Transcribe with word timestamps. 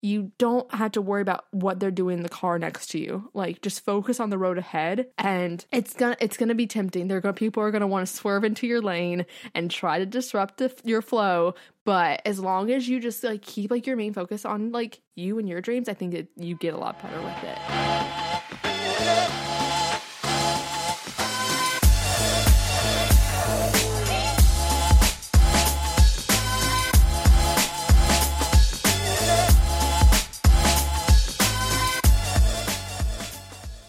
you 0.00 0.32
don't 0.38 0.72
have 0.72 0.92
to 0.92 1.02
worry 1.02 1.22
about 1.22 1.44
what 1.50 1.80
they're 1.80 1.90
doing 1.90 2.18
in 2.18 2.22
the 2.22 2.28
car 2.28 2.58
next 2.58 2.88
to 2.88 2.98
you. 2.98 3.30
Like 3.34 3.62
just 3.62 3.84
focus 3.84 4.20
on 4.20 4.30
the 4.30 4.38
road 4.38 4.58
ahead 4.58 5.08
and 5.18 5.64
it's 5.72 5.94
gonna 5.94 6.16
it's 6.20 6.36
gonna 6.36 6.54
be 6.54 6.66
tempting. 6.66 7.08
They're 7.08 7.20
gonna 7.20 7.34
people 7.34 7.62
are 7.62 7.70
gonna 7.70 7.86
want 7.86 8.06
to 8.06 8.14
swerve 8.14 8.44
into 8.44 8.66
your 8.66 8.80
lane 8.80 9.26
and 9.54 9.70
try 9.70 9.98
to 9.98 10.06
disrupt 10.06 10.58
the, 10.58 10.74
your 10.84 11.02
flow. 11.02 11.54
But 11.84 12.22
as 12.24 12.38
long 12.38 12.70
as 12.70 12.88
you 12.88 13.00
just 13.00 13.24
like 13.24 13.42
keep 13.42 13.70
like 13.70 13.86
your 13.86 13.96
main 13.96 14.12
focus 14.12 14.44
on 14.44 14.72
like 14.72 15.00
you 15.16 15.38
and 15.38 15.48
your 15.48 15.60
dreams, 15.60 15.88
I 15.88 15.94
think 15.94 16.12
that 16.12 16.28
you 16.36 16.54
get 16.54 16.74
a 16.74 16.78
lot 16.78 17.02
better 17.02 17.20
with 17.20 17.42
it. 17.42 17.58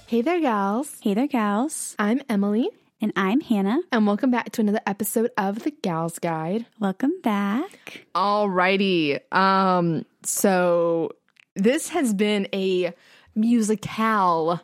Hey 0.10 0.24
there, 0.24 0.40
gals. 0.40 0.98
Hey 1.02 1.14
there, 1.14 1.28
gals. 1.28 1.96
I'm 2.00 2.24
Emily. 2.28 2.68
And 3.00 3.14
I'm 3.16 3.42
Hannah. 3.42 3.82
And 3.92 4.08
welcome 4.08 4.32
back 4.32 4.52
to 4.54 4.62
another 4.62 4.82
episode 4.88 5.30
of 5.38 5.60
the 5.60 5.70
Gals 5.70 6.18
Guide. 6.18 6.66
Welcome 6.80 7.14
back. 7.22 8.08
Alrighty. 8.16 9.20
Um, 9.32 10.08
so 10.24 11.12
this 11.56 11.90
has 11.90 12.16
been 12.16 12.48
a 12.56 12.92
musical 13.36 14.60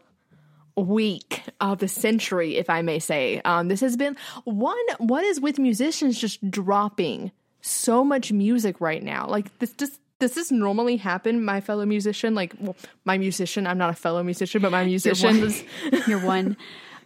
week 0.76 1.44
of 1.62 1.78
the 1.78 1.90
century, 1.90 2.58
if 2.58 2.68
I 2.68 2.82
may 2.82 2.98
say. 2.98 3.40
Um, 3.46 3.68
this 3.68 3.82
has 3.82 3.96
been 3.96 4.18
one 4.46 4.76
what 4.98 5.24
is 5.24 5.40
with 5.40 5.60
musicians 5.60 6.20
just 6.20 6.50
dropping 6.50 7.32
so 7.62 8.04
much 8.04 8.32
music 8.32 8.82
right 8.82 9.04
now. 9.04 9.28
Like 9.28 9.60
this 9.60 9.74
just 9.74 10.00
does 10.20 10.34
this 10.34 10.52
normally 10.52 10.98
happen, 10.98 11.44
my 11.44 11.62
fellow 11.62 11.86
musician? 11.86 12.36
Like, 12.36 12.54
well, 12.60 12.76
my 13.04 13.18
musician, 13.18 13.68
I'm 13.68 13.78
not 13.78 13.90
a 13.90 13.96
fellow 13.96 14.24
musician, 14.24 14.62
but 14.62 14.72
my 14.72 14.86
musician 14.86 15.38
You're 15.38 15.50
one. 15.50 16.04
You're 16.08 16.26
one. 16.26 16.58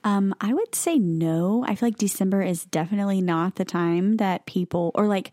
Um, 0.03 0.36
I 0.40 0.53
would 0.53 0.75
say 0.75 0.97
no. 0.97 1.66
I 1.68 1.75
feel 1.75 1.88
like 1.88 1.98
December 1.98 2.42
is 2.42 2.66
definitely 2.66 3.22
not 3.22 3.56
the 3.56 3.66
time 3.66 4.18
that 4.18 4.46
people, 4.46 4.92
or 4.96 5.08
like 5.08 5.31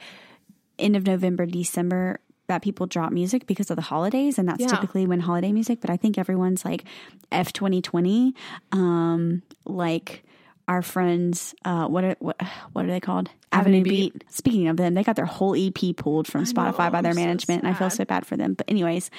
end 0.78 0.96
of 0.96 1.06
November, 1.06 1.46
December, 1.46 2.18
that 2.48 2.62
people 2.62 2.86
drop 2.86 3.12
music 3.12 3.46
because 3.46 3.70
of 3.70 3.76
the 3.76 3.82
holidays, 3.82 4.38
and 4.38 4.48
that's 4.48 4.60
yeah. 4.60 4.68
typically 4.68 5.06
when 5.06 5.20
holiday 5.20 5.52
music. 5.52 5.80
But 5.80 5.90
I 5.90 5.96
think 5.96 6.18
everyone's 6.18 6.64
like 6.64 6.84
F 7.30 7.52
twenty 7.52 7.82
twenty, 7.82 8.34
um, 8.72 9.42
like 9.64 10.24
our 10.68 10.82
friends, 10.82 11.54
uh, 11.64 11.86
what 11.86 12.04
are, 12.04 12.16
what 12.18 12.40
what 12.72 12.84
are 12.84 12.88
they 12.88 13.00
called? 13.00 13.30
Avenue, 13.52 13.82
Beat. 13.82 14.12
Beat. 14.12 14.24
Speaking 14.30 14.68
of 14.68 14.76
them, 14.76 14.94
they 14.94 15.04
got 15.04 15.14
their 15.14 15.24
whole 15.24 15.54
EP 15.56 15.96
pulled 15.96 16.26
from 16.26 16.44
Spotify 16.44 16.86
know, 16.86 16.90
by 16.90 17.00
their 17.00 17.12
I'm 17.12 17.16
management, 17.16 17.62
so 17.62 17.66
and 17.66 17.74
I 17.74 17.78
feel 17.78 17.88
so 17.88 18.04
bad 18.04 18.26
for 18.26 18.36
them. 18.36 18.54
But 18.54 18.68
anyways, 18.68 19.10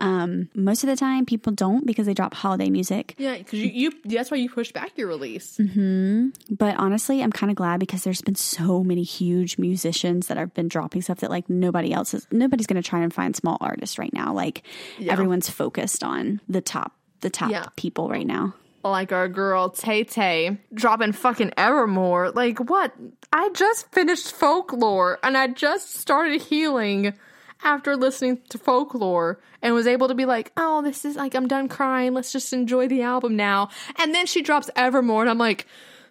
um, 0.00 0.48
most 0.54 0.82
of 0.82 0.88
the 0.88 0.96
time 0.96 1.24
people 1.24 1.52
don't 1.52 1.86
because 1.86 2.06
they 2.06 2.14
drop 2.14 2.34
holiday 2.34 2.68
music. 2.70 3.14
Yeah, 3.18 3.38
because 3.38 3.60
you, 3.60 3.68
you 3.68 3.92
that's 4.04 4.30
why 4.30 4.38
you 4.38 4.50
push 4.50 4.72
back 4.72 4.98
your 4.98 5.06
release. 5.06 5.56
Mm-hmm. 5.58 6.30
But 6.50 6.76
honestly, 6.76 7.22
I'm 7.22 7.32
kind 7.32 7.50
of 7.50 7.56
glad 7.56 7.78
because 7.78 8.02
there's 8.02 8.22
been 8.22 8.34
so 8.34 8.82
many 8.82 9.04
huge 9.04 9.58
musicians 9.58 10.26
that 10.26 10.36
have 10.36 10.52
been 10.54 10.68
dropping 10.68 11.02
stuff 11.02 11.18
that 11.18 11.30
like 11.30 11.48
nobody 11.48 11.92
else 11.92 12.14
is. 12.14 12.26
Nobody's 12.32 12.66
going 12.66 12.82
to 12.82 12.88
try 12.88 13.00
and 13.00 13.14
find 13.14 13.36
small 13.36 13.58
artists 13.60 13.98
right 13.98 14.12
now. 14.12 14.34
Like 14.34 14.64
yeah. 14.98 15.12
everyone's 15.12 15.48
focused 15.48 16.02
on 16.02 16.40
the 16.48 16.60
top 16.60 16.92
the 17.20 17.30
top 17.30 17.50
yeah. 17.50 17.66
people 17.76 18.10
right 18.10 18.26
now 18.26 18.54
like 18.90 19.12
our 19.12 19.28
girl 19.28 19.70
Tay 19.70 20.04
Tay 20.04 20.58
dropping 20.74 21.12
fucking 21.12 21.52
Evermore. 21.56 22.30
Like, 22.30 22.58
what? 22.58 22.92
I 23.32 23.50
just 23.50 23.90
finished 23.92 24.32
folklore 24.32 25.18
and 25.22 25.36
I 25.36 25.48
just 25.48 25.94
started 25.94 26.40
healing 26.40 27.14
after 27.62 27.96
listening 27.96 28.40
to 28.50 28.58
folklore 28.58 29.40
and 29.62 29.74
was 29.74 29.86
able 29.86 30.08
to 30.08 30.14
be 30.14 30.24
like, 30.24 30.52
oh, 30.56 30.82
this 30.82 31.04
is 31.04 31.16
like, 31.16 31.34
I'm 31.34 31.48
done 31.48 31.68
crying. 31.68 32.14
Let's 32.14 32.32
just 32.32 32.52
enjoy 32.52 32.88
the 32.88 33.02
album 33.02 33.36
now. 33.36 33.70
And 33.98 34.14
then 34.14 34.26
she 34.26 34.42
drops 34.42 34.70
Evermore 34.76 35.22
and 35.22 35.30
I'm 35.30 35.38
like, 35.38 35.66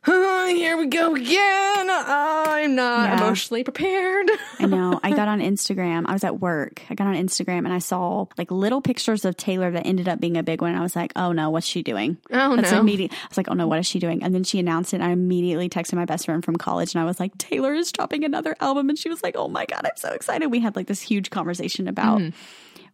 oh, 0.08 0.48
here 0.48 0.78
we 0.78 0.88
go 0.88 1.16
again. 1.16 1.90
I'm 1.90 2.76
not 2.76 3.10
yeah. 3.10 3.18
emotionally 3.18 3.64
prepared. 3.64 4.30
I 4.60 4.66
know. 4.66 5.00
I 5.04 5.12
got 5.12 5.28
on 5.28 5.40
Instagram. 5.42 6.06
I 6.08 6.14
was 6.14 6.24
at 6.24 6.40
work. 6.40 6.82
I 6.90 6.96
got 6.96 7.08
on 7.08 7.16
Instagram 7.16 7.60
and 7.60 7.74
I 7.74 7.80
saw 7.80 8.26
like 8.38 8.52
little 8.52 8.82
pictures 8.82 9.26
of 9.26 9.38
Taylor 9.38 9.72
that 9.72 9.86
ended 9.86 10.08
up 10.08 10.20
being 10.20 10.38
a 10.38 10.44
big 10.44 10.62
one. 10.62 10.76
I 10.76 10.82
was 10.82 10.96
like, 10.96 11.14
oh 11.16 11.32
no, 11.32 11.50
what's 11.50 11.68
she 11.68 11.84
doing? 11.84 12.18
Oh 12.32 12.56
That's 12.56 12.72
no. 12.72 12.80
Immediate, 12.80 13.12
I 13.12 13.28
was 13.30 13.38
like, 13.38 13.50
oh 13.50 13.54
no, 13.54 13.68
what 13.68 13.80
is 13.80 13.88
she 13.88 14.00
doing? 14.00 14.24
And 14.24 14.34
then 14.34 14.44
she 14.44 14.60
announced 14.60 14.94
it. 14.94 14.98
And 14.98 15.04
I 15.06 15.12
immediately 15.12 15.70
texted 15.70 15.94
my 15.94 16.06
best 16.06 16.26
friend 16.26 16.44
from 16.44 16.56
college 16.56 16.94
and 16.94 17.02
I 17.02 17.06
was 17.06 17.20
like, 17.20 17.38
Taylor 17.38 17.74
is 17.74 17.92
dropping 17.92 18.24
another 18.24 18.56
album. 18.60 18.90
And 18.90 18.98
she 18.98 19.10
was 19.10 19.24
like, 19.24 19.36
oh 19.36 19.48
my 19.48 19.66
God, 19.66 19.82
I'm 19.86 19.98
so 19.98 20.10
excited. 20.12 20.48
We 20.48 20.60
had 20.60 20.76
like 20.76 20.88
this 20.88 21.02
huge 21.02 21.30
conversation 21.30 21.88
about. 21.88 22.20
Mm-hmm. 22.20 22.38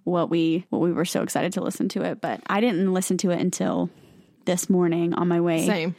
What 0.04 0.32
we 0.32 0.66
what 0.72 0.80
we 0.80 0.92
were 0.92 1.06
so 1.06 1.22
excited 1.22 1.54
to 1.54 1.62
listen 1.62 1.88
to 1.90 2.02
it, 2.02 2.22
but 2.22 2.42
I 2.48 2.60
didn't 2.60 2.92
listen 2.92 3.18
to 3.18 3.30
it 3.30 3.40
until 3.40 3.92
this 4.46 4.68
morning 4.68 5.14
on 5.14 5.28
my 5.28 5.40
way 5.42 5.68
Same 5.68 5.96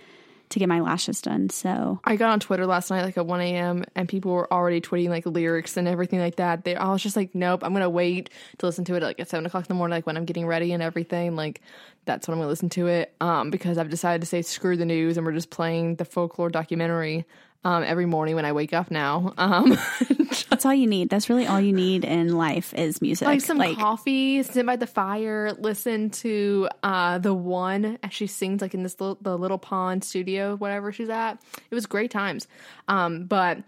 to 0.52 0.58
get 0.58 0.68
my 0.68 0.80
lashes 0.80 1.20
done. 1.20 1.50
So 1.50 2.00
I 2.04 2.16
got 2.16 2.30
on 2.30 2.40
Twitter 2.40 2.66
last 2.66 2.90
night, 2.90 3.02
like 3.02 3.16
at 3.16 3.26
1 3.26 3.40
a.m., 3.40 3.84
and 3.94 4.08
people 4.08 4.32
were 4.32 4.52
already 4.52 4.80
tweeting 4.80 5.08
like 5.08 5.26
lyrics 5.26 5.76
and 5.76 5.88
everything 5.88 6.20
like 6.20 6.36
that. 6.36 6.64
They, 6.64 6.76
I 6.76 6.90
was 6.90 7.02
just 7.02 7.16
like, 7.16 7.34
nope, 7.34 7.64
I'm 7.64 7.72
gonna 7.72 7.90
wait 7.90 8.30
to 8.58 8.66
listen 8.66 8.84
to 8.86 8.94
it 8.94 9.02
like 9.02 9.18
at 9.18 9.28
seven 9.28 9.46
o'clock 9.46 9.64
in 9.64 9.68
the 9.68 9.74
morning, 9.74 9.96
like 9.96 10.06
when 10.06 10.16
I'm 10.16 10.24
getting 10.24 10.46
ready 10.46 10.72
and 10.72 10.82
everything. 10.82 11.36
Like 11.36 11.60
that's 12.04 12.28
when 12.28 12.34
I'm 12.34 12.40
gonna 12.40 12.50
listen 12.50 12.68
to 12.70 12.86
it. 12.86 13.14
Um, 13.20 13.50
because 13.50 13.78
I've 13.78 13.90
decided 13.90 14.20
to 14.20 14.26
say 14.26 14.42
screw 14.42 14.76
the 14.76 14.86
news, 14.86 15.16
and 15.16 15.26
we're 15.26 15.32
just 15.32 15.50
playing 15.50 15.96
the 15.96 16.04
folklore 16.04 16.50
documentary 16.50 17.24
um, 17.64 17.84
every 17.84 18.06
morning 18.06 18.34
when 18.34 18.44
I 18.44 18.52
wake 18.52 18.72
up 18.72 18.90
now. 18.90 19.32
Um, 19.38 19.78
That's 20.50 20.66
all 20.66 20.74
you 20.74 20.86
need. 20.86 21.08
That's 21.08 21.28
really 21.30 21.46
all 21.46 21.60
you 21.60 21.72
need 21.72 22.04
in 22.04 22.36
life 22.36 22.74
is 22.74 23.00
music. 23.00 23.26
Like 23.26 23.40
some 23.40 23.58
like, 23.58 23.76
coffee, 23.76 24.42
sit 24.42 24.66
by 24.66 24.76
the 24.76 24.86
fire, 24.86 25.52
listen 25.58 26.10
to 26.10 26.68
uh, 26.82 27.18
the 27.18 27.34
one 27.34 27.98
as 28.02 28.12
she 28.12 28.26
sings 28.26 28.60
like 28.60 28.74
in 28.74 28.82
this 28.82 29.00
little, 29.00 29.18
the 29.20 29.36
little 29.36 29.58
pond 29.58 30.04
studio, 30.04 30.56
whatever 30.56 30.92
she's 30.92 31.08
at. 31.08 31.42
It 31.70 31.74
was 31.74 31.86
great 31.86 32.10
times. 32.10 32.46
Um, 32.88 33.24
but 33.24 33.58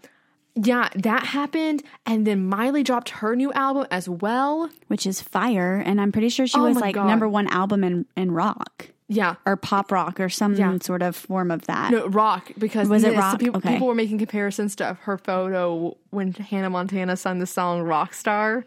yeah, 0.55 0.89
that 0.95 1.25
happened, 1.25 1.83
and 2.05 2.25
then 2.25 2.47
Miley 2.47 2.83
dropped 2.83 3.09
her 3.09 3.35
new 3.35 3.51
album 3.51 3.87
as 3.91 4.07
well, 4.07 4.69
which 4.87 5.05
is 5.05 5.21
fire. 5.21 5.75
And 5.85 5.99
I'm 5.99 6.13
pretty 6.13 6.29
sure 6.29 6.47
she 6.47 6.59
oh 6.59 6.63
was 6.63 6.77
like 6.77 6.95
God. 6.95 7.07
number 7.07 7.27
one 7.27 7.47
album 7.47 7.83
in 7.83 8.05
in 8.15 8.31
rock. 8.31 8.89
Yeah. 9.07 9.35
Or 9.45 9.55
pop 9.55 9.91
rock 9.91 10.19
or 10.19 10.29
some 10.29 10.55
yeah. 10.55 10.77
sort 10.81 11.01
of 11.01 11.15
form 11.15 11.51
of 11.51 11.65
that. 11.67 11.91
No, 11.91 12.07
rock. 12.07 12.51
Because 12.57 12.89
was 12.89 13.03
it 13.03 13.15
rock? 13.15 13.33
So 13.33 13.37
people, 13.37 13.57
okay. 13.57 13.73
people, 13.73 13.87
were 13.87 13.95
making 13.95 14.17
comparisons 14.17 14.75
to 14.77 14.95
her 15.01 15.17
photo 15.17 15.95
when 16.09 16.33
Hannah 16.33 16.69
Montana 16.69 17.15
sung 17.15 17.39
the 17.39 17.45
song 17.45 17.83
Rockstar. 17.83 18.63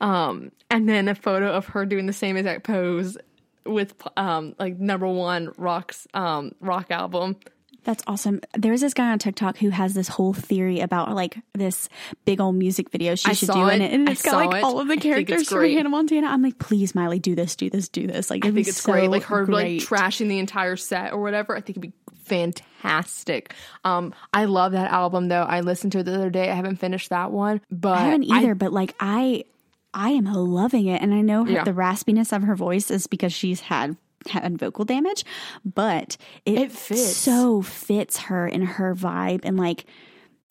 Um, 0.00 0.50
and 0.70 0.88
then 0.88 1.08
a 1.08 1.14
photo 1.14 1.52
of 1.52 1.66
her 1.66 1.84
doing 1.84 2.06
the 2.06 2.12
same 2.12 2.36
exact 2.36 2.64
pose 2.64 3.16
with 3.64 3.94
um 4.16 4.54
like 4.60 4.78
number 4.78 5.08
one 5.08 5.52
rocks 5.56 6.06
um 6.14 6.52
rock 6.60 6.90
album. 6.90 7.36
That's 7.86 8.02
awesome. 8.08 8.40
There's 8.52 8.80
this 8.80 8.92
guy 8.94 9.12
on 9.12 9.18
TikTok 9.20 9.58
who 9.58 9.70
has 9.70 9.94
this 9.94 10.08
whole 10.08 10.34
theory 10.34 10.80
about 10.80 11.14
like 11.14 11.38
this 11.54 11.88
big 12.24 12.40
old 12.40 12.56
music 12.56 12.90
video 12.90 13.14
she 13.14 13.30
I 13.30 13.32
should 13.34 13.48
do 13.50 13.68
in 13.68 13.80
it. 13.80 13.92
and 13.92 14.08
I 14.08 14.12
it's 14.12 14.22
got 14.22 14.32
saw 14.32 14.36
like 14.38 14.56
it. 14.56 14.64
all 14.64 14.80
of 14.80 14.88
the 14.88 14.94
I 14.94 14.96
characters 14.96 15.48
from. 15.48 15.62
Hannah 15.70 15.88
Montana. 15.88 16.26
I'm 16.26 16.42
like, 16.42 16.58
please, 16.58 16.94
Miley, 16.96 17.20
do 17.20 17.34
this, 17.36 17.54
do 17.54 17.70
this, 17.70 17.88
do 17.88 18.06
this. 18.08 18.28
Like, 18.28 18.44
I 18.44 18.50
think 18.50 18.66
it's 18.66 18.82
so 18.82 18.90
great. 18.92 19.08
Like 19.08 19.22
her 19.22 19.44
great. 19.44 19.80
like 19.80 19.88
trashing 19.88 20.28
the 20.28 20.40
entire 20.40 20.74
set 20.76 21.12
or 21.12 21.22
whatever. 21.22 21.56
I 21.56 21.60
think 21.60 21.78
it'd 21.78 21.82
be 21.82 21.92
fantastic. 22.24 23.54
Um, 23.84 24.14
I 24.32 24.46
love 24.46 24.72
that 24.72 24.90
album 24.90 25.28
though. 25.28 25.42
I 25.42 25.60
listened 25.60 25.92
to 25.92 26.00
it 26.00 26.02
the 26.04 26.14
other 26.14 26.30
day. 26.30 26.50
I 26.50 26.54
haven't 26.54 26.76
finished 26.76 27.10
that 27.10 27.30
one, 27.30 27.60
but 27.70 27.98
I 27.98 28.04
haven't 28.06 28.24
either, 28.24 28.54
but 28.54 28.72
like 28.72 28.94
I, 29.00 29.44
I 29.94 30.10
am 30.10 30.24
loving 30.24 30.86
it, 30.86 31.00
and 31.02 31.14
I 31.14 31.20
know 31.20 31.44
her, 31.44 31.52
Yeah. 31.52 31.64
the 31.64 31.72
raspiness 31.72 32.34
of 32.34 32.42
her 32.42 32.56
voice 32.56 32.90
is 32.90 33.06
because 33.06 33.32
she's 33.32 33.60
had 33.60 33.96
had 34.28 34.58
vocal 34.58 34.84
damage, 34.84 35.24
but 35.64 36.16
it, 36.44 36.58
It 36.58 36.72
fits. 36.72 37.16
so 37.16 37.62
fits 37.62 38.16
her 38.18 38.46
and 38.46 38.64
her 38.64 38.94
vibe, 38.94 39.40
and 39.44 39.56
like 39.56 39.84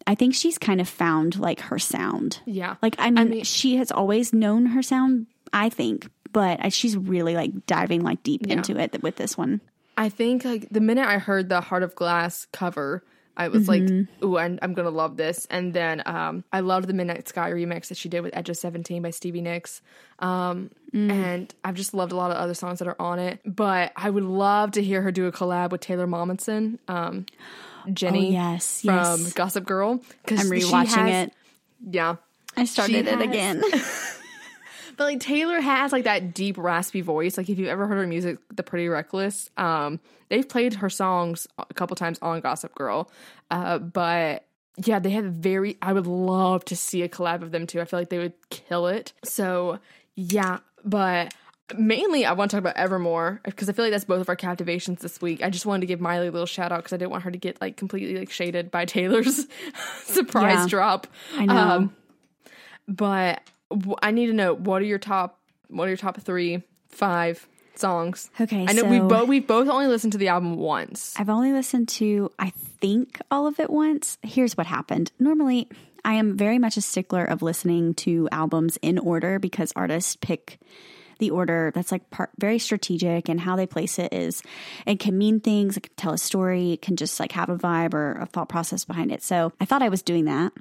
I 0.07 0.13
think 0.15 0.35
she's 0.35 0.57
kind 0.57 0.79
of 0.79 0.87
found 0.87 1.39
like 1.39 1.59
her 1.61 1.79
sound. 1.79 2.39
yeah, 2.45 2.75
Like 2.81 2.95
I 2.99 3.09
mean, 3.11 3.29
mean- 3.29 3.43
she 3.43 3.77
has 3.77 3.91
always 3.91 4.33
known 4.33 4.67
her 4.67 4.83
sound, 4.83 5.27
I 5.51 5.69
think, 5.69 6.09
but 6.31 6.71
she's 6.73 6.95
really 6.95 7.33
like 7.35 7.65
diving 7.65 8.01
like 8.03 8.21
deep 8.23 8.45
into 8.47 8.77
it 8.77 9.01
with 9.01 9.15
this 9.15 9.37
one. 9.37 9.61
I 9.97 10.09
think 10.09 10.43
like 10.45 10.67
the 10.69 10.81
minute 10.81 11.07
I 11.07 11.17
heard 11.17 11.49
the 11.49 11.61
Heart 11.61 11.83
of 11.83 11.95
Glass 11.95 12.45
cover, 12.51 13.03
I 13.37 13.49
was 13.49 13.67
like, 13.67 13.83
"Ooh, 14.23 14.37
I'm, 14.37 14.59
I'm 14.61 14.73
gonna 14.73 14.89
love 14.89 15.17
this." 15.17 15.45
And 15.49 15.73
then 15.73 16.01
um, 16.05 16.43
I 16.53 16.61
loved 16.61 16.87
the 16.87 16.93
Midnight 16.93 17.27
Sky 17.27 17.51
remix 17.51 17.87
that 17.89 17.97
she 17.97 18.07
did 18.09 18.21
with 18.21 18.35
Edge 18.35 18.49
of 18.49 18.57
Seventeen 18.57 19.01
by 19.01 19.09
Stevie 19.09 19.41
Nicks, 19.41 19.81
um, 20.19 20.71
and 20.93 21.53
I've 21.63 21.75
just 21.75 21.93
loved 21.93 22.11
a 22.11 22.15
lot 22.15 22.31
of 22.31 22.37
other 22.37 22.53
songs 22.53 22.79
that 22.79 22.87
are 22.87 22.99
on 23.01 23.19
it. 23.19 23.39
But 23.45 23.91
I 23.95 24.09
would 24.09 24.23
love 24.23 24.71
to 24.71 24.83
hear 24.83 25.01
her 25.01 25.11
do 25.11 25.27
a 25.27 25.31
collab 25.31 25.71
with 25.71 25.81
Taylor 25.81 26.07
Momsensen, 26.07 26.79
um, 26.87 27.25
Jenny, 27.91 28.29
Oh, 28.29 28.31
yes, 28.31 28.81
from 28.81 28.95
yes. 29.21 29.33
Gossip 29.33 29.65
Girl. 29.65 30.01
Because 30.23 30.39
I'm 30.39 30.49
rewatching 30.49 31.09
it. 31.25 31.33
Yeah, 31.89 32.15
I 32.55 32.63
started 32.65 32.93
She 32.93 32.99
it 32.99 33.05
has- 33.07 33.21
again. 33.21 33.63
But 34.97 35.03
like 35.05 35.19
Taylor 35.19 35.59
has 35.59 35.91
like 35.91 36.03
that 36.05 36.33
deep 36.33 36.57
raspy 36.57 37.01
voice. 37.01 37.37
Like 37.37 37.49
if 37.49 37.57
you've 37.59 37.67
ever 37.67 37.87
heard 37.87 37.97
her 37.97 38.07
music, 38.07 38.37
The 38.53 38.63
Pretty 38.63 38.87
Reckless, 38.87 39.49
um, 39.57 39.99
they've 40.29 40.47
played 40.47 40.75
her 40.75 40.89
songs 40.89 41.47
a 41.57 41.73
couple 41.73 41.95
times 41.95 42.17
on 42.21 42.39
Gossip 42.41 42.73
Girl. 42.75 43.09
Uh, 43.51 43.77
but 43.79 44.45
yeah, 44.83 44.99
they 44.99 45.11
have 45.11 45.25
very. 45.25 45.77
I 45.81 45.93
would 45.93 46.07
love 46.07 46.65
to 46.65 46.75
see 46.75 47.01
a 47.01 47.09
collab 47.09 47.41
of 47.41 47.51
them 47.51 47.67
too. 47.67 47.81
I 47.81 47.85
feel 47.85 47.99
like 47.99 48.09
they 48.09 48.17
would 48.19 48.33
kill 48.49 48.87
it. 48.87 49.13
So 49.23 49.79
yeah, 50.15 50.59
but 50.83 51.33
mainly 51.77 52.25
I 52.25 52.33
want 52.33 52.51
to 52.51 52.57
talk 52.57 52.61
about 52.61 52.77
Evermore 52.77 53.41
because 53.43 53.69
I 53.69 53.73
feel 53.73 53.85
like 53.85 53.91
that's 53.91 54.05
both 54.05 54.21
of 54.21 54.29
our 54.29 54.35
captivations 54.35 55.01
this 55.01 55.19
week. 55.21 55.41
I 55.43 55.49
just 55.49 55.65
wanted 55.65 55.81
to 55.81 55.87
give 55.87 55.99
Miley 55.99 56.27
a 56.27 56.31
little 56.31 56.45
shout 56.45 56.71
out 56.71 56.79
because 56.79 56.93
I 56.93 56.97
didn't 56.97 57.11
want 57.11 57.23
her 57.23 57.31
to 57.31 57.37
get 57.37 57.59
like 57.59 57.75
completely 57.75 58.17
like 58.19 58.29
shaded 58.29 58.69
by 58.69 58.85
Taylor's 58.85 59.47
surprise 60.03 60.59
Yeah. 60.59 60.67
drop. 60.67 61.07
I 61.35 61.45
know. 61.47 61.53
Um, 61.55 61.95
but 62.87 63.41
I 64.01 64.11
need 64.11 64.27
to 64.27 64.33
know 64.33 64.53
what 64.53 64.81
are 64.81 64.85
your 64.85 64.99
top 64.99 65.39
what 65.67 65.85
are 65.85 65.89
your 65.89 65.97
top 65.97 66.21
three, 66.21 66.63
five 66.89 67.47
songs? 67.75 68.29
Okay, 68.39 68.65
I 68.67 68.73
know 68.73 68.83
we 68.85 68.97
so- 68.97 69.07
both 69.07 69.27
we 69.27 69.39
both 69.39 69.67
only 69.67 69.87
listened 69.87 70.13
to 70.13 70.19
the 70.19 70.29
album 70.29 70.55
once. 70.57 71.13
I've 71.17 71.29
only 71.29 71.53
listened 71.53 71.89
to, 71.89 72.31
I 72.39 72.51
think, 72.51 73.19
all 73.31 73.47
of 73.47 73.59
it 73.59 73.69
once. 73.69 74.17
Here's 74.23 74.55
what 74.55 74.67
happened. 74.67 75.11
Normally, 75.19 75.69
I 76.03 76.13
am 76.13 76.37
very 76.37 76.59
much 76.59 76.77
a 76.77 76.81
stickler 76.81 77.25
of 77.25 77.41
listening 77.41 77.95
to 77.95 78.29
albums 78.31 78.77
in 78.81 78.99
order 78.99 79.39
because 79.39 79.73
artists 79.75 80.15
pick 80.15 80.59
the 81.17 81.31
order 81.31 81.71
that's 81.73 81.91
like 81.91 82.09
part, 82.09 82.29
very 82.37 82.59
strategic 82.59 83.29
and 83.29 83.39
how 83.39 83.55
they 83.55 83.65
place 83.65 83.97
it 83.99 84.13
is 84.13 84.43
it 84.85 84.99
can 84.99 85.17
mean 85.17 85.39
things 85.39 85.77
it 85.77 85.83
can 85.83 85.93
tell 85.95 86.11
a 86.11 86.17
story 86.17 86.73
it 86.73 86.81
can 86.81 86.97
just 86.97 87.19
like 87.21 87.31
have 87.31 87.49
a 87.49 87.55
vibe 87.57 87.93
or 87.93 88.19
a 88.19 88.25
thought 88.25 88.49
process 88.49 88.83
behind 88.83 89.13
it 89.13 89.23
so 89.23 89.53
i 89.61 89.65
thought 89.65 89.81
i 89.81 89.87
was 89.87 90.01
doing 90.01 90.25
that 90.25 90.51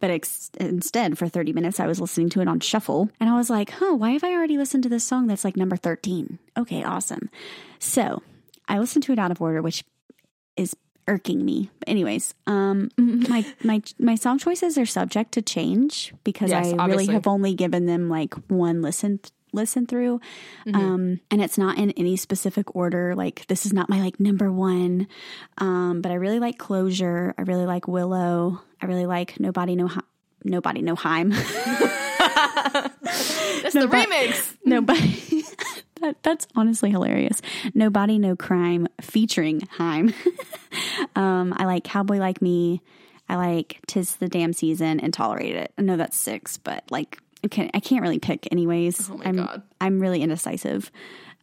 but 0.00 0.10
ex- 0.10 0.50
instead 0.60 1.18
for 1.18 1.28
30 1.28 1.52
minutes 1.52 1.80
i 1.80 1.86
was 1.86 2.00
listening 2.00 2.28
to 2.28 2.40
it 2.40 2.48
on 2.48 2.60
shuffle 2.60 3.10
and 3.20 3.28
i 3.28 3.36
was 3.36 3.50
like 3.50 3.70
huh 3.70 3.94
why 3.94 4.10
have 4.10 4.24
i 4.24 4.32
already 4.32 4.56
listened 4.58 4.82
to 4.82 4.88
this 4.88 5.04
song 5.04 5.26
that's 5.26 5.44
like 5.44 5.56
number 5.56 5.76
13 5.76 6.38
okay 6.56 6.82
awesome. 6.84 7.30
So 7.78 8.22
i 8.68 8.78
listened 8.78 9.04
to 9.04 9.12
it 9.12 9.18
out 9.18 9.30
of 9.30 9.40
order 9.40 9.62
which 9.62 9.84
is 10.56 10.74
irking 11.08 11.42
me. 11.42 11.70
But 11.78 11.88
anyways, 11.88 12.34
um 12.46 12.90
my 12.98 13.44
my 13.64 13.82
my 13.98 14.14
song 14.14 14.38
choices 14.38 14.76
are 14.76 14.86
subject 14.86 15.32
to 15.32 15.42
change 15.42 16.12
because 16.22 16.50
Yes, 16.50 16.74
I 16.78 16.86
really 16.86 17.06
have 17.06 17.26
only 17.26 17.54
given 17.54 17.86
them 17.86 18.08
like 18.10 18.34
one 18.48 18.82
listen 18.82 19.20
listen 19.58 19.86
through. 19.86 20.20
Um 20.72 21.20
and 21.30 21.42
it's 21.42 21.58
not 21.58 21.76
in 21.78 21.90
any 21.92 22.16
specific 22.16 22.74
order. 22.74 23.14
Like 23.14 23.46
this 23.48 23.66
is 23.66 23.72
not 23.72 23.88
my 23.90 24.00
like 24.00 24.18
number 24.18 24.50
1. 24.50 25.06
Um 25.58 26.00
but 26.00 26.10
I 26.10 26.14
really 26.14 26.38
like 26.38 26.56
Closure. 26.58 27.34
I 27.36 27.42
really 27.42 27.66
like 27.66 27.86
Willow. 27.88 28.60
I 28.80 28.86
really 28.86 29.06
like 29.06 29.38
Nobody 29.38 29.76
No 29.76 29.88
Hi- 29.88 30.00
Nobody 30.44 30.80
No 30.82 30.94
Haim. 30.94 31.32
That's 33.62 33.74
the 33.74 33.88
but- 33.90 34.08
remix. 34.08 34.56
Nobody. 34.64 35.42
that, 36.00 36.22
that's 36.22 36.46
honestly 36.54 36.90
hilarious. 36.90 37.40
Nobody, 37.74 38.18
no 38.18 38.36
crime, 38.36 38.86
featuring 39.00 39.62
Haim. 39.78 40.14
um, 41.16 41.54
I 41.56 41.64
like 41.64 41.84
Cowboy 41.84 42.18
Like 42.18 42.40
Me. 42.42 42.80
I 43.28 43.36
like 43.36 43.80
Tis 43.86 44.16
the 44.16 44.28
Damn 44.28 44.52
Season 44.52 45.00
and 45.00 45.12
Tolerate 45.12 45.54
It. 45.56 45.72
I 45.76 45.82
know 45.82 45.96
that's 45.96 46.16
six, 46.16 46.56
but 46.56 46.84
like 46.90 47.18
I 47.44 47.48
can't, 47.48 47.70
I 47.74 47.80
can't 47.80 48.02
really 48.02 48.18
pick 48.18 48.48
anyways. 48.50 49.08
Oh 49.10 49.16
my 49.18 49.24
I'm, 49.24 49.36
God. 49.36 49.62
I'm 49.80 50.00
really 50.00 50.22
indecisive, 50.22 50.90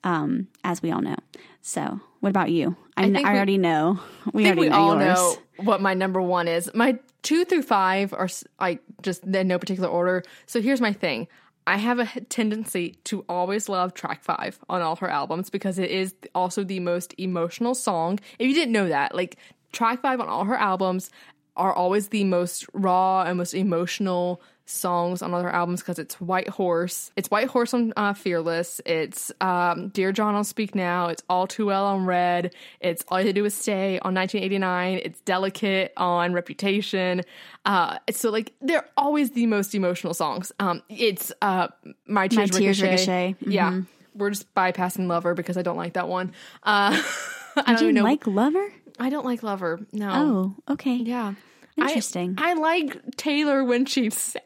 um, 0.03 0.47
as 0.63 0.81
we 0.81 0.91
all 0.91 1.01
know. 1.01 1.15
So, 1.61 1.99
what 2.19 2.29
about 2.29 2.51
you? 2.51 2.75
I, 2.97 3.03
I, 3.03 3.11
think 3.11 3.17
we- 3.17 3.23
already 3.25 3.57
know. 3.57 3.99
We 4.33 4.43
I 4.43 4.49
think 4.49 4.57
already 4.57 4.61
we 4.61 4.69
know 4.69 4.75
all 4.75 5.01
yours. 5.01 5.15
know 5.15 5.37
what 5.63 5.81
my 5.81 5.93
number 5.93 6.21
one 6.21 6.47
is. 6.47 6.69
My 6.73 6.99
two 7.23 7.45
through 7.45 7.63
five 7.63 8.13
are 8.13 8.29
like 8.59 8.81
just 9.01 9.23
in 9.23 9.47
no 9.47 9.57
particular 9.57 9.89
order. 9.89 10.23
So 10.45 10.61
here's 10.61 10.81
my 10.81 10.93
thing. 10.93 11.27
I 11.67 11.77
have 11.77 11.97
a 11.97 12.05
tendency 12.29 12.99
to 13.05 13.25
always 13.27 13.67
love 13.67 13.95
track 13.95 14.23
five 14.23 14.59
on 14.69 14.81
all 14.83 14.95
her 14.97 15.09
albums 15.09 15.49
because 15.49 15.79
it 15.79 15.89
is 15.89 16.13
also 16.35 16.63
the 16.63 16.79
most 16.79 17.15
emotional 17.17 17.73
song. 17.73 18.19
If 18.37 18.47
you 18.47 18.53
didn't 18.53 18.73
know 18.73 18.87
that, 18.89 19.15
like 19.15 19.37
track 19.71 20.01
five 20.01 20.19
on 20.19 20.27
all 20.27 20.43
her 20.45 20.55
albums 20.57 21.09
are 21.55 21.73
always 21.73 22.09
the 22.09 22.23
most 22.23 22.67
raw 22.73 23.23
and 23.23 23.37
most 23.37 23.55
emotional 23.55 24.41
songs 24.65 25.21
on 25.21 25.33
other 25.33 25.49
albums 25.49 25.81
because 25.81 25.99
it's 25.99 26.19
White 26.19 26.49
Horse. 26.49 27.11
It's 27.15 27.29
White 27.29 27.47
Horse 27.47 27.73
on 27.73 27.93
uh, 27.95 28.13
Fearless. 28.13 28.81
It's 28.85 29.31
um, 29.41 29.89
Dear 29.89 30.11
John, 30.11 30.35
I'll 30.35 30.43
Speak 30.43 30.75
Now. 30.75 31.07
It's 31.07 31.23
All 31.29 31.47
Too 31.47 31.67
Well 31.67 31.85
on 31.85 32.05
Red. 32.05 32.53
It's 32.79 33.03
All 33.09 33.21
You 33.21 33.31
Do 33.31 33.45
Is 33.45 33.53
Stay 33.53 33.99
on 33.99 34.15
1989. 34.15 35.01
It's 35.03 35.21
Delicate 35.21 35.93
on 35.97 36.33
Reputation. 36.33 37.21
Uh, 37.65 37.97
so 38.11 38.29
like 38.29 38.53
they're 38.61 38.87
always 38.97 39.31
the 39.31 39.45
most 39.45 39.75
emotional 39.75 40.13
songs. 40.13 40.51
Um, 40.59 40.81
it's 40.89 41.31
uh, 41.41 41.67
My 42.07 42.27
Tears, 42.27 42.51
Tears 42.51 42.81
Ricochet. 42.81 43.27
Ricochet. 43.27 43.35
Mm-hmm. 43.41 43.51
Yeah, 43.51 43.81
we're 44.15 44.31
just 44.31 44.53
bypassing 44.55 45.07
Lover 45.07 45.33
because 45.33 45.57
I 45.57 45.61
don't 45.61 45.77
like 45.77 45.93
that 45.93 46.07
one. 46.07 46.31
Uh, 46.63 47.01
I 47.57 47.75
don't 47.75 47.85
you 47.85 47.93
know. 47.93 48.03
like 48.03 48.25
Lover? 48.27 48.73
I 48.99 49.09
don't 49.09 49.25
like 49.25 49.43
Lover. 49.43 49.79
No. 49.91 50.55
Oh, 50.67 50.73
okay. 50.73 50.95
Yeah. 50.95 51.35
I- 51.79 51.87
Interesting. 51.87 52.35
I, 52.37 52.53
like 52.53 53.15
Taylor 53.17 53.63
when 53.63 53.85
she's 53.85 54.17
sad. 54.17 54.41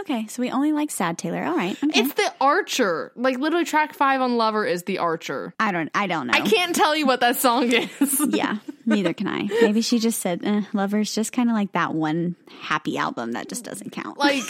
Okay, 0.00 0.26
so 0.26 0.42
we 0.42 0.50
only 0.50 0.72
like 0.72 0.90
Sad 0.90 1.18
Taylor. 1.18 1.44
All 1.44 1.56
right. 1.56 1.76
Okay. 1.82 2.00
It's 2.00 2.14
the 2.14 2.34
Archer. 2.40 3.12
Like 3.14 3.38
literally 3.38 3.64
track 3.64 3.94
five 3.94 4.20
on 4.20 4.36
Lover 4.36 4.66
is 4.66 4.82
the 4.82 4.98
Archer. 4.98 5.54
I 5.60 5.70
don't. 5.70 5.88
I 5.94 6.08
don't 6.08 6.26
know. 6.26 6.32
I 6.34 6.40
can't 6.40 6.74
tell 6.74 6.96
you 6.96 7.06
what 7.06 7.20
that 7.20 7.36
song 7.36 7.70
is. 7.72 8.20
yeah, 8.30 8.58
neither 8.84 9.12
can 9.14 9.28
I. 9.28 9.44
Maybe 9.62 9.82
she 9.82 10.00
just 10.00 10.20
said, 10.20 10.40
eh, 10.44 10.62
"Lovers," 10.72 11.14
just 11.14 11.32
kind 11.32 11.48
of 11.48 11.54
like 11.54 11.72
that 11.72 11.94
one 11.94 12.34
happy 12.62 12.98
album 12.98 13.32
that 13.32 13.48
just 13.48 13.64
doesn't 13.64 13.90
count. 13.90 14.18
like 14.18 14.42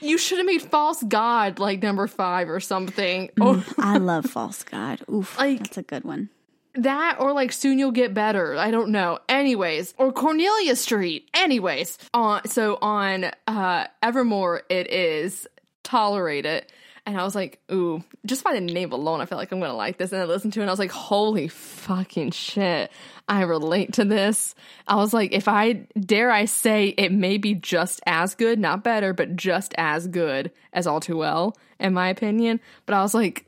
you 0.00 0.18
should 0.18 0.38
have 0.38 0.46
made 0.46 0.60
False 0.62 1.02
God 1.04 1.58
like 1.60 1.80
number 1.82 2.06
five 2.08 2.48
or 2.50 2.58
something. 2.60 3.30
Or 3.40 3.62
I 3.78 3.98
love 3.98 4.26
False 4.26 4.64
God. 4.64 5.02
Oof, 5.10 5.38
Like- 5.38 5.58
that's 5.60 5.78
a 5.78 5.82
good 5.82 6.04
one. 6.04 6.30
That 6.76 7.16
or 7.20 7.32
like 7.32 7.52
Soon 7.52 7.78
You'll 7.78 7.92
Get 7.92 8.14
Better. 8.14 8.56
I 8.56 8.70
don't 8.70 8.90
know. 8.90 9.18
Anyways. 9.28 9.94
Or 9.98 10.12
Cornelia 10.12 10.76
Street. 10.76 11.28
Anyways. 11.34 11.98
On 12.12 12.46
so 12.46 12.78
on 12.80 13.30
uh 13.46 13.86
Evermore 14.02 14.62
it 14.68 14.90
is 14.90 15.46
Tolerate 15.82 16.46
It. 16.46 16.72
And 17.06 17.20
I 17.20 17.24
was 17.24 17.34
like, 17.34 17.60
ooh, 17.70 18.02
just 18.24 18.44
by 18.44 18.54
the 18.54 18.62
name 18.62 18.90
alone, 18.92 19.20
I 19.20 19.26
feel 19.26 19.36
like 19.36 19.52
I'm 19.52 19.60
gonna 19.60 19.74
like 19.74 19.98
this. 19.98 20.12
And 20.12 20.22
I 20.22 20.24
listened 20.24 20.54
to 20.54 20.60
it 20.60 20.62
and 20.62 20.70
I 20.70 20.72
was 20.72 20.78
like, 20.78 20.90
holy 20.90 21.48
fucking 21.48 22.30
shit. 22.30 22.90
I 23.28 23.42
relate 23.42 23.94
to 23.94 24.04
this. 24.04 24.54
I 24.86 24.96
was 24.96 25.12
like, 25.12 25.32
if 25.32 25.46
I 25.46 25.86
dare 25.98 26.30
I 26.30 26.46
say 26.46 26.86
it 26.86 27.12
may 27.12 27.36
be 27.36 27.54
just 27.54 28.00
as 28.06 28.34
good, 28.34 28.58
not 28.58 28.82
better, 28.82 29.12
but 29.12 29.36
just 29.36 29.74
as 29.76 30.06
good 30.06 30.50
as 30.72 30.86
All 30.86 31.00
Too 31.00 31.18
Well, 31.18 31.56
in 31.78 31.92
my 31.92 32.08
opinion. 32.08 32.60
But 32.86 32.94
I 32.94 33.02
was 33.02 33.14
like, 33.14 33.46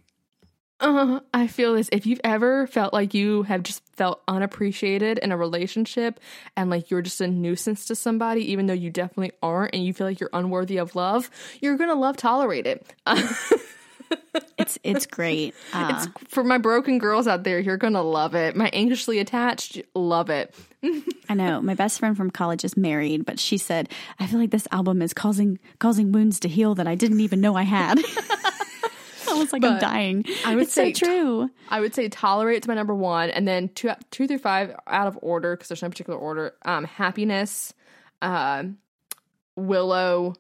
uh, 0.81 1.21
I 1.33 1.47
feel 1.47 1.75
this. 1.75 1.89
If 1.93 2.07
you've 2.07 2.21
ever 2.25 2.67
felt 2.67 2.93
like 2.93 3.15
you 3.15 3.43
have 3.45 3.63
just 3.63 3.83
felt 3.97 4.23
unappreciated 4.29 5.19
in 5.19 5.33
a 5.33 5.37
relationship 5.37 6.21
and 6.57 6.69
like 6.71 6.91
you're 6.91 7.03
just 7.03 7.21
a 7.21 7.27
nuisance 7.27 7.87
to 7.87 7.95
somebody, 7.95 8.53
even 8.53 8.67
though 8.67 8.75
you 8.75 8.91
definitely 8.91 9.33
aren't, 9.43 9.75
and 9.75 9.85
you 9.85 9.93
feel 9.95 10.07
like 10.07 10.21
you're 10.21 10.31
unworthy 10.33 10.77
of 10.77 10.95
love, 10.95 11.31
you're 11.61 11.77
gonna 11.77 11.95
love 11.95 12.17
tolerate 12.17 12.67
it. 12.67 12.87
it's 14.59 14.79
it's 14.85 15.07
great. 15.07 15.55
Uh, 15.73 15.93
It's 15.95 16.29
for 16.29 16.45
my 16.45 16.59
broken 16.59 16.99
girls 16.99 17.27
out 17.27 17.43
there. 17.45 17.59
You're 17.59 17.77
gonna 17.79 18.03
love 18.03 18.35
it. 18.35 18.55
My 18.55 18.69
anxiously 18.73 19.19
attached, 19.19 19.81
love 19.95 20.31
it. 20.31 20.55
I 21.29 21.35
know 21.35 21.61
my 21.63 21.75
best 21.75 21.99
friend 21.99 22.17
from 22.17 22.31
college 22.31 22.65
is 22.65 22.77
married, 22.77 23.25
but 23.25 23.41
she 23.41 23.59
said, 23.59 23.89
"I 24.21 24.27
feel 24.27 24.39
like 24.39 24.51
this 24.51 24.69
album 24.71 25.03
is 25.03 25.13
causing 25.15 25.59
causing 25.79 26.13
wounds 26.13 26.39
to 26.41 26.49
heal 26.49 26.75
that 26.77 26.87
I 26.87 26.95
didn't 26.95 27.21
even 27.21 27.41
know 27.41 27.57
I 27.57 27.63
had." 27.63 27.99
I 29.29 29.35
was 29.35 29.53
like, 29.53 29.65
I'm 29.65 29.79
dying. 29.79 30.25
I 30.45 30.55
would 30.55 30.65
it's 30.65 30.73
say 30.73 30.93
so 30.93 31.07
true. 31.07 31.51
I 31.69 31.81
would 31.81 31.95
say 31.95 32.09
tolerate's 32.09 32.67
my 32.67 32.75
number 32.75 32.95
one, 32.95 33.31
and 33.31 33.47
then 33.47 33.69
two 33.71 33.91
two 34.11 34.27
through 34.27 34.39
five 34.39 34.75
out 34.87 35.07
of 35.07 35.19
order 35.23 35.57
because 35.57 35.69
there's 35.69 35.83
no 35.83 35.89
particular 35.89 36.19
order. 36.19 36.55
Um, 36.65 36.85
happiness, 36.85 37.75
uh, 38.23 38.65
Willow, 39.57 40.35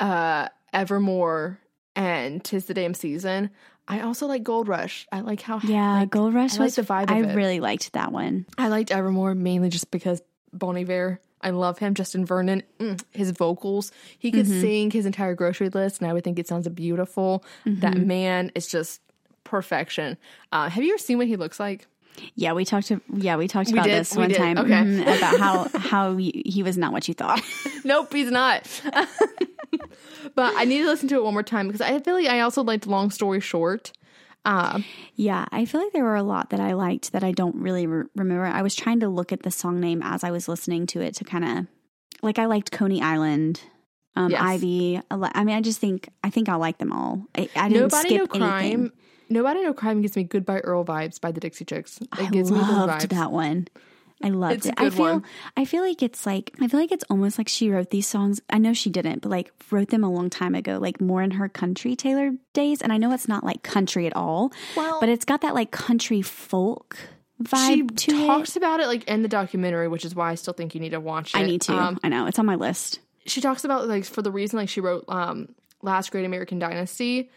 uh, 0.00 0.48
Evermore, 0.72 1.58
and 1.96 2.42
Tis 2.42 2.66
the 2.66 2.74
Damn 2.74 2.94
Season. 2.94 3.50
I 3.88 4.00
also 4.00 4.26
like 4.26 4.42
Gold 4.44 4.68
Rush. 4.68 5.06
I 5.10 5.20
like 5.20 5.42
how 5.42 5.60
Yeah, 5.62 6.00
like, 6.00 6.10
Gold 6.10 6.34
Rush 6.34 6.58
I 6.58 6.62
was 6.62 6.76
the 6.76 6.82
vibe 6.82 7.10
I 7.10 7.34
really 7.34 7.60
liked 7.60 7.92
that 7.94 8.12
one. 8.12 8.46
I 8.56 8.68
liked 8.68 8.90
Evermore 8.90 9.34
mainly 9.34 9.68
just 9.68 9.90
because 9.90 10.22
Bon 10.52 10.76
Iver. 10.76 11.20
I 11.42 11.50
love 11.50 11.78
him, 11.78 11.94
Justin 11.94 12.24
Vernon. 12.24 12.62
Mm, 12.78 13.02
his 13.10 13.30
vocals, 13.32 13.90
he 14.18 14.30
could 14.30 14.46
Mm-hmm. 14.46 14.60
sing 14.60 14.90
his 14.90 15.06
entire 15.06 15.34
grocery 15.34 15.68
list, 15.68 16.00
and 16.00 16.08
I 16.10 16.12
would 16.12 16.24
think 16.24 16.38
it 16.38 16.46
sounds 16.48 16.68
beautiful. 16.68 17.44
That 17.66 17.94
Mm-hmm. 17.94 18.06
man 18.06 18.52
is 18.54 18.66
just 18.66 19.00
perfection. 19.44 20.16
Uh, 20.52 20.68
have 20.68 20.82
you 20.84 20.90
ever 20.92 20.98
seen 20.98 21.18
what 21.18 21.26
he 21.26 21.36
looks 21.36 21.58
like? 21.60 21.86
Yeah, 22.34 22.52
we 22.52 22.64
talked. 22.66 22.88
To, 22.88 23.00
yeah, 23.14 23.36
we 23.36 23.48
talked 23.48 23.68
We 23.70 23.78
about 23.78 23.84
did, 23.86 23.94
this 24.00 24.12
we 24.12 24.18
one 24.18 24.28
did, 24.28 24.36
time 24.36 24.58
okay. 24.58 24.70
mhm, 24.84 25.02
about 25.18 25.38
how 25.38 25.68
how 25.78 26.16
he, 26.16 26.42
he 26.44 26.62
was 26.62 26.76
not 26.76 26.92
what 26.92 27.08
you 27.08 27.14
thought. 27.14 27.40
nope, 27.84 28.12
he's 28.12 28.30
not. 28.30 28.68
but 30.34 30.52
I 30.56 30.64
need 30.64 30.78
to 30.78 30.86
listen 30.86 31.08
to 31.08 31.16
it 31.16 31.24
one 31.24 31.32
more 31.32 31.42
time 31.42 31.66
because 31.68 31.80
I 31.80 31.98
feel 32.00 32.14
like 32.14 32.28
I 32.28 32.40
also 32.40 32.62
liked 32.62 32.86
Long 32.86 33.10
Story 33.10 33.40
Short. 33.40 33.92
Um, 34.44 34.84
Yeah, 35.14 35.44
I 35.52 35.64
feel 35.64 35.80
like 35.82 35.92
there 35.92 36.04
were 36.04 36.16
a 36.16 36.22
lot 36.22 36.50
that 36.50 36.60
I 36.60 36.72
liked 36.72 37.12
that 37.12 37.22
I 37.22 37.32
don't 37.32 37.56
really 37.56 37.86
re- 37.86 38.04
remember. 38.16 38.44
I 38.44 38.62
was 38.62 38.74
trying 38.74 39.00
to 39.00 39.08
look 39.08 39.32
at 39.32 39.42
the 39.42 39.50
song 39.50 39.78
name 39.80 40.00
as 40.02 40.24
I 40.24 40.30
was 40.30 40.48
listening 40.48 40.86
to 40.88 41.00
it 41.00 41.14
to 41.16 41.24
kind 41.24 41.44
of 41.44 41.66
like 42.22 42.38
I 42.38 42.46
liked 42.46 42.72
Coney 42.72 43.00
Island, 43.02 43.60
um, 44.16 44.30
Yes. 44.30 44.40
Ivy. 44.42 45.00
I 45.10 45.44
mean, 45.44 45.56
I 45.56 45.60
just 45.60 45.78
think 45.80 46.08
I 46.24 46.30
think 46.30 46.48
I 46.48 46.56
like 46.56 46.78
them 46.78 46.92
all. 46.92 47.26
I, 47.36 47.48
I 47.56 47.68
didn't 47.68 47.82
Nobody 47.82 48.08
skip 48.08 48.18
No 48.20 48.26
Crime. 48.26 48.64
anything. 48.64 48.92
Nobody 49.28 49.62
No 49.62 49.72
Crime 49.74 50.02
gives 50.02 50.16
me 50.16 50.24
Goodbye 50.24 50.58
Earl 50.60 50.84
vibes 50.84 51.20
by 51.20 51.32
the 51.32 51.40
Dixie 51.40 51.64
Chicks. 51.64 52.00
It 52.00 52.08
I 52.12 52.28
gives 52.30 52.50
me 52.50 52.58
loved 52.58 53.04
vibes. 53.04 53.08
that 53.10 53.32
one. 53.32 53.68
I 54.22 54.28
loved 54.30 54.54
It's 54.54 54.66
it. 54.66 54.74
I 54.76 54.90
feel 54.90 55.04
one. 55.04 55.24
I 55.56 55.64
feel 55.64 55.82
like 55.82 56.02
it's 56.02 56.24
like 56.26 56.52
I 56.60 56.68
feel 56.68 56.78
like 56.80 56.92
it's 56.92 57.04
almost 57.10 57.38
like 57.38 57.48
she 57.48 57.70
wrote 57.70 57.90
these 57.90 58.06
songs. 58.06 58.40
I 58.50 58.58
know 58.58 58.72
she 58.72 58.90
didn't, 58.90 59.22
but 59.22 59.30
like 59.30 59.52
wrote 59.70 59.88
them 59.88 60.04
a 60.04 60.10
long 60.10 60.30
time 60.30 60.54
ago, 60.54 60.78
like 60.78 61.00
more 61.00 61.22
in 61.22 61.32
her 61.32 61.48
country 61.48 61.96
Taylor 61.96 62.32
days. 62.52 62.82
And 62.82 62.92
I 62.92 62.98
know 62.98 63.12
it's 63.12 63.28
not 63.28 63.44
like 63.44 63.62
country 63.62 64.06
at 64.06 64.14
all, 64.16 64.52
Well- 64.76 65.00
but 65.00 65.08
it's 65.08 65.24
got 65.24 65.40
that 65.42 65.54
like 65.54 65.70
country 65.70 66.22
folk 66.22 66.96
She 67.40 67.82
vibe 67.82 67.96
to 67.96 68.26
talks 68.26 68.50
it. 68.50 68.56
about 68.58 68.80
it 68.80 68.86
like 68.86 69.04
in 69.04 69.22
the 69.22 69.28
documentary, 69.28 69.88
which 69.88 70.04
is 70.04 70.14
why 70.14 70.30
I 70.30 70.34
still 70.36 70.54
think 70.54 70.74
you 70.74 70.80
need 70.80 70.90
to 70.90 71.00
watch 71.00 71.34
it. 71.34 71.38
I 71.38 71.42
need 71.44 71.62
to. 71.62 71.72
Um, 71.74 71.98
I 72.04 72.08
know 72.08 72.26
it's 72.26 72.38
on 72.38 72.46
my 72.46 72.54
list. 72.56 73.00
she 73.26 73.40
talks 73.40 73.64
about 73.64 73.88
like 73.88 74.04
for 74.04 74.22
the 74.22 74.30
reason 74.32 74.58
like 74.58 74.68
she 74.68 74.80
wrote 74.80 75.04
um 75.08 75.48
last 75.82 76.10
great 76.12 76.24
american 76.24 76.58
dynasty 76.60 77.30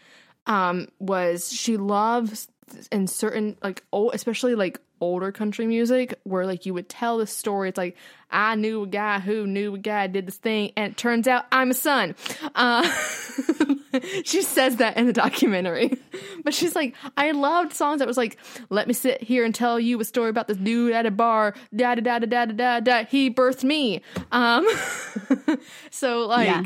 um 0.46 0.88
was 0.98 1.52
she 1.52 1.76
loves 1.76 2.48
in 2.92 3.06
certain 3.06 3.56
like 3.62 3.82
oh 3.92 4.10
especially 4.10 4.54
like 4.56 4.80
older 5.00 5.32
country 5.32 5.66
music 5.66 6.18
where 6.24 6.46
like 6.46 6.66
you 6.66 6.74
would 6.74 6.88
tell 6.88 7.18
the 7.18 7.26
story. 7.26 7.68
It's 7.68 7.78
like 7.78 7.96
i 8.28 8.56
knew 8.56 8.82
a 8.82 8.86
guy 8.88 9.20
who 9.20 9.46
knew 9.46 9.74
a 9.74 9.78
guy 9.78 10.08
did 10.08 10.26
this 10.26 10.36
thing 10.36 10.72
and 10.76 10.92
it 10.92 10.96
turns 10.96 11.28
out 11.28 11.44
i'm 11.52 11.70
a 11.70 11.74
son. 11.74 12.14
Uh, 12.54 12.82
she 14.24 14.42
says 14.42 14.76
that 14.76 14.96
in 14.96 15.06
the 15.06 15.12
documentary. 15.12 15.98
But 16.44 16.54
she's 16.54 16.76
like 16.76 16.94
i 17.16 17.32
loved 17.32 17.72
songs 17.72 17.98
that 17.98 18.06
was 18.06 18.16
like 18.16 18.38
let 18.70 18.86
me 18.86 18.94
sit 18.94 19.20
here 19.20 19.44
and 19.44 19.52
tell 19.52 19.80
you 19.80 20.00
a 20.00 20.04
story 20.04 20.30
about 20.30 20.46
this 20.46 20.56
dude 20.56 20.92
at 20.92 21.04
a 21.04 21.10
bar. 21.10 21.54
Da 21.74 21.96
da 21.96 22.00
da 22.00 22.18
da 22.20 22.26
da 22.26 22.44
da 22.46 22.80
da. 22.80 23.04
He 23.04 23.30
birthed 23.30 23.64
me. 23.64 24.02
Um 24.30 24.66
so 25.90 26.26
like 26.26 26.46
yeah 26.46 26.64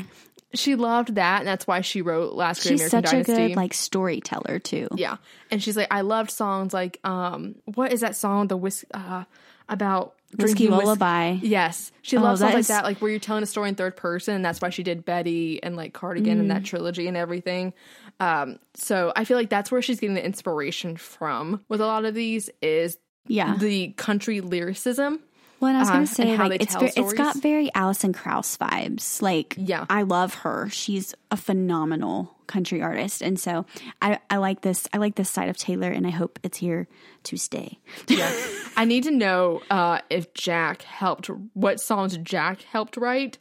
she 0.53 0.75
loved 0.75 1.15
that 1.15 1.39
and 1.39 1.47
that's 1.47 1.65
why 1.67 1.81
she 1.81 2.01
wrote 2.01 2.33
last 2.33 2.63
great 2.63 2.71
She's 2.79 2.81
american 2.93 3.03
such 3.03 3.11
dynasty 3.27 3.33
a 3.45 3.47
good 3.49 3.55
like 3.57 3.73
storyteller 3.73 4.59
too. 4.59 4.87
yeah 4.95 5.17
and 5.49 5.61
she's 5.63 5.77
like 5.77 5.87
i 5.91 6.01
loved 6.01 6.31
songs 6.31 6.73
like 6.73 6.99
um 7.03 7.55
what 7.75 7.93
is 7.93 8.01
that 8.01 8.15
song 8.15 8.47
the 8.47 8.57
whis 8.57 8.83
uh 8.93 9.23
about 9.69 10.15
Whiskey 10.37 10.67
drinking 10.67 10.77
whis- 10.77 10.85
Lullaby. 10.85 11.31
yes 11.41 11.91
she 12.01 12.17
Oh, 12.17 12.21
loves 12.21 12.39
songs 12.39 12.51
that 12.51 12.57
like 12.57 12.67
that 12.67 12.83
like 12.85 12.97
where 13.01 13.11
you're 13.11 13.19
telling 13.19 13.43
a 13.43 13.45
story 13.47 13.69
in 13.69 13.75
third 13.75 13.95
person 13.97 14.35
and 14.35 14.43
that's 14.45 14.61
why 14.61 14.69
she 14.69 14.83
did 14.83 15.05
betty 15.05 15.61
and 15.63 15.75
like 15.75 15.93
cardigan 15.93 16.39
and 16.39 16.49
Mm. 16.49 16.53
that 16.53 16.63
trilogy 16.65 17.07
and 17.07 17.15
everything 17.17 17.73
um 18.19 18.59
so 18.75 19.11
i 19.15 19.23
feel 19.25 19.37
like 19.37 19.49
that's 19.49 19.71
where 19.71 19.81
she's 19.81 19.99
getting 19.99 20.15
the 20.15 20.25
inspiration 20.25 20.97
from 20.97 21.63
with 21.69 21.81
a 21.81 21.85
lot 21.85 22.05
of 22.05 22.13
these 22.13 22.49
is 22.61 22.97
Yeah. 23.27 23.55
the 23.57 23.89
country 23.93 24.41
lyricism 24.41 25.19
Well, 25.61 25.69
and 25.69 25.77
I 25.77 25.81
was 25.81 25.89
uh, 25.89 25.93
going 25.93 26.05
to 26.07 26.13
say, 26.13 26.37
like, 26.37 26.61
it's 26.61 26.73
very, 26.75 26.91
it's 26.95 27.13
got 27.13 27.37
very 27.37 27.69
Alison 27.73 28.11
Krauss 28.13 28.57
vibes. 28.57 29.21
Like, 29.21 29.53
Yeah. 29.57 29.85
I 29.89 30.01
love 30.01 30.33
her. 30.33 30.67
She's 30.69 31.13
a 31.29 31.37
phenomenal 31.37 32.35
country 32.47 32.81
artist, 32.81 33.21
and 33.21 33.39
so 33.39 33.65
I, 34.01 34.19
I 34.29 34.37
like 34.37 34.61
this. 34.61 34.87
I 34.91 34.97
like 34.97 35.15
this 35.15 35.29
side 35.29 35.47
of 35.47 35.55
Taylor, 35.55 35.89
and 35.89 36.05
I 36.05 36.09
hope 36.09 36.39
it's 36.43 36.57
here 36.57 36.87
to 37.23 37.37
stay. 37.37 37.77
yeah 38.07 38.33
i 38.75 38.83
need 38.83 39.03
to 39.03 39.11
know 39.11 39.61
uh 39.69 39.99
if 40.09 40.33
jack 40.33 40.81
helped 40.81 41.27
what 41.53 41.79
songs 41.79 42.17
jack 42.17 42.63
helped 42.63 42.97
write 42.97 43.37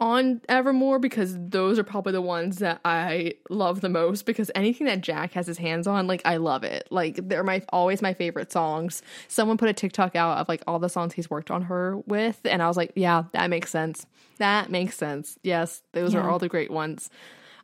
on 0.00 0.40
evermore 0.48 0.98
because 1.00 1.36
those 1.38 1.78
are 1.78 1.82
probably 1.82 2.12
the 2.12 2.22
ones 2.22 2.58
that 2.58 2.80
i 2.84 3.32
love 3.50 3.80
the 3.80 3.88
most 3.88 4.26
because 4.26 4.48
anything 4.54 4.86
that 4.86 5.00
jack 5.00 5.32
has 5.32 5.46
his 5.46 5.58
hands 5.58 5.86
on 5.88 6.06
like 6.06 6.22
i 6.24 6.36
love 6.36 6.62
it. 6.62 6.86
Like 6.90 7.18
they're 7.28 7.42
my 7.42 7.62
always 7.70 8.00
my 8.00 8.14
favorite 8.14 8.52
songs. 8.52 9.02
Someone 9.26 9.56
put 9.56 9.68
a 9.68 9.72
tiktok 9.72 10.14
out 10.14 10.38
of 10.38 10.48
like 10.48 10.62
all 10.66 10.78
the 10.78 10.88
songs 10.88 11.14
he's 11.14 11.28
worked 11.28 11.50
on 11.50 11.62
her 11.62 11.98
with 12.06 12.38
and 12.44 12.62
i 12.62 12.68
was 12.68 12.76
like 12.76 12.92
yeah 12.94 13.24
that 13.32 13.50
makes 13.50 13.70
sense. 13.70 14.06
That 14.38 14.70
makes 14.70 14.96
sense. 14.96 15.36
Yes 15.42 15.82
those 15.92 16.14
are 16.14 16.28
all 16.30 16.38
the 16.38 16.48
great 16.48 16.70
ones. 16.70 17.10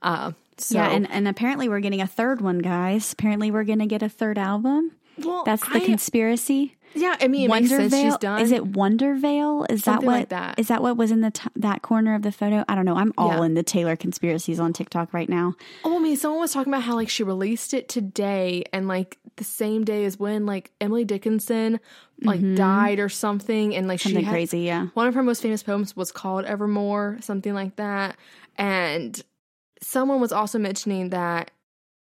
Uh 0.03 0.33
so 0.57 0.79
Yeah, 0.79 0.91
and 0.91 1.11
and 1.11 1.27
apparently 1.29 1.69
we're 1.69 1.81
getting 1.81 2.01
a 2.01 2.07
third 2.07 2.41
one, 2.41 2.59
guys. 2.61 3.13
Apparently 3.13 3.51
we're 3.51 3.65
going 3.65 3.81
to 3.81 3.87
get 3.87 4.03
a 4.03 4.09
third 4.09 4.39
album. 4.39 4.93
Well, 5.19 5.45
That's 5.45 5.63
the 5.69 5.77
I- 5.77 5.81
conspiracy. 5.85 6.77
yeah 6.97 7.17
i 7.21 7.27
mean 7.27 7.51
it 7.51 7.53
makes 7.53 7.71
sense 7.71 7.93
she's 7.93 8.17
done 8.19 8.41
Is 8.41 8.53
it 8.53 8.63
Woodvale? 8.77 9.67
Is 9.69 9.83
Something 9.83 10.01
that 10.03 10.07
what? 10.07 10.13
like 10.21 10.29
that. 10.31 10.59
Is 10.61 10.69
that 10.69 10.81
what 10.83 10.97
was 10.97 11.11
in 11.11 11.23
the 11.23 11.31
t- 11.33 11.49
that 11.57 11.83
corner 11.83 12.15
of 12.15 12.23
the 12.23 12.31
photo? 12.31 12.65
I 12.69 12.75
don't 12.77 12.85
know. 12.85 12.97
I'm 12.97 13.13
all 13.19 13.39
Yeah. 13.39 13.45
in 13.47 13.55
the 13.55 13.63
Taylor 13.65 13.97
conspiracies 13.97 14.61
on 14.61 14.73
TikTok 14.73 15.13
right 15.13 15.29
now. 15.29 15.55
Oh, 15.85 15.97
I 15.97 15.99
mean, 16.01 16.17
someone 16.17 16.41
was 16.41 16.53
talking 16.53 16.73
about 16.73 16.83
how 16.85 16.95
like 16.95 17.09
she 17.09 17.23
released 17.25 17.75
it 17.75 17.89
today, 17.89 18.63
and 18.73 18.87
like 18.87 19.19
the 19.37 19.43
same 19.45 19.85
day 19.85 20.05
as 20.05 20.19
when 20.21 20.47
like 20.47 20.71
Emily 20.81 21.05
Dickinson 21.05 21.81
like 22.23 22.41
died 22.55 23.01
or 23.01 23.09
something, 23.09 23.75
and 23.75 23.89
like 23.89 23.99
she 24.01 24.11
Mm-hmm. 24.11 24.15
Something 24.17 24.25
had- 24.27 24.33
crazy, 24.33 24.61
yeah. 24.61 24.87
One 24.95 25.09
of 25.09 25.15
her 25.15 25.23
most 25.25 25.43
famous 25.43 25.63
poems 25.65 25.97
was 25.97 26.13
called 26.13 26.45
Evermore, 26.45 27.19
something 27.21 27.55
like 27.55 27.75
that, 27.77 28.17
and 28.57 29.21
someone 29.81 30.21
was 30.21 30.33
also 30.33 30.59
mentioning 30.61 31.11
that. 31.11 31.51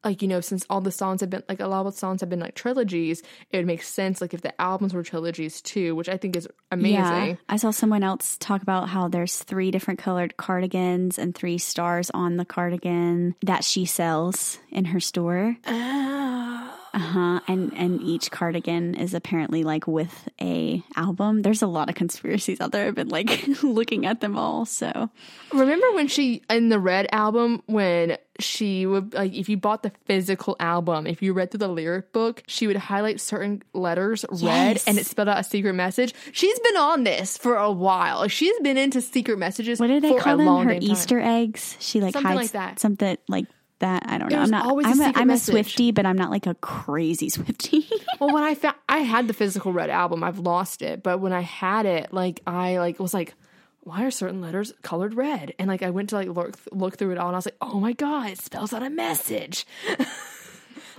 Like 0.03 0.21
you 0.21 0.27
know, 0.27 0.41
since 0.41 0.65
all 0.69 0.81
the 0.81 0.91
songs 0.91 1.21
have 1.21 1.29
been 1.29 1.43
like 1.47 1.59
a 1.59 1.67
lot 1.67 1.85
of 1.85 1.93
the 1.93 1.99
songs 1.99 2.21
have 2.21 2.29
been 2.29 2.39
like 2.39 2.55
trilogies, 2.55 3.21
it 3.51 3.57
would 3.57 3.67
make 3.67 3.83
sense 3.83 4.21
like 4.21 4.33
if 4.33 4.41
the 4.41 4.59
albums 4.59 4.93
were 4.93 5.03
trilogies 5.03 5.61
too, 5.61 5.95
which 5.95 6.09
I 6.09 6.17
think 6.17 6.35
is 6.35 6.47
amazing. 6.71 6.95
Yeah, 6.95 7.35
I 7.47 7.57
saw 7.57 7.71
someone 7.71 8.03
else 8.03 8.37
talk 8.39 8.61
about 8.61 8.89
how 8.89 9.07
there's 9.07 9.37
three 9.37 9.69
different 9.71 9.99
colored 9.99 10.37
cardigans 10.37 11.19
and 11.19 11.35
three 11.35 11.57
stars 11.57 12.09
on 12.13 12.37
the 12.37 12.45
cardigan 12.45 13.35
that 13.43 13.63
she 13.63 13.85
sells 13.85 14.59
in 14.71 14.85
her 14.85 14.99
store. 14.99 15.57
Oh. 15.67 16.80
Uh 16.93 16.99
huh. 16.99 17.39
And 17.47 17.71
and 17.75 18.01
each 18.01 18.31
cardigan 18.31 18.95
is 18.95 19.13
apparently 19.13 19.63
like 19.63 19.87
with 19.87 20.27
a 20.41 20.83
album. 20.95 21.41
There's 21.41 21.61
a 21.61 21.67
lot 21.67 21.87
of 21.89 21.95
conspiracies 21.95 22.59
out 22.59 22.71
there. 22.73 22.87
I've 22.87 22.95
been 22.95 23.07
like 23.09 23.47
looking 23.63 24.05
at 24.05 24.19
them 24.19 24.37
all. 24.37 24.65
So 24.65 25.09
Remember 25.53 25.91
when 25.93 26.07
she 26.07 26.41
in 26.49 26.67
the 26.69 26.79
Red 26.79 27.07
album 27.13 27.63
when 27.65 28.17
she 28.39 28.85
would 28.85 29.13
like 29.13 29.33
if 29.33 29.47
you 29.47 29.55
bought 29.55 29.83
the 29.83 29.91
physical 30.05 30.57
album, 30.59 31.07
if 31.07 31.21
you 31.21 31.31
read 31.31 31.51
through 31.51 31.59
the 31.59 31.67
lyric 31.69 32.11
book, 32.11 32.43
she 32.47 32.67
would 32.67 32.75
highlight 32.75 33.21
certain 33.21 33.61
letters 33.73 34.25
red 34.41 34.81
and 34.85 34.97
it 34.97 35.05
spelled 35.05 35.29
out 35.29 35.39
a 35.39 35.43
secret 35.43 35.73
message. 35.73 36.13
She's 36.33 36.59
been 36.59 36.75
on 36.77 37.03
this 37.05 37.37
for 37.37 37.55
a 37.55 37.71
while. 37.71 38.27
She's 38.27 38.59
been 38.59 38.77
into 38.77 38.99
secret 39.01 39.37
messages. 39.37 39.79
what 39.79 39.87
do 39.87 40.01
they 40.01 40.09
for 40.09 40.19
call 40.19 40.37
them? 40.37 40.47
Her 40.47 40.73
damn 40.73 40.81
time. 40.81 40.91
Easter 40.91 41.19
eggs. 41.21 41.77
She 41.79 42.01
like 42.01 42.13
Something 42.13 42.31
hides 42.31 42.41
like 42.41 42.51
that. 42.51 42.79
something 42.79 43.17
like 43.29 43.45
that. 43.81 44.03
I 44.07 44.17
don't 44.17 44.31
know. 44.31 44.39
I'm 44.39 44.49
not. 44.49 44.65
always 44.65 44.87
a 44.87 44.89
I'm 44.89 45.01
a, 45.01 45.05
secret 45.05 45.21
I'm 45.21 45.29
a. 45.29 45.37
Swifty, 45.37 45.91
but 45.91 46.05
I'm 46.05 46.17
not 46.17 46.31
like 46.31 46.47
a 46.47 46.55
crazy 46.55 47.29
Swifty. 47.37 47.87
Well, 48.19 48.33
when 48.33 48.43
I 48.43 48.55
found 48.55 48.75
I 48.89 48.99
had 48.99 49.27
the 49.27 49.33
physical 49.33 49.73
Red 49.73 49.89
album, 49.91 50.23
I've 50.23 50.39
lost 50.39 50.81
it. 50.81 51.03
But 51.03 51.19
when 51.19 51.33
I 51.33 51.41
had 51.41 51.85
it, 51.85 52.11
like 52.13 52.41
I 52.47 52.77
like 52.77 52.99
was 52.99 53.13
like, 53.13 53.35
why 53.83 54.03
are 54.05 54.11
certain 54.11 54.41
letters 54.41 54.73
colored 54.83 55.13
red? 55.15 55.53
And 55.59 55.67
like 55.67 55.83
I 55.83 55.89
went 55.89 56.09
to 56.09 56.15
like 56.15 56.29
look 56.29 56.57
look 56.71 56.97
through 56.97 57.11
it 57.11 57.17
all, 57.17 57.27
and 57.27 57.35
I 57.35 57.37
was 57.39 57.45
like, 57.45 57.57
oh 57.61 57.79
my 57.79 57.93
god, 57.93 58.31
it 58.31 58.41
spells 58.41 58.73
out 58.73 58.83
a 58.83 58.89
message. 58.89 59.65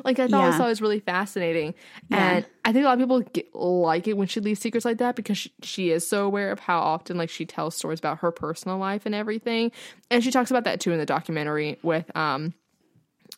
like 0.04 0.18
I 0.18 0.26
thought 0.26 0.40
Yeah. 0.40 0.48
I 0.54 0.56
saw 0.56 0.66
it 0.66 0.70
was 0.70 0.80
really 0.82 1.00
fascinating, 1.00 1.74
and 2.10 2.44
I 2.64 2.72
think 2.72 2.84
a 2.84 2.88
lot 2.88 2.94
of 2.94 2.98
people 3.00 3.20
get, 3.20 3.54
like 3.54 4.08
it 4.08 4.16
when 4.16 4.26
she 4.26 4.40
leaves 4.40 4.60
secrets 4.60 4.84
like 4.84 4.98
that 4.98 5.16
because 5.16 5.38
she, 5.38 5.52
she 5.62 5.90
is 5.90 6.06
so 6.06 6.24
aware 6.26 6.50
of 6.50 6.58
how 6.60 6.80
often 6.80 7.16
like 7.16 7.30
she 7.30 7.46
tells 7.46 7.76
stories 7.76 7.98
about 7.98 8.18
her 8.18 8.32
personal 8.32 8.78
life 8.78 9.06
and 9.06 9.14
everything, 9.14 9.70
and 10.10 10.24
she 10.24 10.30
talks 10.30 10.50
about 10.50 10.64
that 10.64 10.80
too 10.80 10.92
in 10.92 10.98
the 10.98 11.06
documentary 11.06 11.78
with 11.82 12.10
um 12.16 12.52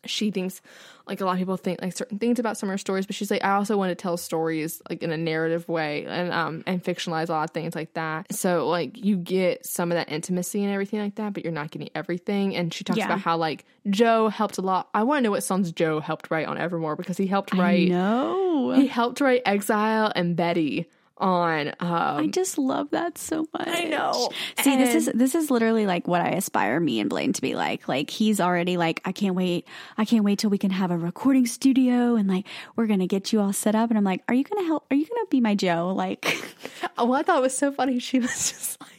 she 0.07 0.31
thinks 0.31 0.61
like 1.07 1.21
a 1.21 1.25
lot 1.27 1.33
of 1.33 1.39
people 1.39 1.57
think 1.59 1.83
like 1.83 1.95
certain 1.95 2.19
things 2.19 2.39
about 2.39 2.57
summer 2.57 2.79
stories, 2.79 3.05
but 3.07 3.15
she's 3.15 3.31
like, 3.31 3.45
I 3.45 3.51
also 3.57 3.77
want 3.77 3.91
to 3.91 3.95
tell 3.95 4.17
stories 4.17 4.81
like 4.89 5.03
in 5.03 5.11
a 5.13 5.17
narrative 5.19 5.69
way 5.69 6.07
and 6.07 6.33
um 6.33 6.63
and 6.67 6.83
fictionalize 6.83 7.29
a 7.29 7.33
lot 7.33 7.45
of 7.45 7.51
things 7.51 7.75
like 7.75 7.93
that. 7.95 8.33
So 8.35 8.67
like 8.69 9.05
you 9.05 9.17
get 9.17 9.67
some 9.67 9.93
of 9.93 9.97
that 9.97 10.11
intimacy 10.11 10.65
and 10.65 10.73
everything 10.73 11.01
like 11.01 11.17
that, 11.17 11.35
but 11.35 11.45
you're 11.45 11.53
not 11.53 11.71
getting 11.71 11.91
everything. 11.95 12.57
And 12.57 12.73
she 12.73 12.85
talks 12.85 12.99
Yeah. 12.99 13.07
about 13.07 13.21
how 13.21 13.37
like 13.37 13.65
Joe 13.91 14.29
helped 14.29 14.57
a 14.59 14.63
lot. 14.63 14.89
I 14.95 15.03
want 15.03 15.19
to 15.19 15.23
know 15.25 15.31
what 15.31 15.43
songs 15.45 15.73
Joe 15.73 16.01
helped 16.01 16.31
write 16.31 16.47
on 16.47 16.57
Evermore 16.57 16.97
because 16.97 17.19
he 17.19 17.27
helped 17.27 17.53
write 17.53 17.89
No. 17.91 18.73
he 18.73 18.87
helped 18.87 19.21
write 19.21 19.43
Exile 19.45 20.11
and 20.17 20.37
Betty 20.37 20.89
on 21.19 21.69
um 21.79 22.17
I 22.19 22.27
just 22.27 22.59
love 22.59 22.91
that 22.91 23.19
so 23.19 23.47
much. 23.53 23.69
I 23.69 23.85
know. 23.85 24.31
See, 24.61 24.77
this 24.77 24.95
is 24.95 25.11
this 25.15 25.35
is 25.35 25.51
literally 25.51 25.87
like 25.87 26.09
what 26.09 26.21
I 26.21 26.31
aspire 26.31 26.81
me 26.81 27.01
and 27.01 27.09
Blaine 27.09 27.33
to 27.35 27.41
be 27.41 27.55
like. 27.55 27.87
Like 27.89 28.11
he's 28.11 28.41
already 28.41 28.77
like, 28.77 29.01
I 29.05 29.13
can't 29.13 29.35
wait. 29.37 29.67
I 29.97 30.05
can't 30.05 30.25
wait 30.25 30.41
till 30.41 30.51
we 30.51 30.59
can 30.59 30.71
have 30.71 30.91
a 30.91 30.99
recording 30.99 31.47
studio 31.47 32.17
and 32.17 32.29
like 32.29 32.47
we're 32.75 32.87
gonna 32.87 33.07
get 33.07 33.33
you 33.33 33.41
all 33.41 33.53
set 33.53 33.75
up. 33.75 33.91
And 33.91 33.99
I'm 33.99 34.05
like, 34.05 34.23
Are 34.29 34.35
you 34.35 34.45
gonna 34.45 34.67
help? 34.67 34.87
Are 34.91 34.97
you 34.97 35.07
gonna 35.07 35.27
be 35.31 35.41
my 35.41 35.55
Joe? 35.55 35.93
Like, 35.95 36.25
Oh, 36.99 37.07
well, 37.07 37.21
I 37.21 37.23
thought 37.23 37.39
it 37.39 37.43
was 37.43 37.57
so 37.57 37.73
funny. 37.73 37.99
She 37.99 38.19
was 38.19 38.31
just 38.31 38.81
like, 38.81 38.91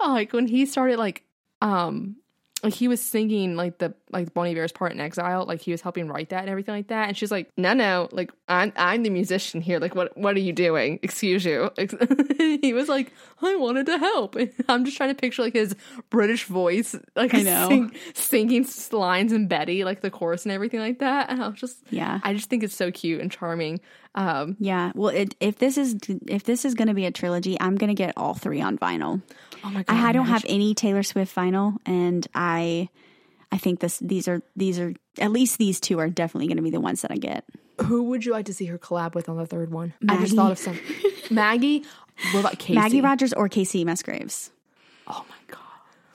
oh, 0.00 0.08
like 0.12 0.32
when 0.32 0.46
he 0.46 0.66
started, 0.66 0.98
like, 0.98 1.24
um, 1.62 2.16
like 2.62 2.74
he 2.74 2.88
was 2.88 3.00
singing 3.00 3.54
like 3.56 3.78
the 3.78 3.94
like 4.10 4.34
Bon 4.34 4.46
Iver's 4.46 4.72
part 4.72 4.92
in 4.92 5.00
Exile, 5.00 5.44
like 5.46 5.60
he 5.60 5.70
was 5.70 5.80
helping 5.80 6.08
write 6.08 6.30
that 6.30 6.40
and 6.40 6.48
everything 6.50 6.74
like 6.74 6.88
that. 6.88 7.08
And 7.08 7.16
she's 7.16 7.30
like, 7.30 7.50
no, 7.56 7.72
no, 7.74 8.08
like 8.12 8.32
I'm 8.48 8.72
I'm 8.76 9.02
the 9.02 9.10
musician 9.10 9.60
here. 9.60 9.78
Like, 9.78 9.94
what 9.94 10.16
what 10.16 10.36
are 10.36 10.40
you 10.40 10.52
doing? 10.52 10.98
Excuse 11.02 11.44
you. 11.44 11.70
he 12.38 12.72
was 12.72 12.88
like, 12.88 13.12
I 13.42 13.56
wanted 13.56 13.86
to 13.86 13.98
help. 13.98 14.36
And 14.36 14.52
I'm 14.68 14.84
just 14.84 14.96
trying 14.96 15.10
to 15.10 15.14
picture 15.14 15.42
like 15.42 15.54
his 15.54 15.74
British 16.10 16.44
voice, 16.44 16.94
like 17.16 17.34
I 17.34 17.42
know. 17.42 17.68
sing, 17.68 17.92
singing 18.14 18.66
lines 18.92 19.32
in 19.32 19.48
Betty, 19.48 19.84
like 19.84 20.00
the 20.00 20.10
chorus 20.10 20.44
and 20.44 20.52
everything 20.52 20.80
like 20.80 20.98
that. 21.00 21.30
And 21.30 21.42
I 21.42 21.48
was 21.48 21.58
just, 21.60 21.78
Yeah. 21.90 22.20
I 22.22 22.34
just 22.34 22.48
think 22.48 22.62
it's 22.62 22.74
so 22.74 22.90
cute 22.90 23.20
and 23.20 23.30
charming. 23.30 23.80
Um, 24.14 24.56
yeah. 24.58 24.92
Well, 24.94 25.10
it, 25.10 25.34
if 25.38 25.58
this 25.58 25.78
is 25.78 25.96
if 26.26 26.44
this 26.44 26.64
is 26.64 26.74
gonna 26.74 26.94
be 26.94 27.04
a 27.06 27.10
trilogy, 27.10 27.56
I'm 27.60 27.76
gonna 27.76 27.94
get 27.94 28.14
all 28.16 28.34
three 28.34 28.60
on 28.60 28.78
vinyl. 28.78 29.22
oh 29.64 29.70
my 29.70 29.82
god, 29.84 29.94
I, 29.94 30.08
I 30.08 30.12
don't 30.12 30.26
have 30.26 30.44
any 30.48 30.74
Taylor 30.74 31.02
Swift 31.02 31.34
vinyl, 31.36 31.76
and 31.86 32.26
I 32.34 32.88
I 33.50 33.58
think 33.58 33.80
this 33.80 33.98
these 34.00 34.28
are 34.28 34.42
these 34.56 34.78
are 34.78 34.92
at 35.18 35.30
least 35.32 35.58
these 35.58 35.80
two 35.80 35.98
are 35.98 36.08
definitely 36.10 36.48
gonna 36.48 36.62
be 36.62 36.70
the 36.70 36.80
ones 36.80 37.02
that 37.02 37.10
I 37.10 37.16
get. 37.16 37.44
Who 37.82 38.04
would 38.04 38.24
you 38.24 38.32
like 38.32 38.46
to 38.46 38.54
see 38.54 38.66
her 38.66 38.78
collab 38.78 39.14
with 39.14 39.28
on 39.28 39.36
the 39.36 39.46
third 39.46 39.70
one? 39.70 39.94
I 40.08 40.16
just 40.18 40.34
thought 40.34 40.52
of 40.52 40.58
some. 40.58 40.78
Maggie. 41.30 41.84
What 42.32 42.40
about 42.40 42.58
Kacey? 42.58 42.74
Maggie 42.74 43.00
Rogers 43.00 43.32
or 43.32 43.48
Kacey 43.48 43.84
Musgraves. 43.84 44.50
Oh 45.06 45.24
my 45.28 45.36
god. 45.46 45.60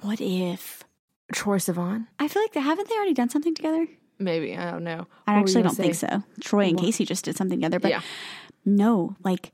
What 0.02 0.20
if? 0.22 0.84
Troye 1.34 1.58
Sivan? 1.60 2.08
I 2.20 2.28
feel 2.28 2.42
like 2.44 2.52
they 2.54 2.60
haven't 2.60 2.90
they 2.90 2.96
already 2.96 3.13
done 3.13 3.30
something 3.30 3.56
together? 3.56 3.88
Maybe 4.20 4.56
I 4.56 4.70
don't 4.72 4.84
know. 4.84 5.08
I 5.25 5.34
What 5.36 5.40
actually 5.40 5.63
don't 5.63 5.75
gonna 5.78 5.84
think 5.94 5.96
so. 5.96 6.24
Troy 6.42 6.66
and 6.68 6.78
Kacey 6.78 7.06
just 7.08 7.25
did 7.25 7.36
something 7.38 7.58
together, 7.60 7.80
but 7.80 7.92
Yeah. 7.92 8.02
no, 8.66 9.16
like 9.24 9.52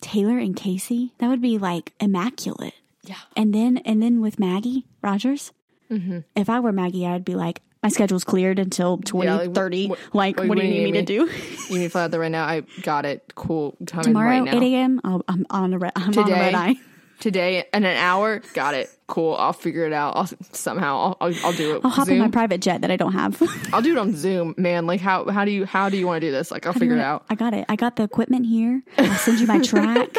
Taylor 0.00 0.38
and 0.38 0.56
Kacey, 0.56 1.12
that 1.18 1.28
would 1.28 1.42
be 1.42 1.58
like 1.58 1.92
immaculate. 2.00 2.74
Yeah. 3.04 3.16
And 3.36 3.54
then 3.54 3.76
and 3.78 4.02
then 4.02 4.20
with 4.20 4.38
Maggie 4.40 4.86
Rogers, 5.02 5.52
Mm-hmm. 5.90 6.18
if 6.36 6.48
I 6.48 6.60
were 6.60 6.72
Maggie, 6.72 7.06
I'd 7.06 7.24
be 7.24 7.34
like, 7.34 7.62
my 7.82 7.88
schedule's 7.88 8.24
cleared 8.24 8.58
until 8.58 8.98
twenty 8.98 9.28
Yeah, 9.30 9.36
like, 9.38 9.54
thirty. 9.54 9.88
wh- 9.88 10.14
Like, 10.14 10.38
wh- 10.38 10.48
what 10.48 10.58
do 10.58 10.64
you 10.64 10.70
need 10.70 10.84
me 10.84 10.92
to 10.92 11.02
do? 11.02 11.30
You 11.70 11.78
need 11.78 11.84
to 11.84 11.88
fly 11.90 12.04
out 12.04 12.10
there 12.10 12.20
right 12.20 12.30
now. 12.30 12.44
I 12.44 12.62
got 12.82 13.06
it. 13.06 13.32
Cool. 13.34 13.74
Come 13.86 14.02
Tomorrow, 14.04 14.28
right 14.28 14.44
now. 14.44 14.56
eight 14.60 14.74
a.m. 14.74 15.00
I'll, 15.02 15.22
I'm 15.28 15.46
on 15.50 15.72
a 15.72 15.78
red. 15.78 15.92
I'm 15.96 16.16
on 16.18 16.28
a 16.30 16.34
red 16.34 16.54
eye. 16.54 16.74
Today 17.20 17.64
in 17.72 17.84
an 17.84 17.96
hour. 17.96 18.40
Got 18.54 18.74
it. 18.74 18.90
Cool. 19.06 19.34
I'll 19.34 19.52
figure 19.52 19.84
it 19.86 19.92
out. 19.92 20.16
I'll 20.16 20.28
somehow. 20.52 20.96
I'll, 20.98 21.16
I'll, 21.20 21.34
I'll 21.46 21.52
do 21.52 21.76
it. 21.76 21.80
I'll 21.84 21.90
hop 21.90 22.06
Zoom. 22.06 22.16
in 22.16 22.20
my 22.22 22.28
private 22.28 22.60
jet 22.60 22.80
that 22.80 22.90
I 22.90 22.96
don't 22.96 23.12
have. 23.12 23.40
I'll 23.72 23.82
do 23.82 23.92
it 23.92 23.98
on 23.98 24.14
Zoom, 24.16 24.54
man. 24.56 24.86
Like 24.86 25.00
how 25.00 25.28
how 25.28 25.44
do 25.44 25.50
you 25.50 25.66
how 25.66 25.88
do 25.88 25.96
you 25.96 26.06
want 26.06 26.20
to 26.20 26.26
do 26.26 26.32
this? 26.32 26.50
Like 26.50 26.66
I'll 26.66 26.72
figure 26.72 26.96
it 26.96 27.00
out. 27.02 27.24
I 27.28 27.34
got 27.34 27.52
it. 27.54 27.66
I 27.68 27.76
got 27.76 27.96
the 27.96 28.02
equipment 28.04 28.46
here. 28.46 28.82
I'll 28.98 29.14
send 29.16 29.38
you 29.40 29.46
my 29.46 29.58
track. 29.62 30.16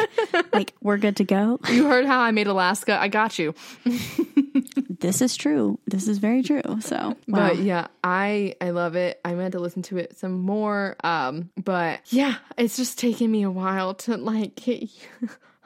like 0.52 0.74
we're 0.80 0.98
good 0.98 1.16
to 1.16 1.24
go. 1.24 1.58
You 1.68 1.88
heard 1.88 2.04
how 2.06 2.20
I 2.20 2.30
made 2.30 2.46
Alaska. 2.46 3.00
I 3.00 3.08
got 3.08 3.38
you. 3.38 3.54
This 5.02 5.20
is 5.20 5.36
true. 5.36 5.80
This 5.84 6.06
is 6.06 6.18
very 6.18 6.44
true. 6.44 6.62
So, 6.78 6.96
wow. 6.96 7.16
But 7.26 7.58
yeah, 7.58 7.88
I 8.04 8.54
I 8.60 8.70
love 8.70 8.94
it. 8.94 9.20
I 9.24 9.34
meant 9.34 9.50
to 9.52 9.58
listen 9.58 9.82
to 9.82 9.96
it 9.98 10.16
some 10.16 10.38
more. 10.42 10.94
Um, 11.02 11.50
but 11.62 12.00
yeah, 12.06 12.36
it's 12.56 12.76
just 12.76 13.00
taken 13.00 13.28
me 13.28 13.42
a 13.42 13.50
while 13.50 13.94
to 13.94 14.16
like 14.16 14.54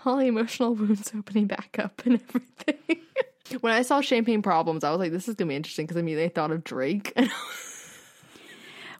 all 0.06 0.16
the 0.16 0.26
emotional 0.26 0.74
wounds 0.74 1.12
opening 1.18 1.46
back 1.46 1.76
up 1.78 2.02
and 2.04 2.20
everything. 2.28 3.02
when 3.60 3.72
I 3.72 3.82
saw 3.82 4.00
Champagne 4.00 4.42
Problems, 4.42 4.84
I 4.84 4.90
was 4.90 4.98
like, 4.98 5.12
this 5.12 5.28
is 5.28 5.34
gonna 5.34 5.48
be 5.48 5.56
interesting 5.56 5.86
because 5.86 5.96
I 5.96 6.00
immediately 6.00 6.26
I 6.26 6.28
thought 6.28 6.50
of 6.50 6.64
Drake. 6.64 7.16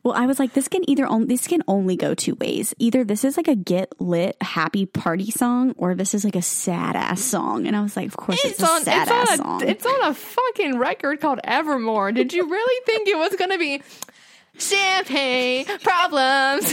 Well, 0.07 0.15
I 0.15 0.27
was 0.27 0.39
like, 0.39 0.53
this 0.53 0.69
can 0.69 0.89
either 0.89 1.05
on, 1.05 1.27
this 1.27 1.49
can 1.49 1.65
only 1.67 1.97
go 1.97 2.15
two 2.15 2.37
ways. 2.37 2.73
Either 2.79 3.03
this 3.03 3.25
is 3.25 3.37
like 3.37 3.49
a 3.49 3.57
get 3.57 4.01
lit 4.01 4.37
happy 4.41 4.87
party 4.87 5.33
song, 5.33 5.75
or 5.77 5.97
this 5.97 6.15
is 6.15 6.25
like 6.25 6.37
a 6.37 6.43
sad 6.43 6.95
ass 6.95 7.21
song. 7.21 7.67
And 7.67 7.75
I 7.75 7.81
was 7.81 7.97
like, 7.97 8.07
of 8.07 8.17
course, 8.17 8.39
it's, 8.45 8.61
it's 8.61 8.63
a 8.63 8.73
on 8.73 8.83
sad 8.85 9.03
it's 9.03 9.11
ass 9.11 9.41
on 9.41 9.45
song. 9.45 9.63
a 9.65 9.67
it's 9.67 9.85
on 9.85 10.05
a 10.05 10.15
fucking 10.15 10.79
record 10.79 11.21
called 11.21 11.41
Evermore. 11.43 12.13
Did 12.13 12.33
you 12.33 12.49
really 12.49 12.85
think 12.87 13.09
it 13.09 13.19
was 13.19 13.35
gonna 13.37 13.59
be 13.59 13.83
Champagne 14.57 15.67
Problems? 15.83 16.73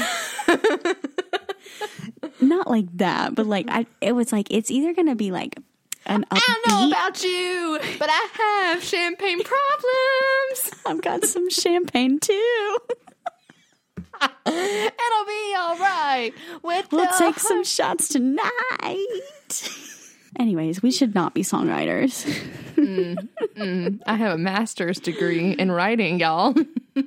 Not 2.41 2.69
like 2.69 2.86
that, 2.97 3.36
but 3.36 3.45
like 3.45 3.65
I, 3.69 3.86
it 4.01 4.13
was 4.13 4.31
like 4.31 4.47
it's 4.51 4.69
either 4.71 4.93
gonna 4.93 5.15
be 5.15 5.31
like 5.31 5.55
an 6.05 6.25
I 6.31 6.39
don't 6.39 6.67
know 6.69 6.88
about 6.89 7.23
you, 7.23 7.79
but 7.99 8.09
I 8.12 8.27
have 8.71 8.83
champagne 8.83 9.41
problems. 9.43 10.81
I've 10.86 11.01
got 11.01 11.23
some 11.25 11.49
champagne 11.49 12.19
too. 12.19 12.77
It'll 14.45 15.25
be 15.25 15.55
all 15.57 15.77
right 15.77 16.31
with 16.62 16.91
We'll 16.91 17.05
the 17.05 17.15
take 17.17 17.39
some 17.39 17.63
shots 17.63 18.07
tonight. 18.09 19.69
Anyways, 20.39 20.81
we 20.81 20.91
should 20.91 21.13
not 21.13 21.33
be 21.33 21.41
songwriters. 21.41 22.25
Mm, 22.75 23.27
mm. 23.55 23.99
I 24.07 24.15
have 24.15 24.33
a 24.33 24.38
master's 24.38 24.99
degree 24.99 25.51
in 25.51 25.71
writing, 25.71 26.19
y'all. 26.19 26.55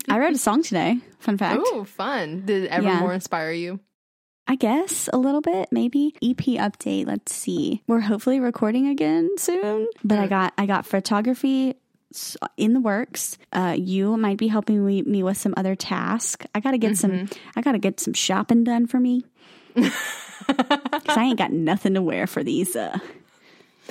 I 0.09 0.19
wrote 0.19 0.35
a 0.35 0.39
song 0.39 0.63
today. 0.63 0.99
Fun 1.19 1.37
fact. 1.37 1.61
Oh, 1.65 1.85
fun. 1.85 2.45
Did 2.47 2.67
Evermore 2.69 3.09
Yeah. 3.09 3.15
inspire 3.15 3.51
you? 3.53 3.81
I 4.49 4.55
guess 4.55 5.09
a 5.13 5.19
little 5.19 5.41
bit, 5.41 5.71
maybe. 5.73 6.15
EP 6.23 6.37
update. 6.37 7.07
Let's 7.07 7.35
see. 7.35 7.83
We're 7.87 8.01
hopefully 8.01 8.39
recording 8.41 8.87
again 8.89 9.31
soon. 9.39 9.89
But 10.05 10.19
I 10.19 10.27
got 10.29 10.53
I 10.57 10.67
got 10.67 10.87
photography 10.87 11.75
in 12.57 12.73
the 12.73 12.81
works. 12.81 13.39
Uh, 13.53 13.75
you 13.77 14.17
might 14.17 14.39
be 14.39 14.49
helping 14.49 14.85
me, 14.87 15.03
me 15.03 15.23
with 15.23 15.37
some 15.37 15.55
other 15.57 15.75
task. 15.75 16.45
I 16.55 16.61
gotta 16.61 16.79
get 16.79 16.97
some. 16.97 17.29
I 17.57 17.61
gotta 17.61 17.79
get 17.79 17.99
some 17.99 18.15
shopping 18.15 18.65
done 18.65 18.87
for 18.87 19.01
me. 19.01 19.25
Cause 19.77 21.17
I 21.17 21.25
ain't 21.25 21.39
got 21.39 21.53
nothing 21.53 21.95
to 21.95 22.03
wear 22.03 22.27
for 22.27 22.45
these 22.45 22.77
uh, 22.77 22.99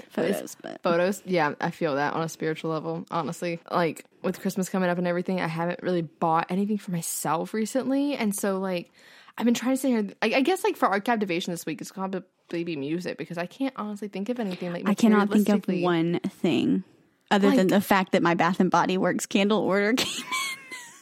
photos. 0.10 0.56
But 0.62 0.82
Photos? 0.82 1.22
Yeah, 1.26 1.54
I 1.60 1.72
feel 1.72 1.96
that 1.96 2.14
on 2.14 2.22
a 2.24 2.30
spiritual 2.30 2.72
level, 2.72 3.06
honestly. 3.12 3.60
Like 3.70 4.06
with 4.24 4.40
Christmas 4.40 4.70
coming 4.70 4.90
up 4.90 4.98
and 4.98 5.08
everything, 5.08 5.42
I 5.42 5.48
haven't 5.48 5.82
really 5.84 6.02
bought 6.02 6.48
anything 6.50 6.78
for 6.78 6.92
myself 6.92 7.54
recently. 7.54 8.16
And 8.16 8.34
so, 8.34 8.60
like, 8.60 8.92
I've 9.38 9.46
been 9.46 9.54
trying 9.54 9.76
to 9.76 9.78
sit 9.78 9.90
here. 9.90 10.08
I, 10.22 10.38
I 10.38 10.42
guess, 10.42 10.64
like, 10.64 10.78
for 10.78 10.88
our 10.88 11.00
captivation 11.00 11.52
this 11.52 11.66
week, 11.66 11.82
it's 11.82 11.92
probably 11.92 12.24
be 12.64 12.76
music 12.76 13.18
because 13.18 13.38
I 13.38 13.46
can't 13.46 13.74
honestly 13.76 14.08
think 14.08 14.30
of 14.30 14.40
anything. 14.40 14.72
Like, 14.72 14.88
I 14.88 14.94
cannot 14.94 15.30
think 15.30 15.50
of 15.50 15.66
one 15.68 16.20
thing 16.20 16.84
other 17.32 17.52
than 17.52 17.68
the 17.68 17.82
fact 17.82 18.14
that 18.14 18.24
my 18.24 18.34
Bath 18.34 18.60
and 18.60 18.72
Body 18.72 18.98
Works 18.98 19.26
candle 19.26 19.60
order 19.60 19.94
came. 19.98 20.24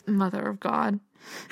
In. 0.07 0.15
Mother 0.15 0.41
of 0.41 0.59
God. 0.59 0.99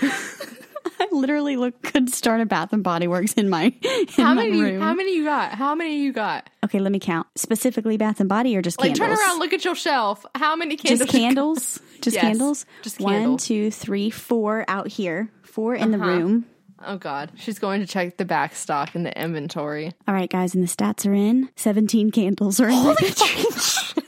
I 0.02 1.08
literally 1.12 1.56
look 1.56 1.82
could 1.82 2.14
start 2.14 2.42
a 2.42 2.46
Bath 2.46 2.74
and 2.74 2.84
Body 2.84 3.08
Works 3.08 3.34
in 3.34 3.50
my 3.50 3.66
in 3.82 4.08
How 4.10 4.34
my 4.34 4.44
many? 4.46 4.62
Room. 4.62 4.82
how 4.82 4.94
many 4.94 5.16
you 5.16 5.24
got? 5.24 5.54
How 5.54 5.74
many 5.76 6.02
you 6.02 6.12
got? 6.12 6.50
Okay, 6.66 6.80
let 6.80 6.92
me 6.92 7.00
count. 7.00 7.28
Specifically 7.36 7.98
Bath 7.98 8.20
and 8.20 8.28
Body 8.30 8.56
or 8.58 8.62
just 8.62 8.80
Like, 8.80 8.96
candles? 8.96 9.18
turn 9.20 9.28
around, 9.30 9.40
look 9.40 9.54
at 9.54 9.64
your 9.64 9.76
shelf. 9.76 10.26
How 10.36 10.56
many 10.56 10.78
candles? 10.78 11.00
just 11.00 11.12
candles? 11.12 11.80
Just 12.02 12.16
Yes, 12.16 12.22
candles? 12.24 12.66
just 12.82 12.98
candles. 12.98 13.46
two, 13.46 13.72
three, 13.72 14.10
four 14.10 14.66
out 14.68 14.88
here. 14.88 15.32
Four 15.44 15.76
in 15.76 15.92
the 15.92 15.98
uh-huh. 15.98 16.08
room. 16.08 16.46
Oh 16.86 16.98
God, 16.98 17.32
she's 17.38 17.60
going 17.60 17.82
to 17.82 17.88
check 17.88 18.18
the 18.18 18.26
back 18.26 18.56
stock 18.56 18.96
in 18.96 19.04
the 19.04 19.22
inventory. 19.22 19.92
All 20.08 20.14
right, 20.16 20.30
guys, 20.30 20.56
and 20.56 20.64
the 20.64 20.68
stats 20.68 21.06
are 21.08 21.14
in. 21.14 21.50
17 21.56 22.12
candles 22.12 22.60
are 22.60 22.70
in 22.70 22.84
my 22.86 22.96
kitchen. 22.96 24.04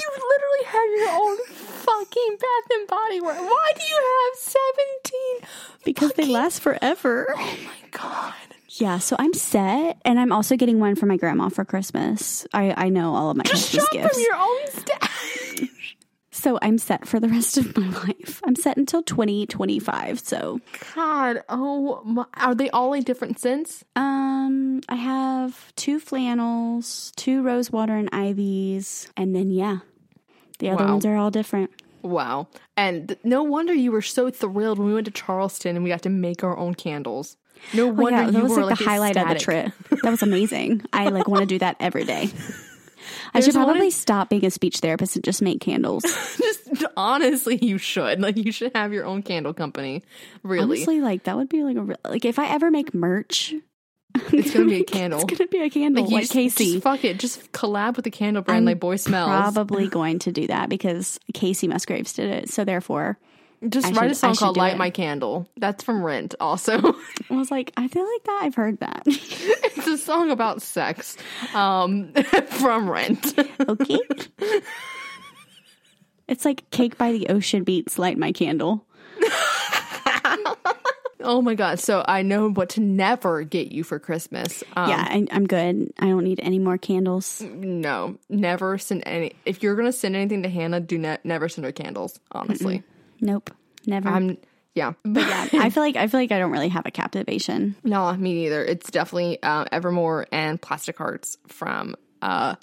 You 0.00 0.08
literally 0.08 0.64
have 0.66 0.90
your 0.96 1.10
own 1.10 1.38
fucking 1.54 2.36
Bath 2.40 2.70
and 2.78 2.88
Body 2.88 3.20
Works. 3.20 3.40
Why 3.40 3.72
do 3.76 3.82
you 3.82 3.96
have 4.32 4.38
seventeen? 4.40 5.48
because 5.84 6.12
they 6.14 6.26
last 6.26 6.60
forever. 6.60 7.26
Oh 7.36 7.56
my 7.64 7.88
God. 7.90 8.32
Yeah, 8.70 8.98
so 8.98 9.16
I'm 9.18 9.34
set, 9.34 9.98
and 10.06 10.18
I'm 10.18 10.32
also 10.32 10.56
getting 10.56 10.80
one 10.80 10.94
for 10.96 11.04
my 11.04 11.18
grandma 11.18 11.50
for 11.50 11.62
Christmas. 11.64 12.46
I, 12.54 12.86
I 12.86 12.88
know 12.88 13.14
all 13.14 13.30
of 13.30 13.36
my 13.36 13.44
Just 13.44 13.70
Christmas 13.70 13.84
shop 13.84 13.92
gifts. 13.92 14.14
from 14.14 14.22
your 14.22 14.34
own 14.36 14.66
stash. 14.70 15.96
so 16.32 16.58
I'm 16.62 16.78
set 16.78 17.06
for 17.06 17.20
the 17.20 17.28
rest 17.28 17.56
of 17.58 17.76
my 17.76 17.88
life. 18.08 18.40
I'm 18.44 18.56
set 18.56 18.76
until 18.76 19.02
2025. 19.02 20.18
So 20.18 20.60
God, 20.94 21.42
oh, 21.48 22.02
my, 22.04 22.24
are 22.34 22.54
they 22.54 22.68
all 22.70 22.92
a 22.94 23.00
different 23.00 23.38
scents? 23.38 23.84
Um, 23.94 24.80
I 24.88 24.96
have 24.96 25.72
two 25.76 26.00
flannels, 26.00 27.12
two 27.16 27.42
rose 27.42 27.70
water 27.70 27.94
and 27.94 28.08
ivies, 28.12 29.08
and 29.16 29.34
then 29.36 29.50
yeah, 29.50 29.78
the 30.58 30.70
other 30.70 30.84
Wow. 30.84 30.92
ones 30.92 31.06
are 31.06 31.16
all 31.16 31.30
different. 31.30 31.70
Wow. 32.02 32.48
And 32.76 33.08
th- 33.08 33.20
no 33.22 33.42
wonder 33.44 33.72
you 33.72 33.92
were 33.92 34.02
so 34.02 34.28
thrilled 34.30 34.78
when 34.78 34.88
we 34.88 34.94
went 34.94 35.04
to 35.04 35.12
Charleston 35.12 35.76
and 35.76 35.84
we 35.84 35.90
got 35.90 36.02
to 36.02 36.08
make 36.10 36.42
our 36.42 36.56
own 36.56 36.74
candles. 36.74 37.36
No 37.74 37.84
Oh, 37.84 37.92
wonder 37.92 38.22
yeah, 38.22 38.30
that 38.30 38.36
you 38.36 38.42
was 38.42 38.50
were 38.56 38.64
like, 38.64 38.76
the 38.78 38.84
highlight 38.84 39.16
of 39.16 39.28
the 39.28 39.36
trip. 39.36 39.72
That 40.02 40.10
was 40.10 40.22
amazing. 40.22 40.82
I 40.92 41.10
like 41.10 41.28
want 41.28 41.42
to 41.42 41.46
do 41.46 41.60
that 41.60 41.76
every 41.78 42.04
day. 42.04 42.30
I 43.34 43.40
should 43.40 43.54
probably 43.54 43.86
in- 43.86 43.90
stop 43.90 44.28
being 44.28 44.44
a 44.44 44.50
speech 44.50 44.78
therapist 44.78 45.16
and 45.16 45.24
just 45.24 45.42
make 45.42 45.60
candles. 45.60 46.02
Just 46.72 46.84
honestly, 46.96 47.56
you 47.56 47.78
should. 47.78 48.20
Like, 48.20 48.36
you 48.36 48.50
should 48.50 48.72
have 48.74 48.92
your 48.92 49.04
own 49.04 49.22
candle 49.22 49.52
company. 49.52 50.02
Really. 50.42 50.62
Honestly, 50.62 51.00
like 51.00 51.24
that 51.24 51.36
would 51.36 51.48
be 51.48 51.62
like 51.62 51.76
a 51.76 52.08
like 52.08 52.24
if 52.24 52.38
I 52.38 52.48
ever 52.48 52.70
make 52.70 52.94
merch, 52.94 53.54
it's 54.14 54.52
going 54.52 54.66
to 54.66 54.74
be 54.74 54.80
a 54.80 54.84
candle. 54.84 55.20
it's 55.20 55.38
gonna 55.38 55.48
be 55.48 55.60
a 55.62 55.70
candle 55.70 56.04
you 56.04 56.14
like, 56.14 56.22
just, 56.22 56.32
Casey. 56.32 56.72
Just 56.72 56.82
fuck 56.82 57.04
it. 57.04 57.18
Just 57.18 57.52
collab 57.52 57.96
with 57.96 58.04
the 58.04 58.10
candle 58.10 58.42
brand 58.42 58.58
I'm 58.58 58.64
like 58.64 58.80
Boy 58.80 58.96
Smells. 58.96 59.28
Probably 59.28 59.88
going 59.88 60.18
to 60.20 60.32
do 60.32 60.46
that 60.48 60.68
because 60.68 61.18
Kacey 61.34 61.68
Musgraves 61.68 62.12
did 62.12 62.30
it. 62.30 62.50
So 62.50 62.64
therefore, 62.64 63.18
Just 63.68 63.86
I 63.86 63.90
write 63.92 64.10
a 64.10 64.14
should- 64.14 64.24
I 64.24 64.32
song 64.32 64.34
called 64.34 64.56
Light 64.56 64.74
it. 64.74 64.78
My 64.78 64.90
Candle. 64.90 65.48
That's 65.56 65.84
from 65.84 66.02
Rent, 66.02 66.34
also. 66.40 66.78
I 67.30 67.34
was 67.34 67.50
like, 67.50 67.72
I 67.76 67.86
feel 67.88 68.04
like 68.04 68.24
that 68.24 68.40
I've 68.42 68.54
heard 68.54 68.80
that. 68.80 69.02
it's 69.06 69.86
a 69.86 69.96
song 69.98 70.30
about 70.30 70.62
sex 70.62 71.16
um, 71.54 72.12
from 72.46 72.90
Rent. 72.90 73.38
okay. 73.68 73.98
it's 76.28 76.44
like 76.44 76.68
Cake 76.70 76.98
by 76.98 77.12
the 77.12 77.28
Ocean 77.28 77.62
beats 77.64 77.98
Light 77.98 78.18
My 78.18 78.32
Candle. 78.32 78.84
oh 81.20 81.40
my 81.40 81.54
God. 81.54 81.78
So 81.78 82.04
I 82.06 82.22
know 82.22 82.50
what 82.50 82.70
to 82.70 82.80
never 82.80 83.44
get 83.44 83.70
you 83.72 83.84
for 83.84 83.98
Christmas. 83.98 84.64
Um, 84.74 84.90
yeah, 84.90 85.06
I, 85.08 85.26
I'm 85.30 85.46
good. 85.46 85.92
I 85.98 86.06
don't 86.06 86.24
need 86.24 86.40
any 86.42 86.58
more 86.58 86.78
candles. 86.78 87.40
No, 87.42 88.18
never 88.28 88.76
send 88.78 89.02
any. 89.06 89.34
If 89.44 89.62
you're 89.62 89.76
going 89.76 89.86
to 89.86 89.92
send 89.92 90.16
anything 90.16 90.42
to 90.42 90.48
Hannah, 90.48 90.80
do 90.80 90.98
ne- 90.98 91.18
never 91.22 91.48
send 91.48 91.64
her 91.64 91.72
candles, 91.72 92.18
honestly. 92.32 92.82
Nope, 93.22 93.50
never. 93.86 94.08
I'm, 94.08 94.36
yeah. 94.74 94.92
but 95.04 95.26
yeah, 95.26 95.48
I 95.54 95.70
feel 95.70 95.82
like 95.82 95.96
I 95.96 96.08
feel 96.08 96.20
like 96.20 96.32
I 96.32 96.38
don't 96.38 96.50
really 96.50 96.68
have 96.68 96.84
a 96.84 96.90
captivation. 96.90 97.76
No, 97.84 98.12
me 98.12 98.34
neither. 98.34 98.62
It's 98.62 98.90
definitely 98.90 99.42
uh, 99.42 99.64
Evermore 99.72 100.26
and 100.32 100.60
Plastic 100.60 100.98
Hearts 100.98 101.38
from 101.46 101.94
uh, 102.20 102.56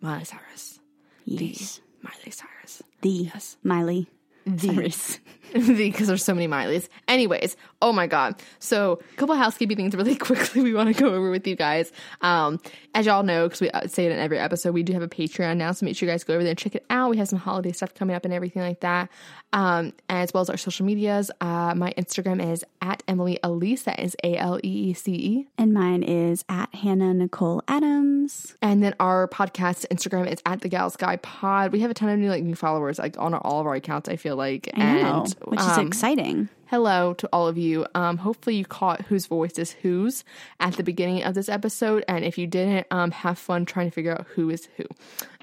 Miley 0.00 0.24
Cyrus. 0.24 0.80
Yes, 1.26 1.80
Miley 2.02 2.30
Cyrus. 2.30 2.82
the 3.02 3.30
Miley 3.62 4.08
Cyrus. 4.56 5.20
because 5.76 6.08
there's 6.08 6.24
so 6.24 6.34
many 6.34 6.46
Mileys. 6.46 6.88
Anyways, 7.08 7.56
oh 7.82 7.92
my 7.92 8.06
god. 8.06 8.40
So, 8.58 9.00
a 9.12 9.16
couple 9.16 9.34
housekeeping 9.34 9.76
things 9.76 9.94
really 9.94 10.16
quickly 10.16 10.62
we 10.62 10.74
want 10.74 10.94
to 10.94 11.02
go 11.02 11.08
over 11.12 11.30
with 11.30 11.46
you 11.46 11.56
guys. 11.56 11.92
Um, 12.20 12.60
as 12.94 13.06
y'all 13.06 13.22
know, 13.22 13.46
because 13.46 13.60
we 13.60 13.70
uh, 13.70 13.86
say 13.86 14.06
it 14.06 14.12
in 14.12 14.18
every 14.18 14.38
episode, 14.38 14.74
we 14.74 14.82
do 14.82 14.92
have 14.92 15.02
a 15.02 15.08
Patreon 15.08 15.56
now, 15.56 15.72
so 15.72 15.86
make 15.86 15.96
sure 15.96 16.08
you 16.08 16.12
guys 16.12 16.24
go 16.24 16.34
over 16.34 16.42
there 16.42 16.50
and 16.50 16.58
check 16.58 16.74
it 16.74 16.84
out. 16.90 17.10
We 17.10 17.18
have 17.18 17.28
some 17.28 17.38
holiday 17.38 17.72
stuff 17.72 17.94
coming 17.94 18.16
up 18.16 18.24
and 18.24 18.34
everything 18.34 18.62
like 18.62 18.80
that, 18.80 19.10
um, 19.52 19.92
as 20.08 20.32
well 20.32 20.42
as 20.42 20.50
our 20.50 20.56
social 20.56 20.86
medias. 20.86 21.30
Uh, 21.40 21.74
my 21.74 21.92
Instagram 21.96 22.52
is 22.52 22.64
at 22.80 23.02
Emily 23.08 23.38
Aleece. 23.42 23.84
That 23.84 24.00
is 24.00 24.16
A 24.24 24.36
L 24.36 24.58
E 24.58 24.90
E 24.90 24.94
C 24.94 25.12
E. 25.12 25.48
And 25.58 25.72
mine 25.72 26.02
is 26.02 26.44
at 26.48 26.74
Hannah 26.74 27.14
Nicole 27.14 27.62
Adams. 27.68 28.54
And 28.62 28.82
then 28.82 28.94
our 29.00 29.28
podcast 29.28 29.86
Instagram 29.88 30.30
is 30.30 30.40
at 30.46 30.60
the 30.60 30.68
Gals 30.68 30.96
Guide 30.96 31.22
Pod. 31.22 31.72
We 31.72 31.80
have 31.80 31.90
a 31.90 31.94
ton 31.94 32.08
of 32.08 32.18
new 32.18 32.28
like 32.28 32.42
new 32.42 32.54
followers 32.54 32.98
like 32.98 33.18
on 33.18 33.34
all 33.34 33.60
of 33.60 33.66
our 33.66 33.74
accounts. 33.74 34.08
I 34.08 34.16
feel 34.16 34.36
like, 34.36 34.70
and 34.74 35.34
which 35.44 35.60
is 35.60 35.66
um, 35.66 35.86
exciting. 35.86 36.48
hello 36.66 37.14
to 37.14 37.28
all 37.32 37.48
of 37.48 37.58
you. 37.58 37.86
Um, 37.94 38.16
hopefully 38.16 38.56
you 38.56 38.64
caught 38.64 39.02
whose 39.02 39.26
voice 39.26 39.58
is 39.58 39.72
whose 39.72 40.24
at 40.58 40.74
the 40.74 40.82
beginning 40.82 41.22
of 41.24 41.34
this 41.34 41.48
episode, 41.48 42.04
and 42.08 42.24
if 42.24 42.38
you 42.38 42.46
didn't, 42.46 42.86
um, 42.90 43.10
have 43.10 43.38
fun 43.38 43.64
trying 43.64 43.88
to 43.88 43.94
figure 43.94 44.12
out 44.12 44.26
who 44.34 44.50
is 44.50 44.68
who. 44.76 44.84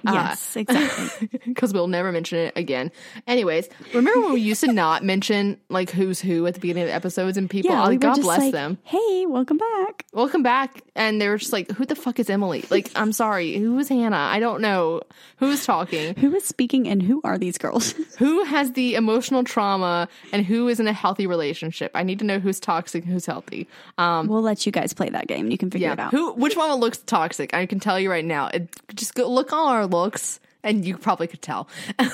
Yes, 0.04 0.56
exactly. 0.56 1.30
Because 1.48 1.74
we'll 1.74 1.88
never 1.88 2.12
mention 2.12 2.38
it 2.40 2.54
again. 2.56 2.92
Anyways, 3.26 3.68
remember 3.94 4.22
when 4.22 4.34
we 4.34 4.42
used 4.42 4.62
to 4.62 4.72
not 4.72 5.04
mention 5.04 5.60
like 5.70 5.90
who's 5.90 6.20
who 6.20 6.46
at 6.46 6.54
the 6.54 6.60
beginning 6.60 6.84
of 6.84 6.90
the 6.90 6.94
episodes, 6.94 7.38
and 7.38 7.50
people, 7.50 7.72
yeah, 7.72 7.88
we 7.88 7.98
God 7.98 8.16
just 8.16 8.22
bless 8.22 8.40
like, 8.40 8.52
them. 8.52 8.78
Hey, 8.84 9.26
welcome 9.26 9.58
back. 9.58 10.06
Welcome 10.14 10.44
back. 10.44 10.84
And 10.96 11.20
they 11.20 11.28
were 11.30 11.38
just 11.38 11.54
like, 11.54 11.72
who 11.72 11.86
the 11.86 11.96
fuck 11.96 12.20
is 12.20 12.30
Emily? 12.30 12.66
Like, 12.70 12.92
I'm 12.96 13.12
sorry. 13.12 13.58
Who 13.58 13.78
is 13.80 13.90
Hannah? 13.90 14.16
I 14.16 14.40
don't 14.40 14.62
know. 14.62 15.02
Who's 15.38 15.66
talking? 15.66 16.16
Who 16.16 16.36
is 16.36 16.44
speaking 16.44 16.88
and 16.88 17.02
who 17.02 17.22
are 17.24 17.38
these 17.38 17.58
girls? 17.58 17.94
Who 18.18 18.44
has 18.44 18.74
the 18.74 18.96
emotional 18.96 19.44
trauma 19.44 20.08
and 20.32 20.46
who 20.46 20.68
is 20.68 20.80
in 20.80 20.88
a 20.88 20.94
healthy 20.94 21.28
relationship? 21.28 21.92
I 21.94 22.04
need 22.04 22.20
to 22.20 22.26
know 22.26 22.40
who's 22.40 22.60
toxic 22.60 23.04
and 23.04 23.14
who's 23.14 23.26
healthy. 23.26 23.68
Um, 23.98 24.28
we'll 24.28 24.42
let 24.42 24.66
you 24.66 24.72
guys 24.72 24.94
play 24.94 25.10
that 25.10 25.28
game. 25.28 25.52
You 25.52 25.58
can 25.58 25.70
figure 25.70 25.92
it 25.92 26.00
out. 26.00 26.12
Who, 26.12 26.34
which 26.34 26.58
one 26.58 26.74
looks 26.80 26.98
toxic? 27.00 27.54
I 27.54 27.66
can 27.68 27.80
tell 27.80 28.00
you 28.00 28.10
right 28.10 28.26
now. 28.26 28.48
It, 28.48 28.70
just 28.96 29.14
go 29.14 29.30
look 29.30 29.54
on 29.54 29.68
our 29.68 29.87
looks 29.88 30.40
and 30.64 30.86
you 30.86 30.98
probably 30.98 31.28
could 31.28 31.42
tell. 31.42 31.68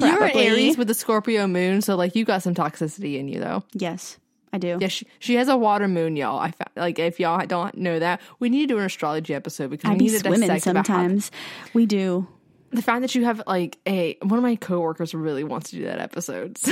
You're 0.00 0.24
an 0.24 0.30
Aries 0.36 0.78
with 0.78 0.88
the 0.88 0.94
Scorpio 0.94 1.46
moon, 1.46 1.82
so 1.82 1.94
like 1.94 2.16
you 2.16 2.24
got 2.24 2.42
some 2.42 2.54
toxicity 2.54 3.18
in 3.18 3.28
you 3.28 3.38
though. 3.40 3.64
yes, 3.74 4.18
I 4.52 4.56
do. 4.58 4.78
Yeah, 4.80 4.88
she, 4.88 5.06
she 5.18 5.34
has 5.34 5.48
a 5.48 5.56
water 5.56 5.86
moon, 5.86 6.16
y'all. 6.16 6.38
I 6.38 6.50
found, 6.52 6.70
like 6.74 6.98
if 6.98 7.20
y'all 7.20 7.44
don't 7.46 7.76
know 7.76 7.98
that, 7.98 8.20
we 8.38 8.48
need 8.48 8.68
to 8.68 8.74
do 8.74 8.78
an 8.78 8.84
astrology 8.86 9.34
episode 9.34 9.68
because 9.70 9.88
I 9.90 9.92
we 9.92 9.98
be 9.98 10.04
need 10.06 10.22
to 10.22 10.22
dissect 10.22 10.66
about 10.68 10.86
how- 10.86 10.94
sometimes. 10.94 11.30
We 11.74 11.84
do. 11.86 12.26
the 12.70 12.80
fact 12.82 13.02
that 13.02 13.14
you 13.14 13.24
have 13.24 13.42
like 13.46 13.78
a 13.86 14.16
one 14.22 14.38
of 14.38 14.42
my 14.42 14.56
coworkers 14.56 15.14
really 15.14 15.44
wants 15.44 15.70
to 15.70 15.76
do 15.76 15.84
that 15.84 16.00
episode. 16.00 16.58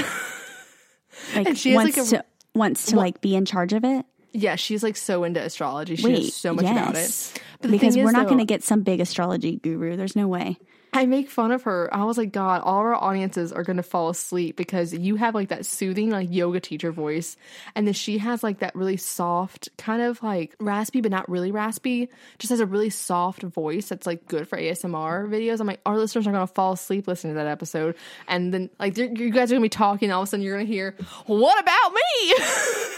Like 1.34 1.46
And 1.48 1.58
she 1.58 1.74
wants 1.74 1.96
like, 1.96 2.06
a- 2.06 2.10
to 2.10 2.24
wants 2.54 2.86
to 2.86 2.96
like 2.96 3.22
be 3.22 3.34
in 3.36 3.46
charge 3.46 3.72
of 3.72 3.84
it. 3.84 4.04
Yeah, 4.36 4.56
she's 4.56 4.82
like 4.82 4.96
so 4.96 5.24
into 5.24 5.42
astrology. 5.42 5.96
She 5.96 6.04
Wait, 6.04 6.12
knows 6.14 6.34
so 6.34 6.54
much 6.54 6.64
about 6.64 6.96
it. 6.96 7.42
Because 7.62 7.94
thing 7.94 8.04
we're 8.04 8.12
not 8.12 8.26
going 8.26 8.38
to 8.38 8.44
get 8.44 8.62
some 8.62 8.82
big 8.82 9.00
astrology 9.00 9.56
guru. 9.56 9.96
There's 9.96 10.16
no 10.16 10.28
way. 10.28 10.58
I 10.96 11.06
make 11.06 11.28
fun 11.30 11.52
of 11.52 11.62
her. 11.64 11.88
I 11.92 12.04
was 12.04 12.16
like, 12.18 12.32
God, 12.32 12.62
all 12.64 12.78
our 12.78 12.94
audiences 12.94 13.52
are 13.52 13.62
going 13.62 13.76
to 13.76 13.82
fall 13.82 14.08
asleep 14.08 14.56
because 14.56 14.92
you 14.94 15.16
have 15.16 15.34
like 15.34 15.48
that 15.48 15.66
soothing, 15.66 16.10
like 16.10 16.28
yoga 16.32 16.58
teacher 16.60 16.90
voice. 16.90 17.36
And 17.74 17.86
then 17.86 17.94
she 17.94 18.18
has 18.18 18.42
like 18.42 18.60
that 18.60 18.74
really 18.74 18.96
soft, 18.96 19.68
kind 19.76 20.00
of 20.02 20.22
like 20.22 20.54
raspy, 20.58 21.00
but 21.00 21.10
not 21.10 21.28
really 21.28 21.50
raspy, 21.50 22.08
just 22.38 22.50
has 22.50 22.60
a 22.60 22.66
really 22.66 22.90
soft 22.90 23.42
voice 23.42 23.88
that's 23.88 24.06
like 24.06 24.26
good 24.26 24.48
for 24.48 24.58
ASMR 24.58 25.28
videos. 25.28 25.60
I'm 25.60 25.66
like, 25.66 25.80
our 25.84 25.98
listeners 25.98 26.26
are 26.26 26.32
going 26.32 26.46
to 26.46 26.52
fall 26.52 26.72
asleep 26.72 27.06
listening 27.06 27.34
to 27.34 27.38
that 27.38 27.46
episode. 27.46 27.94
And 28.26 28.52
then 28.54 28.70
like 28.80 28.96
you 28.96 29.30
guys 29.30 29.52
are 29.52 29.54
going 29.54 29.62
to 29.62 29.66
be 29.66 29.68
talking. 29.68 30.10
All 30.10 30.22
of 30.22 30.28
a 30.28 30.30
sudden 30.30 30.42
you're 30.44 30.56
going 30.56 30.66
to 30.66 30.72
hear, 30.72 30.94
What 31.26 31.60
about 31.60 31.92
me? 31.92 32.34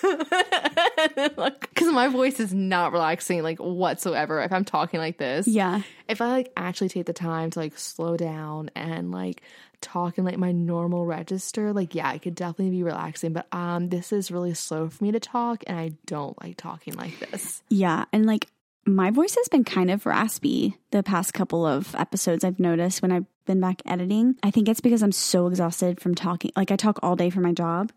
Because 1.79 1.93
my 1.93 2.09
voice 2.09 2.41
is 2.41 2.53
not 2.53 2.93
relaxing 2.93 3.43
like 3.43 3.59
whatsoever 3.59 4.41
if 4.43 4.53
I'm 4.53 4.65
talking 4.65 4.99
like 5.01 5.17
this 5.17 5.47
Yeah. 5.47 5.83
if 6.09 6.21
I 6.21 6.29
like 6.29 6.53
actually 6.57 6.89
take 6.89 7.07
the 7.07 7.13
time 7.13 7.51
to 7.51 7.59
like 7.59 7.79
slow 7.89 8.17
down 8.17 8.71
and 8.75 9.11
like 9.11 9.43
talk 9.81 10.19
in 10.19 10.25
like 10.25 10.39
my 10.39 10.53
normal 10.53 11.07
register, 11.07 11.73
like 11.73 11.95
yeah, 11.95 12.13
it 12.13 12.23
could 12.23 12.35
definitely 12.35 12.71
be 12.71 12.83
relaxing. 12.83 13.33
But 13.33 13.47
um, 13.53 13.89
this 13.89 14.13
is 14.13 14.31
really 14.31 14.55
slow 14.55 14.89
for 14.89 15.03
me 15.05 15.13
to 15.13 15.21
talk, 15.21 15.63
and 15.67 15.79
I 15.79 15.93
don't 16.07 16.41
like 16.43 16.57
talking 16.57 16.95
like 16.95 17.19
this. 17.31 17.63
Yeah. 17.69 18.05
And 18.13 18.27
like 18.27 18.49
my 18.87 19.11
voice 19.11 19.35
has 19.35 19.49
been 19.49 19.65
kind 19.65 19.91
of 19.91 20.07
raspy 20.07 20.77
the 20.93 21.03
past 21.03 21.35
couple 21.35 21.67
of 21.67 21.95
episodes 21.95 22.43
I've 22.43 22.59
noticed 22.59 23.03
when 23.03 23.13
I've 23.13 23.27
been 23.45 23.61
back 23.61 23.83
editing. 23.85 24.37
I 24.43 24.51
think 24.51 24.69
it's 24.69 24.81
because 24.81 25.03
I'm 25.03 25.13
so 25.13 25.47
exhausted 25.47 26.01
from 26.01 26.15
talking. 26.15 26.53
Like 26.57 26.71
I 26.71 26.77
talk 26.77 26.99
all 27.03 27.15
day 27.17 27.31
for 27.31 27.41
my 27.41 27.53
job. 27.53 27.93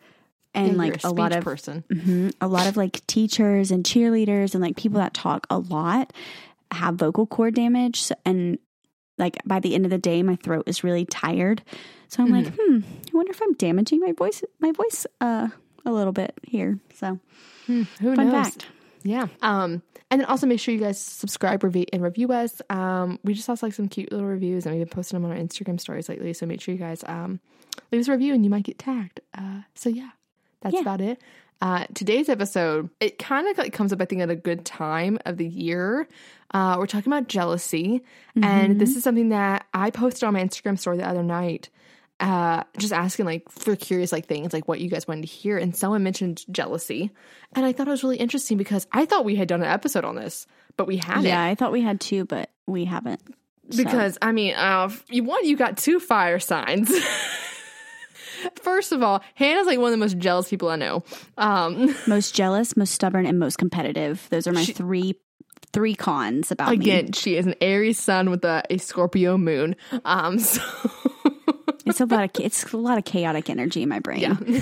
And 0.54 0.67
You're 0.67 0.75
like 0.75 1.04
a 1.06 1.08
a 1.08 1.12
lot 1.12 1.34
of 1.34 1.45
person. 1.45 1.86
Mhm. 1.89 2.34
a 2.41 2.47
lot 2.47 2.67
of 2.67 2.75
like 2.75 3.06
teachers 3.08 3.71
and 3.71 3.86
cheerleaders 3.86 4.54
and 4.54 4.62
like 4.62 4.75
people 4.75 4.99
that 4.99 5.13
talk 5.13 5.47
a 5.49 5.58
lot 5.60 6.12
have 6.71 6.95
vocal 6.95 7.25
cord 7.25 7.56
damage 7.56 8.12
and 8.25 8.60
like 9.21 9.38
by 9.45 9.60
the 9.62 9.73
end 9.75 9.86
of 9.86 9.91
the 9.91 9.97
day 9.97 10.21
my 10.23 10.36
throat 10.36 10.63
is 10.67 10.84
really 10.84 11.05
tired 11.05 11.62
so 12.10 12.21
i'm 12.23 12.29
like 12.31 12.47
hmm 12.60 12.79
i 12.84 13.15
wonder 13.15 13.31
if 13.31 13.41
i'm 13.41 13.53
damaging 13.53 14.01
my 14.01 14.12
voice 14.12 14.43
my 14.60 14.71
voice 14.73 15.05
uh 15.21 15.47
a 15.86 15.91
little 15.91 16.12
bit 16.13 16.34
here 16.43 16.77
so 16.95 17.17
Who 17.67 17.86
fun 18.01 18.17
knows? 18.17 18.31
fact 18.49 18.65
Yeah. 19.03 19.27
Um, 19.41 19.81
and 20.12 20.19
then 20.21 20.25
also 20.25 20.45
make 20.45 20.60
sure 20.60 20.73
you 20.75 20.79
guys 20.79 20.99
subscribe, 21.01 21.63
review, 21.63 21.86
and 21.93 22.03
review 22.03 22.31
us. 22.34 22.62
Um, 22.69 23.17
we 23.23 23.34
just 23.34 23.45
saw 23.47 23.55
like 23.62 23.73
some 23.73 23.88
cute 23.88 24.12
little 24.12 24.27
reviews, 24.27 24.65
and 24.65 24.75
we've 24.75 24.86
been 24.86 24.93
posting 24.93 25.17
them 25.17 25.25
on 25.25 25.36
our 25.36 25.41
Instagram 25.41 25.79
stories 25.79 26.07
lately. 26.10 26.34
So 26.34 26.45
make 26.45 26.60
sure 26.62 26.73
you 26.75 26.79
guys 26.79 27.03
um 27.07 27.39
leave 27.91 28.01
us 28.01 28.07
a 28.10 28.12
review, 28.12 28.34
and 28.36 28.43
you 28.43 28.49
might 28.51 28.63
get 28.65 28.77
tagged. 28.77 29.21
Uh, 29.34 29.62
so 29.73 29.89
yeah, 29.89 30.10
that's 30.62 30.75
Yeah. 30.75 30.81
about 30.81 31.01
it. 31.01 31.19
Uh, 31.62 31.86
today's 31.95 32.27
episode, 32.29 32.89
it 32.99 33.17
kind 33.17 33.47
of 33.47 33.57
like 33.57 33.71
comes 33.73 33.93
up, 33.93 34.01
I 34.01 34.05
think, 34.05 34.21
at 34.21 34.29
a 34.29 34.36
good 34.36 34.65
time 34.65 35.17
of 35.25 35.38
the 35.38 35.47
year. 35.47 36.07
Uh, 36.53 36.75
we're 36.77 36.87
talking 36.87 37.11
about 37.11 37.27
jealousy, 37.27 38.01
and 38.35 38.79
this 38.79 38.95
is 38.95 39.03
something 39.03 39.29
that 39.29 39.65
I 39.73 39.89
posted 39.89 40.23
on 40.23 40.33
my 40.33 40.43
Instagram 40.43 40.77
story 40.77 40.97
the 40.97 41.07
other 41.07 41.23
night 41.23 41.69
uh, 42.21 42.63
just 42.77 42.93
asking 42.93 43.25
like 43.25 43.49
for 43.49 43.75
curious 43.75 44.11
like 44.11 44.27
things 44.27 44.53
like 44.53 44.67
what 44.67 44.79
you 44.79 44.89
guys 44.89 45.07
wanted 45.07 45.21
to 45.21 45.27
hear. 45.27 45.57
And 45.57 45.75
someone 45.75 46.03
mentioned 46.03 46.45
jealousy. 46.51 47.09
And 47.53 47.65
i 47.65 47.73
thought 47.73 47.87
it 47.87 47.91
was 47.91 48.03
really 48.03 48.17
interesting 48.17 48.57
because 48.57 48.87
i 48.93 49.05
thought 49.05 49.25
we 49.25 49.35
had 49.35 49.47
done 49.47 49.61
an 49.61 49.67
episode 49.67 50.05
on 50.05 50.15
this 50.15 50.47
but 50.77 50.87
we 50.87 50.97
hadn't. 50.97 51.25
Yeah 51.25 51.43
i 51.43 51.55
thought 51.55 51.71
we 51.73 51.81
had 51.81 51.99
two 51.99 52.23
but 52.25 52.49
we 52.67 52.85
haven't. 52.85 53.21
So, 53.71 53.83
because 53.83 54.17
i 54.21 54.31
mean 54.31 54.53
uh 54.53 54.89
you 55.09 55.23
one 55.23 55.43
you 55.45 55.57
got 55.57 55.77
two 55.77 55.99
fire 55.99 56.39
signs. 56.39 56.91
First 58.61 58.91
of 58.91 59.03
all 59.03 59.21
hannah's 59.35 59.67
like 59.67 59.79
one 59.79 59.87
of 59.87 59.91
the 59.91 59.97
most 59.97 60.17
jealous 60.17 60.47
people 60.47 60.69
i 60.69 60.75
know. 60.75 61.03
Um 61.37 61.95
most 62.07 62.35
jealous 62.35 62.77
most 62.77 62.93
stubborn 62.93 63.25
and 63.25 63.39
most 63.39 63.57
competitive. 63.57 64.27
Those 64.29 64.47
are 64.47 64.53
my 64.53 64.63
three 64.65 65.15
three 65.73 65.95
cons 65.95 66.51
about 66.51 66.69
me 66.69 66.75
again 66.75 67.12
she 67.13 67.36
is 67.38 67.45
an 67.47 67.55
aries 67.62 67.99
sun 67.99 68.29
with 68.29 68.43
a, 68.45 68.63
a 68.69 68.77
scorpio 68.77 69.38
moon 69.38 69.75
um 70.05 70.38
so 70.39 70.62
It's 71.86 71.99
a 71.99 72.05
lot 72.05 72.23
of 72.23 72.31
it's 72.43 72.71
a 72.73 72.77
lot 72.77 72.97
of 72.97 73.05
chaotic 73.05 73.49
energy 73.49 73.81
in 73.81 73.89
my 73.89 73.99
brain. 73.99 74.21
Yeah. 74.21 74.36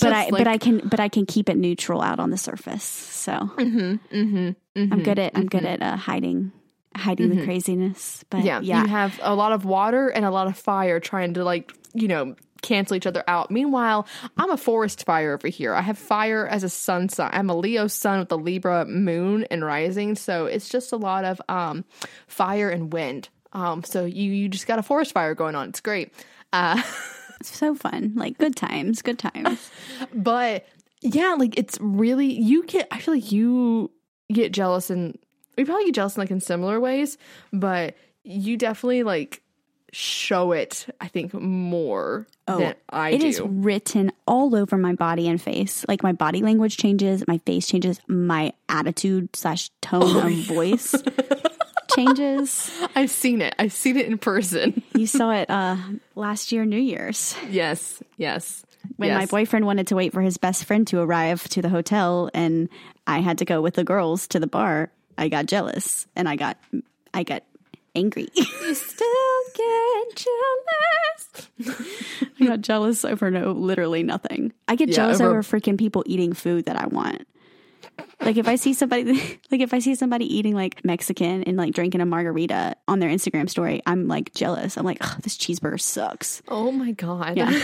But 0.00 0.12
I 0.12 0.24
like- 0.24 0.30
but 0.32 0.46
I 0.48 0.58
can 0.58 0.78
but 0.84 1.00
I 1.00 1.08
can 1.08 1.24
keep 1.24 1.48
it 1.48 1.56
neutral 1.56 2.02
out 2.02 2.18
on 2.20 2.30
the 2.30 2.36
surface. 2.36 2.82
So 2.84 3.32
Mm-hmm, 3.56 4.50
I'm 4.92 5.02
good 5.02 5.18
at 5.18 5.32
I'm 5.36 5.46
good 5.46 5.64
at 5.64 5.80
uh, 5.82 5.96
hiding 5.96 6.52
hiding 6.96 7.30
the 7.30 7.44
craziness. 7.44 8.24
But 8.28 8.44
yeah, 8.44 8.60
yeah, 8.60 8.82
you 8.82 8.88
have 8.88 9.18
a 9.22 9.34
lot 9.34 9.52
of 9.52 9.64
water 9.64 10.08
and 10.08 10.24
a 10.24 10.30
lot 10.30 10.46
of 10.48 10.58
fire 10.58 10.98
trying 11.00 11.34
to 11.34 11.44
like 11.44 11.72
you 11.94 12.08
know 12.08 12.34
cancel 12.62 12.96
each 12.96 13.06
other 13.06 13.24
out. 13.28 13.50
Meanwhile, 13.50 14.06
I'm 14.36 14.50
a 14.50 14.56
forest 14.56 15.04
fire 15.04 15.34
over 15.34 15.48
here. 15.48 15.74
I 15.74 15.82
have 15.82 15.98
fire 15.98 16.46
as 16.46 16.64
a 16.64 16.68
sun 16.68 17.08
sign. 17.08 17.30
I'm 17.32 17.50
a 17.50 17.56
Leo 17.56 17.86
sun 17.86 18.20
with 18.20 18.32
a 18.32 18.36
Libra 18.36 18.84
moon 18.84 19.44
and 19.50 19.64
rising, 19.64 20.14
so 20.14 20.46
it's 20.46 20.68
just 20.68 20.92
a 20.92 20.96
lot 20.96 21.24
of 21.24 21.40
um 21.48 21.84
fire 22.26 22.70
and 22.70 22.92
wind. 22.92 23.28
Um, 23.52 23.84
so 23.84 24.04
you 24.04 24.32
you 24.32 24.48
just 24.48 24.66
got 24.66 24.78
a 24.78 24.82
forest 24.82 25.12
fire 25.12 25.34
going 25.34 25.54
on. 25.54 25.70
It's 25.70 25.80
great. 25.80 26.12
Uh, 26.52 26.82
it's 27.40 27.56
so 27.56 27.74
fun. 27.74 28.12
Like 28.16 28.38
good 28.38 28.56
times, 28.56 29.02
good 29.02 29.18
times. 29.18 29.70
but 30.14 30.66
yeah, 31.00 31.34
like 31.38 31.58
it's 31.58 31.78
really 31.80 32.32
you 32.32 32.64
get. 32.64 32.88
I 32.90 32.98
feel 32.98 33.14
like 33.14 33.32
you 33.32 33.90
get 34.32 34.52
jealous 34.52 34.90
and 34.90 35.18
we 35.56 35.64
probably 35.64 35.86
get 35.86 35.94
jealous 35.94 36.16
in 36.16 36.20
like 36.20 36.30
in 36.30 36.40
similar 36.40 36.78
ways, 36.80 37.18
but 37.52 37.96
you 38.24 38.56
definitely 38.56 39.02
like 39.02 39.42
show 39.92 40.52
it. 40.52 40.86
I 41.00 41.08
think 41.08 41.32
more 41.34 42.26
than 42.46 42.74
I 42.90 43.10
Oh, 43.12 43.14
It 43.14 43.20
do. 43.20 43.26
is 43.26 43.40
written 43.40 44.12
all 44.26 44.54
over 44.54 44.76
my 44.76 44.92
body 44.94 45.28
and 45.28 45.40
face. 45.40 45.84
Like 45.88 46.02
my 46.02 46.12
body 46.12 46.42
language 46.42 46.76
changes, 46.76 47.26
my 47.26 47.38
face 47.38 47.66
changes, 47.66 48.00
my 48.06 48.52
attitude 48.68 49.34
slash 49.34 49.70
tone 49.80 50.02
Oh, 50.04 50.26
of 50.26 50.32
voice 50.46 50.94
changes. 51.94 52.70
I've 52.94 53.10
seen 53.10 53.40
it. 53.40 53.54
I've 53.58 53.72
seen 53.72 53.96
it 53.96 54.06
in 54.06 54.18
person. 54.18 54.82
You 54.94 55.06
saw 55.06 55.30
it 55.32 55.48
uh, 55.50 55.76
last 56.14 56.52
year, 56.52 56.64
New 56.64 56.80
Year's, 56.80 57.34
yes, 57.48 58.02
yes. 58.16 58.64
when 58.96 59.12
my 59.14 59.26
boyfriend 59.26 59.64
wanted 59.66 59.86
to 59.88 59.96
wait 59.96 60.12
for 60.12 60.20
his 60.22 60.36
best 60.36 60.64
friend 60.64 60.86
to 60.88 61.00
arrive 61.00 61.44
to 61.50 61.62
the 61.62 61.68
hotel, 61.68 62.30
and 62.34 62.68
I 63.06 63.20
had 63.20 63.38
to 63.38 63.44
go 63.44 63.60
with 63.62 63.74
the 63.74 63.84
girls 63.84 64.28
to 64.28 64.40
the 64.40 64.46
bar. 64.46 64.90
I 65.16 65.28
got 65.28 65.46
jealous, 65.46 66.06
and 66.14 66.28
I 66.28 66.36
got, 66.36 66.58
I 67.14 67.22
got 67.22 67.42
angry. 67.94 68.28
You 68.36 68.74
still 68.74 69.06
get 69.54 70.16
jealous. 70.16 71.78
I 72.40 72.46
got 72.46 72.60
jealous 72.60 73.04
over 73.04 73.30
no, 73.30 73.52
literally 73.52 74.02
nothing. 74.02 74.52
I 74.68 74.74
get 74.76 74.88
Yeah, 74.90 74.94
jealous 74.96 75.20
over- 75.20 75.38
over 75.38 75.42
freaking 75.42 75.78
people 75.78 76.02
eating 76.06 76.32
food 76.34 76.66
that 76.66 76.76
I 76.80 76.86
want. 76.86 77.26
Like 78.20 78.36
if 78.36 78.46
I 78.46 78.56
see 78.56 78.74
somebody, 78.74 79.12
like 79.50 79.60
if 79.60 79.72
I 79.72 79.78
see 79.78 79.94
somebody 79.94 80.24
eating 80.36 80.54
like 80.54 80.84
Mexican 80.84 81.44
and 81.44 81.56
like 81.56 81.72
drinking 81.72 82.00
a 82.00 82.06
margarita 82.06 82.76
on 82.86 82.98
their 82.98 83.08
Instagram 83.10 83.48
story, 83.48 83.80
I'm 83.86 84.06
like 84.06 84.34
jealous. 84.34 84.76
I'm 84.76 84.84
like, 84.84 84.98
"Ugh, 85.00 85.22
this 85.22 85.36
cheeseburger 85.38 85.80
sucks. 85.80 86.42
Oh 86.48 86.70
my 86.72 86.92
god. 86.92 87.36
Yeah. 87.36 87.52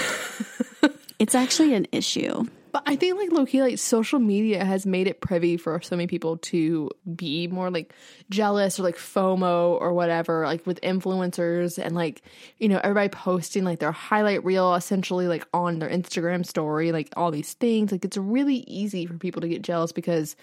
It's 1.21 1.35
actually 1.37 1.75
an 1.75 1.87
issue. 1.93 2.45
But 2.75 2.83
I 2.87 2.97
think 2.97 3.17
like 3.17 3.31
lowkey, 3.31 3.61
like 3.61 3.79
social 3.79 4.19
media 4.19 4.65
has 4.65 4.85
made 4.85 5.07
it 5.07 5.21
privy 5.21 5.57
for 5.57 5.81
so 5.81 5.95
many 5.95 6.09
people 6.09 6.39
to 6.39 6.91
be 7.15 7.47
more 7.47 7.71
like 7.71 7.95
jealous 8.31 8.81
or 8.81 8.83
like 8.83 8.97
FOMO 8.97 9.81
or 9.81 9.93
whatever, 9.93 10.45
like 10.45 10.67
with 10.67 10.81
influencers 10.81 11.79
and 11.79 11.95
like, 11.95 12.23
you 12.59 12.69
know, 12.69 12.81
everybody 12.83 13.11
posting 13.11 13.63
like 13.63 13.79
their 13.79 13.93
highlight 13.93 14.45
reel 14.45 14.75
essentially 14.75 15.29
like 15.29 15.47
on 15.55 15.79
their 15.79 15.89
Instagram 15.89 16.45
story, 16.45 16.91
like 16.91 17.11
all 17.17 17.31
these 17.31 17.53
things. 17.53 17.93
Like 17.93 18.05
it's 18.05 18.17
really 18.17 18.65
easy 18.67 19.07
for 19.07 19.15
people 19.15 19.41
to 19.43 19.49
get 19.49 19.63
jealous 19.63 19.93
because 19.93 20.35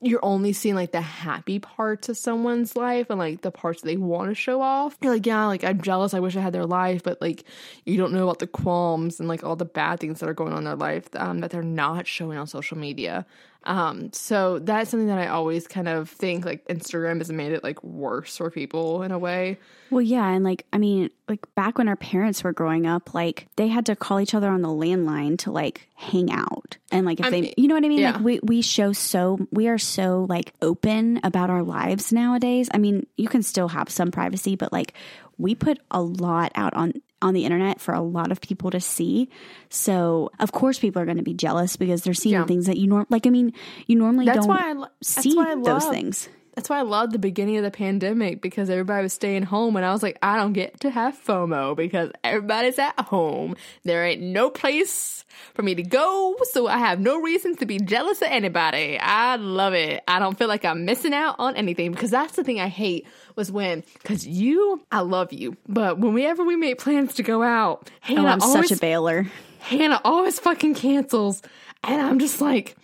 you're 0.00 0.24
only 0.24 0.52
seeing 0.52 0.74
like 0.74 0.92
the 0.92 1.00
happy 1.00 1.58
parts 1.58 2.08
of 2.08 2.16
someone's 2.16 2.76
life 2.76 3.08
and 3.08 3.18
like 3.18 3.40
the 3.40 3.50
parts 3.50 3.80
that 3.80 3.86
they 3.86 3.96
want 3.96 4.28
to 4.30 4.34
show 4.34 4.60
off. 4.60 4.96
You're 5.00 5.14
like, 5.14 5.26
yeah, 5.26 5.46
like 5.46 5.64
I'm 5.64 5.80
jealous. 5.80 6.12
I 6.12 6.20
wish 6.20 6.36
I 6.36 6.40
had 6.40 6.52
their 6.52 6.66
life, 6.66 7.02
but 7.02 7.20
like 7.20 7.44
you 7.84 7.96
don't 7.96 8.12
know 8.12 8.24
about 8.24 8.38
the 8.38 8.46
qualms 8.46 9.18
and 9.18 9.28
like 9.28 9.42
all 9.44 9.56
the 9.56 9.64
bad 9.64 10.00
things 10.00 10.20
that 10.20 10.28
are 10.28 10.34
going 10.34 10.52
on 10.52 10.58
in 10.58 10.64
their 10.64 10.76
life 10.76 11.08
um, 11.14 11.40
that 11.40 11.50
they're 11.50 11.62
not 11.62 12.06
showing 12.06 12.36
on 12.36 12.46
social 12.46 12.76
media. 12.76 13.24
Um, 13.66 14.12
so 14.12 14.58
that's 14.58 14.90
something 14.90 15.06
that 15.06 15.18
I 15.18 15.28
always 15.28 15.66
kind 15.66 15.88
of 15.88 16.10
think 16.10 16.44
like 16.44 16.66
Instagram 16.68 17.18
has 17.18 17.30
made 17.32 17.52
it 17.52 17.64
like 17.64 17.82
worse 17.82 18.36
for 18.36 18.50
people 18.50 19.02
in 19.02 19.10
a 19.10 19.18
way. 19.18 19.58
Well, 19.90 20.02
yeah, 20.02 20.28
and 20.28 20.44
like 20.44 20.66
I 20.72 20.78
mean, 20.78 21.10
like 21.28 21.46
back 21.54 21.78
when 21.78 21.88
our 21.88 21.96
parents 21.96 22.44
were 22.44 22.52
growing 22.52 22.86
up, 22.86 23.14
like 23.14 23.46
they 23.56 23.68
had 23.68 23.86
to 23.86 23.96
call 23.96 24.20
each 24.20 24.34
other 24.34 24.48
on 24.48 24.62
the 24.62 24.68
landline 24.68 25.38
to 25.38 25.50
like 25.50 25.88
hang 25.94 26.30
out, 26.30 26.76
and 26.90 27.06
like 27.06 27.20
if 27.20 27.30
they, 27.30 27.40
mean, 27.40 27.54
you 27.56 27.68
know 27.68 27.74
what 27.74 27.84
I 27.84 27.88
mean? 27.88 28.00
yeah. 28.00 28.12
Like 28.12 28.20
we 28.20 28.40
we 28.42 28.62
show 28.62 28.92
so 28.92 29.46
we 29.50 29.68
are 29.68 29.78
so 29.78 30.26
like 30.28 30.52
open 30.60 31.20
about 31.22 31.50
our 31.50 31.62
lives 31.62 32.12
nowadays. 32.12 32.68
I 32.72 32.78
mean, 32.78 33.06
you 33.16 33.28
can 33.28 33.42
still 33.42 33.68
have 33.68 33.88
some 33.88 34.10
privacy, 34.10 34.56
but 34.56 34.72
like 34.72 34.94
we 35.38 35.54
put 35.54 35.78
a 35.90 36.02
lot 36.02 36.52
out 36.54 36.74
on 36.74 36.92
on 37.24 37.34
the 37.34 37.44
internet 37.44 37.80
for 37.80 37.94
a 37.94 38.00
lot 38.02 38.30
of 38.30 38.40
people 38.40 38.70
to 38.70 38.78
see. 38.80 39.28
So 39.70 40.30
of 40.38 40.52
course, 40.52 40.78
people 40.78 41.00
are 41.02 41.06
going 41.06 41.16
to 41.16 41.22
be 41.24 41.34
jealous 41.34 41.76
because 41.76 42.02
they're 42.04 42.14
seeing 42.14 42.34
Yeah. 42.34 42.44
things 42.44 42.66
that 42.66 42.76
you 42.76 42.86
norm 42.86 43.06
like. 43.08 43.26
I 43.26 43.30
mean, 43.30 43.52
you 43.86 43.96
normally 43.96 44.26
That's 44.26 44.46
don't 44.46 44.48
why 44.48 44.74
I 44.76 44.86
see 45.02 45.34
why 45.34 45.52
I 45.52 45.54
those 45.56 45.86
things. 45.86 46.28
That's 46.54 46.68
why 46.68 46.78
I 46.78 46.82
loved 46.82 47.12
the 47.12 47.18
beginning 47.18 47.56
of 47.56 47.64
the 47.64 47.70
pandemic 47.70 48.40
because 48.40 48.70
everybody 48.70 49.02
was 49.02 49.12
staying 49.12 49.42
home 49.42 49.74
and 49.76 49.84
I 49.84 49.92
was 49.92 50.02
like, 50.02 50.18
I 50.22 50.36
don't 50.36 50.52
get 50.52 50.80
to 50.80 50.90
have 50.90 51.18
FOMO 51.24 51.76
because 51.76 52.12
everybody's 52.22 52.78
at 52.78 52.98
home. 53.00 53.56
There 53.82 54.04
ain't 54.04 54.22
no 54.22 54.50
place 54.50 55.24
for 55.54 55.62
me 55.62 55.74
to 55.74 55.82
go, 55.82 56.36
so 56.52 56.68
I 56.68 56.78
have 56.78 57.00
no 57.00 57.20
reason 57.20 57.56
to 57.56 57.66
be 57.66 57.78
jealous 57.78 58.22
of 58.22 58.28
anybody. 58.28 58.98
I 59.00 59.34
love 59.36 59.74
it. 59.74 60.04
I 60.06 60.20
don't 60.20 60.38
feel 60.38 60.46
like 60.46 60.64
I'm 60.64 60.84
missing 60.84 61.12
out 61.12 61.36
on 61.40 61.56
anything 61.56 61.90
because 61.90 62.10
that's 62.10 62.36
the 62.36 62.44
thing 62.44 62.60
I 62.60 62.68
hate 62.68 63.06
was 63.34 63.50
when 63.50 63.82
because 63.94 64.24
you, 64.24 64.80
I 64.92 65.00
love 65.00 65.32
you, 65.32 65.56
but 65.68 65.98
whenever 65.98 66.44
we 66.44 66.54
make 66.54 66.78
plans 66.78 67.14
to 67.14 67.24
go 67.24 67.42
out, 67.42 67.90
Oh, 67.90 67.90
Hannah 68.00 68.28
I'm 68.28 68.42
always 68.42 68.68
such 68.68 68.78
a 68.78 68.80
bailer. 68.80 69.26
Hannah 69.58 70.00
always 70.04 70.38
fucking 70.38 70.74
cancels. 70.74 71.42
And 71.82 72.00
I'm 72.00 72.18
just 72.18 72.40
like, 72.40 72.76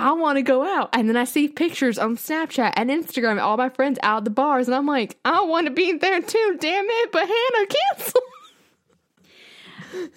I 0.00 0.12
want 0.12 0.36
to 0.36 0.42
go 0.42 0.64
out. 0.64 0.90
And 0.92 1.08
then 1.08 1.16
I 1.16 1.24
see 1.24 1.48
pictures 1.48 1.98
on 1.98 2.16
Snapchat 2.16 2.72
and 2.76 2.90
Instagram, 2.90 3.32
of 3.32 3.38
all 3.38 3.56
my 3.56 3.68
friends 3.68 3.98
out 4.02 4.18
at 4.18 4.24
the 4.24 4.30
bars. 4.30 4.66
And 4.66 4.74
I'm 4.74 4.86
like, 4.86 5.18
I 5.24 5.42
want 5.42 5.66
to 5.66 5.72
be 5.72 5.92
there 5.92 6.20
too, 6.20 6.56
damn 6.60 6.86
it. 6.88 7.12
But 7.12 7.26
Hannah, 7.26 7.66
cancel. 7.66 8.20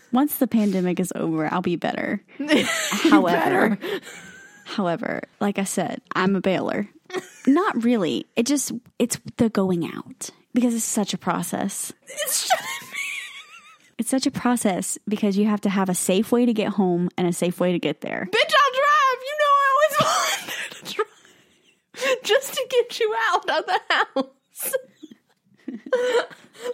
Once 0.11 0.37
the 0.37 0.47
pandemic 0.47 0.99
is 0.99 1.11
over, 1.15 1.51
I'll 1.51 1.61
be 1.61 1.75
better. 1.75 2.23
However, 3.09 3.77
however, 4.65 5.23
like 5.39 5.57
I 5.57 5.63
said, 5.63 6.01
I'm 6.15 6.35
a 6.35 6.41
bailer. 6.41 6.87
Not 7.47 7.83
really. 7.83 8.27
It 8.35 8.45
just 8.45 8.71
it's 8.99 9.19
the 9.37 9.49
going 9.49 9.85
out 9.85 10.29
because 10.53 10.75
it's 10.75 10.83
such 10.83 11.13
a 11.13 11.17
process. 11.17 11.91
It's 12.07 12.51
It's 13.99 14.09
such 14.09 14.25
a 14.25 14.31
process 14.31 14.97
because 15.07 15.37
you 15.37 15.45
have 15.45 15.61
to 15.61 15.69
have 15.69 15.87
a 15.87 15.95
safe 15.95 16.31
way 16.31 16.45
to 16.45 16.53
get 16.53 16.69
home 16.69 17.09
and 17.17 17.27
a 17.27 17.33
safe 17.33 17.59
way 17.59 17.71
to 17.71 17.79
get 17.79 18.01
there. 18.01 18.27
Bitch, 18.31 18.53
I'll 18.53 18.73
drive. 18.73 19.19
You 19.21 19.35
know 19.39 19.53
I 19.53 19.67
always 19.73 19.95
wanted 20.01 20.85
to 20.85 20.93
drive. 20.93 21.07
Just 22.23 22.53
to 22.53 22.65
get 22.69 22.99
you 22.99 23.15
out 23.31 23.49
of 23.49 23.65
the 23.65 23.79
house. 23.89 24.73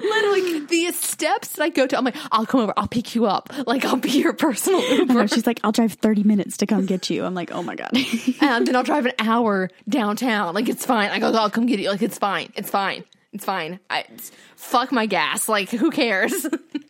Literally, 0.02 0.60
the 0.65 0.92
steps 0.92 1.54
that 1.54 1.63
I 1.63 1.70
go 1.70 1.88
to, 1.88 1.98
I'm 1.98 2.04
like, 2.06 2.15
I'll 2.32 2.46
come 2.46 2.62
over, 2.62 2.74
I'll 2.78 2.88
pick 2.88 3.15
you 3.15 3.26
up. 3.26 3.52
Like, 3.65 3.86
I'll 3.86 3.96
be 3.96 4.12
your 4.12 4.34
personal 4.34 4.82
Uber. 4.98 5.28
she's 5.28 5.48
like, 5.48 5.60
I'll 5.63 5.72
drive 5.72 5.94
30 5.94 6.24
minutes 6.24 6.58
to 6.58 6.68
come 6.68 6.86
get 6.86 7.10
you. 7.10 7.26
I'm 7.26 7.34
like, 7.34 7.52
oh 7.52 7.63
my 7.63 7.76
God. 7.76 7.92
and 8.42 8.68
then 8.68 8.76
I'll 8.76 8.84
drive 8.84 9.06
an 9.06 9.13
hour 9.20 9.70
downtown. 9.88 10.54
Like 10.54 10.70
it's 10.70 10.86
fine. 10.86 11.10
I 11.10 11.20
go, 11.20 11.32
I'll 11.34 11.50
come 11.50 11.65
get 11.65 11.80
you. 11.80 11.89
Like 11.89 12.02
it's 12.02 12.18
fine. 12.18 12.52
It's 12.56 12.70
fine. 12.70 13.04
It's 13.34 13.46
fine. 13.46 13.80
I 13.89 14.06
fuck 14.56 14.92
my 14.92 15.06
gas. 15.06 15.48
Like 15.48 15.70
who 15.70 15.92
cares? 15.92 16.48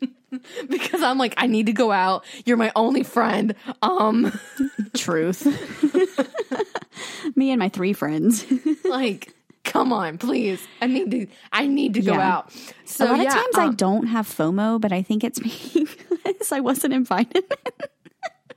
because 0.69 1.02
I'm 1.02 1.17
like 1.17 1.34
I 1.38 1.47
need 1.47 1.65
to 1.67 1.73
go 1.73 1.91
out. 1.91 2.23
You're 2.45 2.58
my 2.58 2.71
only 2.75 3.04
friend. 3.04 3.56
Um, 3.82 4.32
Truth. 4.95 5.45
Me 7.36 7.52
and 7.52 7.60
my 7.60 7.69
three 7.69 7.93
friends. 7.93 8.45
like 8.86 9.34
come 9.63 9.93
on, 9.93 10.17
please. 10.17 10.65
I 10.82 10.88
need 10.88 11.12
to. 11.12 11.28
I 11.52 11.67
need 11.67 11.93
to 11.95 12.02
go 12.02 12.13
Yeah. 12.13 12.36
out. 12.38 12.54
So 12.86 13.06
a 13.06 13.10
lot 13.12 13.19
yeah, 13.19 13.28
of 13.28 13.34
times 13.34 13.56
I 13.58 13.65
um, 13.65 13.75
don't 13.75 14.08
have 14.08 14.28
FOMO, 14.28 14.80
but 14.82 14.91
I 14.91 15.02
think 15.02 15.23
it's 15.23 15.39
because 15.39 16.52
I 16.52 16.60
wasn't 16.62 16.93
invited 16.93 17.43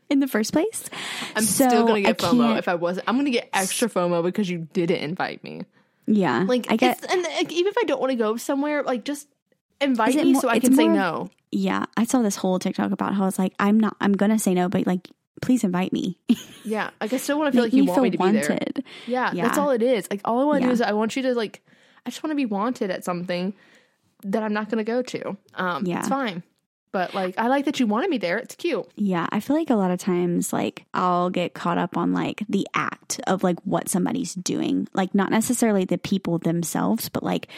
in 0.09 0.21
the 0.21 0.29
first 0.29 0.53
place. 0.53 0.88
I'm 1.37 1.42
So 1.42 1.68
still 1.68 1.87
gonna 1.87 1.99
I 1.99 2.03
get 2.03 2.18
FOMO 2.18 2.59
if 2.59 2.68
I 2.68 2.75
wasn't. 2.77 3.09
I'm 3.09 3.16
gonna 3.16 3.31
get 3.31 3.49
extra 3.53 3.88
FOMO 3.88 4.23
because 4.23 4.49
you 4.49 4.68
didn't 4.73 4.99
invite 4.99 5.42
me. 5.45 5.62
Yeah, 6.14 6.44
Like 6.46 6.66
I 6.70 6.77
get. 6.77 7.05
and 7.11 7.22
like, 7.22 7.51
even 7.51 7.70
if 7.70 7.79
I 7.79 7.85
don't 7.85 8.01
want 8.01 8.11
to 8.11 8.16
go 8.16 8.37
somewhere, 8.37 8.83
like 8.83 9.05
just 9.05 9.29
invite 9.81 10.14
me 10.14 10.33
more- 10.33 10.42
so 10.42 10.48
I 10.48 10.59
can 10.59 10.75
say 10.77 10.85
more- 10.88 10.94
no. 10.96 11.31
Yeah, 11.51 11.87
I 11.96 12.05
saw 12.05 12.20
this 12.22 12.37
whole 12.37 12.59
TikTok 12.59 12.92
about 12.92 13.14
how 13.14 13.27
it's 13.27 13.38
like 13.38 13.55
I'm 13.59 13.79
not. 13.81 13.96
I'm 14.01 14.12
gonna 14.12 14.38
say 14.38 14.53
no, 14.55 14.68
but 14.68 14.87
like, 14.87 15.09
please 15.40 15.64
invite 15.64 15.92
me. 15.92 16.18
Yeah, 16.64 16.90
like 17.01 17.12
I 17.12 17.16
still 17.16 17.38
want 17.38 17.53
to 17.53 17.57
feel 17.57 17.64
like 17.64 17.72
you 17.72 17.85
want 17.85 17.96
feel 17.96 18.03
me 18.05 18.11
to 18.11 18.18
be 18.18 18.31
there. 18.31 18.48
wanted. 18.51 18.85
Yeah, 19.09 19.33
Yeah. 19.35 19.44
that's 19.46 19.59
all 19.59 19.70
it 19.70 19.83
is. 19.83 20.07
Like 20.11 20.20
all 20.25 20.38
I 20.40 20.44
want 20.44 20.62
to 20.62 20.68
do 20.68 20.72
is 20.72 20.81
I 20.81 20.92
want 20.92 21.16
you 21.16 21.22
to 21.22 21.35
like 21.35 21.61
I 22.07 22.11
just 22.11 22.22
want 22.22 22.31
to 22.31 22.37
be 22.37 22.46
wanted 22.46 22.90
at 22.90 23.05
something 23.05 23.53
that 24.25 24.42
I'm 24.44 24.53
not 24.53 24.68
going 24.70 24.79
to 24.79 24.85
go 24.85 25.03
to. 25.03 25.37
Um 25.55 25.85
Yeah. 25.87 25.98
it's 26.01 26.09
fine. 26.09 26.42
But 26.92 27.14
like, 27.14 27.35
I 27.38 27.48
like 27.48 27.64
that 27.64 27.81
you 27.81 27.87
wanted 27.87 28.11
me 28.11 28.18
there. 28.18 28.37
It's 28.37 28.55
cute. 28.55 28.87
Yeah, 28.96 29.26
I 29.33 29.40
feel 29.40 29.57
like 29.57 29.70
a 29.70 29.74
lot 29.74 29.90
of 29.90 29.98
times, 29.98 30.52
like, 30.52 30.85
I'll 30.92 31.31
get 31.31 31.55
caught 31.55 31.78
up 31.78 31.96
on 31.96 32.12
like 32.12 32.42
the 32.48 32.66
act 32.74 33.18
of 33.26 33.42
like 33.42 33.59
what 33.64 33.88
somebody's 33.88 34.35
doing. 34.35 34.87
Like, 34.92 35.14
not 35.14 35.31
necessarily 35.31 35.85
the 35.87 35.96
people 35.98 36.38
themselves, 36.38 37.09
but 37.09 37.22
like 37.22 37.48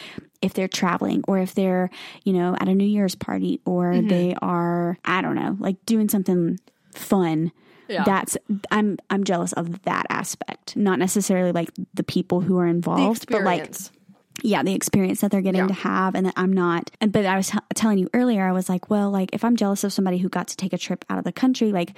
if 0.41 0.53
they're 0.53 0.69
traveling 0.69 1.21
or 1.27 1.39
if 1.39 1.53
they're, 1.53 1.89
you 2.23 2.31
know, 2.33 2.55
at 2.59 2.69
a 2.69 2.73
New 2.73 2.87
Year's 2.87 3.15
party 3.15 3.59
or 3.65 3.91
Mm-hmm. 3.91 4.07
they 4.07 4.35
are, 4.41 4.97
I 5.03 5.21
don't 5.21 5.35
know, 5.35 5.57
like 5.59 5.85
doing 5.85 6.07
something 6.07 6.59
fun. 6.93 7.51
Yeah. 7.87 8.03
That's 8.03 8.37
I'm 8.71 8.97
I'm 9.09 9.23
jealous 9.25 9.51
of 9.53 9.81
that 9.83 10.05
aspect, 10.09 10.75
not 10.77 10.97
necessarily 10.97 11.51
like 11.51 11.69
the 11.93 12.03
people 12.03 12.39
who 12.41 12.57
are 12.57 12.67
involved, 12.67 13.27
but 13.29 13.43
like. 13.43 13.69
Yeah, 14.43 14.63
the 14.63 14.73
experience 14.73 15.21
that 15.21 15.31
they're 15.31 15.41
getting 15.41 15.61
Yeah. 15.61 15.67
to 15.67 15.73
have, 15.73 16.15
and 16.15 16.25
that 16.27 16.33
I'm 16.35 16.51
not. 16.53 16.91
and- 17.01 17.11
But 17.11 17.25
I 17.25 17.37
was 17.37 17.49
t- 17.49 17.57
telling 17.73 17.97
you 17.97 18.09
earlier, 18.13 18.47
I 18.47 18.51
was 18.51 18.69
like, 18.69 18.89
well, 18.89 19.09
like 19.09 19.29
if 19.33 19.43
I'm 19.43 19.55
jealous 19.55 19.83
of 19.83 19.93
somebody 19.93 20.17
who 20.19 20.29
got 20.29 20.47
to 20.49 20.57
take 20.57 20.73
a 20.73 20.77
trip 20.77 21.03
out 21.09 21.17
of 21.17 21.23
the 21.23 21.31
country, 21.31 21.71
like 21.71 21.93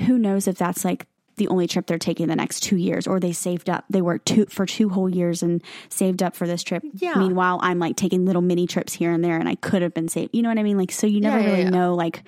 who 0.00 0.18
knows 0.18 0.46
if 0.48 0.56
that's 0.56 0.84
like 0.84 1.06
the 1.36 1.48
only 1.48 1.66
trip 1.66 1.86
they're 1.86 1.98
taking 1.98 2.28
the 2.28 2.36
next 2.36 2.60
two 2.60 2.76
years, 2.76 3.06
or 3.06 3.18
they 3.18 3.32
saved 3.32 3.68
up, 3.70 3.84
they 3.88 4.02
worked 4.02 4.26
two 4.26 4.44
for 4.46 4.66
two 4.66 4.90
whole 4.90 5.08
years 5.08 5.42
and 5.42 5.62
saved 5.88 6.22
up 6.22 6.36
for 6.36 6.46
this 6.46 6.62
trip. 6.62 6.82
Yeah. 6.94 7.14
Meanwhile, 7.16 7.58
I'm 7.62 7.78
like 7.78 7.96
taking 7.96 8.24
little 8.26 8.42
mini 8.42 8.66
trips 8.66 8.92
here 8.92 9.10
and 9.12 9.24
there, 9.24 9.38
and 9.38 9.48
I 9.48 9.54
could 9.56 9.80
have 9.82 9.94
been 9.94 10.08
saved. 10.08 10.30
You 10.34 10.42
know 10.42 10.50
what 10.50 10.58
I 10.58 10.62
mean? 10.62 10.76
Like, 10.78 10.92
so 10.92 11.06
you 11.06 11.20
never 11.20 11.40
Yeah, 11.40 11.50
really 11.56 11.70
know 11.70 11.94
like 11.94 12.22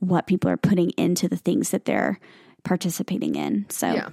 what 0.00 0.26
people 0.26 0.50
are 0.50 0.56
putting 0.56 0.90
into 0.90 1.28
the 1.28 1.36
things 1.36 1.70
that 1.70 1.84
they're 1.84 2.18
participating 2.64 3.34
in. 3.34 3.66
So 3.68 3.92
Yeah. 3.92 4.08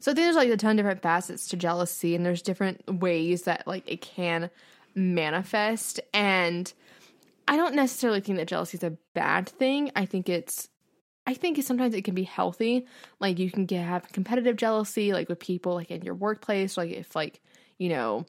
So 0.00 0.10
I 0.10 0.14
think 0.14 0.24
there's 0.24 0.36
like 0.36 0.48
a 0.48 0.56
ton 0.56 0.72
of 0.72 0.76
different 0.78 1.02
facets 1.02 1.46
to 1.48 1.56
jealousy, 1.56 2.14
and 2.14 2.24
there's 2.24 2.42
different 2.42 3.00
ways 3.00 3.42
that 3.42 3.66
like 3.66 3.84
it 3.86 4.00
can 4.00 4.50
manifest. 4.94 6.00
And 6.12 6.72
I 7.46 7.56
don't 7.56 7.74
necessarily 7.74 8.20
think 8.20 8.38
that 8.38 8.48
jealousy 8.48 8.78
is 8.78 8.84
a 8.84 8.96
bad 9.14 9.48
thing. 9.48 9.92
I 9.94 10.06
think 10.06 10.28
it's 10.28 10.68
I 11.26 11.34
think 11.34 11.62
sometimes 11.62 11.94
it 11.94 12.02
can 12.02 12.14
be 12.14 12.24
healthy. 12.24 12.86
Like 13.20 13.38
you 13.38 13.50
can 13.50 13.66
get 13.66 13.84
have 13.84 14.10
competitive 14.10 14.56
jealousy, 14.56 15.12
like 15.12 15.28
with 15.28 15.38
people 15.38 15.74
like 15.74 15.90
in 15.90 16.02
your 16.02 16.14
workplace, 16.14 16.76
like 16.76 16.90
if 16.90 17.14
like, 17.14 17.40
you 17.78 17.90
know, 17.90 18.26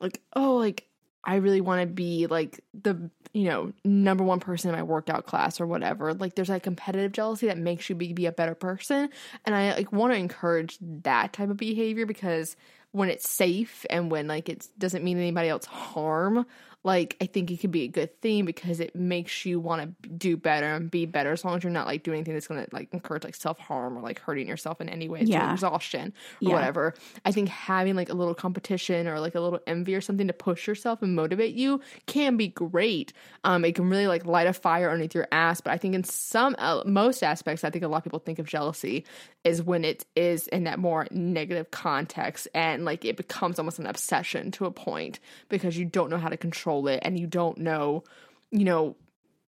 like, 0.00 0.22
oh, 0.34 0.54
like 0.56 0.86
I 1.24 1.36
really 1.36 1.60
want 1.60 1.80
to 1.82 1.86
be 1.86 2.26
like 2.26 2.60
the, 2.80 3.10
you 3.32 3.44
know, 3.44 3.72
number 3.84 4.24
one 4.24 4.40
person 4.40 4.70
in 4.70 4.76
my 4.76 4.82
workout 4.82 5.26
class 5.26 5.60
or 5.60 5.66
whatever. 5.66 6.14
Like 6.14 6.34
there's 6.34 6.48
like 6.48 6.62
competitive 6.62 7.12
jealousy 7.12 7.46
that 7.46 7.58
makes 7.58 7.88
you 7.88 7.96
be, 7.96 8.12
be 8.12 8.26
a 8.26 8.32
better 8.32 8.54
person. 8.54 9.10
And 9.44 9.54
I 9.54 9.74
like 9.74 9.92
want 9.92 10.12
to 10.12 10.18
encourage 10.18 10.78
that 10.80 11.32
type 11.32 11.50
of 11.50 11.56
behavior 11.56 12.06
because 12.06 12.56
when 12.92 13.10
it's 13.10 13.28
safe 13.28 13.84
and 13.90 14.10
when 14.10 14.26
like 14.28 14.48
it 14.48 14.66
doesn't 14.78 15.04
mean 15.04 15.18
anybody 15.18 15.48
else 15.48 15.66
harm, 15.66 16.46
like 16.88 17.16
I 17.20 17.26
think 17.26 17.50
it 17.50 17.58
could 17.60 17.70
be 17.70 17.82
a 17.82 17.88
good 17.88 18.18
thing 18.22 18.46
because 18.46 18.80
it 18.80 18.96
makes 18.96 19.44
you 19.44 19.60
want 19.60 19.82
to 20.02 20.08
do 20.08 20.36
better 20.36 20.66
and 20.66 20.90
be 20.90 21.04
better 21.06 21.32
as 21.32 21.44
long 21.44 21.56
as 21.56 21.62
you're 21.62 21.70
not 21.72 21.86
like 21.86 22.02
doing 22.02 22.16
anything 22.18 22.34
that's 22.34 22.48
going 22.48 22.64
to 22.64 22.68
like 22.74 22.88
encourage 22.92 23.24
like 23.24 23.34
self 23.34 23.58
harm 23.58 23.96
or 23.96 24.00
like 24.00 24.18
hurting 24.20 24.48
yourself 24.48 24.80
in 24.80 24.88
any 24.88 25.08
way 25.08 25.22
Yeah. 25.22 25.52
exhaustion 25.52 26.14
or 26.42 26.48
Yeah. 26.48 26.54
whatever. 26.54 26.94
I 27.24 27.32
think 27.32 27.48
having 27.50 27.94
like 27.94 28.08
a 28.08 28.14
little 28.14 28.34
competition 28.34 29.06
or 29.06 29.20
like 29.20 29.34
a 29.34 29.40
little 29.40 29.60
envy 29.66 29.94
or 29.94 30.00
something 30.00 30.26
to 30.28 30.32
push 30.32 30.66
yourself 30.66 31.02
and 31.02 31.14
motivate 31.14 31.54
you 31.54 31.80
can 32.06 32.36
be 32.36 32.48
great. 32.48 33.12
Um, 33.44 33.64
it 33.64 33.74
can 33.74 33.88
really 33.90 34.06
like 34.06 34.24
light 34.24 34.46
a 34.46 34.52
fire 34.52 34.90
underneath 34.90 35.14
your 35.14 35.28
ass. 35.30 35.60
But 35.60 35.72
I 35.74 35.76
think 35.76 35.94
in 35.94 36.04
some 36.04 36.56
uh, 36.58 36.82
most 36.86 37.22
aspects, 37.22 37.64
I 37.64 37.70
think 37.70 37.84
a 37.84 37.88
lot 37.88 37.98
of 37.98 38.04
people 38.04 38.18
think 38.20 38.38
of 38.38 38.46
jealousy 38.46 39.04
is 39.44 39.62
when 39.62 39.84
it 39.84 40.04
is 40.16 40.46
in 40.48 40.64
that 40.64 40.78
more 40.78 41.06
negative 41.10 41.70
context 41.70 42.48
and 42.54 42.84
like 42.84 43.04
it 43.04 43.16
becomes 43.16 43.58
almost 43.58 43.78
an 43.78 43.86
obsession 43.86 44.50
to 44.52 44.64
a 44.66 44.70
point 44.70 45.20
because 45.48 45.76
you 45.78 45.84
don't 45.84 46.10
know 46.10 46.18
how 46.18 46.28
to 46.28 46.36
control 46.36 46.77
it 46.86 47.00
and 47.02 47.18
you 47.18 47.26
don't 47.26 47.58
know, 47.58 48.04
you 48.50 48.64
know, 48.64 48.96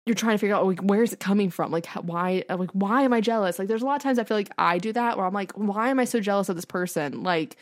you're 0.05 0.15
trying 0.15 0.33
to 0.33 0.39
figure 0.39 0.55
out 0.55 0.65
like 0.65 0.81
where 0.81 1.03
is 1.03 1.13
it 1.13 1.19
coming 1.19 1.49
from? 1.49 1.71
Like 1.71 1.85
why 1.87 2.43
uh, 2.49 2.57
like 2.57 2.71
why 2.71 3.03
am 3.03 3.13
i 3.13 3.21
jealous? 3.21 3.59
Like 3.59 3.67
there's 3.67 3.83
a 3.83 3.85
lot 3.85 3.95
of 3.95 4.01
times 4.01 4.17
i 4.17 4.23
feel 4.23 4.37
like 4.37 4.51
i 4.57 4.77
do 4.77 4.91
that 4.93 5.17
where 5.17 5.25
i'm 5.25 5.33
like 5.33 5.51
why 5.53 5.89
am 5.89 5.99
i 5.99 6.05
so 6.05 6.19
jealous 6.19 6.49
of 6.49 6.55
this 6.55 6.65
person? 6.65 7.23
Like 7.23 7.57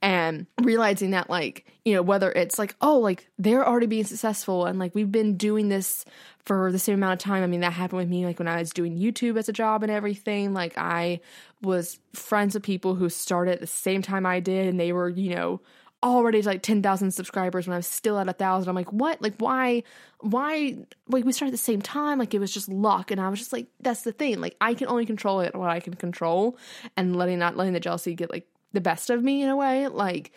and 0.00 0.46
realizing 0.60 1.12
that 1.12 1.30
like 1.30 1.64
you 1.84 1.94
know 1.94 2.02
whether 2.02 2.32
it's 2.32 2.58
like 2.58 2.74
oh 2.80 2.98
like 2.98 3.28
they're 3.38 3.66
already 3.66 3.86
being 3.86 4.04
successful 4.04 4.66
and 4.66 4.78
like 4.78 4.94
we've 4.94 5.12
been 5.12 5.36
doing 5.36 5.68
this 5.68 6.04
for 6.44 6.72
the 6.72 6.78
same 6.78 6.94
amount 6.94 7.12
of 7.12 7.24
time. 7.24 7.44
I 7.44 7.46
mean 7.46 7.60
that 7.60 7.72
happened 7.72 7.98
with 7.98 8.08
me 8.08 8.24
like 8.26 8.38
when 8.38 8.48
i 8.48 8.58
was 8.58 8.70
doing 8.70 8.98
youtube 8.98 9.38
as 9.38 9.48
a 9.48 9.52
job 9.52 9.82
and 9.82 9.92
everything. 9.92 10.54
Like 10.54 10.76
i 10.76 11.20
was 11.62 12.00
friends 12.14 12.54
with 12.54 12.64
people 12.64 12.94
who 12.94 13.08
started 13.08 13.52
at 13.52 13.60
the 13.60 13.66
same 13.66 14.02
time 14.02 14.26
i 14.26 14.40
did 14.40 14.66
and 14.66 14.80
they 14.80 14.92
were 14.92 15.08
you 15.08 15.34
know 15.34 15.60
already 16.02 16.42
like 16.42 16.62
10,000 16.62 17.10
subscribers 17.12 17.66
when 17.66 17.74
I 17.74 17.78
was 17.78 17.86
still 17.86 18.18
at 18.18 18.28
a 18.28 18.32
thousand. 18.32 18.68
I'm 18.68 18.74
like, 18.74 18.92
what? 18.92 19.22
Like, 19.22 19.34
why, 19.38 19.84
why, 20.20 20.78
like, 21.08 21.24
we 21.24 21.32
started 21.32 21.50
at 21.50 21.58
the 21.58 21.58
same 21.58 21.82
time. 21.82 22.18
Like, 22.18 22.34
it 22.34 22.38
was 22.38 22.52
just 22.52 22.68
luck. 22.68 23.10
And 23.10 23.20
I 23.20 23.28
was 23.28 23.38
just 23.38 23.52
like, 23.52 23.68
that's 23.80 24.02
the 24.02 24.12
thing. 24.12 24.40
Like, 24.40 24.56
I 24.60 24.74
can 24.74 24.88
only 24.88 25.06
control 25.06 25.40
it 25.40 25.54
what 25.54 25.70
I 25.70 25.80
can 25.80 25.94
control 25.94 26.58
and 26.96 27.16
letting, 27.16 27.38
not 27.38 27.56
letting 27.56 27.72
the 27.72 27.80
jealousy 27.80 28.14
get 28.14 28.30
like 28.30 28.46
the 28.72 28.80
best 28.80 29.10
of 29.10 29.22
me 29.22 29.42
in 29.42 29.48
a 29.48 29.56
way. 29.56 29.88
Like, 29.88 30.32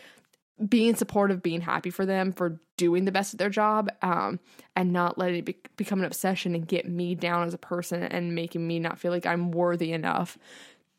being 0.70 0.96
supportive, 0.96 1.44
being 1.44 1.62
happy 1.62 1.90
for 1.90 2.06
them 2.06 2.32
for 2.32 2.60
doing 2.78 3.06
the 3.06 3.12
best 3.12 3.34
at 3.34 3.40
their 3.40 3.50
job, 3.50 3.90
um, 4.02 4.40
and 4.76 4.94
not 4.94 5.18
letting 5.18 5.38
it 5.38 5.46
be- 5.46 5.58
become 5.76 6.00
an 6.00 6.06
obsession 6.06 6.56
and 6.56 6.68
get 6.68 6.88
me 6.88 7.14
down 7.16 7.46
as 7.46 7.54
a 7.54 7.58
person 7.58 8.04
and 8.04 8.36
making 8.36 8.66
me 8.66 8.80
not 8.80 9.00
feel 9.00 9.12
like 9.12 9.26
I'm 9.26 9.52
worthy 9.52 9.92
enough 9.92 10.38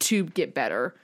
to 0.01 0.25
get 0.25 0.53
better. 0.53 0.95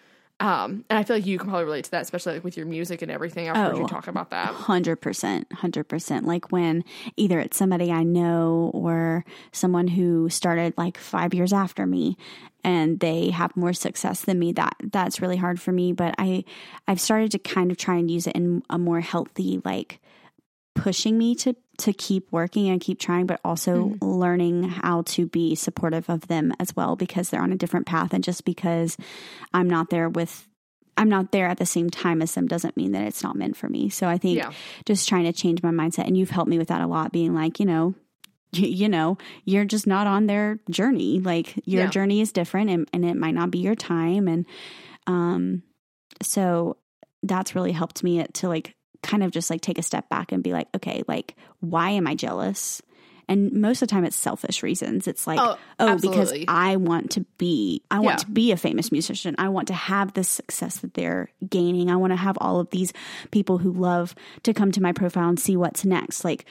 Um, 0.42 0.85
and 0.90 0.98
I 0.98 1.05
feel 1.05 1.16
like 1.16 1.26
you 1.26 1.38
can 1.38 1.48
probably 1.48 1.64
relate 1.66 1.85
to 1.85 1.90
that, 1.92 2.02
especially 2.02 2.35
like 2.35 2.44
with 2.44 2.57
your 2.57 2.66
music 2.66 3.00
and 3.00 3.11
everything. 3.12 3.48
I've 3.48 3.57
heard 3.57 3.76
you 3.78 3.85
Oh. 3.85 3.87
talk 3.87 4.09
about 4.09 4.31
that. 4.31 4.48
Hundred 4.48 4.96
percent, 4.96 5.52
hundred 5.52 5.85
percent. 5.88 6.26
Like 6.26 6.50
when 6.50 6.83
either 7.16 7.38
it's 7.38 7.57
somebody 7.57 7.92
I 7.92 8.02
know 8.02 8.70
or 8.74 9.24
someone 9.52 9.87
who 9.87 10.28
started 10.28 10.74
like 10.76 10.98
five 10.98 11.33
years 11.33 11.52
after 11.52 11.87
me, 11.87 12.16
and 12.64 12.98
they 12.98 13.31
have 13.31 13.57
more 13.57 13.72
success 13.72 14.22
than 14.22 14.38
me. 14.40 14.52
That 14.52 14.74
that's 14.83 15.20
really 15.20 15.37
hard 15.37 15.61
for 15.61 15.70
me. 15.70 15.92
But 15.92 16.14
I 16.18 16.44
I've 16.88 17.00
started 17.00 17.31
to 17.33 17.38
kind 17.38 17.70
of 17.70 17.76
try 17.76 17.94
and 17.96 18.11
use 18.11 18.26
it 18.26 18.35
in 18.35 18.62
a 18.68 18.78
more 18.78 19.00
healthy, 19.00 19.61
like 19.64 20.00
pushing 20.74 21.18
me 21.18 21.35
to 21.37 21.55
to 21.78 21.92
keep 21.92 22.30
working 22.30 22.68
and 22.68 22.80
keep 22.80 22.98
trying, 23.00 23.26
but 23.26 23.40
also 23.44 23.94
learning 24.02 24.64
how 24.64 25.02
to 25.02 25.26
be 25.26 25.54
supportive 25.54 26.08
of 26.11 26.28
them 26.28 26.52
as 26.61 26.76
well 26.76 26.96
because 26.96 27.30
they're 27.30 27.42
on 27.42 27.52
a 27.52 27.56
different 27.56 27.87
path, 27.87 28.12
and 28.12 28.22
just 28.22 28.44
because 28.44 28.96
I'm 29.54 29.68
not 29.68 29.90
there 29.90 30.08
with 30.08 30.46
I'm 30.98 31.08
not 31.08 31.32
there 31.32 31.46
at 31.48 31.56
the 31.56 31.64
same 31.66 31.88
time 31.88 32.20
as 32.20 32.35
them 32.35 32.46
doesn't 32.46 32.76
mean 32.76 32.92
that 32.92 33.04
it's 33.04 33.22
not 33.22 33.35
meant 33.35 33.56
for 33.56 33.66
me. 33.68 33.88
So 33.88 34.06
I 34.06 34.18
think 34.18 34.37
Yeah. 34.37 34.50
just 34.85 35.08
trying 35.08 35.24
to 35.24 35.32
change 35.32 35.62
my 35.62 35.70
mindset 35.70 36.06
and 36.06 36.18
you've 36.18 36.28
helped 36.30 36.50
me 36.50 36.58
with 36.58 36.68
that 36.68 36.82
a 36.82 36.87
lot 36.87 37.12
being 37.12 37.35
like, 37.35 37.58
you 37.58 37.64
know, 37.64 37.94
you, 38.52 38.68
you 38.68 38.88
know, 38.90 39.16
you're 39.46 39.64
just 39.64 39.87
not 39.87 40.06
on 40.06 40.26
their 40.26 40.61
journey. 40.68 41.18
Like 41.18 41.56
your 41.64 41.85
Yeah. 41.85 41.90
journey 41.90 42.20
is 42.20 42.30
different 42.32 42.68
and, 42.68 42.87
and 42.92 43.06
it 43.06 43.16
might 43.16 43.35
not 43.35 43.50
be 43.50 43.58
your 43.61 43.74
time 43.74 44.28
and 44.28 44.44
um 45.06 45.62
so 46.22 46.76
that's 47.22 47.54
really 47.54 47.72
helped 47.72 48.04
me 48.04 48.22
to 48.35 48.48
like 48.48 48.74
kind 49.02 49.22
of 49.22 49.30
just 49.30 49.50
like 49.50 49.60
take 49.60 49.78
a 49.78 49.82
step 49.82 50.08
back 50.08 50.32
and 50.32 50.42
be 50.42 50.52
like, 50.52 50.68
okay, 50.74 51.02
like 51.08 51.34
why 51.60 51.90
am 51.90 52.06
I 52.06 52.14
jealous? 52.14 52.82
And 53.28 53.52
most 53.52 53.80
of 53.82 53.88
the 53.88 53.92
time 53.92 54.04
it's 54.04 54.16
selfish 54.16 54.62
reasons. 54.62 55.06
It's 55.06 55.26
like, 55.28 55.38
Oh, 55.40 55.56
oh, 55.78 55.96
because. 55.98 56.34
I 56.48 56.76
want 56.76 57.12
to 57.12 57.20
be, 57.38 57.80
I 57.90 58.00
want 58.00 58.14
Yeah. 58.20 58.24
to 58.24 58.30
be 58.30 58.52
a 58.52 58.56
famous 58.56 58.90
musician. 58.90 59.36
I 59.38 59.48
want 59.48 59.68
to 59.68 59.74
have 59.74 60.14
the 60.14 60.24
success 60.24 60.78
that 60.78 60.94
they're 60.94 61.30
gaining. 61.48 61.88
I 61.90 61.96
want 61.96 62.12
to 62.12 62.16
have 62.16 62.36
all 62.40 62.58
of 62.58 62.68
these 62.70 62.92
people 63.30 63.58
who 63.58 63.72
love 63.72 64.14
to 64.42 64.52
come 64.52 64.72
to 64.72 64.82
my 64.82 64.92
profile 64.92 65.28
and 65.28 65.38
see 65.38 65.56
what's 65.56 65.84
next. 65.84 66.24
Like, 66.24 66.44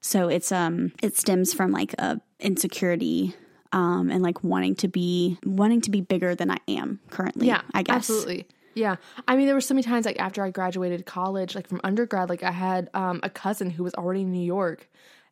so 0.00 0.28
it's, 0.28 0.50
um, 0.52 0.92
it 1.02 1.16
stems 1.16 1.54
from 1.54 1.70
like 1.70 1.94
a 1.98 2.20
insecurity, 2.40 3.34
um, 3.72 4.10
and 4.10 4.22
like 4.22 4.42
wanting 4.42 4.74
to 4.76 4.88
be, 4.88 5.38
wanting 5.44 5.80
to 5.82 5.90
be 5.90 6.00
bigger 6.00 6.34
than 6.34 6.50
I 6.50 6.58
am 6.68 6.98
currently. 7.10 7.46
Yeah, 7.46 7.62
I 7.72 7.82
guess. 7.82 7.96
absolutely. 7.96 8.46
Yeah, 8.76 8.96
I 9.26 9.36
mean, 9.36 9.46
there 9.46 9.54
were 9.54 9.62
so 9.62 9.72
many 9.72 9.82
times 9.82 10.04
like 10.04 10.20
after 10.20 10.44
I 10.44 10.50
graduated 10.50 11.06
college, 11.06 11.54
like 11.54 11.66
from 11.66 11.80
undergrad, 11.82 12.28
like 12.28 12.42
I 12.42 12.50
had 12.50 12.90
um, 12.92 13.20
a 13.22 13.30
cousin 13.30 13.70
who 13.70 13.82
was 13.82 13.94
already 13.94 14.20
in 14.20 14.30
New 14.30 14.44
York 14.44 14.88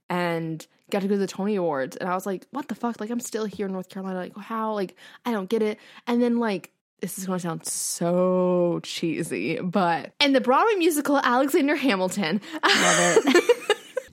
and 0.08 0.66
got 0.90 1.02
to 1.02 1.08
go 1.08 1.14
to 1.14 1.18
the 1.18 1.26
Tony 1.26 1.56
Awards, 1.56 1.96
and 1.96 2.08
I 2.08 2.14
was 2.14 2.24
like, 2.24 2.46
"What 2.52 2.68
the 2.68 2.74
fuck? 2.74 3.00
Like, 3.00 3.10
I'm 3.10 3.20
still 3.20 3.44
here 3.44 3.66
in 3.66 3.72
North 3.72 3.90
Carolina. 3.90 4.18
Like, 4.18 4.36
how? 4.36 4.72
Like, 4.72 4.96
I 5.26 5.30
don't 5.30 5.48
get 5.48 5.62
it." 5.62 5.78
And 6.06 6.22
then 6.22 6.38
like. 6.38 6.70
This 7.00 7.18
is 7.18 7.26
going 7.26 7.38
to 7.38 7.42
sound 7.42 7.66
so 7.66 8.80
cheesy, 8.82 9.58
but 9.60 10.14
in 10.20 10.32
the 10.32 10.40
Broadway 10.40 10.76
musical 10.76 11.18
Alexander 11.18 11.74
Hamilton, 11.74 12.40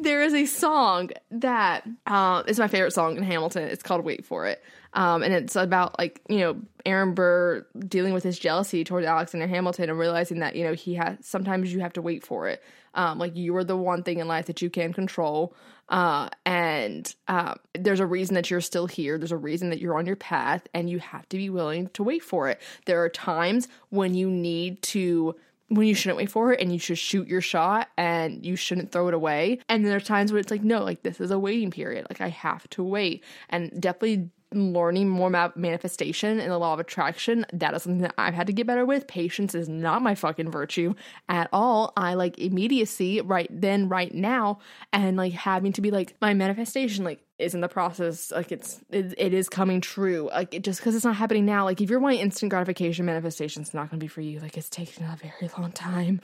there 0.02 0.22
is 0.22 0.34
a 0.34 0.46
song 0.46 1.12
that 1.30 1.88
uh, 2.08 2.44
is 2.48 2.60
my 2.60 2.68
favorite 2.68 2.92
song 2.92 3.18
in 3.18 3.24
Hamilton. 3.24 3.64
It's 3.64 3.84
called 3.84 4.04
"Wait 4.04 4.26
for 4.26 4.48
It," 4.48 4.64
um, 4.94 5.24
and 5.24 5.34
it's 5.34 5.56
about 5.56 5.98
like 5.98 6.22
you 6.28 6.40
know 6.40 6.62
Aaron 6.86 7.14
Burr 7.14 7.66
dealing 7.88 8.14
with 8.14 8.24
his 8.24 8.38
jealousy 8.40 8.84
towards 8.84 9.06
Alexander 9.06 9.48
Hamilton 9.48 9.90
and 9.90 10.00
realizing 10.00 10.40
that 10.40 10.56
you 10.56 10.64
know 10.64 10.74
he 10.74 10.96
has 10.96 11.18
sometimes 11.22 11.74
you 11.74 11.80
have 11.82 11.94
to 11.94 12.02
wait 12.02 12.26
for 12.26 12.48
it. 12.48 12.64
Um, 12.94 13.20
like 13.20 13.38
you 13.38 13.56
are 13.56 13.64
the 13.64 13.78
one 13.78 14.04
thing 14.04 14.20
in 14.20 14.28
life 14.28 14.48
that 14.48 14.62
you 14.62 14.70
can 14.70 14.92
control, 14.92 15.54
uh, 15.88 16.30
and 16.46 17.14
uh, 17.28 17.56
there's 17.74 18.00
a 18.00 18.06
reason 18.06 18.36
that 18.36 18.50
you're 18.50 18.62
still 18.62 18.88
here. 18.88 19.18
There's 19.18 19.32
a 19.32 19.38
reason 19.38 19.70
that 19.70 19.80
you're 19.80 19.98
on 19.98 20.06
your 20.06 20.18
path, 20.18 20.68
and 20.74 20.90
you 20.90 21.00
have 21.00 21.28
to 21.30 21.38
be 21.38 21.50
willing 21.50 21.88
to 21.90 22.04
wait 22.04 22.24
for 22.24 22.50
it. 22.50 22.60
There 22.86 23.02
are 23.04 23.10
times 23.10 23.68
when 23.90 24.14
you 24.14 24.30
need 24.30 24.82
to 24.84 25.36
when 25.72 25.88
you 25.88 25.96
shouldn't 25.96 26.18
wait 26.18 26.30
for 26.30 26.52
it 26.52 26.60
and 26.60 26.72
you 26.72 26.80
should 26.80 26.98
shoot 26.98 27.28
your 27.30 27.40
shot 27.40 27.88
and 27.98 28.46
you 28.46 28.58
shouldn't 28.58 28.92
throw 28.92 29.08
it 29.08 29.14
away. 29.14 29.60
And 29.70 29.84
then 29.84 29.90
there's 29.90 30.04
times 30.04 30.32
where 30.32 30.40
it's 30.40 30.52
like, 30.52 30.64
no, 30.64 30.84
like 30.84 31.04
this 31.04 31.22
is 31.22 31.32
a 31.32 31.40
waiting 31.40 31.72
period. 31.72 32.06
Like 32.10 32.20
I 32.20 32.28
have 32.28 32.70
to 32.72 32.84
wait. 32.84 33.24
And 33.50 33.72
definitely 33.80 34.30
learning 34.54 35.08
more 35.08 35.30
about 35.30 35.56
manifestation 35.56 36.40
and 36.40 36.52
the 36.52 36.58
law 36.58 36.74
of 36.74 36.80
attraction 36.80 37.46
that 37.54 37.74
is 37.74 37.84
something 37.84 38.02
that 38.02 38.14
i've 38.18 38.34
had 38.34 38.48
to 38.48 38.52
get 38.52 38.68
better 38.68 38.86
with 38.86 39.08
patience 39.08 39.56
is 39.56 39.70
not 39.70 40.02
my 40.02 40.14
fucking 40.14 40.52
virtue 40.52 40.94
at 41.30 41.48
all 41.54 41.94
i 41.96 42.14
like 42.16 42.38
immediacy 42.38 43.22
right 43.22 43.48
then 43.50 43.88
right 43.88 44.14
now 44.14 44.60
and 44.92 45.16
like 45.16 45.32
having 45.32 45.72
to 45.72 45.80
be 45.80 45.90
like 45.90 46.16
my 46.20 46.34
manifestation 46.34 47.06
like 47.06 47.24
is 47.42 47.54
in 47.56 47.62
the 47.62 47.68
process 47.68 48.32
like 48.32 48.52
it's 48.52 48.80
it, 48.90 49.14
it 49.18 49.34
is 49.34 49.50
coming 49.50 49.82
true. 49.82 50.30
Like 50.32 50.54
it, 50.54 50.64
just 50.64 50.80
because 50.80 50.96
it's 50.96 51.06
not 51.06 51.16
happening 51.16 51.46
now 51.46 51.66
like 51.66 51.82
if 51.82 51.90
you're 51.90 52.00
wanting 52.00 52.20
instant 52.20 52.50
gratification 52.50 53.06
manifestation 53.06 53.62
it's 53.62 53.74
not 53.74 53.90
going 53.90 54.00
to 54.00 54.04
be 54.04 54.08
for 54.08 54.22
you. 54.22 54.40
Like 54.40 54.58
it's 54.58 54.70
taking 54.70 55.06
a 55.06 55.18
very 55.22 55.52
long 55.58 55.72
time 55.72 56.22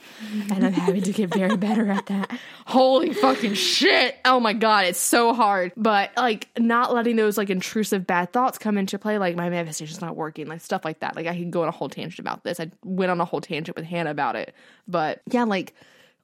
and 0.50 0.64
i'm 0.64 0.72
having 0.72 1.02
to 1.02 1.12
get 1.12 1.34
very 1.34 1.56
better 1.56 1.90
at 1.90 2.06
that. 2.06 2.30
Holy 2.66 3.12
fucking 3.12 3.54
shit! 3.54 4.16
Oh 4.24 4.40
my 4.40 4.52
god 4.52 4.86
it's 4.86 5.00
so 5.00 5.34
hard. 5.34 5.72
But 5.76 6.10
like 6.16 6.48
not 6.58 6.94
letting 6.94 7.16
those 7.16 7.36
like 7.36 7.50
intrusive 7.50 8.06
bad 8.06 8.32
thoughts 8.32 8.58
come 8.58 8.78
into 8.78 8.98
play 8.98 9.18
like 9.18 9.36
my 9.36 9.50
manifestation's 9.50 10.00
not 10.00 10.16
working 10.16 10.46
like 10.46 10.60
stuff 10.60 10.84
like 10.84 11.00
that. 11.00 11.16
Like 11.16 11.26
i 11.26 11.36
could 11.36 11.50
go 11.50 11.62
on 11.62 11.68
a 11.68 11.72
whole 11.72 11.88
tangent 11.88 12.20
about 12.20 12.44
this. 12.44 12.60
I 12.60 12.70
went 12.84 13.10
on 13.10 13.20
a 13.20 13.24
whole 13.24 13.40
tangent 13.40 13.76
with 13.76 13.84
hannah 13.84 14.10
about 14.10 14.36
it. 14.36 14.54
But 14.86 15.20
yeah 15.30 15.44
like 15.44 15.74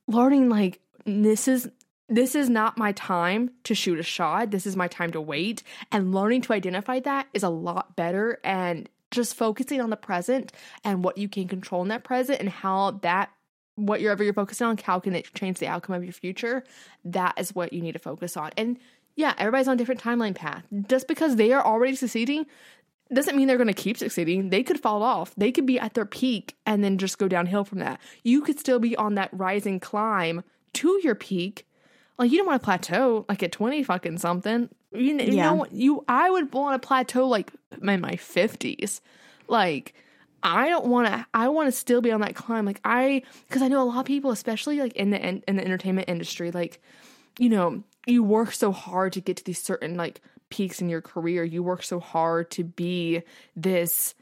learning 0.07 0.49
like 0.49 0.81
this 1.05 1.49
is 1.49 1.69
this 2.09 2.35
is 2.35 2.51
not 2.51 2.77
my 2.77 2.93
time 2.93 3.51
to 3.65 3.75
shoot 3.75 3.99
a 3.99 4.03
shot. 4.03 4.51
This 4.51 4.67
is 4.67 4.77
my 4.77 4.89
time 4.89 5.13
to 5.13 5.21
wait. 5.21 5.63
And 5.91 6.15
learning 6.15 6.43
to 6.43 6.53
identify 6.53 7.01
that 7.01 7.29
is 7.33 7.43
a 7.43 7.49
lot 7.49 7.97
better. 7.97 8.41
And 8.45 8.89
just 9.11 9.35
focusing 9.35 9.81
on 9.81 9.91
the 9.91 9.97
present 9.97 10.53
and 10.83 11.05
what 11.05 11.17
you 11.17 11.29
can 11.29 11.49
control 11.49 11.83
in 11.83 11.89
that 11.89 12.05
present 12.05 12.41
and 12.41 12.49
how 12.49 12.93
that, 13.03 13.31
whatever 13.77 14.23
you're 14.23 14.35
focusing 14.35 14.67
on, 14.67 14.77
how 14.77 15.01
can 15.01 15.15
it 15.15 15.33
change 15.35 15.59
the 15.59 15.67
outcome 15.67 15.95
of 15.95 16.05
your 16.05 16.13
future? 16.13 16.65
That 17.05 17.35
is 17.39 17.55
what 17.55 17.73
you 17.73 17.81
need 17.81 17.93
to 17.93 17.99
focus 17.99 18.37
on. 18.37 18.51
And 18.57 18.79
yeah, 19.17 19.35
everybody's 19.39 19.69
on 19.69 19.75
a 19.75 19.79
different 19.79 20.03
timeline 20.03 20.35
path. 20.35 20.65
Just 20.89 21.09
because 21.09 21.37
they 21.37 21.53
are 21.53 21.65
already 21.65 21.95
succeeding 21.95 22.47
doesn't 23.13 23.37
mean 23.37 23.47
they're 23.47 23.57
going 23.57 23.69
to 23.69 23.73
keep 23.73 23.97
succeeding. 23.97 24.51
They 24.51 24.63
could 24.63 24.81
fall 24.81 25.03
off. 25.03 25.35
They 25.37 25.53
could 25.53 25.67
be 25.67 25.79
at 25.79 25.95
their 25.95 26.07
peak 26.07 26.57
and 26.67 26.83
then 26.83 26.99
just 26.99 27.19
go 27.19 27.29
downhill 27.29 27.65
from 27.65 27.79
that. 27.79 28.01
You 28.25 28.43
could 28.43 28.59
still 28.59 28.79
be 28.79 28.97
on 28.97 29.15
that 29.15 29.31
rising 29.33 29.79
climb 29.79 30.43
to 30.75 31.01
your 31.03 31.15
peak 31.15 31.67
like 32.19 32.31
you 32.31 32.39
don't 32.39 32.47
want 32.47 32.61
to 32.61 32.65
plateau 32.65 33.25
like 33.29 33.43
at 33.43 33.53
20 33.53 33.83
fucking 33.83 34.19
something. 34.19 34.69
You, 34.93 35.01
you 35.01 35.37
Yeah. 35.37 35.43
know 35.43 35.67
you 35.71 36.05
i 36.09 36.31
would 36.31 36.53
want 36.53 36.81
to 36.81 36.87
plateau 36.87 37.27
like 37.27 37.53
in 37.83 38.01
my 38.01 38.13
50s 38.13 39.01
like 39.49 39.95
i 40.43 40.69
don't 40.69 40.87
want 40.87 41.09
to 41.09 41.27
i 41.35 41.49
want 41.49 41.67
to 41.67 41.73
still 41.73 42.01
be 42.01 42.13
on 42.13 42.21
that 42.21 42.35
climb. 42.37 42.65
Like 42.65 42.81
i 42.85 43.23
because 43.49 43.63
i 43.63 43.69
know 43.69 43.83
a 43.83 43.85
lot 43.85 44.01
of 44.01 44.07
people 44.07 44.31
especially 44.31 44.79
like 44.81 44.93
in 44.95 45.11
the 45.11 45.21
in 45.21 45.57
the 45.57 45.65
entertainment 45.65 46.09
industry 46.09 46.51
like 46.53 46.81
you 47.39 47.49
know 47.49 47.83
you 48.07 48.23
work 48.23 48.53
so 48.53 48.71
hard 48.71 49.15
to 49.15 49.21
get 49.21 49.39
to 49.39 49.45
these 49.45 49.61
certain 49.63 49.97
like 49.97 50.21
peaks 50.51 50.81
in 50.81 50.89
your 50.89 51.01
career. 51.01 51.43
You 51.43 51.63
work 51.63 51.83
so 51.83 51.99
hard 51.99 52.51
to 52.53 52.63
be 52.63 53.23
this 53.57 54.15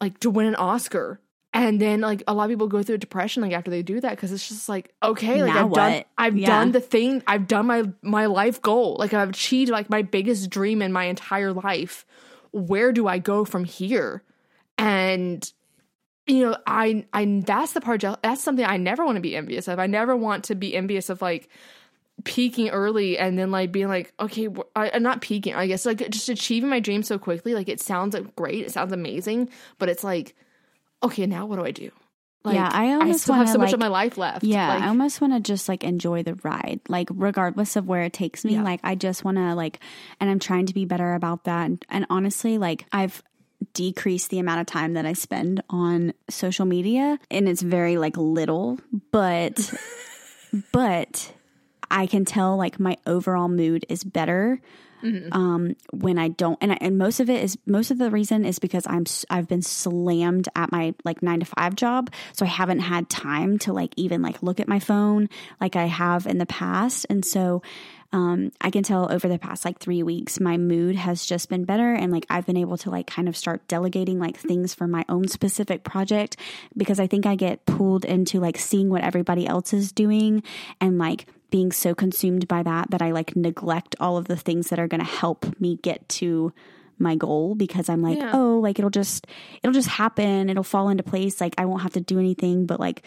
like 0.00 0.18
to 0.20 0.28
win 0.28 0.46
an 0.46 0.56
oscar 0.56 1.20
and 1.54 1.80
then 1.80 2.00
like 2.00 2.22
a 2.28 2.34
lot 2.34 2.44
of 2.44 2.50
people 2.50 2.68
go 2.68 2.82
through 2.82 2.98
depression 2.98 3.42
like 3.42 3.52
after 3.52 3.70
they 3.70 3.82
do 3.82 4.00
that 4.00 4.10
because 4.10 4.32
it's 4.32 4.48
just 4.48 4.68
like 4.68 4.92
okay 5.02 5.42
like 5.42 5.54
Now 5.54 5.64
i've 5.66 5.72
done 5.72 6.04
i've 6.18 6.36
Yeah. 6.36 6.46
done 6.46 6.72
the 6.72 6.80
thing 6.80 7.22
i've 7.26 7.46
done 7.46 7.66
my 7.66 7.84
my 8.02 8.26
life 8.26 8.60
goal. 8.62 8.96
Like 8.98 9.14
i've 9.14 9.30
achieved 9.30 9.70
like 9.70 9.88
my 9.90 10.02
biggest 10.02 10.50
dream 10.50 10.82
in 10.82 10.92
my 10.92 11.04
entire 11.04 11.52
life. 11.52 12.04
Where 12.52 12.92
do 12.92 13.06
i 13.08 13.18
go 13.18 13.44
from 13.44 13.64
here? 13.64 14.22
And 14.76 15.50
you 16.26 16.44
know 16.44 16.56
i 16.66 17.06
i 17.14 17.42
that's 17.46 17.72
the 17.72 17.80
part 17.80 18.02
that's 18.22 18.42
something 18.44 18.64
i 18.64 18.76
never 18.76 19.04
want 19.04 19.16
to 19.16 19.22
be 19.22 19.34
envious 19.34 19.66
of. 19.68 19.78
I 19.78 19.86
never 19.86 20.14
want 20.14 20.44
to 20.44 20.54
be 20.54 20.76
envious 20.76 21.08
of 21.08 21.22
like 21.22 21.48
peaking 22.24 22.68
early 22.68 23.16
and 23.16 23.38
then 23.38 23.50
like 23.50 23.72
being 23.72 23.88
like 23.88 24.12
okay 24.20 24.48
I, 24.74 24.90
I'm 24.92 25.04
not 25.04 25.20
peaking 25.20 25.54
i 25.54 25.66
guess 25.68 25.86
like 25.86 25.98
just 26.10 26.28
achieving 26.28 26.68
my 26.68 26.80
dream 26.80 27.04
so 27.04 27.16
quickly 27.16 27.54
like 27.54 27.68
it 27.68 27.80
sounds 27.80 28.12
like 28.12 28.34
great 28.34 28.64
it 28.66 28.72
sounds 28.72 28.92
amazing 28.92 29.48
but 29.78 29.88
it's 29.88 30.02
like 30.02 30.34
okay 31.02 31.26
now 31.26 31.46
what 31.46 31.56
do 31.56 31.64
i 31.64 31.70
do 31.70 31.90
like 32.44 32.54
Yeah, 32.54 32.70
I 32.72 32.86
i 32.86 32.92
almost 32.94 33.22
still 33.22 33.34
have 33.34 33.40
wanna, 33.40 33.48
have 33.48 33.54
so 33.54 33.58
much 33.58 33.72
of 33.72 33.80
my 33.80 33.88
life 33.88 34.16
left 34.16 34.44
Yeah, 34.44 34.68
like, 34.68 34.82
I 34.82 34.88
almost 34.88 35.20
want 35.20 35.32
to 35.34 35.40
just 35.40 35.68
like 35.68 35.82
enjoy 35.82 36.22
the 36.22 36.34
ride, 36.42 36.80
like 36.88 37.08
regardless 37.12 37.74
of 37.76 37.86
where 37.88 38.02
it 38.02 38.12
takes 38.12 38.44
me. 38.44 38.54
Yeah. 38.54 38.62
Like 38.62 38.80
I 38.84 38.94
just 38.94 39.24
want 39.24 39.38
to 39.38 39.54
like, 39.54 39.80
and 40.20 40.30
I'm 40.30 40.38
trying 40.38 40.66
to 40.66 40.74
be 40.74 40.84
better 40.84 41.14
about 41.14 41.44
that. 41.44 41.66
And, 41.66 41.84
and 41.90 42.06
honestly, 42.08 42.56
like 42.56 42.86
I've 42.92 43.22
decreased 43.74 44.30
the 44.30 44.38
amount 44.38 44.60
of 44.60 44.66
time 44.66 44.94
that 44.94 45.04
I 45.04 45.14
spend 45.14 45.62
on 45.68 46.14
social 46.30 46.64
media, 46.64 47.18
and 47.28 47.48
it's 47.48 47.60
very 47.60 47.98
like 47.98 48.16
little, 48.16 48.78
but 49.10 49.74
but 50.72 51.32
I 51.90 52.06
can 52.06 52.24
tell 52.24 52.56
like 52.56 52.78
my 52.78 52.96
overall 53.04 53.48
mood 53.48 53.84
is 53.88 54.04
better 54.04 54.60
um 55.32 55.74
when 55.92 56.18
i 56.18 56.28
don't 56.28 56.58
and 56.60 56.72
I, 56.72 56.78
and 56.80 56.98
most 56.98 57.20
of 57.20 57.30
it 57.30 57.42
is 57.42 57.56
most 57.66 57.90
of 57.90 57.98
the 57.98 58.10
reason 58.10 58.44
is 58.44 58.58
because 58.58 58.86
i'm 58.86 59.04
i've 59.30 59.48
been 59.48 59.62
slammed 59.62 60.48
at 60.56 60.72
my 60.72 60.94
like 61.04 61.22
9 61.22 61.40
to 61.40 61.46
5 61.46 61.74
job. 61.74 62.10
So 62.32 62.44
i 62.44 62.48
haven't 62.48 62.80
had 62.80 63.08
time 63.08 63.58
to 63.60 63.72
like 63.72 63.92
even 63.96 64.22
like 64.22 64.42
look 64.42 64.60
at 64.60 64.68
my 64.68 64.78
phone 64.78 65.28
like 65.60 65.76
i 65.76 65.86
have 65.86 66.26
in 66.26 66.38
the 66.38 66.46
past. 66.46 67.06
And 67.10 67.24
so 67.24 67.62
um 68.12 68.50
i 68.60 68.70
can 68.70 68.82
tell 68.82 69.12
over 69.12 69.28
the 69.28 69.38
past 69.38 69.64
like 69.64 69.78
3 69.78 70.02
weeks 70.02 70.40
my 70.40 70.56
mood 70.56 70.96
has 70.96 71.24
just 71.26 71.48
been 71.48 71.64
better. 71.64 71.92
And 71.92 72.12
like 72.12 72.26
i've 72.30 72.46
been 72.46 72.56
able 72.56 72.78
to 72.78 72.90
like 72.90 73.06
kind 73.06 73.28
of 73.28 73.36
start 73.36 73.66
delegating 73.68 74.18
like 74.18 74.36
things 74.36 74.74
for 74.74 74.86
my 74.86 75.04
own 75.08 75.28
specific 75.28 75.84
project 75.84 76.36
because 76.76 77.00
i 77.00 77.06
think 77.06 77.26
i 77.26 77.34
get 77.34 77.66
pulled 77.66 78.04
into 78.04 78.40
like 78.40 78.58
seeing 78.58 78.88
what 78.88 79.02
everybody 79.02 79.46
else 79.46 79.72
is 79.72 79.92
doing 79.92 80.42
and 80.80 80.98
like 80.98 81.26
being 81.50 81.72
so 81.72 81.94
consumed 81.94 82.46
by 82.48 82.62
that 82.62 82.90
that 82.90 83.00
I 83.02 83.10
like 83.12 83.34
neglect 83.36 83.96
all 84.00 84.16
of 84.16 84.26
the 84.28 84.36
things 84.36 84.68
that 84.68 84.78
are 84.78 84.88
going 84.88 85.00
to 85.00 85.06
help 85.06 85.58
me 85.60 85.76
get 85.82 86.08
to 86.10 86.52
my 86.98 87.14
goal 87.14 87.54
because 87.54 87.88
I'm 87.88 88.02
like, 88.02 88.18
Yeah. 88.18 88.32
oh, 88.34 88.58
like 88.58 88.78
it'll 88.78 88.90
just 88.90 89.26
it'll 89.62 89.72
just 89.74 89.88
happen, 89.88 90.50
it'll 90.50 90.64
fall 90.64 90.88
into 90.88 91.02
place, 91.02 91.40
like 91.40 91.54
I 91.56 91.64
won't 91.64 91.82
have 91.82 91.92
to 91.94 92.00
do 92.00 92.18
anything, 92.18 92.66
but 92.66 92.80
like 92.80 93.02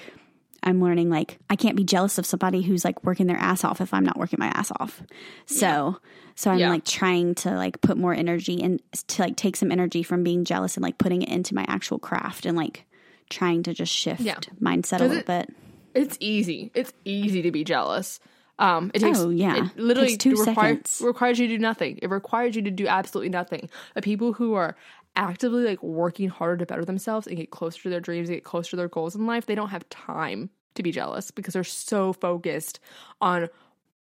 I'm 0.63 0.81
learning 0.81 1.09
like 1.09 1.39
I 1.49 1.55
can't 1.55 1.75
be 1.75 1.83
jealous 1.83 2.17
of 2.17 2.25
somebody 2.25 2.61
who's 2.61 2.85
like 2.85 3.03
working 3.03 3.27
their 3.27 3.37
ass 3.37 3.63
off 3.63 3.81
if 3.81 3.93
I'm 3.93 4.05
not 4.05 4.17
working 4.17 4.37
my 4.39 4.47
ass 4.47 4.71
off. 4.79 5.01
So 5.45 5.97
so 6.35 6.49
I'm 6.51 6.59
Yeah. 6.59 6.69
like 6.69 6.85
trying 6.85 7.35
to 7.35 7.51
like 7.51 7.81
put 7.81 7.97
more 7.97 8.13
energy 8.13 8.61
and 8.63 8.81
to 9.07 9.21
like 9.21 9.35
take 9.35 9.55
some 9.55 9.71
energy 9.71 10.01
from 10.03 10.23
being 10.23 10.45
jealous 10.45 10.77
and 10.77 10.83
like 10.83 10.97
putting 10.97 11.21
it 11.21 11.29
into 11.29 11.53
my 11.53 11.65
actual 11.67 11.99
craft 11.99 12.45
and 12.45 12.55
like 12.57 12.85
trying 13.29 13.63
to 13.63 13.73
just 13.73 13.91
shift 13.93 14.21
Yeah. 14.21 14.39
mindset 14.61 14.99
a 14.99 15.03
little 15.03 15.17
it- 15.17 15.25
bit. 15.25 15.53
It's 15.93 16.17
easy. 16.19 16.71
It's 16.73 16.93
easy 17.05 17.41
to 17.43 17.51
be 17.51 17.63
jealous. 17.63 18.19
Um, 18.59 18.91
it 18.93 18.99
takes, 18.99 19.19
Oh, 19.19 19.29
yeah. 19.29 19.65
it 19.65 19.77
literally 19.77 20.17
two 20.17 20.31
require- 20.35 20.75
seconds. 20.75 21.01
requires 21.03 21.39
you 21.39 21.47
to 21.47 21.55
do 21.55 21.59
nothing. 21.59 21.97
It 22.01 22.09
requires 22.09 22.55
you 22.55 22.61
to 22.63 22.71
do 22.71 22.87
absolutely 22.87 23.29
nothing. 23.29 23.69
The 23.95 24.01
people 24.03 24.33
who 24.33 24.53
are 24.53 24.75
actively 25.15 25.63
like 25.63 25.81
working 25.81 26.29
harder 26.29 26.57
to 26.57 26.65
better 26.65 26.85
themselves 26.85 27.25
and 27.27 27.35
get 27.37 27.49
closer 27.49 27.81
to 27.83 27.89
their 27.89 27.99
dreams, 27.99 28.29
and 28.29 28.35
get 28.35 28.43
closer 28.43 28.71
to 28.71 28.75
their 28.75 28.87
goals 28.87 29.15
in 29.15 29.25
life, 29.25 29.45
they 29.47 29.55
don't 29.55 29.69
have 29.69 29.87
time 29.89 30.49
to 30.75 30.83
be 30.83 30.91
jealous 30.91 31.31
because 31.31 31.53
they're 31.53 31.63
so 31.63 32.13
focused 32.13 32.79
on, 33.19 33.49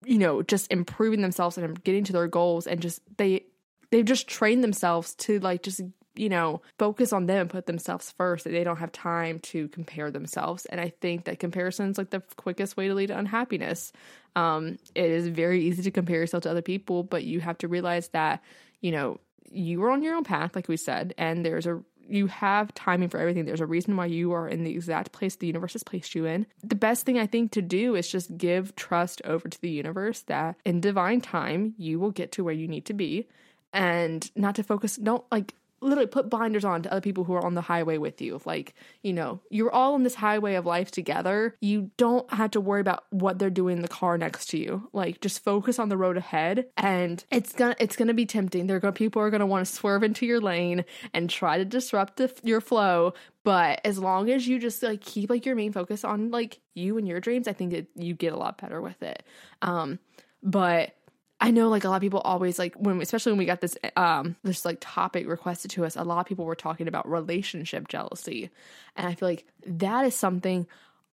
you 0.04 0.18
know, 0.18 0.42
just 0.42 0.70
improving 0.70 1.20
themselves 1.22 1.56
and 1.58 1.82
getting 1.82 2.04
to 2.04 2.12
their 2.12 2.28
goals 2.28 2.66
and 2.66 2.80
just 2.80 3.00
they 3.16 3.44
they've 3.90 4.04
just 4.04 4.28
trained 4.28 4.62
themselves 4.62 5.14
to 5.16 5.40
like 5.40 5.62
just 5.62 5.80
you 6.20 6.28
know 6.28 6.60
focus 6.78 7.12
on 7.12 7.24
them 7.26 7.40
and 7.40 7.50
put 7.50 7.64
themselves 7.64 8.12
first 8.12 8.44
that 8.44 8.50
they 8.50 8.62
don't 8.62 8.76
have 8.76 8.92
time 8.92 9.38
to 9.38 9.68
compare 9.68 10.10
themselves 10.10 10.66
and 10.66 10.80
i 10.80 10.92
think 11.00 11.24
that 11.24 11.38
comparison 11.38 11.90
is 11.90 11.98
like 11.98 12.10
the 12.10 12.22
quickest 12.36 12.76
way 12.76 12.88
to 12.88 12.94
lead 12.94 13.06
to 13.06 13.18
unhappiness 13.18 13.92
um 14.36 14.78
it 14.94 15.10
is 15.10 15.26
very 15.28 15.64
easy 15.64 15.82
to 15.82 15.90
compare 15.90 16.16
yourself 16.16 16.42
to 16.42 16.50
other 16.50 16.62
people 16.62 17.02
but 17.02 17.24
you 17.24 17.40
have 17.40 17.56
to 17.56 17.68
realize 17.68 18.08
that 18.08 18.42
you 18.82 18.92
know 18.92 19.18
you 19.50 19.82
are 19.82 19.90
on 19.90 20.02
your 20.02 20.14
own 20.14 20.22
path 20.22 20.54
like 20.54 20.68
we 20.68 20.76
said 20.76 21.14
and 21.16 21.44
there's 21.44 21.66
a 21.66 21.80
you 22.06 22.26
have 22.26 22.74
timing 22.74 23.08
for 23.08 23.18
everything. 23.18 23.44
There's 23.44 23.60
a 23.60 23.66
reason 23.66 23.96
why 23.96 24.06
you 24.06 24.32
are 24.32 24.48
in 24.48 24.64
the 24.64 24.72
exact 24.72 25.12
place 25.12 25.36
the 25.36 25.46
universe 25.46 25.74
has 25.74 25.84
placed 25.84 26.16
you 26.16 26.26
in. 26.26 26.44
The 26.64 26.74
best 26.74 27.06
thing 27.06 27.20
I 27.20 27.26
think 27.28 27.52
to 27.52 27.62
do 27.62 27.94
is 27.94 28.10
just 28.10 28.36
give 28.36 28.74
trust 28.74 29.22
over 29.24 29.48
to 29.48 29.60
the 29.60 29.70
universe 29.70 30.22
that 30.22 30.56
in 30.64 30.80
divine 30.80 31.20
time 31.20 31.74
you 31.78 32.00
will 32.00 32.10
get 32.10 32.32
to 32.32 32.42
where 32.42 32.52
you 32.52 32.66
need 32.66 32.86
to 32.86 32.94
be 32.94 33.28
and 33.72 34.28
not 34.34 34.56
to 34.56 34.64
focus 34.64 34.96
don't 34.96 35.24
like 35.30 35.54
literally 35.80 36.06
put 36.06 36.30
blinders 36.30 36.64
on 36.64 36.82
to 36.82 36.90
other 36.90 37.00
people 37.00 37.24
who 37.24 37.34
are 37.34 37.44
on 37.44 37.54
the 37.54 37.60
highway 37.60 37.98
with 37.98 38.20
you. 38.20 38.40
Like 38.44 38.74
you 39.02 39.12
know 39.12 39.40
you're 39.50 39.72
all 39.72 39.94
on 39.94 40.02
this 40.02 40.14
highway 40.14 40.54
of 40.54 40.66
life 40.66 40.90
together. 40.90 41.56
You 41.60 41.90
don't 41.96 42.30
have 42.32 42.50
to 42.52 42.60
worry 42.60 42.80
about 42.80 43.04
what 43.10 43.38
they're 43.38 43.50
doing 43.50 43.76
in 43.76 43.82
the 43.82 43.88
car 43.88 44.18
next 44.18 44.46
to 44.50 44.58
you. 44.58 44.88
Like 44.92 45.20
just 45.20 45.42
focus 45.44 45.78
on 45.78 45.88
the 45.88 45.96
road 45.96 46.16
ahead. 46.16 46.66
And 46.76 47.24
it's 47.30 47.52
gonna 47.52 47.76
it's 47.78 47.96
gonna 47.96 48.14
be 48.14 48.26
tempting. 48.26 48.66
They're 48.66 48.80
gonna 48.80 48.92
people 48.92 49.22
are 49.22 49.30
gonna 49.30 49.46
want 49.46 49.66
to 49.66 49.72
swerve 49.72 50.02
into 50.02 50.26
your 50.26 50.40
lane 50.40 50.84
and 51.14 51.28
try 51.28 51.58
to 51.58 51.64
disrupt 51.64 52.16
the, 52.16 52.32
your 52.42 52.60
flow. 52.60 53.14
But 53.42 53.80
as 53.84 53.98
long 53.98 54.30
as 54.30 54.46
you 54.46 54.58
just 54.58 54.82
like 54.82 55.00
keep 55.00 55.30
like 55.30 55.46
your 55.46 55.56
main 55.56 55.72
focus 55.72 56.04
on 56.04 56.30
like 56.30 56.60
you 56.74 56.98
and 56.98 57.08
your 57.08 57.20
dreams 57.20 57.48
i 57.48 57.52
think 57.52 57.72
that 57.72 57.86
you 57.96 58.14
get 58.14 58.32
a 58.32 58.36
lot 58.36 58.60
better 58.60 58.80
with 58.80 59.02
it. 59.02 59.22
Um 59.62 59.98
but 60.42 60.94
I 61.40 61.50
know 61.50 61.68
like 61.68 61.84
a 61.84 61.88
lot 61.88 61.96
of 61.96 62.02
people 62.02 62.20
always 62.20 62.58
like 62.58 62.74
when 62.74 63.00
especially 63.00 63.32
when 63.32 63.38
we 63.38 63.46
got 63.46 63.60
this 63.60 63.76
um 63.96 64.36
this 64.42 64.64
like 64.64 64.78
topic 64.80 65.26
requested 65.26 65.70
to 65.72 65.84
us, 65.84 65.96
a 65.96 66.04
lot 66.04 66.20
of 66.20 66.26
people 66.26 66.44
were 66.44 66.54
talking 66.54 66.88
about 66.88 67.08
relationship 67.08 67.88
jealousy. 67.88 68.50
And 68.96 69.06
I 69.06 69.14
feel 69.14 69.28
like 69.28 69.46
that 69.66 70.04
is 70.06 70.14
something 70.14 70.66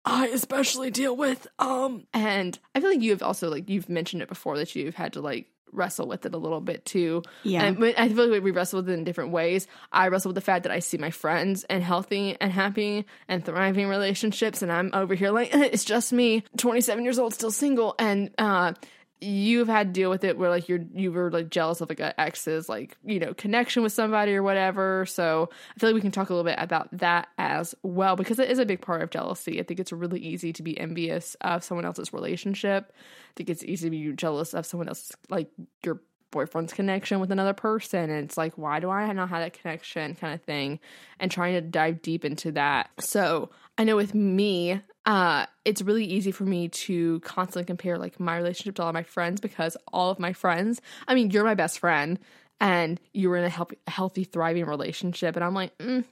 I 0.05 0.27
especially 0.27 0.91
deal 0.91 1.15
with. 1.15 1.47
Um, 1.59 2.07
and 2.13 2.57
I 2.75 2.79
feel 2.79 2.89
like 2.89 3.01
you 3.01 3.11
have 3.11 3.23
also 3.23 3.49
like 3.49 3.69
you've 3.69 3.89
mentioned 3.89 4.21
it 4.21 4.29
before 4.29 4.57
that 4.57 4.75
you've 4.75 4.95
had 4.95 5.13
to 5.13 5.21
like 5.21 5.47
wrestle 5.73 6.07
with 6.07 6.25
it 6.25 6.33
a 6.33 6.37
little 6.37 6.61
bit 6.61 6.85
too. 6.85 7.23
Yeah. 7.43 7.63
And 7.63 7.83
I 7.97 8.07
feel 8.07 8.27
like 8.27 8.43
we 8.43 8.51
wrestle 8.51 8.79
with 8.79 8.89
it 8.89 8.93
in 8.93 9.03
different 9.03 9.31
ways. 9.31 9.67
I 9.91 10.07
wrestle 10.07 10.29
with 10.29 10.35
the 10.35 10.41
fact 10.41 10.63
that 10.63 10.71
I 10.71 10.79
see 10.79 10.97
my 10.97 11.11
friends 11.11 11.63
and 11.65 11.83
healthy 11.83 12.37
and 12.39 12.51
happy 12.51 13.05
and 13.27 13.43
thriving 13.43 13.87
relationships, 13.87 14.61
and 14.61 14.71
I'm 14.71 14.91
over 14.93 15.15
here 15.15 15.31
like 15.31 15.49
it's 15.53 15.83
just 15.85 16.13
me, 16.13 16.43
27 16.57 17.03
years 17.03 17.19
old, 17.19 17.33
still 17.33 17.51
single, 17.51 17.95
and 17.99 18.31
uh 18.37 18.73
you've 19.21 19.67
had 19.67 19.87
to 19.87 19.93
deal 19.93 20.09
with 20.09 20.23
it 20.23 20.37
where 20.37 20.49
like 20.49 20.67
you're 20.67 20.83
you 20.93 21.11
were 21.11 21.31
like 21.31 21.49
jealous 21.49 21.81
of 21.81 21.89
like 21.89 21.99
an 21.99 22.13
ex's 22.17 22.67
like 22.67 22.97
you 23.05 23.19
know 23.19 23.33
connection 23.33 23.83
with 23.83 23.93
somebody 23.93 24.33
or 24.35 24.43
whatever. 24.43 25.05
So 25.05 25.49
i 25.75 25.79
feel 25.79 25.89
like 25.89 25.95
we 25.95 26.01
can 26.01 26.11
talk 26.11 26.29
a 26.29 26.33
little 26.33 26.49
bit 26.49 26.59
about 26.59 26.89
that 26.97 27.27
as 27.37 27.73
well 27.83 28.15
because 28.15 28.39
it 28.39 28.49
is 28.51 28.59
a 28.59 28.65
big 28.65 28.81
part 28.81 29.01
of 29.01 29.09
jealousy. 29.09 29.59
I 29.59 29.63
think 29.63 29.79
it's 29.79 29.91
really 29.91 30.19
easy 30.19 30.51
to 30.53 30.63
be 30.63 30.77
envious 30.79 31.35
of 31.41 31.63
someone 31.63 31.85
else's 31.85 32.13
relationship. 32.13 32.91
I 32.93 33.31
think 33.35 33.49
it's 33.49 33.63
easy 33.63 33.87
to 33.87 33.91
be 33.91 34.11
jealous 34.13 34.53
of 34.53 34.65
someone 34.65 34.89
else's 34.89 35.11
like 35.29 35.49
your 35.85 36.01
boyfriend's 36.31 36.73
connection 36.73 37.19
with 37.19 37.31
another 37.31 37.53
person. 37.53 38.09
And 38.09 38.25
it's 38.25 38.37
like 38.37 38.57
why 38.57 38.79
do 38.79 38.89
i 38.89 39.11
not 39.13 39.29
have 39.29 39.41
that 39.41 39.53
connection 39.53 40.15
kind 40.15 40.33
of 40.33 40.41
thing? 40.41 40.79
And 41.19 41.31
trying 41.31 41.53
to 41.53 41.61
dive 41.61 42.01
deep 42.01 42.25
into 42.25 42.51
that. 42.53 42.89
So 42.99 43.51
i 43.77 43.83
know 43.83 43.95
with 43.95 44.13
me 44.13 44.79
uh 45.05 45.45
it's 45.65 45.81
really 45.81 46.05
easy 46.05 46.31
for 46.31 46.43
me 46.43 46.67
to 46.67 47.19
constantly 47.21 47.65
compare 47.65 47.97
like 47.97 48.19
my 48.19 48.35
relationship 48.37 48.75
to 48.75 48.81
all 48.81 48.89
of 48.89 48.93
my 48.93 49.03
friends 49.03 49.41
because 49.41 49.77
all 49.91 50.09
of 50.09 50.19
my 50.19 50.33
friends 50.33 50.81
i 51.07 51.15
mean 51.15 51.31
you're 51.31 51.43
my 51.43 51.55
best 51.55 51.79
friend 51.79 52.19
and 52.63 52.99
you 53.13 53.29
were 53.29 53.35
in 53.35 53.43
a 53.43 53.49
healthy, 53.49 53.77
healthy 53.87 54.23
thriving 54.23 54.65
relationship 54.65 55.35
and 55.35 55.43
i'm 55.43 55.53
like 55.53 55.77
mm. 55.77 56.03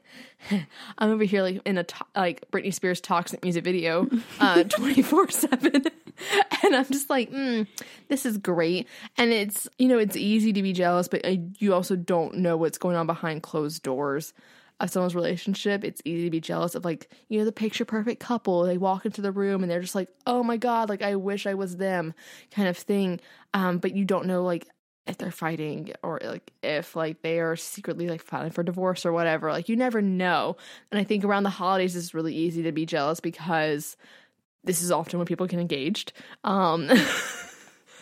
i'm 0.98 1.10
over 1.10 1.24
here 1.24 1.42
like 1.42 1.60
in 1.64 1.78
a 1.78 1.84
to- 1.84 2.04
like 2.14 2.50
britney 2.50 2.74
spears 2.74 3.00
toxic 3.00 3.42
music 3.42 3.62
video 3.62 4.08
uh 4.40 4.64
24 4.64 5.30
7 5.30 5.72
and 6.64 6.76
i'm 6.76 6.86
just 6.86 7.08
like 7.08 7.30
mm, 7.30 7.66
this 8.08 8.26
is 8.26 8.36
great 8.38 8.88
and 9.16 9.32
it's 9.32 9.68
you 9.78 9.86
know 9.88 9.98
it's 9.98 10.16
easy 10.16 10.52
to 10.52 10.62
be 10.62 10.72
jealous 10.72 11.08
but 11.08 11.24
uh, 11.24 11.36
you 11.58 11.72
also 11.72 11.94
don't 11.94 12.34
know 12.34 12.56
what's 12.56 12.78
going 12.78 12.96
on 12.96 13.06
behind 13.06 13.42
closed 13.42 13.82
doors 13.82 14.32
of 14.78 14.90
someone's 14.90 15.14
relationship, 15.14 15.84
it's 15.84 16.02
easy 16.04 16.24
to 16.24 16.30
be 16.30 16.40
jealous 16.40 16.74
of 16.74 16.84
like, 16.84 17.10
you 17.28 17.38
know, 17.38 17.44
the 17.44 17.52
picture 17.52 17.84
perfect 17.84 18.20
couple. 18.20 18.64
They 18.64 18.76
walk 18.76 19.06
into 19.06 19.22
the 19.22 19.32
room 19.32 19.62
and 19.62 19.70
they're 19.70 19.80
just 19.80 19.94
like, 19.94 20.08
oh 20.26 20.42
my 20.42 20.56
God, 20.56 20.88
like 20.88 21.02
I 21.02 21.16
wish 21.16 21.46
I 21.46 21.54
was 21.54 21.76
them 21.76 22.14
kind 22.50 22.68
of 22.68 22.76
thing. 22.76 23.20
Um, 23.54 23.78
but 23.78 23.96
you 23.96 24.04
don't 24.04 24.26
know 24.26 24.42
like 24.42 24.66
if 25.06 25.16
they're 25.16 25.30
fighting 25.30 25.92
or 26.02 26.20
like 26.22 26.52
if 26.62 26.94
like 26.94 27.22
they 27.22 27.40
are 27.40 27.56
secretly 27.56 28.08
like 28.08 28.22
filing 28.22 28.50
for 28.50 28.62
divorce 28.62 29.06
or 29.06 29.12
whatever. 29.12 29.50
Like 29.50 29.68
you 29.68 29.76
never 29.76 30.02
know. 30.02 30.56
And 30.90 31.00
I 31.00 31.04
think 31.04 31.24
around 31.24 31.44
the 31.44 31.50
holidays 31.50 31.96
it's 31.96 32.12
really 32.12 32.34
easy 32.34 32.62
to 32.64 32.72
be 32.72 32.84
jealous 32.84 33.20
because 33.20 33.96
this 34.64 34.82
is 34.82 34.90
often 34.90 35.18
when 35.18 35.26
people 35.26 35.46
get 35.46 35.60
engaged. 35.60 36.12
Um 36.44 36.90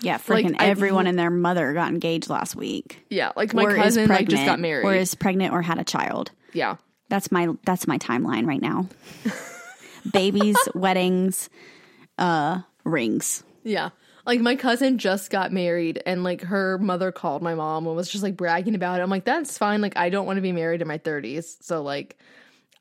Yeah, 0.04 0.18
Like, 0.28 0.44
freaking 0.46 0.56
I- 0.58 0.66
everyone 0.66 1.06
and 1.06 1.18
their 1.18 1.30
mother 1.30 1.72
got 1.72 1.90
engaged 1.90 2.28
last 2.30 2.54
week. 2.56 3.04
yeah, 3.10 3.32
like 3.36 3.54
my 3.54 3.64
or 3.64 3.74
cousin 3.76 4.02
like 4.02 4.08
pregnant, 4.18 4.30
just 4.30 4.44
got 4.46 4.60
married. 4.60 4.84
or 4.84 4.94
is 4.94 5.14
pregnant 5.14 5.52
or 5.52 5.62
had 5.62 5.78
a 5.78 5.84
child. 5.84 6.30
yeah. 6.52 6.76
That's 7.10 7.30
my 7.30 7.48
that's 7.64 7.86
my 7.86 7.98
timeline 7.98 8.46
right 8.46 8.62
now. 8.62 8.88
Babies, 10.12 10.56
weddings, 10.74 11.48
uh, 12.18 12.60
rings. 12.84 13.42
Yeah. 13.62 13.90
Like 14.26 14.40
my 14.40 14.56
cousin 14.56 14.96
just 14.98 15.30
got 15.30 15.52
married 15.52 16.02
and 16.06 16.24
like 16.24 16.40
her 16.42 16.78
mother 16.78 17.12
called 17.12 17.42
my 17.42 17.54
mom 17.54 17.86
and 17.86 17.94
was 17.94 18.08
just 18.10 18.22
like 18.22 18.36
bragging 18.38 18.74
about 18.74 19.00
it. 19.00 19.02
I'm 19.02 19.10
like, 19.10 19.24
that's 19.26 19.58
fine. 19.58 19.82
Like 19.82 19.96
I 19.98 20.08
don't 20.08 20.24
want 20.26 20.38
to 20.38 20.42
be 20.42 20.52
married 20.52 20.80
in 20.82 20.88
my 20.88 20.98
30s. 20.98 21.62
So 21.62 21.82
like 21.82 22.18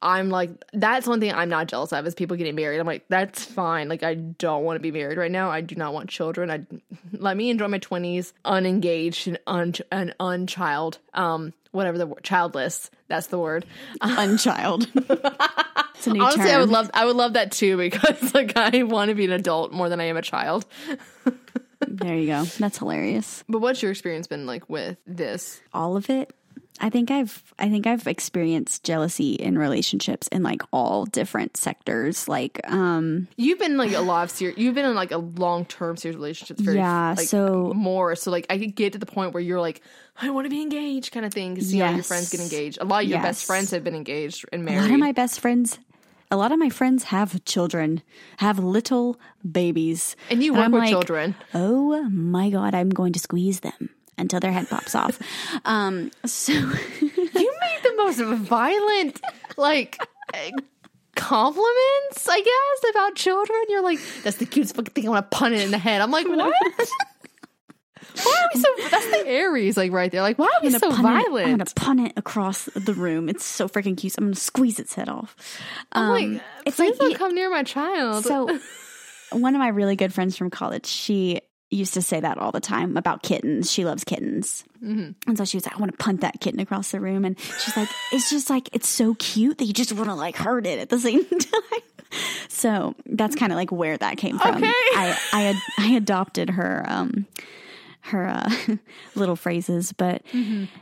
I'm 0.03 0.29
like 0.29 0.51
that's 0.73 1.07
one 1.07 1.19
thing 1.19 1.33
I'm 1.33 1.49
not 1.49 1.67
jealous 1.67 1.93
of 1.93 2.05
is 2.05 2.13
people 2.13 2.35
getting 2.37 2.55
married. 2.55 2.79
I'm 2.79 2.85
like, 2.85 3.05
that's 3.07 3.43
fine. 3.43 3.87
Like 3.87 4.03
I 4.03 4.15
don't 4.15 4.63
want 4.65 4.75
to 4.75 4.81
be 4.81 4.91
married 4.91 5.17
right 5.17 5.31
now. 5.31 5.49
I 5.49 5.61
do 5.61 5.75
not 5.75 5.93
want 5.93 6.09
children. 6.09 6.51
I 6.51 6.65
let 7.13 7.37
me 7.37 7.49
enjoy 7.49 7.69
my 7.69 7.79
20s 7.79 8.33
unengaged 8.45 9.27
and 9.27 9.39
un 9.47 9.73
and 9.91 10.13
unchild. 10.19 10.99
Um 11.13 11.53
whatever 11.71 11.97
the 11.97 12.05
word 12.05 12.23
childless. 12.23 12.91
That's 13.07 13.27
the 13.27 13.39
word. 13.39 13.65
Unchild. 14.01 14.87
it's 14.93 16.07
a 16.07 16.11
new 16.13 16.21
Honestly, 16.21 16.43
term. 16.43 16.55
I 16.55 16.59
would 16.59 16.69
love 16.69 16.91
I 16.93 17.05
would 17.05 17.15
love 17.15 17.33
that 17.33 17.51
too 17.51 17.77
because 17.89 18.33
like 18.33 18.57
I 18.57 18.83
want 18.83 19.09
to 19.09 19.15
be 19.15 19.25
an 19.25 19.31
adult 19.31 19.71
more 19.71 19.87
than 19.89 19.99
I 20.01 20.05
am 20.05 20.17
a 20.17 20.21
child. 20.21 20.65
There 21.85 22.15
you 22.15 22.27
go. 22.27 22.45
That's 22.45 22.77
hilarious. 22.77 23.43
But 23.49 23.59
what's 23.59 23.81
your 23.81 23.91
experience 23.91 24.25
been 24.25 24.45
like 24.45 24.69
with 24.69 24.97
this? 25.05 25.61
All 25.73 25.97
of 25.97 26.09
it. 26.09 26.33
I 26.79 26.89
think 26.89 27.11
I've 27.11 27.53
I 27.59 27.69
think 27.69 27.85
I've 27.87 28.07
experienced 28.07 28.83
jealousy 28.83 29.33
in 29.33 29.57
relationships 29.57 30.27
in 30.29 30.43
like 30.43 30.61
all 30.71 31.05
different 31.05 31.55
sectors. 31.55 32.27
Like 32.27 32.59
um 32.69 33.27
You've 33.37 33.59
been 33.59 33.77
like 33.77 33.93
a 33.93 34.01
lot 34.01 34.23
of 34.25 34.31
serious. 34.31 34.57
You've 34.57 34.75
been 34.75 34.85
in 34.85 34.95
like 34.95 35.11
a 35.11 35.17
long 35.17 35.65
term 35.65 35.97
serious 35.97 36.15
relationships. 36.15 36.61
Very, 36.61 36.77
Yeah, 36.77 37.13
like, 37.17 37.27
so- 37.27 37.73
more. 37.75 38.15
So 38.15 38.31
like 38.31 38.47
I 38.49 38.57
could 38.57 38.75
get 38.75 38.93
to 38.93 38.99
the 38.99 39.05
point 39.05 39.33
where 39.33 39.43
you're 39.43 39.61
like, 39.61 39.81
I 40.19 40.29
want 40.31 40.45
to 40.45 40.49
be 40.49 40.61
engaged, 40.61 41.11
kind 41.11 41.25
of 41.25 41.33
thing. 41.33 41.53
Because 41.53 41.73
you 41.73 41.83
know 41.83 41.91
your 41.91 42.03
friends 42.03 42.29
get 42.29 42.41
engaged. 42.41 42.79
A 42.81 42.85
lot 42.85 43.03
of 43.03 43.09
your 43.09 43.21
best 43.21 43.45
friends 43.45 43.71
have 43.71 43.83
been 43.83 43.95
engaged 43.95 44.45
and 44.51 44.65
married. 44.65 44.79
a 44.79 44.81
lot 44.81 44.91
of 44.91 44.99
my 44.99 45.11
best 45.11 45.39
friends 45.39 45.79
a 46.31 46.37
lot 46.37 46.51
of 46.51 46.57
my 46.57 46.69
friends 46.69 47.03
have 47.03 47.45
children, 47.45 48.01
have 48.37 48.57
little 48.57 49.19
babies. 49.49 50.15
and 50.31 50.43
you 50.43 50.51
work 50.53 50.71
with 50.71 50.81
like, 50.81 50.89
children. 50.89 51.35
Oh 51.53 52.09
my 52.09 52.49
god, 52.49 52.73
I'm 52.73 52.89
going 52.89 53.13
to 53.13 53.19
squeeze 53.19 53.59
them 53.59 53.91
until 54.17 54.39
their 54.39 54.51
head 54.51 54.69
pops 54.69 54.95
off. 54.95 55.19
Um 55.65 56.11
so 56.25 56.53
You 57.01 57.11
made 57.35 57.79
the 57.83 57.93
most 57.97 58.19
violent 58.19 59.21
like. 59.57 59.97
Compliments, 61.15 62.27
I 62.27 62.41
guess, 62.41 62.89
about 62.89 63.15
children. 63.15 63.59
You're 63.69 63.83
like, 63.83 63.99
that's 64.23 64.37
the 64.37 64.47
cutest 64.47 64.75
fucking 64.75 64.93
thing. 64.93 65.05
I 65.05 65.11
want 65.11 65.29
to 65.29 65.37
pun 65.37 65.53
it 65.53 65.61
in 65.61 65.69
the 65.69 65.77
head. 65.77 66.01
I'm 66.01 66.09
like, 66.09 66.27
what? 66.27 66.37
why 68.23 68.41
are 68.41 68.49
we 68.53 68.59
so? 68.61 68.67
That's 68.89 69.05
the 69.11 69.27
Aries, 69.27 69.77
like 69.77 69.91
right 69.91 70.11
there. 70.11 70.21
Like, 70.23 70.39
why 70.39 70.45
are 70.47 70.63
we 70.63 70.71
so 70.71 70.79
gonna 70.79 70.95
punt 70.95 71.19
it- 71.19 71.23
violent? 71.25 71.47
I'm 71.49 71.57
gonna 71.57 71.65
punt 71.75 71.99
it 72.07 72.13
across 72.17 72.65
the 72.65 72.93
room. 72.95 73.29
It's 73.29 73.45
so 73.45 73.67
freaking 73.69 73.95
cute. 73.95 74.15
I'm 74.17 74.25
gonna 74.25 74.35
squeeze 74.35 74.79
its 74.79 74.95
head 74.95 75.07
off. 75.07 75.35
Um, 75.91 76.09
like, 76.09 76.41
it's 76.65 76.77
please 76.77 76.91
like 76.91 76.99
don't 76.99 77.15
come 77.15 77.35
near 77.35 77.49
my 77.51 77.61
child. 77.63 78.23
so. 78.25 78.59
One 79.31 79.53
of 79.55 79.59
my 79.59 79.67
really 79.69 79.95
good 79.95 80.13
friends 80.13 80.35
from 80.35 80.49
college, 80.49 80.87
she 80.87 81.41
used 81.75 81.93
to 81.95 82.01
say 82.01 82.19
that 82.19 82.37
all 82.37 82.51
the 82.51 82.59
time 82.59 82.97
about 82.97 83.23
kittens. 83.23 83.71
She 83.71 83.85
loves 83.85 84.03
kittens, 84.03 84.63
Mm-hmm. 84.83 85.11
and 85.29 85.37
so 85.37 85.45
she 85.45 85.55
was 85.57 85.65
like, 85.65 85.75
"I 85.75 85.79
want 85.79 85.91
to 85.91 85.97
punt 85.97 86.21
that 86.21 86.39
kitten 86.41 86.59
across 86.59 86.91
the 86.91 86.99
room," 86.99 87.23
and 87.25 87.39
she's 87.39 87.77
like, 87.77 87.89
"It's 88.11 88.29
just 88.29 88.49
like 88.49 88.69
it's 88.73 88.89
so 88.89 89.13
cute 89.15 89.57
that 89.59 89.65
you 89.65 89.73
just 89.73 89.93
want 89.93 90.09
to 90.09 90.13
like 90.15 90.35
hurt 90.35 90.65
it 90.67 90.79
at 90.79 90.89
the 90.89 90.99
same 90.99 91.23
time." 91.29 91.81
So 92.49 92.95
that's 93.05 93.35
kind 93.35 93.51
of 93.51 93.55
like 93.57 93.71
where 93.71 93.97
that 93.97 94.17
came 94.17 94.37
from. 94.39 94.55
Okay. 94.57 94.67
I 94.67 95.17
I 95.31 95.61
I 95.79 95.87
adopted 95.95 96.49
her 96.51 96.83
um 96.87 97.25
her 98.01 98.27
uh, 98.27 98.49
little 99.15 99.37
phrases, 99.37 99.93
but 99.93 100.21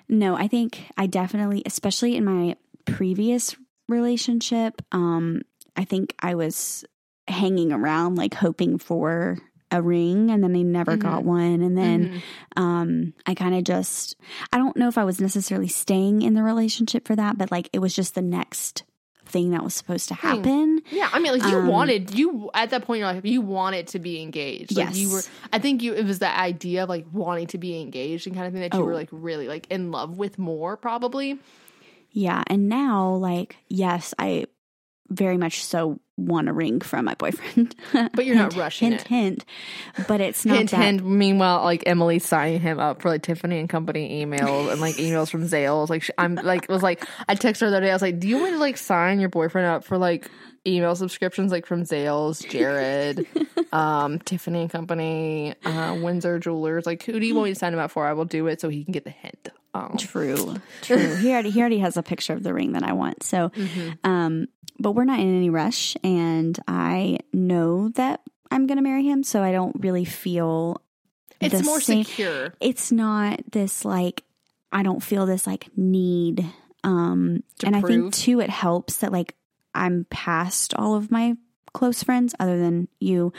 no, 0.09 0.35
I 0.35 0.47
think 0.47 0.81
I 0.97 1.05
definitely, 1.05 1.61
especially 1.67 2.15
in 2.15 2.25
my 2.25 2.55
previous 2.85 3.55
relationship, 3.87 4.81
um, 4.91 5.41
I 5.75 5.83
think 5.85 6.15
I 6.19 6.33
was 6.33 6.83
hanging 7.27 7.71
around 7.71 8.15
like 8.15 8.33
hoping 8.33 8.79
for 8.79 9.37
a 9.71 9.81
ring 9.81 10.31
and 10.31 10.43
then 10.43 10.55
I 10.55 10.61
never 10.61 10.97
got 10.97 11.19
mm-hmm. 11.19 11.27
one 11.27 11.61
and 11.61 11.77
then 11.77 12.09
mm-hmm. 12.09 12.61
um 12.61 13.13
I 13.25 13.33
kind 13.33 13.55
of 13.55 13.63
just 13.63 14.17
I 14.51 14.57
don't 14.57 14.75
know 14.75 14.87
if 14.87 14.97
I 14.97 15.03
was 15.03 15.21
necessarily 15.21 15.67
staying 15.67 16.21
in 16.21 16.33
the 16.33 16.43
relationship 16.43 17.07
for 17.07 17.15
that 17.15 17.37
but 17.37 17.51
like 17.51 17.69
it 17.73 17.79
was 17.79 17.95
just 17.95 18.15
the 18.15 18.21
next 18.21 18.83
thing 19.31 19.51
that 19.51 19.63
was 19.63 19.73
supposed 19.73 20.09
to 20.09 20.15
hmm. 20.15 20.27
happen. 20.27 20.81
Yeah, 20.91 21.09
I 21.11 21.19
mean, 21.19 21.39
like 21.39 21.49
you 21.49 21.57
um, 21.57 21.67
wanted 21.67 22.13
you 22.13 22.49
at 22.53 22.69
that 22.71 22.85
point 22.85 22.97
in 22.97 23.05
your 23.05 23.13
life, 23.13 23.25
you 23.25 23.41
wanted 23.41 23.87
to 23.87 23.99
be 23.99 24.21
engaged. 24.21 24.75
Like 24.75 24.95
you 24.95 25.09
were. 25.09 25.21
I 25.51 25.59
think 25.59 25.81
you. 25.81 25.93
It 25.93 26.05
was 26.05 26.19
the 26.19 26.37
idea 26.37 26.83
of 26.83 26.89
like 26.89 27.05
wanting 27.11 27.47
to 27.47 27.57
be 27.57 27.81
engaged 27.81 28.27
and 28.27 28.35
kind 28.35 28.47
of 28.47 28.53
thing 28.53 28.61
that 28.61 28.73
you 28.73 28.83
were 28.83 28.93
Oh. 28.93 28.97
like 28.97 29.09
really 29.11 29.47
like 29.47 29.67
in 29.71 29.91
love 29.91 30.17
with 30.17 30.37
more 30.37 30.77
probably. 30.77 31.39
Yeah, 32.11 32.43
and 32.47 32.67
now 32.67 33.13
like 33.13 33.55
yes, 33.69 34.13
I 34.19 34.45
very 35.09 35.37
much 35.37 35.63
so 35.63 35.99
want 36.17 36.49
a 36.49 36.53
ring 36.53 36.81
from 36.81 37.05
my 37.05 37.15
boyfriend. 37.15 37.75
But 38.13 38.25
you're 38.25 38.35
not 38.35 38.55
rushing 38.55 38.89
hint, 38.91 39.01
it. 39.01 39.07
Hint, 39.07 39.45
But 40.07 40.21
it's 40.21 40.45
not 40.45 40.57
Hint, 40.57 40.71
that. 40.71 40.81
hint. 40.83 41.05
Meanwhile, 41.05 41.63
like 41.63 41.83
Emily 41.85 42.19
signing 42.19 42.59
him 42.59 42.79
up 42.79 43.01
for 43.01 43.09
like 43.09 43.23
Tiffany 43.23 43.59
and 43.59 43.69
Company 43.69 44.23
emails 44.25 44.71
and 44.71 44.79
like 44.81 44.95
emails 44.95 45.29
from 45.29 45.47
Zales. 45.47 45.89
Like 45.89 46.03
she, 46.03 46.13
I'm 46.17 46.35
like 46.35 46.67
was 46.69 46.83
like 46.83 47.05
I 47.27 47.35
texted 47.35 47.61
her 47.61 47.69
the 47.71 47.77
other 47.77 47.85
day. 47.87 47.91
I 47.91 47.95
was 47.95 48.01
like, 48.01 48.19
"Do 48.19 48.27
you 48.27 48.37
want 48.39 48.53
to 48.53 48.59
like 48.59 48.77
sign 48.77 49.19
your 49.19 49.29
boyfriend 49.29 49.67
up 49.67 49.83
for 49.83 49.97
like 49.97 50.29
email 50.67 50.95
subscriptions 50.95 51.51
like 51.51 51.65
from 51.65 51.83
Zales, 51.83 52.47
Jared, 52.47 53.25
um, 53.73 54.19
Tiffany 54.19 54.61
and 54.61 54.69
Company, 54.69 55.55
uh, 55.65 55.97
Windsor 56.01 56.37
Jewelers? 56.39 56.85
Like 56.85 57.01
who 57.03 57.19
do 57.19 57.25
you 57.25 57.33
want 57.35 57.45
me 57.45 57.53
to 57.53 57.59
sign 57.59 57.73
him 57.73 57.79
up 57.79 57.91
for? 57.91 58.05
I 58.05 58.13
will 58.13 58.25
do 58.25 58.45
it 58.47 58.61
so 58.61 58.69
he 58.69 58.83
can 58.83 58.91
get 58.91 59.05
the 59.05 59.09
hint." 59.11 59.49
Um, 59.73 59.95
True, 59.97 60.55
true. 60.81 61.15
he 61.15 61.31
already 61.31 61.49
he 61.49 61.61
already 61.61 61.79
has 61.79 61.95
a 61.95 62.03
picture 62.03 62.33
of 62.33 62.43
the 62.43 62.53
ring 62.53 62.73
that 62.73 62.83
I 62.83 62.91
want. 62.93 63.23
So, 63.23 63.49
Mm-hmm. 63.55 63.89
um, 64.09 64.47
but 64.79 64.91
we're 64.93 65.05
not 65.05 65.19
in 65.19 65.33
any 65.37 65.49
rush, 65.51 65.95
and 66.03 66.57
I 66.67 67.19
know 67.33 67.89
that 67.89 68.21
I'm 68.49 68.67
going 68.67 68.77
to 68.77 68.83
marry 68.83 69.03
him, 69.03 69.23
so 69.23 69.41
I 69.41 69.51
don't 69.51 69.75
really 69.79 70.05
feel 70.05 70.81
it's 71.39 71.63
more 71.63 71.81
same- 71.81 72.03
secure. 72.03 72.53
It's 72.59 72.91
not 72.91 73.39
this 73.51 73.83
like 73.85 74.23
I 74.71 74.83
don't 74.83 75.01
feel 75.03 75.25
this 75.25 75.45
like 75.47 75.67
need. 75.75 76.45
Um, 76.83 77.43
To 77.59 77.67
and 77.67 77.75
I 77.75 77.81
think 77.81 78.13
too, 78.13 78.39
it 78.39 78.49
helps 78.49 78.97
that 78.97 79.11
like 79.11 79.35
I'm 79.75 80.05
past 80.09 80.73
all 80.75 80.95
of 80.95 81.11
my 81.11 81.35
close 81.73 82.03
friends 82.03 82.33
other 82.39 82.57
than 82.59 82.87
you. 82.99 83.31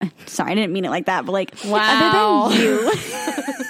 Sorry, 0.26 0.52
I 0.52 0.54
didn't 0.54 0.72
mean 0.72 0.84
it 0.84 0.90
like 0.90 1.06
that, 1.06 1.24
but 1.26 1.32
like 1.32 1.52
Wow. 1.64 2.46
other 2.46 2.56
than 2.56 2.62
you. 2.66 2.92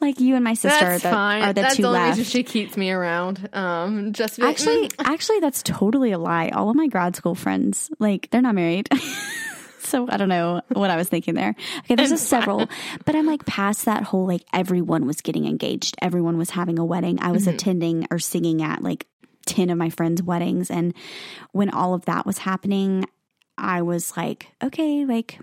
like 0.00 0.20
you 0.20 0.34
and 0.34 0.44
my 0.44 0.54
sister 0.54 0.68
That's 0.68 1.04
are 1.04 1.08
the, 1.08 1.14
fine. 1.14 1.42
are 1.42 1.52
the 1.52 1.62
That's 1.62 1.76
two 1.76 1.82
the 1.82 1.88
only 1.88 2.00
left. 2.00 2.18
reason 2.18 2.30
she 2.30 2.42
keeps 2.42 2.76
me 2.76 2.90
around. 2.90 3.48
Um, 3.52 4.12
just 4.12 4.38
be 4.38 4.42
Actually, 4.44 4.88
mm. 4.88 4.94
actually, 5.04 5.40
that's 5.40 5.62
totally 5.62 6.12
a 6.12 6.18
lie. 6.18 6.50
All 6.50 6.70
of 6.70 6.76
my 6.76 6.86
grad 6.86 7.16
school 7.16 7.34
friends, 7.34 7.90
like, 7.98 8.30
they're 8.30 8.42
not 8.42 8.54
married. 8.54 8.88
so 9.80 10.06
I 10.08 10.16
don't 10.16 10.28
know 10.28 10.62
what 10.68 10.90
I 10.90 10.96
was 10.96 11.08
thinking 11.08 11.34
there. 11.34 11.54
Okay, 11.80 11.94
there's 11.96 12.10
just 12.10 12.28
several, 12.28 12.68
but 13.04 13.14
I'm 13.14 13.26
like 13.26 13.44
past 13.44 13.84
that 13.86 14.02
whole 14.04 14.26
like 14.26 14.42
everyone 14.52 15.06
was 15.06 15.20
getting 15.20 15.46
engaged, 15.46 15.96
everyone 16.00 16.38
was 16.38 16.50
having 16.50 16.78
a 16.78 16.84
wedding. 16.84 17.18
I 17.20 17.32
was 17.32 17.46
attending 17.46 18.06
or 18.10 18.18
singing 18.18 18.62
at 18.62 18.82
like 18.82 19.06
10 19.46 19.70
of 19.70 19.78
my 19.78 19.90
friends' 19.90 20.22
weddings. 20.22 20.70
And 20.70 20.94
when 21.52 21.70
all 21.70 21.94
of 21.94 22.04
that 22.06 22.24
was 22.26 22.38
happening, 22.38 23.04
I 23.58 23.82
was 23.82 24.16
like, 24.16 24.46
okay, 24.62 25.04
like, 25.04 25.38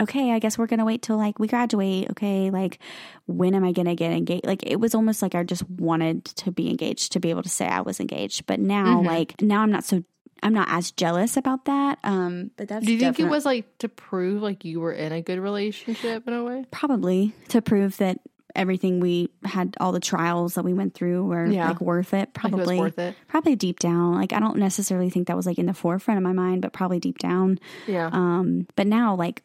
okay, 0.00 0.32
I 0.32 0.38
guess 0.38 0.58
we're 0.58 0.66
going 0.66 0.78
to 0.78 0.84
wait 0.84 1.02
till 1.02 1.16
like 1.16 1.38
we 1.38 1.48
graduate. 1.48 2.10
Okay, 2.10 2.50
like 2.50 2.78
when 3.26 3.54
am 3.54 3.64
I 3.64 3.72
going 3.72 3.86
to 3.86 3.94
get 3.94 4.12
engaged? 4.12 4.46
Like 4.46 4.62
it 4.66 4.76
was 4.80 4.94
almost 4.94 5.22
like 5.22 5.34
I 5.34 5.42
just 5.42 5.68
wanted 5.70 6.24
to 6.26 6.50
be 6.52 6.68
engaged 6.70 7.12
to 7.12 7.20
be 7.20 7.30
able 7.30 7.42
to 7.42 7.48
say 7.48 7.66
I 7.66 7.80
was 7.80 8.00
engaged. 8.00 8.46
But 8.46 8.60
now, 8.60 8.98
Mm-hmm. 8.98 9.06
like, 9.06 9.40
now 9.42 9.62
I'm 9.62 9.70
not 9.72 9.84
so, 9.84 10.02
I'm 10.42 10.52
not 10.52 10.68
as 10.70 10.90
jealous 10.90 11.36
about 11.36 11.64
that. 11.64 11.98
Um, 12.04 12.50
but 12.56 12.68
that's 12.68 12.84
do 12.84 12.92
you 12.92 12.98
think 12.98 13.18
it 13.20 13.24
was 13.28 13.44
like 13.46 13.78
to 13.78 13.88
prove 13.88 14.42
like 14.42 14.64
you 14.64 14.80
were 14.80 14.92
in 14.92 15.12
a 15.12 15.22
good 15.22 15.38
relationship 15.38 16.26
in 16.28 16.34
a 16.34 16.44
way? 16.44 16.64
probably 16.70 17.32
to 17.48 17.62
prove 17.62 17.96
that 17.98 18.20
everything 18.54 19.00
we 19.00 19.28
had, 19.44 19.76
all 19.80 19.92
the 19.92 20.00
trials 20.00 20.54
that 20.54 20.64
we 20.64 20.72
went 20.72 20.94
through 20.94 21.24
were 21.24 21.46
Yeah. 21.46 21.68
like 21.68 21.80
worth 21.80 22.14
it? 22.14 22.30
Like, 22.42 22.52
it 22.52 22.56
was 22.56 22.64
Probably. 22.66 22.78
worth 22.80 22.98
it. 22.98 23.14
Probably 23.28 23.54
deep 23.56 23.78
down. 23.80 24.14
Like, 24.14 24.32
I 24.32 24.40
don't 24.40 24.56
necessarily 24.56 25.10
think 25.10 25.28
that 25.28 25.36
was 25.36 25.44
like 25.46 25.58
in 25.58 25.66
the 25.66 25.74
forefront 25.74 26.16
of 26.18 26.24
my 26.24 26.32
mind, 26.32 26.62
but 26.62 26.72
probably 26.72 26.98
deep 26.98 27.18
down. 27.18 27.58
Yeah. 27.86 28.08
Um, 28.12 28.66
but 28.76 28.86
now, 28.86 29.14
like, 29.14 29.42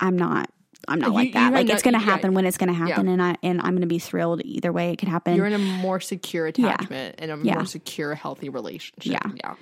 I'm 0.00 0.16
not. 0.16 0.50
I'm 0.88 1.00
not 1.00 1.08
You- 1.08 1.14
like 1.14 1.32
that. 1.32 1.52
Like 1.52 1.68
it's 1.68 1.82
going 1.82 1.94
to 1.94 2.00
yeah. 2.00 2.04
happen 2.06 2.34
when 2.34 2.44
it's 2.46 2.58
going 2.58 2.68
to 2.68 2.74
happen, 2.74 3.08
and 3.08 3.20
I 3.22 3.36
and 3.42 3.60
I'm 3.60 3.70
going 3.70 3.80
to 3.80 3.86
be 3.86 3.98
thrilled 3.98 4.42
either 4.44 4.72
way 4.72 4.90
it 4.92 4.96
could 4.98 5.08
happen. 5.08 5.34
You're 5.34 5.46
in 5.46 5.52
a 5.52 5.58
more 5.58 5.98
secure 6.00 6.46
attachment 6.46 7.16
and 7.18 7.30
a 7.30 7.38
Yeah. 7.42 7.54
more 7.54 7.64
secure, 7.66 8.14
healthy 8.14 8.48
relationship. 8.50 9.12
Yeah. 9.12 9.30
Yeah. 9.42 9.54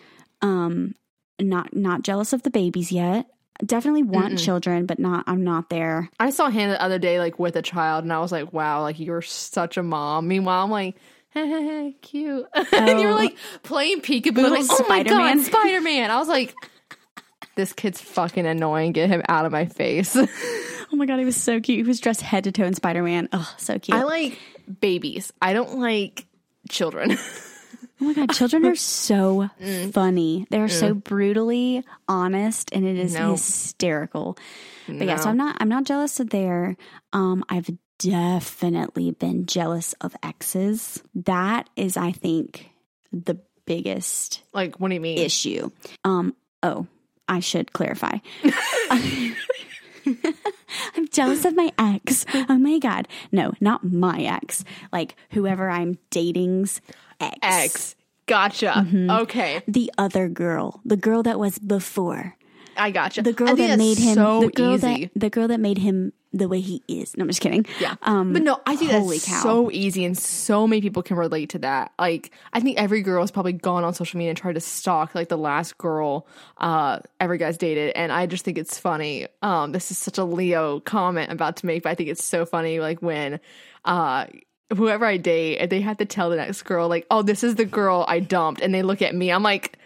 um, 0.42 0.94
not 1.40 1.74
not 1.74 2.02
jealous 2.02 2.32
of 2.32 2.42
the 2.42 2.50
babies 2.50 2.92
yet. 2.92 3.26
Definitely 3.64 4.02
want 4.02 4.38
children, 4.38 4.84
but 4.84 4.98
not. 4.98 5.24
I'm 5.28 5.44
not 5.44 5.70
there. 5.70 6.10
I 6.20 6.30
saw 6.30 6.50
Hannah 6.50 6.72
the 6.72 6.82
other 6.82 6.98
day, 6.98 7.18
like 7.20 7.38
with 7.38 7.54
a 7.56 7.62
child, 7.62 8.02
and 8.04 8.12
I 8.12 8.18
was 8.18 8.32
like, 8.32 8.52
wow, 8.52 8.82
like 8.82 8.98
you're 8.98 9.22
such 9.22 9.76
a 9.76 9.82
mom. 9.82 10.26
Meanwhile, 10.28 10.64
I'm 10.64 10.70
like, 10.70 10.96
cute. 12.02 12.46
and 12.72 13.00
you 13.00 13.06
were 13.06 13.12
Oh. 13.12 13.16
like 13.16 13.36
playing 13.62 14.00
peekaboo, 14.00 14.50
like, 14.50 14.66
oh 14.68 14.86
my. 14.88 15.02
God, 15.04 15.40
Spider 15.40 15.80
Man. 15.80 16.10
I 16.10 16.18
was 16.18 16.28
like, 16.28 16.54
this 17.56 17.72
kid's 17.72 18.00
fucking 18.00 18.46
annoying. 18.46 18.92
Get 18.92 19.08
him 19.10 19.22
out 19.28 19.46
of 19.46 19.52
my 19.52 19.66
face. 19.66 20.16
Oh 20.92 20.96
my 20.96 21.06
god, 21.06 21.18
he 21.18 21.24
was 21.24 21.34
so 21.36 21.60
cute. 21.60 21.78
He 21.78 21.82
was 21.82 21.98
dressed 21.98 22.20
head 22.20 22.44
to 22.44 22.52
toe 22.52 22.64
in 22.66 22.74
Spider 22.74 23.02
Man. 23.02 23.28
Oh, 23.32 23.52
so 23.56 23.80
cute. 23.80 23.98
I 23.98 24.04
like 24.04 24.38
babies. 24.80 25.32
I 25.42 25.52
don't 25.52 25.78
like 25.80 26.24
children. 26.68 27.12
oh 28.00 28.04
my 28.04 28.12
god, 28.12 28.30
children 28.30 28.64
are 28.64 28.76
so 28.76 29.48
Mm. 29.60 29.92
funny. 29.92 30.46
They're 30.50 30.68
so 30.68 30.94
brutally 30.94 31.82
honest, 32.06 32.70
and 32.72 32.84
it 32.86 32.96
is 32.96 33.14
No. 33.14 33.32
hysterical. 33.32 34.38
But 34.86 35.08
yeah, 35.08 35.16
so 35.16 35.30
I'm 35.30 35.36
not. 35.36 35.56
I'm 35.58 35.68
not 35.70 35.82
jealous 35.84 36.20
of 36.20 36.30
their. 36.30 36.76
Um, 37.12 37.42
I've 37.48 37.70
definitely 37.98 39.10
been 39.12 39.46
jealous 39.46 39.94
of 39.94 40.14
exes. 40.22 41.02
That 41.14 41.68
is, 41.74 41.96
I 41.96 42.12
think, 42.12 42.70
the 43.12 43.40
biggest 43.66 44.42
like, 44.52 44.78
what 44.78 44.88
do 44.88 44.94
you 44.94 45.00
mean? 45.00 45.18
issue. 45.18 45.70
Um, 46.04 46.36
oh, 46.62 46.86
I 47.28 47.40
should 47.40 47.72
clarify. 47.72 48.18
I'm 50.96 51.08
jealous 51.10 51.44
of 51.44 51.56
my 51.56 51.72
ex. 51.78 52.26
Oh 52.34 52.58
my 52.58 52.78
god. 52.78 53.08
No, 53.32 53.52
not 53.60 53.84
my 53.84 54.22
ex. 54.22 54.64
Like 54.92 55.16
whoever 55.30 55.70
I'm 55.70 55.98
dating's 56.10 56.80
ex. 57.20 57.38
X. 57.42 57.96
Gotcha. 58.26 58.72
Mm-hmm. 58.76 59.10
Okay. 59.10 59.62
The 59.66 59.90
other 59.98 60.28
girl. 60.28 60.80
The 60.84 60.96
girl 60.96 61.22
that 61.22 61.38
was 61.38 61.58
before. 61.58 62.36
I 62.76 62.90
gotcha. 62.90 63.22
The 63.22 63.32
girl 63.32 63.54
that 63.54 63.78
made 63.78 63.98
him 63.98 64.14
so 64.14 64.40
the 64.40 64.48
girl 64.48 64.74
easy. 64.74 65.10
that 65.14 65.20
the 65.20 65.30
girl 65.30 65.48
that 65.48 65.60
made 65.60 65.78
him 65.78 66.12
the 66.34 66.48
way 66.48 66.60
he 66.60 66.82
is. 66.88 67.16
No, 67.16 67.22
I'm 67.22 67.28
just 67.28 67.40
kidding. 67.40 67.64
Yeah. 67.80 67.94
Um 68.02 68.32
but 68.32 68.42
no, 68.42 68.60
I 68.66 68.76
think 68.76 68.90
that's 68.90 69.26
cow. 69.26 69.40
so 69.40 69.70
easy 69.70 70.04
and 70.04 70.18
so 70.18 70.66
many 70.66 70.82
people 70.82 71.02
can 71.02 71.16
relate 71.16 71.50
to 71.50 71.58
that. 71.60 71.92
Like 71.98 72.32
I 72.52 72.60
think 72.60 72.76
every 72.76 73.02
girl 73.02 73.22
has 73.22 73.30
probably 73.30 73.52
gone 73.52 73.84
on 73.84 73.94
social 73.94 74.18
media 74.18 74.30
and 74.30 74.38
tried 74.38 74.54
to 74.54 74.60
stalk 74.60 75.14
like 75.14 75.28
the 75.28 75.38
last 75.38 75.78
girl 75.78 76.26
uh 76.58 76.98
every 77.20 77.38
guy's 77.38 77.56
dated 77.56 77.92
and 77.94 78.10
I 78.12 78.26
just 78.26 78.44
think 78.44 78.58
it's 78.58 78.78
funny. 78.78 79.28
Um 79.42 79.72
this 79.72 79.90
is 79.90 79.98
such 79.98 80.18
a 80.18 80.24
Leo 80.24 80.80
comment 80.80 81.30
I'm 81.30 81.36
about 81.36 81.56
to 81.58 81.66
make, 81.66 81.84
but 81.84 81.90
I 81.90 81.94
think 81.94 82.08
it's 82.10 82.24
so 82.24 82.44
funny 82.44 82.80
like 82.80 83.00
when 83.00 83.38
uh 83.84 84.26
whoever 84.76 85.04
I 85.06 85.18
date 85.18 85.70
they 85.70 85.80
have 85.82 85.98
to 85.98 86.04
tell 86.04 86.30
the 86.30 86.36
next 86.36 86.62
girl 86.62 86.88
like, 86.88 87.06
"Oh, 87.10 87.22
this 87.22 87.44
is 87.44 87.54
the 87.54 87.64
girl 87.64 88.04
I 88.08 88.18
dumped." 88.18 88.60
And 88.60 88.74
they 88.74 88.82
look 88.82 89.02
at 89.02 89.14
me. 89.14 89.30
I'm 89.30 89.42
like, 89.42 89.78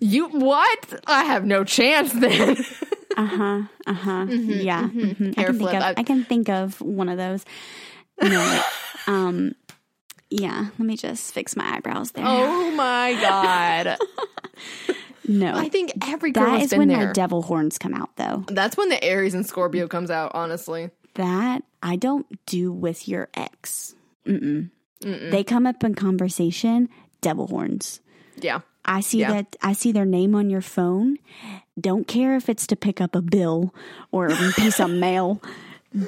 "You 0.00 0.28
what? 0.28 1.02
I 1.06 1.24
have 1.24 1.44
no 1.44 1.64
chance 1.64 2.12
then." 2.12 2.56
Uh-huh. 3.16 3.62
Uh-huh. 3.86 4.26
yeah. 4.28 4.82
mhm. 4.88 5.34
I 5.36 5.40
Hair 5.40 5.46
can 5.48 5.58
think 5.58 5.74
of 5.74 5.82
I- 5.82 5.94
I 5.96 6.02
can 6.02 6.24
think 6.24 6.48
of 6.48 6.80
one 6.80 7.08
of 7.08 7.16
those. 7.18 7.44
You 8.22 8.28
know, 8.30 8.40
like, 8.40 8.64
um 9.08 9.54
yeah, 10.30 10.66
let 10.78 10.86
me 10.86 10.96
just 10.96 11.32
fix 11.32 11.54
my 11.56 11.76
eyebrows 11.76 12.10
there. 12.12 12.24
oh 12.26 12.70
my 12.72 13.14
god. 13.20 13.96
no. 15.28 15.52
I 15.54 15.68
think 15.68 15.92
every 16.08 16.32
girl 16.32 16.50
that 16.52 16.62
is 16.62 16.74
when 16.74 16.88
there. 16.88 17.06
my 17.08 17.12
devil 17.12 17.42
horns 17.42 17.78
come 17.78 17.94
out 17.94 18.16
though. 18.16 18.44
That's 18.48 18.76
when 18.76 18.88
the 18.88 19.02
Aries 19.04 19.34
and 19.34 19.46
Scorpio 19.46 19.86
comes 19.88 20.10
out, 20.10 20.32
honestly. 20.34 20.90
That 21.14 21.62
I 21.82 21.96
don't 21.96 22.26
do 22.46 22.72
with 22.72 23.08
your 23.08 23.28
ex. 23.34 23.94
Mm-mm. 24.26 24.70
They 25.00 25.44
come 25.44 25.66
up 25.66 25.84
in 25.84 25.94
conversation, 25.94 26.88
devil 27.20 27.46
horns. 27.46 28.00
Yeah. 28.40 28.60
I 28.86 29.00
see 29.00 29.18
Yeah. 29.20 29.32
that 29.32 29.56
I 29.62 29.72
see 29.72 29.92
their 29.92 30.04
name 30.06 30.34
on 30.34 30.48
your 30.50 30.62
phone. 30.62 31.18
Don't 31.78 32.06
care 32.08 32.36
if 32.36 32.48
it's 32.48 32.66
to 32.68 32.76
pick 32.76 33.00
up 33.00 33.14
a 33.14 33.20
bill 33.20 33.74
or 34.12 34.28
a 34.28 34.36
piece 34.56 34.80
of 34.80 34.90
mail. 34.90 35.42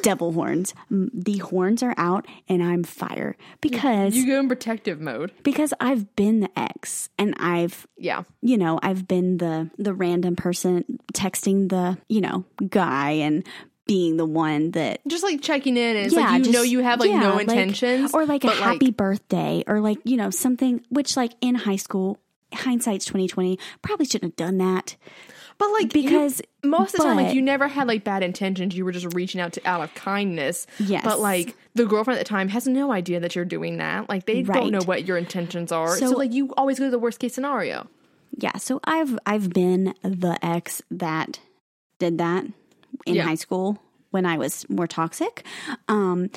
Devil 0.02 0.32
horns. 0.32 0.74
The 0.90 1.38
horns 1.38 1.82
are 1.82 1.94
out 1.96 2.26
and 2.46 2.62
I'm 2.62 2.84
fire 2.84 3.36
because 3.62 4.14
You 4.14 4.26
go 4.26 4.38
in 4.40 4.46
protective 4.48 5.00
mode. 5.00 5.32
because 5.44 5.72
I've 5.80 6.14
been 6.14 6.40
the 6.40 6.50
ex 6.58 7.08
and 7.18 7.34
I've 7.38 7.86
Yeah. 7.96 8.24
you 8.42 8.58
know, 8.58 8.78
I've 8.82 9.08
been 9.08 9.38
the 9.38 9.70
the 9.78 9.94
random 9.94 10.36
person 10.36 10.84
texting 11.14 11.70
the, 11.70 11.96
you 12.08 12.20
know, 12.20 12.44
guy 12.68 13.12
and 13.12 13.44
being 13.86 14.18
the 14.18 14.26
one 14.26 14.72
that 14.72 15.00
Just 15.08 15.24
like 15.24 15.40
checking 15.40 15.78
in 15.78 15.96
and 15.96 16.04
it's 16.06 16.14
like 16.14 16.32
you 16.38 16.44
just- 16.44 16.52
know 16.52 16.62
you 16.62 16.80
have 16.80 17.00
like 17.00 17.08
yeah, 17.08 17.20
no 17.20 17.38
intentions. 17.38 18.12
or 18.12 18.26
like 18.26 18.44
a 18.44 18.50
happy 18.50 18.90
birthday 18.90 19.64
or 19.66 19.80
like 19.80 19.98
you 20.04 20.18
know 20.18 20.28
something 20.28 20.82
which 20.90 21.16
like 21.16 21.32
in 21.40 21.54
high 21.54 21.76
school 21.76 22.18
hindsight's 22.52 23.04
2020 23.06 23.58
probably 23.82 24.06
shouldn't 24.06 24.32
have 24.32 24.36
done 24.36 24.58
that 24.58 24.96
but 25.58 25.70
like 25.72 25.94
you- 25.94 26.02
because 26.02 26.40
most 26.64 26.94
of 26.94 26.98
the 26.98 27.04
time 27.04 27.16
like 27.16 27.34
you 27.34 27.42
never 27.42 27.66
had 27.68 27.88
like 27.88 28.04
bad 28.04 28.22
intentions. 28.22 28.76
You 28.76 28.84
were 28.84 28.92
just 28.92 29.12
reaching 29.14 29.40
out 29.40 29.52
to 29.54 29.60
out 29.68 29.80
of 29.80 29.92
kindness. 29.94 30.66
Yes. 30.78 31.02
But 31.04 31.18
like 31.20 31.56
the 31.74 31.84
girlfriend 31.84 32.18
at 32.20 32.24
the 32.24 32.28
time 32.28 32.48
has 32.48 32.68
no 32.68 32.92
idea 32.92 33.18
that 33.20 33.34
you're 33.34 33.44
doing 33.44 33.78
that. 33.78 34.08
Like 34.08 34.26
they 34.26 34.42
Right. 34.44 34.54
don't 34.54 34.70
know 34.70 34.82
what 34.84 35.04
your 35.06 35.16
intentions 35.16 35.72
are. 35.72 35.96
So, 35.96 36.10
So- 36.12 36.16
like 36.16 36.32
you 36.32 36.52
always 36.56 36.78
go 36.78 36.84
to 36.84 36.90
the 36.92 36.98
worst 36.98 37.18
case 37.18 37.34
scenario. 37.34 37.88
yeah 38.36 38.56
so 38.58 38.78
i've 38.84 39.18
i've 39.26 39.50
been 39.50 39.94
the 40.02 40.38
ex 40.44 40.80
that 40.92 41.40
did 41.98 42.18
that 42.18 42.44
in 43.06 43.14
Yeah. 43.16 43.24
high 43.24 43.34
school 43.36 43.78
when 44.10 44.26
i 44.26 44.36
was 44.36 44.68
more 44.68 44.86
toxic 44.86 45.44
um 45.88 46.28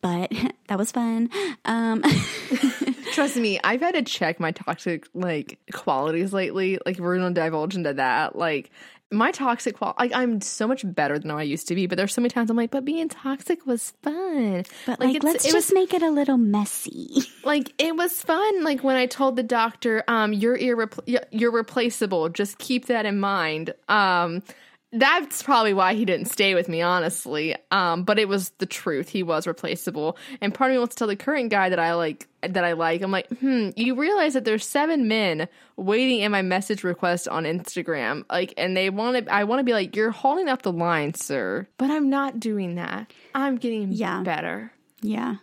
but 0.00 0.32
that 0.68 0.78
was 0.78 0.90
fun 0.90 1.28
um 1.64 2.02
Trust 3.14 3.36
me, 3.36 3.60
I've 3.62 3.80
had 3.80 3.94
to 3.94 4.02
check 4.02 4.40
my 4.40 4.50
toxic 4.50 5.06
like 5.14 5.58
qualities 5.72 6.32
lately. 6.32 6.78
Like 6.84 6.98
we're 6.98 7.16
gonna 7.16 7.32
divulge 7.34 7.76
into 7.76 7.94
that. 7.94 8.36
Like 8.36 8.70
my 9.12 9.30
toxic 9.30 9.76
qual 9.76 9.94
like 9.98 10.12
I'm 10.12 10.40
so 10.40 10.66
much 10.66 10.82
better 10.84 11.18
than 11.18 11.30
I 11.30 11.42
used 11.42 11.68
to 11.68 11.76
be, 11.76 11.86
but 11.86 11.96
there's 11.96 12.12
so 12.12 12.20
many 12.20 12.30
times 12.30 12.50
I'm 12.50 12.56
like, 12.56 12.72
but 12.72 12.84
being 12.84 13.08
toxic 13.08 13.64
was 13.66 13.92
fun. 14.02 14.64
but 14.86 14.98
like, 14.98 15.14
it's- 15.16 15.22
let's 15.22 15.44
it 15.44 15.52
just 15.52 15.68
was 15.68 15.72
make 15.74 15.94
it 15.94 16.02
a 16.02 16.10
little 16.10 16.38
messy 16.38 17.22
like 17.44 17.72
it 17.78 17.94
was 17.96 18.20
fun. 18.20 18.64
Like 18.64 18.82
when 18.82 18.96
I 18.96 19.06
told 19.06 19.36
the 19.36 19.42
doctor, 19.44 20.02
um, 20.08 20.32
you're 20.32 20.58
irrepl- 20.58 21.24
you're 21.30 21.52
replaceable. 21.52 22.28
Just 22.30 22.58
keep 22.58 22.86
that 22.86 23.06
in 23.06 23.20
mind. 23.20 23.72
Um, 23.88 24.42
that's 24.98 25.42
probably 25.42 25.74
why 25.74 25.94
he 25.94 26.04
didn't 26.04 26.26
stay 26.26 26.54
with 26.54 26.68
me, 26.68 26.80
honestly. 26.82 27.54
Um, 27.70 28.04
but 28.04 28.18
it 28.18 28.28
was 28.28 28.50
the 28.58 28.66
truth. 28.66 29.08
He 29.08 29.22
was 29.22 29.46
replaceable. 29.46 30.16
And 30.40 30.54
part 30.54 30.70
of 30.70 30.74
me 30.74 30.78
wants 30.78 30.94
to 30.94 30.98
tell 31.00 31.08
the 31.08 31.16
current 31.16 31.50
guy 31.50 31.68
that 31.68 31.78
I 31.78 31.94
like 31.94 32.28
that 32.42 32.64
I 32.64 32.72
like. 32.72 33.02
I'm 33.02 33.10
like, 33.10 33.28
hmm, 33.38 33.70
you 33.76 33.94
realize 33.96 34.34
that 34.34 34.44
there's 34.44 34.66
seven 34.66 35.08
men 35.08 35.48
waiting 35.76 36.20
in 36.20 36.30
my 36.30 36.42
message 36.42 36.84
request 36.84 37.26
on 37.28 37.44
Instagram. 37.44 38.24
Like, 38.30 38.54
and 38.56 38.76
they 38.76 38.90
want 38.90 39.26
to. 39.26 39.32
I 39.32 39.44
want 39.44 39.60
to 39.60 39.64
be 39.64 39.72
like, 39.72 39.96
you're 39.96 40.10
holding 40.10 40.48
up 40.48 40.62
the 40.62 40.72
line, 40.72 41.14
sir. 41.14 41.66
But 41.78 41.90
I'm 41.90 42.10
not 42.10 42.38
doing 42.40 42.76
that. 42.76 43.12
I'm 43.34 43.56
getting 43.56 43.92
Yeah. 43.92 44.22
better. 44.22 44.72
Yeah. 45.02 45.36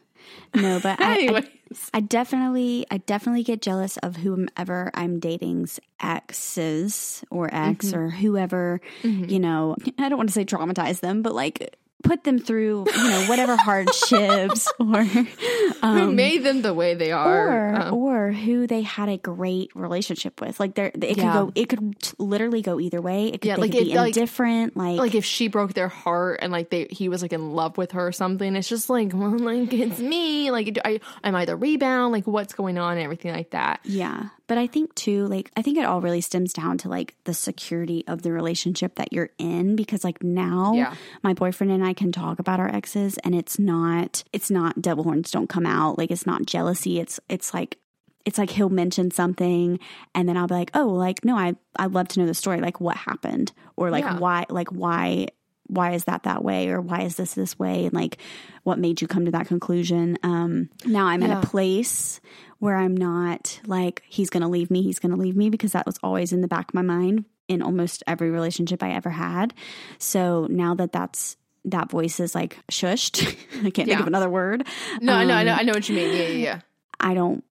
No, 0.56 0.80
but 0.82 0.98
I- 1.02 1.48
I 1.94 2.02
definitely, 2.02 2.86
I 2.92 2.98
definitely 2.98 3.44
get 3.44 3.62
jealous 3.62 3.98
of 3.98 4.18
whomever 4.18 4.92
I'm 4.94 5.20
dating's 5.20 5.80
exes 6.02 7.24
or 7.30 7.50
ex 7.54 7.88
Mm-hmm. 7.88 7.98
or 7.98 8.10
whoever, 8.10 8.82
you 9.04 9.40
know, 9.40 9.76
I 9.98 10.10
don't 10.10 10.18
want 10.18 10.30
to 10.30 10.34
say 10.34 10.46
traumatize 10.46 11.00
them, 11.00 11.22
but 11.22 11.34
like 11.34 11.78
put 12.04 12.24
them 12.24 12.40
through, 12.40 12.86
you 12.94 13.04
know, 13.10 13.26
whatever 13.28 13.56
hardships 13.56 14.68
or, 14.80 15.04
Who 15.04 16.12
made 16.12 16.44
them 16.44 16.62
the 16.62 16.74
way 16.74 16.94
they 16.96 17.12
are? 17.12 17.72
or, 17.72 17.76
Um, 17.76 17.94
or 17.94 18.32
who 18.32 18.68
they 18.68 18.82
had 18.82 19.10
a 19.10 19.18
great 19.18 19.72
relationship 19.76 20.42
with. 20.42 20.60
Like 20.60 20.76
there, 20.76 20.88
it 20.88 21.00
could 21.00 21.18
Yeah. 21.18 21.34
go, 21.34 21.52
it 21.56 21.70
could 21.70 21.96
literally 22.18 22.62
go 22.62 22.80
either 22.80 23.02
way. 23.02 23.28
It 23.28 23.42
could, 23.42 23.46
Yeah, 23.50 23.56
like 23.58 23.72
could 23.72 23.82
if, 23.82 23.88
be 23.88 23.96
like- 23.96 24.16
indifferent. 24.16 24.76
Like, 24.78 24.98
like 25.00 25.16
if 25.16 25.26
she 25.26 25.48
broke 25.48 25.74
their 25.74 25.88
heart 25.90 26.40
and 26.42 26.52
like 26.52 26.70
they 26.70 26.88
he 26.90 27.10
was 27.10 27.22
like 27.22 27.34
in 27.34 27.52
love 27.54 27.78
with 27.78 27.92
her 27.94 28.08
or 28.08 28.12
something 28.12 28.56
it's 28.56 28.68
just 28.70 28.90
like 28.90 29.12
well 29.14 29.38
like 29.38 29.72
it's 29.74 30.00
me 30.00 30.52
like 30.52 30.78
I 30.84 31.00
am 31.24 31.36
I 31.36 31.46
the 31.46 31.56
rebound 31.56 32.12
like 32.12 32.26
what's 32.28 32.54
going 32.54 32.78
on 32.78 32.94
and 32.94 33.02
everything 33.04 33.32
like 33.34 33.52
that 33.52 33.80
Yeah. 33.84 34.30
But 34.48 34.58
I 34.58 34.68
think 34.68 34.94
too, 34.96 35.28
like, 35.28 35.50
I 35.56 35.62
think 35.62 35.78
it 35.78 35.86
all 35.86 36.02
really 36.02 36.20
stems 36.20 36.52
down 36.52 36.78
to 36.80 36.90
like 36.90 37.16
the 37.24 37.34
security 37.34 38.04
of 38.06 38.22
the 38.22 38.34
relationship 38.34 38.96
that 38.96 39.14
you're 39.14 39.30
in 39.38 39.78
because, 39.78 40.04
like, 40.04 40.22
now 40.22 40.74
Yeah. 40.76 40.94
my 41.24 41.34
boyfriend 41.34 41.72
and 41.72 41.82
I 41.92 41.94
can 41.94 42.12
talk 42.12 42.40
about 42.40 42.60
our 42.60 42.74
exes 42.74 43.18
and 43.24 43.36
it's 43.36 43.60
not, 43.60 44.24
it's 44.32 44.50
not 44.50 44.82
devil 44.82 45.04
horns 45.04 45.30
don't 45.32 45.50
come 45.50 45.66
out. 45.66 45.98
Like, 45.98 46.10
it's 46.12 46.26
not 46.26 46.46
jealousy. 46.46 47.00
It's, 47.00 47.20
it's 47.30 47.54
like, 47.54 47.78
it's 48.26 48.38
like 48.38 48.50
he'll 48.52 48.70
mention 48.70 49.12
something 49.12 49.80
and 50.16 50.28
then 50.30 50.38
I'll 50.38 50.48
be 50.48 50.54
like, 50.56 50.72
oh, 50.74 50.88
like, 50.88 51.26
no, 51.26 51.36
I, 51.38 51.56
I'd 51.78 51.92
love 51.92 52.08
to 52.10 52.20
know 52.20 52.26
the 52.28 52.34
story. 52.34 52.60
Like, 52.62 52.80
what 52.80 52.96
happened? 52.96 53.52
Or 53.76 53.90
like, 53.92 54.04
Yeah. 54.06 54.20
why, 54.20 54.46
like, 54.50 54.70
why, 54.72 55.28
why 55.68 55.92
is 55.92 56.04
that 56.06 56.24
that 56.24 56.44
way 56.44 56.70
or 56.70 56.80
why 56.82 57.02
is 57.02 57.16
this 57.16 57.34
this 57.34 57.58
way 57.58 57.86
and 57.86 57.94
like 57.94 58.18
what 58.64 58.78
made 58.78 59.02
you 59.02 59.08
come 59.08 59.24
to 59.24 59.32
that 59.32 59.48
conclusion 59.48 60.18
um 60.22 60.68
now 60.86 61.06
i'm 61.06 61.22
Yeah. 61.22 61.30
at 61.38 61.44
a 61.46 61.48
place 61.48 62.20
where 62.60 62.76
i'm 62.76 62.98
not 62.98 63.58
like 63.66 64.04
he's 64.06 64.30
gonna 64.30 64.50
leave 64.50 64.70
me 64.70 64.82
he's 64.84 65.00
gonna 65.00 65.16
leave 65.16 65.38
me 65.38 65.50
because 65.50 65.72
that 65.72 65.86
was 65.86 65.96
always 66.04 66.34
in 66.34 66.42
the 66.42 66.50
back 66.50 66.72
of 66.72 66.74
my 66.74 66.82
mind 66.82 67.24
in 67.48 67.62
almost 67.62 68.04
every 68.06 68.30
relationship 68.32 68.84
i 68.84 68.92
ever 68.92 69.12
had 69.12 69.54
so 69.98 70.46
now 70.50 70.76
that 70.76 70.92
that's 70.92 71.38
that 71.66 71.90
voice 71.92 72.20
is 72.20 72.34
like 72.36 72.58
shushed 72.72 73.22
i 73.66 73.70
can't 73.70 73.88
think 73.88 74.00
of 74.00 74.08
another 74.08 74.30
word 74.30 74.66
no 75.02 75.14
I 75.14 75.24
know 75.26 75.34
I 75.36 75.44
know 75.44 75.54
Um, 75.54 75.60
I 75.60 75.64
know 75.64 75.74
what 75.74 75.88
you 75.90 75.96
mean 75.96 76.16
yeah 76.16 76.22
yeah 76.24 76.38
yeah 76.38 76.60
i 77.00 77.14
don't 77.14 77.44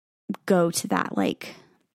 go 0.46 0.70
to 0.70 0.88
that 0.88 1.16
like 1.16 1.54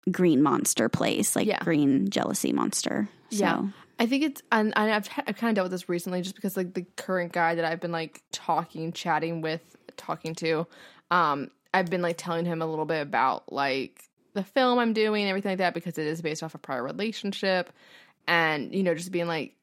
green 0.10 0.42
monster 0.42 0.90
place 0.90 1.36
like 1.36 1.48
Yeah. 1.48 1.60
green 1.60 2.10
jealousy 2.10 2.52
monster 2.54 3.08
so 3.30 3.38
Yeah. 3.38 3.62
I 4.00 4.08
think 4.08 4.24
it's 4.24 4.42
and, 4.52 4.74
and 4.76 4.92
I've 4.92 5.08
I've 5.28 5.38
kind 5.38 5.50
of 5.52 5.56
dealt 5.56 5.66
with 5.66 5.74
this 5.74 5.88
recently 5.88 6.22
just 6.24 6.34
because 6.36 6.58
like 6.58 6.74
the 6.74 6.86
current 6.98 7.34
guy 7.34 7.54
that 7.54 7.64
I've 7.64 7.80
been 7.80 7.92
like 7.92 8.24
talking, 8.32 8.94
chatting 8.94 9.42
with, 9.42 9.62
talking 9.96 10.34
to, 10.36 10.66
um, 11.12 11.52
I've 11.72 11.86
been 11.92 12.02
like 12.02 12.18
telling 12.18 12.46
him 12.46 12.64
a 12.64 12.66
little 12.66 12.86
bit 12.86 13.02
about 13.04 13.54
like 13.54 14.02
the 14.34 14.44
film 14.44 14.80
I'm 14.80 14.94
doing 14.94 15.28
everything 15.30 15.52
like 15.52 15.60
that 15.60 15.76
because 15.76 16.00
it 16.00 16.08
is 16.08 16.20
based 16.24 16.42
off 16.42 16.56
a 16.56 16.58
prior 16.58 16.82
relationship, 16.82 17.72
and 18.28 18.74
you 18.74 18.82
know 18.82 18.96
just 18.96 19.12
being 19.12 19.28
like. 19.28 19.54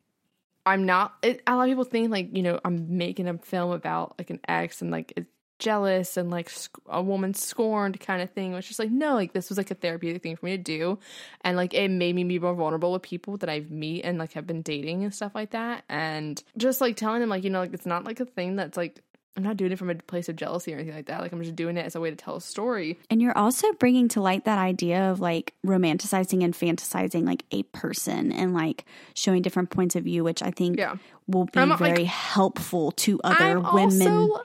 I'm 0.68 0.86
not. 0.86 1.14
It, 1.22 1.42
a 1.46 1.56
lot 1.56 1.64
of 1.64 1.68
people 1.68 1.84
think 1.84 2.10
like 2.10 2.36
you 2.36 2.42
know 2.42 2.60
I'm 2.64 2.96
making 2.96 3.28
a 3.28 3.38
film 3.38 3.72
about 3.72 4.14
like 4.18 4.30
an 4.30 4.40
ex 4.46 4.82
and 4.82 4.90
like 4.90 5.12
it's 5.16 5.28
jealous 5.58 6.16
and 6.16 6.30
like 6.30 6.48
sc- 6.48 6.78
a 6.88 7.02
woman 7.02 7.34
scorned 7.34 7.98
kind 8.00 8.22
of 8.22 8.30
thing. 8.30 8.52
Which 8.52 8.70
is 8.70 8.78
like 8.78 8.90
no, 8.90 9.14
like 9.14 9.32
this 9.32 9.48
was 9.48 9.58
like 9.58 9.70
a 9.70 9.74
therapeutic 9.74 10.22
thing 10.22 10.36
for 10.36 10.46
me 10.46 10.56
to 10.56 10.62
do, 10.62 10.98
and 11.42 11.56
like 11.56 11.74
it 11.74 11.88
made 11.90 12.14
me 12.14 12.24
be 12.24 12.38
more 12.38 12.54
vulnerable 12.54 12.92
with 12.92 13.02
people 13.02 13.36
that 13.38 13.48
I've 13.48 13.70
meet 13.70 14.02
and 14.02 14.18
like 14.18 14.32
have 14.32 14.46
been 14.46 14.62
dating 14.62 15.04
and 15.04 15.14
stuff 15.14 15.32
like 15.34 15.50
that, 15.50 15.84
and 15.88 16.42
just 16.56 16.80
like 16.80 16.96
telling 16.96 17.20
them 17.20 17.28
like 17.28 17.44
you 17.44 17.50
know 17.50 17.60
like 17.60 17.74
it's 17.74 17.86
not 17.86 18.04
like 18.04 18.20
a 18.20 18.24
thing 18.24 18.56
that's 18.56 18.76
like 18.76 19.02
I'm 19.36 19.44
not 19.44 19.56
doing 19.56 19.70
it 19.70 19.78
from 19.78 19.88
a 19.90 19.94
place 19.94 20.28
of 20.28 20.34
jealousy 20.34 20.72
or 20.72 20.76
anything 20.78 20.96
like 20.96 21.06
that. 21.06 21.20
Like 21.20 21.30
I'm 21.32 21.40
just 21.42 21.54
doing 21.54 21.76
it 21.76 21.86
as 21.86 21.94
a 21.94 22.00
way 22.00 22.10
to 22.10 22.16
tell 22.16 22.36
a 22.36 22.40
story. 22.40 22.98
And 23.08 23.22
you're 23.22 23.36
also 23.38 23.72
bringing 23.74 24.08
to 24.08 24.20
light 24.20 24.44
that 24.46 24.58
idea 24.58 25.10
of 25.12 25.20
like 25.20 25.54
romanticizing 25.64 26.42
and 26.42 26.52
fantasizing 26.54 27.24
like 27.24 27.44
a 27.52 27.62
person 27.64 28.32
and 28.32 28.52
like 28.52 28.84
showing 29.14 29.42
different 29.42 29.70
points 29.70 29.94
of 29.94 30.02
view, 30.04 30.24
which 30.24 30.42
I 30.42 30.50
think 30.50 30.76
Yeah. 30.78 30.96
will 31.28 31.44
be 31.44 31.60
I'm 31.60 31.68
not, 31.68 31.80
like- 31.80 31.94
very 31.94 32.04
helpful 32.06 32.90
to 32.92 33.20
other 33.22 33.58
I'm 33.58 33.74
women. 33.74 34.02
also 34.08 34.42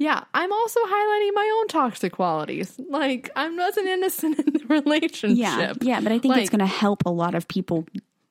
yeah, 0.00 0.22
I'm 0.32 0.52
also 0.52 0.78
highlighting 0.84 1.34
my 1.34 1.56
own 1.58 1.66
toxic 1.66 2.12
qualities. 2.12 2.78
Like 2.88 3.30
I'm 3.34 3.56
not 3.56 3.76
an 3.76 3.88
innocent 3.88 4.38
in 4.38 4.52
the 4.52 4.64
relationship. 4.68 5.36
yeah, 5.36 5.72
yeah, 5.80 6.00
but 6.00 6.12
I 6.12 6.20
think 6.20 6.36
it's 6.36 6.50
going 6.50 6.60
to 6.60 6.66
help 6.66 7.02
a 7.06 7.10
lot 7.10 7.34
of 7.34 7.48
people 7.48 7.84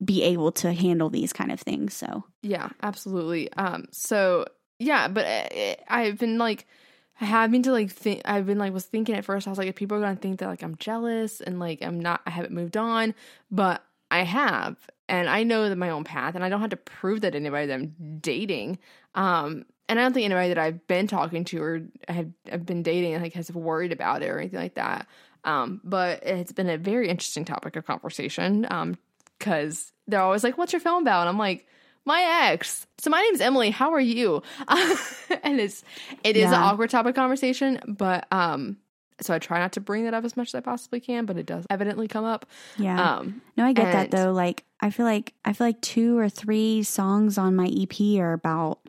be 0.06 0.24
able 0.24 0.54
to 0.54 0.72
handle 0.72 1.10
these 1.10 1.34
kind 1.34 1.52
of 1.52 1.60
things. 1.60 1.94
So 1.94 2.24
Yeah, 2.42 2.70
absolutely. 2.82 3.52
Um, 3.54 3.88
so 3.92 4.46
yeah, 4.80 5.08
but 5.08 5.26
uh, 5.26 5.76
I've 5.88 6.18
been 6.18 6.38
like 6.38 6.66
having 7.14 7.64
to 7.64 7.72
like 7.72 7.92
think. 7.92 8.22
I've 8.26 8.46
been 8.46 8.60
like 8.60 8.74
was 8.74 8.86
thinking 8.86 9.16
at 9.16 9.26
first. 9.26 9.48
I 9.48 9.50
was 9.50 9.58
like, 9.58 9.68
if 9.68 9.76
people 9.76 9.98
are 9.98 10.02
gonna 10.02 10.16
think 10.16 10.40
that 10.40 10.48
like 10.48 10.64
I'm 10.64 10.76
jealous 10.78 11.42
and 11.42 11.60
like 11.60 11.82
I'm 11.82 12.00
not, 12.00 12.22
I 12.26 12.30
haven't 12.30 12.54
moved 12.54 12.78
on, 12.78 13.16
but 13.52 13.84
I 14.10 14.24
have, 14.24 14.78
and 15.10 15.30
I 15.30 15.44
know 15.44 15.68
that 15.68 15.78
my 15.78 15.90
own 15.90 16.04
path, 16.04 16.36
and 16.36 16.44
I 16.44 16.50
don't 16.50 16.62
have 16.62 16.70
to 16.70 16.78
prove 16.78 17.22
that 17.22 17.36
anybody 17.36 17.68
that 17.68 17.74
I'm 17.74 18.20
dating. 18.22 18.80
Um, 19.16 19.66
and 19.90 20.00
I 20.00 20.04
don't 20.04 20.14
think 20.14 20.26
anybody 20.26 20.50
that 20.50 20.58
I've 20.58 20.86
been 20.88 21.08
talking 21.08 21.46
to 21.46 21.62
or 21.62 21.82
have, 22.08 22.28
have 22.50 22.66
been 22.66 22.84
dating 22.84 23.22
like 23.22 23.34
has 23.34 23.52
worried 23.52 23.94
about 23.94 24.22
it 24.22 24.30
or 24.30 24.38
anything 24.38 24.60
like 24.60 24.76
that. 24.76 25.08
Um, 25.44 25.82
but 25.84 26.24
it's 26.24 26.52
been 26.52 26.70
a 26.70 26.78
very 26.78 27.08
interesting 27.08 27.46
topic 27.46 27.76
of 27.78 27.86
conversation. 27.86 28.68
Um, 28.70 28.98
because 29.40 29.92
they're 30.08 30.22
always 30.22 30.44
like, 30.44 30.58
"What's 30.58 30.74
your 30.74 30.80
film 30.80 31.04
about?" 31.04 31.22
And 31.22 31.30
I'm 31.30 31.38
like, 31.38 31.68
"My 32.08 32.48
ex." 32.52 32.88
So 32.98 33.12
my 33.12 33.22
name's 33.22 33.42
Emily. 33.42 33.70
How 33.70 33.94
are 33.94 34.00
you? 34.00 34.42
and 34.68 35.60
it's 35.60 35.84
it 36.24 36.36
is 36.38 36.46
an 36.46 36.54
awkward 36.64 36.90
topic 36.90 37.14
conversation, 37.14 37.80
but 37.88 38.26
um, 38.32 38.78
so 39.22 39.34
I 39.34 39.40
try 39.40 39.60
not 39.60 39.74
to 39.74 39.80
bring 39.82 40.06
that 40.06 40.14
up 40.14 40.24
as 40.24 40.36
much 40.38 40.48
as 40.50 40.56
I 40.56 40.62
possibly 40.62 41.00
can, 41.00 41.26
but 41.26 41.38
it 41.38 41.46
does 41.46 41.66
evidently 41.70 42.08
come 42.08 42.24
up. 42.26 42.46
yeah, 42.78 43.18
Um, 43.18 43.42
no, 43.58 43.66
I 43.66 43.74
get 43.74 43.92
that 43.92 44.12
though. 44.12 44.32
Like 44.32 44.64
I 44.80 44.90
feel 44.90 45.06
like 45.06 45.34
I 45.46 45.54
feel 45.54 45.68
like 45.68 45.82
two 45.82 46.18
or 46.18 46.30
three 46.30 46.82
songs 46.84 47.38
on 47.38 47.56
my 47.56 47.68
EP 47.68 48.20
are 48.20 48.34
about 48.34 48.80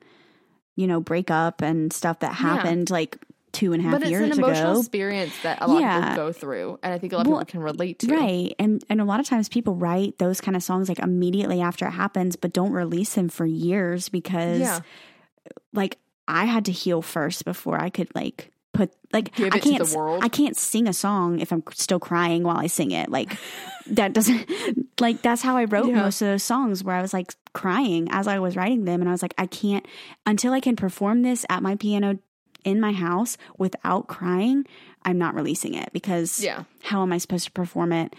you 0.76 0.86
know 0.86 1.00
breakup 1.00 1.60
and 1.60 1.92
stuff 1.92 2.20
that 2.20 2.32
happened 2.34 2.88
like 2.90 3.18
two 3.52 3.72
and 3.72 3.80
a 3.80 3.84
half 3.84 3.92
but 3.92 4.02
it's 4.02 4.10
years 4.10 4.24
an 4.36 4.38
emotional 4.38 4.72
ago. 4.72 4.80
experience 4.80 5.32
that 5.42 5.58
a 5.62 5.66
lot 5.66 5.82
of 5.82 6.02
people 6.04 6.16
go 6.26 6.32
through, 6.32 6.78
and 6.82 6.92
I 6.94 6.98
think 6.98 7.12
a 7.12 7.16
lot 7.16 7.26
of 7.26 7.32
Well, 7.32 7.40
people 7.40 7.50
can 7.52 7.60
relate 7.62 7.98
to. 8.00 8.14
Right. 8.14 8.54
And 8.58 8.82
and 8.88 9.00
a 9.00 9.04
lot 9.04 9.20
of 9.20 9.26
times 9.26 9.48
people 9.48 9.74
write 9.74 10.18
those 10.18 10.40
kind 10.40 10.56
of 10.56 10.62
songs 10.62 10.88
like 10.88 10.98
immediately 10.98 11.60
after 11.60 11.86
it 11.86 11.92
happens, 11.92 12.36
but 12.36 12.52
don't 12.52 12.72
release 12.72 13.14
them 13.14 13.28
for 13.28 13.46
years 13.46 14.08
because 14.08 14.60
Yeah. 14.60 14.80
like 15.72 15.98
I 16.26 16.44
had 16.44 16.66
to 16.66 16.72
heal 16.72 17.02
first 17.02 17.44
before 17.44 17.80
I 17.80 17.90
could 17.90 18.14
like 18.14 18.50
put 18.74 18.92
like 19.12 19.34
Give 19.34 19.52
I 19.52 19.58
can't. 19.58 19.96
I 20.22 20.28
can't 20.28 20.56
sing 20.56 20.86
a 20.88 20.92
song 20.92 21.40
if 21.40 21.52
I'm 21.52 21.62
still 21.72 21.98
crying 21.98 22.42
while 22.42 22.58
I 22.58 22.66
sing 22.66 22.90
it. 22.90 23.08
Like 23.10 23.36
that 23.86 24.12
doesn't 24.12 24.46
like 25.00 25.22
that's 25.22 25.40
how 25.42 25.56
I 25.56 25.64
wrote 25.64 25.88
Yeah. 25.88 25.96
most 26.02 26.20
of 26.20 26.28
those 26.28 26.42
songs 26.42 26.84
where 26.84 26.94
I 26.94 27.00
was 27.00 27.14
like 27.14 27.34
crying 27.54 28.08
as 28.10 28.28
I 28.28 28.38
was 28.38 28.54
writing 28.56 28.84
them 28.84 29.00
and 29.00 29.08
I 29.08 29.12
was 29.12 29.22
like 29.22 29.34
I 29.38 29.46
can't 29.46 29.86
until 30.26 30.52
I 30.52 30.60
can 30.60 30.76
perform 30.76 31.22
this 31.22 31.46
at 31.48 31.62
my 31.62 31.76
piano 31.76 32.18
in 32.68 32.80
my 32.80 32.92
house 32.92 33.36
without 33.58 34.06
crying, 34.06 34.64
I'm 35.04 35.18
not 35.18 35.34
releasing 35.34 35.74
it 35.74 35.90
because 35.92 36.42
Yeah. 36.42 36.64
how 36.82 37.02
am 37.02 37.12
I 37.12 37.18
supposed 37.18 37.44
to 37.46 37.50
perform 37.52 37.92
it 37.92 38.14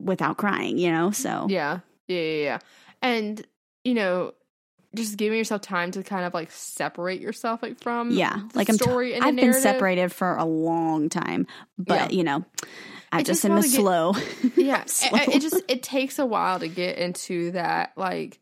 without 0.00 0.36
crying, 0.36 0.78
you 0.78 0.90
know? 0.90 1.10
So 1.10 1.46
Yeah. 1.48 1.80
Yeah. 2.08 2.20
Yeah. 2.20 2.42
Yeah. 2.42 2.58
And, 3.02 3.46
you 3.84 3.94
know, 3.94 4.32
just 4.94 5.16
giving 5.16 5.38
yourself 5.38 5.60
time 5.60 5.92
to 5.92 6.02
kind 6.02 6.24
of 6.24 6.34
like 6.34 6.50
separate 6.50 7.20
yourself 7.20 7.62
like 7.62 7.80
from 7.80 8.10
yeah, 8.10 8.34
the 8.52 8.58
like 8.58 8.68
I'm 8.68 8.74
story 8.74 9.16
I've 9.18 9.36
been 9.36 9.52
separated 9.52 10.10
for 10.10 10.34
a 10.36 10.44
long 10.44 11.08
time, 11.08 11.46
but 11.78 12.10
Yeah. 12.12 12.16
you 12.18 12.24
know, 12.24 12.44
I 13.12 13.18
just 13.22 13.42
just 13.42 13.44
am 13.44 13.56
a 13.56 13.62
get- 13.62 13.70
slow. 13.70 14.14
Yeah. 14.56 14.84
slow. 14.86 15.16
it, 15.18 15.28
it 15.36 15.42
just 15.42 15.62
it 15.68 15.82
takes 15.84 16.18
a 16.18 16.26
while 16.26 16.58
to 16.58 16.66
get 16.66 16.98
into 16.98 17.52
that 17.52 17.92
like 17.96 18.40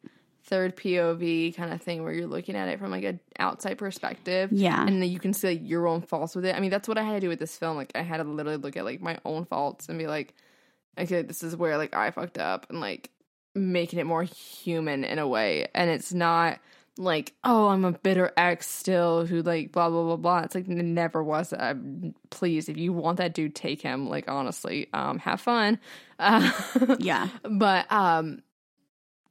third 0.48 0.76
POV 0.76 1.54
kind 1.54 1.72
of 1.72 1.82
thing 1.82 2.02
where 2.02 2.12
you're 2.12 2.26
looking 2.26 2.56
at 2.56 2.68
it 2.68 2.78
from 2.78 2.90
like 2.90 3.04
an 3.04 3.20
outside 3.38 3.76
perspective. 3.76 4.50
Yeah. 4.50 4.80
And 4.80 5.02
then 5.02 5.10
you 5.10 5.20
can 5.20 5.34
see 5.34 5.48
like, 5.48 5.60
your 5.62 5.86
own 5.86 6.00
faults 6.00 6.34
with 6.34 6.46
it. 6.46 6.56
I 6.56 6.60
mean, 6.60 6.70
that's 6.70 6.88
what 6.88 6.96
I 6.96 7.02
had 7.02 7.12
to 7.14 7.20
do 7.20 7.28
with 7.28 7.38
this 7.38 7.56
film. 7.56 7.76
Like 7.76 7.92
I 7.94 8.02
had 8.02 8.16
to 8.16 8.24
literally 8.24 8.56
look 8.56 8.76
at 8.76 8.84
like 8.84 9.00
my 9.00 9.18
own 9.24 9.44
faults 9.44 9.88
and 9.88 9.98
be 9.98 10.06
like, 10.06 10.34
okay, 10.98 11.22
this 11.22 11.42
is 11.42 11.54
where 11.54 11.76
like 11.76 11.94
I 11.94 12.10
fucked 12.10 12.38
up 12.38 12.66
and 12.70 12.80
like 12.80 13.10
making 13.54 13.98
it 13.98 14.06
more 14.06 14.22
human 14.22 15.04
in 15.04 15.18
a 15.18 15.28
way. 15.28 15.68
And 15.74 15.90
it's 15.90 16.14
not 16.14 16.58
like, 16.96 17.34
oh, 17.44 17.68
I'm 17.68 17.84
a 17.84 17.92
bitter 17.92 18.32
ex 18.36 18.68
still 18.68 19.26
who 19.26 19.42
like 19.42 19.70
blah 19.70 19.90
blah 19.90 20.02
blah 20.02 20.16
blah. 20.16 20.40
It's 20.40 20.54
like 20.54 20.66
never 20.66 21.22
was. 21.22 21.52
Uh, 21.52 21.74
please, 22.30 22.70
if 22.70 22.78
you 22.78 22.94
want 22.94 23.18
that 23.18 23.34
dude, 23.34 23.54
take 23.54 23.82
him. 23.82 24.08
Like 24.08 24.24
honestly, 24.28 24.88
um, 24.94 25.18
have 25.18 25.42
fun. 25.42 25.78
Uh, 26.18 26.50
yeah. 26.98 27.28
but 27.44 27.90
um 27.92 28.42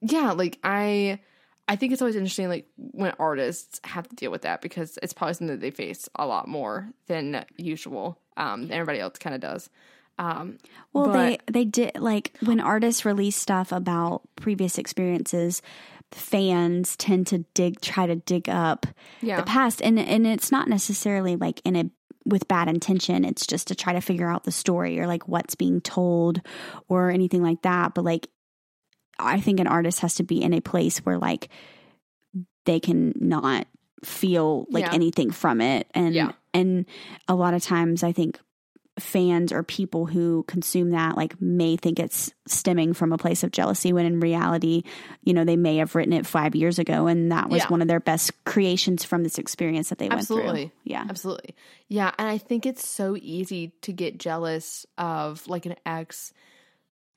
yeah 0.02 0.32
like 0.32 0.58
i 0.64 1.20
i 1.68 1.76
think 1.76 1.92
it's 1.94 2.02
always 2.02 2.16
interesting 2.16 2.50
like 2.50 2.68
when 2.78 3.12
artists 3.20 3.80
have 3.84 4.08
to 4.08 4.16
deal 4.16 4.32
with 4.32 4.44
that 4.44 4.62
because 4.62 4.98
it's 5.02 5.14
probably 5.14 5.34
something 5.34 5.48
that 5.56 5.62
they 5.62 5.72
face 5.72 6.08
a 6.16 6.26
lot 6.26 6.48
more 6.48 6.90
than 7.08 7.44
usual 7.58 8.20
um 8.38 8.70
everybody 8.72 9.00
else 9.00 9.18
kind 9.18 9.34
of 9.36 9.42
does 9.42 9.70
um 10.20 10.58
Well, 10.94 11.06
but- 11.08 11.14
they 11.14 11.40
they 11.52 11.66
did 11.66 11.92
like 12.00 12.36
when 12.44 12.60
artists 12.60 13.06
release 13.06 13.36
stuff 13.36 13.72
about 13.72 14.22
previous 14.36 14.78
experiences, 14.80 15.62
fans 16.12 16.96
tend 16.98 17.28
to 17.28 17.40
dig 17.54 17.80
try 17.82 18.08
to 18.08 18.16
dig 18.16 18.50
up 18.50 18.86
Yeah. 19.22 19.38
the 19.38 19.44
past 19.44 19.82
and 19.82 20.00
and 20.00 20.26
it's 20.26 20.52
not 20.52 20.68
necessarily 20.68 21.36
like 21.36 21.62
in 21.66 21.76
a 21.76 21.90
with 22.26 22.48
bad 22.50 22.68
intention. 22.68 23.24
It's 23.24 23.48
just 23.48 23.68
to 23.70 23.76
try 23.76 23.94
to 23.94 24.02
figure 24.02 24.30
out 24.30 24.44
the 24.44 24.52
story 24.52 25.00
or 25.00 25.08
like 25.08 25.30
what's 25.30 25.56
being 25.56 25.80
told 25.80 26.42
or 26.90 27.10
anything 27.10 27.42
like 27.42 27.62
that. 27.62 27.94
But 27.94 28.04
like, 28.04 28.28
I 29.20 29.40
think 29.40 29.60
an 29.60 29.68
artist 29.68 30.00
has 30.02 30.16
to 30.16 30.24
be 30.24 30.42
in 30.42 30.54
a 30.54 30.62
place 30.62 31.00
where 31.00 31.18
like 31.18 31.50
they 32.66 32.80
can 32.80 33.14
not 33.20 33.68
feel 34.04 34.66
like 34.70 34.84
Yeah. 34.86 34.94
anything 34.94 35.32
from 35.32 35.62
it. 35.62 35.88
And, 35.94 36.14
Yeah. 36.14 36.32
and 36.54 36.86
a 37.28 37.36
lot 37.36 37.54
of 37.54 37.64
times 37.64 38.04
I 38.04 38.12
think 38.12 38.40
fans 39.00 39.52
or 39.52 39.62
people 39.62 40.08
who 40.08 40.44
consume 40.48 40.90
that 40.90 41.16
like 41.16 41.40
may 41.40 41.78
think 41.78 42.00
it's 42.00 42.32
stemming 42.48 42.94
from 42.94 43.14
a 43.14 43.18
place 43.18 43.44
of 43.44 43.52
jealousy 43.52 43.94
when 43.94 44.08
in 44.08 44.20
reality 44.20 44.82
you 45.24 45.36
know 45.36 45.46
they 45.46 45.56
may 45.56 45.78
have 45.78 45.94
written 45.94 46.14
it 46.14 46.26
five 46.26 46.56
years 46.56 46.80
ago 46.80 47.06
and 47.06 47.32
that 47.32 47.48
was 47.48 47.60
Yeah. 47.62 47.68
one 47.68 47.84
of 47.84 47.88
their 47.88 48.00
best 48.00 48.32
creations 48.44 49.04
from 49.04 49.22
this 49.22 49.38
experience 49.38 49.90
that 49.90 50.00
they 50.00 50.10
went 50.10 50.26
through. 50.26 50.38
Absolutely. 50.40 50.62
through 50.70 50.72
yeah 50.86 51.06
Absolutely. 51.08 51.54
Yeah. 51.90 52.12
And 52.18 52.28
I 52.28 52.40
think 52.40 52.66
it's 52.66 52.88
so 52.88 53.16
easy 53.22 53.72
to 53.84 53.94
get 53.94 54.18
jealous 54.18 54.88
of 54.98 55.48
like 55.48 55.68
an 55.68 55.76
ex 55.86 56.34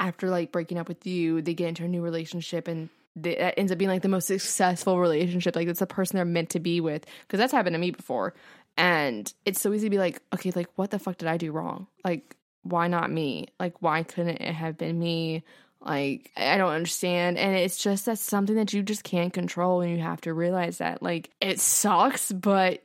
after 0.00 0.28
like 0.28 0.50
breaking 0.50 0.78
up 0.78 0.88
with 0.88 1.06
you. 1.06 1.42
They 1.42 1.54
get 1.54 1.68
into 1.68 1.84
a 1.84 1.88
new 1.88 2.02
relationship 2.02 2.66
and 2.66 2.88
they, 3.14 3.36
that 3.36 3.58
ends 3.58 3.70
up 3.70 3.78
being 3.78 3.90
like 3.90 4.02
the 4.02 4.08
most 4.08 4.26
successful 4.26 4.98
relationship. 4.98 5.54
Like 5.54 5.68
it's 5.68 5.80
the 5.80 5.86
person 5.86 6.16
they're 6.16 6.24
meant 6.24 6.50
to 6.50 6.60
be 6.60 6.80
with. 6.80 7.06
Cause 7.28 7.38
that's 7.38 7.52
happened 7.52 7.74
to 7.74 7.78
me 7.78 7.92
before. 7.92 8.34
And 8.76 9.32
it's 9.44 9.60
so 9.60 9.72
easy 9.72 9.86
to 9.86 9.90
be 9.90 9.98
like, 9.98 10.22
okay, 10.34 10.50
like 10.56 10.68
what 10.76 10.90
the 10.90 10.98
fuck 10.98 11.18
did 11.18 11.28
I 11.28 11.36
do 11.36 11.52
wrong? 11.52 11.86
Like, 12.04 12.36
why 12.62 12.88
not 12.88 13.10
me? 13.10 13.48
Like, 13.58 13.80
why 13.80 14.02
couldn't 14.02 14.40
it 14.40 14.54
have 14.54 14.78
been 14.78 14.98
me? 14.98 15.44
Like, 15.80 16.30
I 16.36 16.58
don't 16.58 16.72
understand. 16.72 17.38
And 17.38 17.56
it's 17.56 17.82
just 17.82 18.06
that's 18.06 18.20
something 18.20 18.56
that 18.56 18.72
you 18.72 18.82
just 18.82 19.02
can't 19.02 19.32
control. 19.32 19.80
And 19.80 19.90
you 19.96 20.02
have 20.02 20.20
to 20.22 20.34
realize 20.34 20.78
that. 20.78 21.02
Like, 21.02 21.30
it 21.40 21.58
sucks, 21.58 22.30
but 22.32 22.82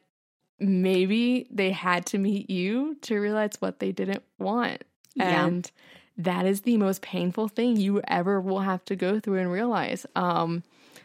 maybe 0.59 1.47
they 1.51 1.71
had 1.71 2.05
to 2.07 2.17
meet 2.17 2.49
you 2.49 2.95
to 3.01 3.19
realize 3.19 3.51
what 3.59 3.79
they 3.79 3.91
didn't 3.91 4.23
want. 4.39 4.83
Yeah. 5.15 5.45
And 5.45 5.71
that 6.17 6.45
is 6.45 6.61
the 6.61 6.77
most 6.77 7.01
painful 7.01 7.47
thing 7.47 7.77
you 7.77 8.01
ever 8.07 8.39
will 8.39 8.61
have 8.61 8.83
to 8.85 8.95
go 8.95 9.19
through 9.19 9.39
and 9.39 9.51
realize. 9.51 10.05
Um, 10.15 10.63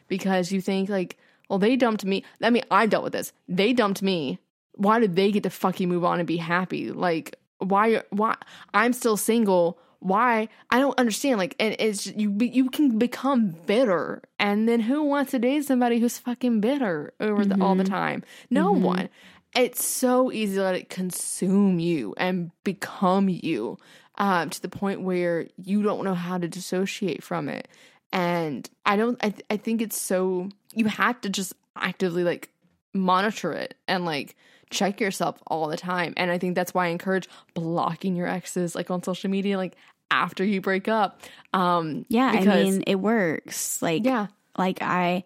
because 0.09 0.53
you 0.53 0.61
think 0.61 0.89
like, 0.89 1.17
well, 1.49 1.59
they 1.59 1.77
dumped 1.77 2.05
me. 2.05 2.25
I 2.43 2.51
mean, 2.51 2.63
I've 2.71 2.91
dealt 2.91 3.05
with 3.05 3.13
this. 3.13 3.33
They 3.49 3.73
dumped 3.73 4.03
me. 4.03 4.39
Why 4.75 5.01
did 5.01 5.17
they 5.17 5.33
get 5.33 5.43
to 5.43 5.51
fucking 5.51 5.89
move 5.89 6.05
on 6.05 6.21
and 6.21 6.27
be 6.27 6.37
happy? 6.37 6.91
Like, 6.93 7.37
why? 7.59 8.03
Why? 8.11 8.37
I'm 8.73 8.93
still 8.93 9.17
single. 9.17 9.79
Why? 9.99 10.49
I 10.71 10.79
don't 10.79 10.99
understand. 10.99 11.39
Like, 11.39 11.57
and 11.59 11.77
it's 11.79 12.07
you. 12.07 12.35
You 12.39 12.71
can 12.71 12.99
become 12.99 13.51
bitter, 13.67 14.23
and 14.39 14.69
then 14.69 14.81
who 14.81 15.03
wants 15.03 15.33
to 15.33 15.39
date 15.39 15.65
somebody 15.65 15.99
who's 15.99 16.19
fucking 16.19 16.61
bitter 16.61 17.13
over 17.21 17.45
the, 17.45 17.63
all 17.63 17.75
the 17.75 17.85
time? 17.85 18.23
No 18.49 18.73
one. 18.73 19.09
It's 19.57 19.85
so 19.85 20.31
easy 20.31 20.55
to 20.55 20.63
let 20.63 20.77
it 20.77 20.89
consume 20.89 21.81
you 21.81 22.15
and 22.17 22.53
become 22.63 23.29
you, 23.29 23.79
um, 24.21 24.51
to 24.51 24.62
the 24.62 24.68
point 24.68 25.01
where 25.01 25.49
you 25.57 25.83
don't 25.83 26.05
know 26.05 26.14
how 26.14 26.39
to 26.39 26.47
dissociate 26.47 27.25
from 27.25 27.49
it. 27.49 27.66
And 28.12 28.68
I 28.85 28.97
don't. 28.97 29.18
I, 29.25 29.31
th- 29.31 29.47
I 29.51 29.57
think 29.57 29.81
it's 29.83 29.99
so. 30.01 30.49
You 30.75 30.87
have 30.87 31.21
to 31.23 31.31
just 31.31 31.55
actively 31.75 32.23
like 32.23 32.51
monitor 32.93 33.53
it 33.53 33.75
and 33.89 34.05
like 34.05 34.37
check 34.71 35.01
yourself 35.01 35.41
all 35.47 35.68
the 35.68 35.77
time. 35.77 36.12
And 36.16 36.31
I 36.31 36.39
think 36.39 36.55
that's 36.55 36.75
why 36.75 36.87
I 36.87 36.89
encourage 36.91 37.29
blocking 37.55 38.14
your 38.14 38.29
exes 38.29 38.75
like 38.75 38.91
on 38.91 39.03
social 39.03 39.31
media, 39.31 39.57
like 39.57 39.77
after 40.11 40.45
you 40.45 40.61
break 40.61 40.87
up. 40.87 41.23
Um, 41.53 42.05
yeah 42.09 42.31
i 42.31 42.39
because- 42.39 42.64
mean 42.64 42.85
it 42.87 42.97
works 42.97 43.81
like 43.83 44.05
yeah, 44.05 44.27
like 44.57 44.83
i 44.83 45.25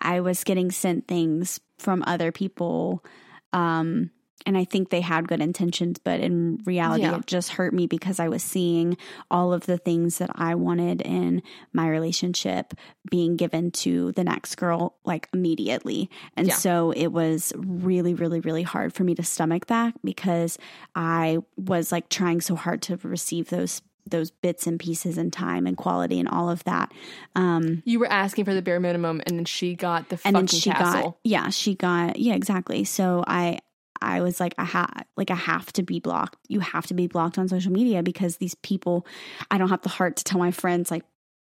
i 0.00 0.20
was 0.20 0.42
getting 0.42 0.70
sent 0.72 1.06
things 1.06 1.60
from 1.78 2.02
other 2.06 2.32
people 2.32 3.04
um 3.52 4.10
and 4.46 4.56
i 4.58 4.64
think 4.64 4.90
they 4.90 5.00
had 5.00 5.28
good 5.28 5.40
intentions 5.40 5.98
but 5.98 6.20
in 6.20 6.58
reality 6.64 7.02
Yeah. 7.02 7.16
it 7.18 7.26
just 7.26 7.50
hurt 7.50 7.72
me 7.72 7.86
because 7.86 8.18
i 8.20 8.28
was 8.28 8.42
seeing 8.42 8.96
all 9.30 9.52
of 9.52 9.66
the 9.66 9.78
things 9.78 10.18
that 10.18 10.30
i 10.34 10.54
wanted 10.54 11.00
in 11.02 11.42
my 11.72 11.88
relationship 11.88 12.74
being 13.10 13.36
given 13.36 13.70
to 13.70 14.12
the 14.12 14.24
next 14.24 14.56
girl 14.56 14.94
like 15.04 15.28
immediately 15.32 16.10
and 16.36 16.48
Yeah. 16.48 16.54
so 16.54 16.90
it 16.92 17.08
was 17.08 17.52
really 17.56 18.14
really 18.14 18.40
really 18.40 18.62
hard 18.62 18.92
for 18.92 19.04
me 19.04 19.14
to 19.14 19.22
stomach 19.22 19.66
that 19.66 19.94
because 20.04 20.58
i 20.94 21.38
was 21.56 21.92
like 21.92 22.08
trying 22.08 22.40
so 22.40 22.56
hard 22.56 22.82
to 22.82 22.96
receive 23.02 23.48
those 23.50 23.82
those 24.04 24.32
bits 24.32 24.66
and 24.66 24.80
pieces 24.80 25.16
and 25.16 25.32
time 25.32 25.64
and 25.64 25.76
quality 25.76 26.18
and 26.18 26.28
all 26.28 26.50
of 26.50 26.64
that 26.64 26.90
um 27.36 27.82
you 27.86 28.00
were 28.00 28.10
asking 28.10 28.44
for 28.44 28.52
the 28.52 28.60
bare 28.60 28.80
minimum, 28.80 29.22
and 29.26 29.38
then 29.38 29.44
she 29.44 29.76
got 29.76 30.08
the 30.08 30.18
and 30.24 30.34
then 30.34 30.46
she 30.48 30.70
castle. 30.70 31.02
got 31.10 31.16
yeah 31.22 31.48
she 31.50 31.76
got 31.76 32.18
yeah 32.18 32.34
exactly 32.34 32.82
so 32.82 33.22
i 33.28 33.58
i 34.02 34.20
was 34.20 34.40
like 34.40 34.54
i 34.58 34.64
ha 34.64 34.86
like 35.16 35.30
i 35.30 35.34
have 35.34 35.72
to 35.72 35.82
be 35.82 36.00
blocked 36.00 36.36
you 36.48 36.60
have 36.60 36.86
to 36.86 36.94
be 36.94 37.06
blocked 37.06 37.38
on 37.38 37.48
social 37.48 37.72
media 37.72 38.02
because 38.02 38.36
these 38.36 38.54
people 38.56 39.06
i 39.50 39.58
don't 39.58 39.68
have 39.70 39.82
the 39.82 39.88
heart 39.88 40.16
to 40.16 40.24
tell 40.24 40.38
my 40.38 40.50
friends 40.50 40.90
like 40.90 41.04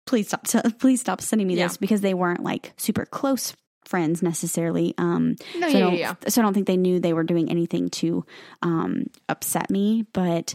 please 0.06 0.28
stop 0.28 0.46
please 0.78 1.00
stop 1.00 1.20
sending 1.20 1.46
me 1.48 1.56
Yeah. 1.56 1.66
this 1.68 1.76
because 1.76 2.00
they 2.00 2.14
weren't 2.14 2.42
like 2.42 2.72
super 2.76 3.06
close 3.06 3.54
friends 3.84 4.22
necessarily 4.22 4.94
um 4.98 5.34
no, 5.58 5.68
so, 5.68 5.76
I 5.76 5.78
yeah, 5.78 5.78
don't, 5.80 5.92
yeah, 5.94 6.14
yeah. 6.22 6.28
so 6.28 6.40
I 6.40 6.44
don't 6.44 6.54
think 6.54 6.66
they 6.66 6.76
knew 6.76 7.00
they 7.00 7.12
were 7.12 7.24
doing 7.24 7.50
anything 7.50 7.88
to 7.90 8.24
um, 8.62 9.04
upset 9.28 9.70
me, 9.70 10.06
but 10.12 10.54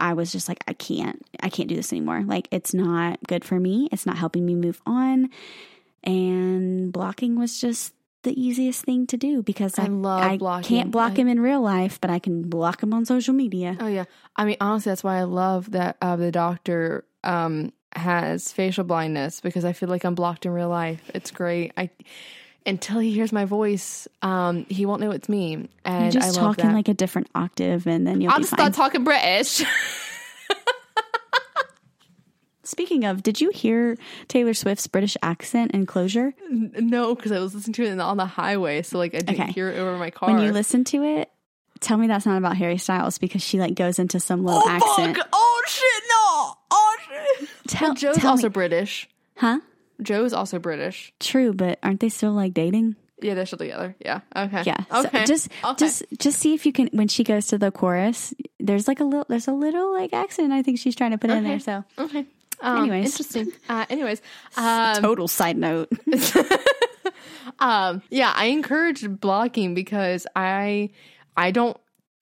I 0.00 0.12
was 0.14 0.30
just 0.30 0.48
like, 0.48 0.62
I 0.68 0.74
can't, 0.74 1.20
I 1.42 1.48
can't 1.48 1.68
do 1.68 1.74
this 1.74 1.92
anymore. 1.92 2.22
Like, 2.24 2.46
it's 2.52 2.72
not 2.72 3.18
good 3.26 3.44
for 3.44 3.58
me. 3.58 3.88
It's 3.90 4.06
not 4.06 4.16
helping 4.16 4.46
me 4.46 4.54
move 4.54 4.80
on. 4.86 5.28
And 6.04 6.92
blocking 6.92 7.36
was 7.36 7.60
just 7.60 7.92
the 8.28 8.40
easiest 8.40 8.84
thing 8.84 9.06
to 9.08 9.16
do 9.16 9.42
because 9.42 9.78
I 9.78 9.84
I, 9.84 9.86
love 9.88 10.22
I 10.22 10.36
blocking. 10.36 10.68
can't 10.68 10.90
block 10.90 11.12
I- 11.12 11.16
him 11.16 11.28
in 11.28 11.40
real 11.40 11.60
life, 11.62 12.00
but 12.00 12.10
I 12.10 12.18
can 12.18 12.42
block 12.48 12.82
him 12.82 12.92
on 12.94 13.04
social 13.04 13.34
media. 13.34 13.76
Oh 13.80 13.86
yeah. 13.88 14.04
I 14.36 14.44
mean, 14.44 14.56
honestly, 14.60 14.90
that's 14.90 15.02
why 15.04 15.16
I 15.18 15.22
love 15.24 15.70
that 15.72 15.96
uh, 16.00 16.16
the 16.16 16.30
doctor 16.30 17.04
um, 17.24 17.72
has 17.96 18.52
facial 18.52 18.84
blindness 18.84 19.40
because 19.40 19.64
I 19.64 19.72
feel 19.72 19.88
like 19.88 20.04
I'm 20.04 20.14
blocked 20.14 20.46
in 20.46 20.52
real 20.52 20.68
life. 20.68 21.00
It's 21.14 21.30
great. 21.30 21.72
I 21.76 21.90
until 22.66 22.98
he 22.98 23.12
hears 23.12 23.32
my 23.32 23.46
voice, 23.46 24.06
um, 24.20 24.66
he 24.68 24.84
won't 24.84 25.00
know 25.00 25.10
it's 25.10 25.28
me. 25.28 25.68
And 25.86 26.12
You're 26.14 26.22
I 26.22 26.26
just 26.26 26.36
love 26.36 26.56
talking 26.56 26.70
that. 26.70 26.74
like 26.76 26.88
a 26.88 26.94
different 26.94 27.28
octave, 27.34 27.86
and 27.86 28.06
then 28.06 28.20
you'll 28.20 28.30
I'll 28.30 28.38
just 28.38 28.50
fine. 28.50 28.72
start 28.72 28.74
talking 28.74 29.04
British. 29.04 29.62
Speaking 32.68 33.04
of, 33.04 33.22
did 33.22 33.40
you 33.40 33.50
hear 33.50 33.96
Taylor 34.28 34.54
Swift's 34.54 34.86
British 34.86 35.16
accent 35.22 35.72
in 35.72 35.86
Closure? 35.86 36.34
no, 36.50 37.14
because 37.14 37.32
I 37.32 37.38
was 37.40 37.54
listening 37.54 37.74
to 37.74 37.84
it 37.84 37.98
on 37.98 38.16
the 38.16 38.26
highway, 38.26 38.82
so 38.82 38.98
like 38.98 39.14
I 39.14 39.18
didn't 39.18 39.40
Okay. 39.40 39.52
hear 39.52 39.70
it 39.70 39.78
over 39.78 39.96
my 39.98 40.10
car. 40.10 40.30
When 40.32 40.42
you 40.42 40.52
listen 40.52 40.84
to 40.84 41.02
it, 41.02 41.30
tell 41.80 41.96
me 41.96 42.06
that's 42.06 42.26
not 42.26 42.38
about 42.38 42.56
Harry 42.56 42.78
Styles 42.78 43.18
because 43.18 43.42
she 43.42 43.58
like 43.58 43.74
goes 43.74 43.98
into 43.98 44.20
some 44.20 44.44
little 44.44 44.62
oh 44.64 44.68
accent. 44.70 45.16
fuck! 45.16 45.28
Oh 45.32 45.62
shit! 45.66 46.02
No! 46.10 46.54
Oh 46.70 46.96
shit! 47.08 47.48
Tell, 47.68 47.88
Well, 47.88 47.94
Joe's 47.94 48.16
tell 48.18 48.30
also 48.32 48.48
me- 48.48 48.52
British. 48.52 49.08
huh? 49.36 49.60
Joe's 50.02 50.32
also 50.32 50.58
British. 50.58 51.12
True, 51.20 51.52
but 51.52 51.78
aren't 51.82 52.00
they 52.00 52.08
still 52.08 52.32
like 52.32 52.54
dating? 52.54 52.96
Yeah, 53.20 53.34
they're 53.34 53.46
still 53.46 53.58
together. 53.58 53.96
Yeah. 53.98 54.20
Okay. 54.36 54.62
Yeah. 54.64 54.84
So 54.92 55.00
Okay. 55.08 55.24
just 55.24 55.48
Okay. 55.64 55.74
just 55.76 56.04
just 56.18 56.38
see 56.38 56.54
if 56.54 56.64
you 56.64 56.72
can 56.72 56.88
when 56.92 57.08
she 57.08 57.24
goes 57.24 57.48
to 57.48 57.58
the 57.58 57.72
chorus. 57.72 58.32
There's 58.60 58.86
like 58.86 59.00
a 59.00 59.04
little 59.04 59.26
there's 59.28 59.48
a 59.48 59.52
little 59.52 59.92
like 59.92 60.12
accent 60.12 60.52
I 60.52 60.62
think 60.62 60.78
she's 60.78 60.94
trying 60.94 61.10
to 61.10 61.18
put 61.18 61.30
in 61.30 61.42
there. 61.42 61.58
So 61.58 61.82
Okay. 61.98 62.26
Um, 62.60 62.84
Anyways. 62.84 63.06
interesting. 63.06 63.52
Uh, 63.68 63.84
anyways, 63.90 64.22
um, 64.56 64.96
total 64.96 65.28
side 65.28 65.56
note. 65.56 65.90
um, 67.58 68.02
yeah, 68.08 68.32
I 68.34 68.46
encourage 68.46 69.08
blocking 69.08 69.74
because 69.74 70.26
I, 70.34 70.90
I 71.36 71.50
don't. 71.50 71.76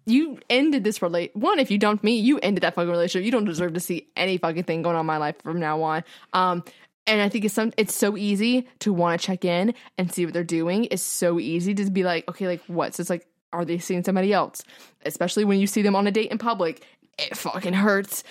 You 0.07 0.39
ended 0.51 0.85
this 0.85 1.03
relate. 1.03 1.35
One, 1.35 1.59
if 1.59 1.71
you 1.71 1.79
dumped 1.79 2.05
me, 2.05 2.17
you 2.19 2.39
ended 2.41 2.63
that 2.63 2.75
fucking 2.75 2.91
relationship. 2.91 3.25
You 3.25 3.33
don't 3.33 3.45
deserve 3.45 3.75
to 3.75 3.81
see 3.81 4.09
any 4.17 4.39
fucking 4.39 4.65
thing 4.65 4.83
going 4.83 4.95
on 4.97 5.01
in 5.01 5.07
my 5.07 5.17
life 5.19 5.37
from 5.43 5.61
now 5.61 5.83
on. 5.83 6.05
Um, 6.33 6.65
and 7.07 7.21
I 7.21 7.29
think 7.29 7.45
it's 7.45 7.55
some. 7.55 7.73
It's 7.77 7.95
so 7.95 8.17
easy 8.17 8.69
to 8.81 8.93
want 8.93 9.21
to 9.21 9.27
check 9.27 9.45
in 9.45 9.73
and 9.99 10.13
see 10.13 10.25
what 10.25 10.35
they're 10.35 10.45
doing. 10.45 10.87
It's 10.91 11.03
so 11.03 11.39
easy 11.39 11.75
to 11.75 11.91
be 11.91 12.03
like, 12.03 12.29
okay, 12.29 12.47
like 12.47 12.63
what's 12.67 12.99
it's 13.01 13.11
like. 13.11 13.27
Are 13.53 13.65
they 13.65 13.79
seeing 13.79 14.05
somebody 14.05 14.33
else? 14.35 14.63
Especially 15.07 15.45
when 15.45 15.61
you 15.61 15.67
see 15.67 15.81
them 15.81 15.97
on 15.97 16.07
a 16.07 16.11
date 16.11 16.31
in 16.31 16.37
public, 16.37 16.85
it 17.17 17.37
fucking 17.37 17.73
hurts. 17.73 18.23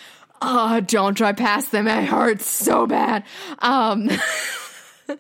Oh, 0.42 0.80
don't 0.82 1.16
drive 1.16 1.38
past 1.38 1.72
them. 1.72 1.88
It 1.88 2.06
hurts 2.06 2.48
so 2.48 2.88
bad. 2.88 3.24
Um. 3.60 4.10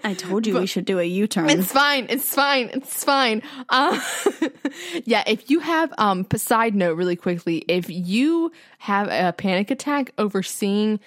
I 0.03 0.13
told 0.15 0.47
you 0.47 0.57
we 0.57 0.65
should 0.65 0.85
do 0.85 0.99
a 0.99 1.03
U 1.03 1.27
turn. 1.27 1.49
It's 1.49 1.71
fine. 1.71 2.07
It's 2.09 2.33
fine. 2.33 2.71
It's 2.73 3.03
fine. 3.03 3.43
Uh, 3.69 3.99
yeah. 5.05 5.23
If 5.27 5.49
you 5.49 5.59
have, 5.59 5.93
um, 5.97 6.25
side 6.35 6.75
note 6.75 6.97
really 6.97 7.15
quickly, 7.15 7.57
if 7.67 7.89
you 7.89 8.51
have 8.79 9.07
a 9.09 9.33
panic 9.33 9.71
attack 9.71 10.11
over 10.17 10.41
seeing 10.41 10.99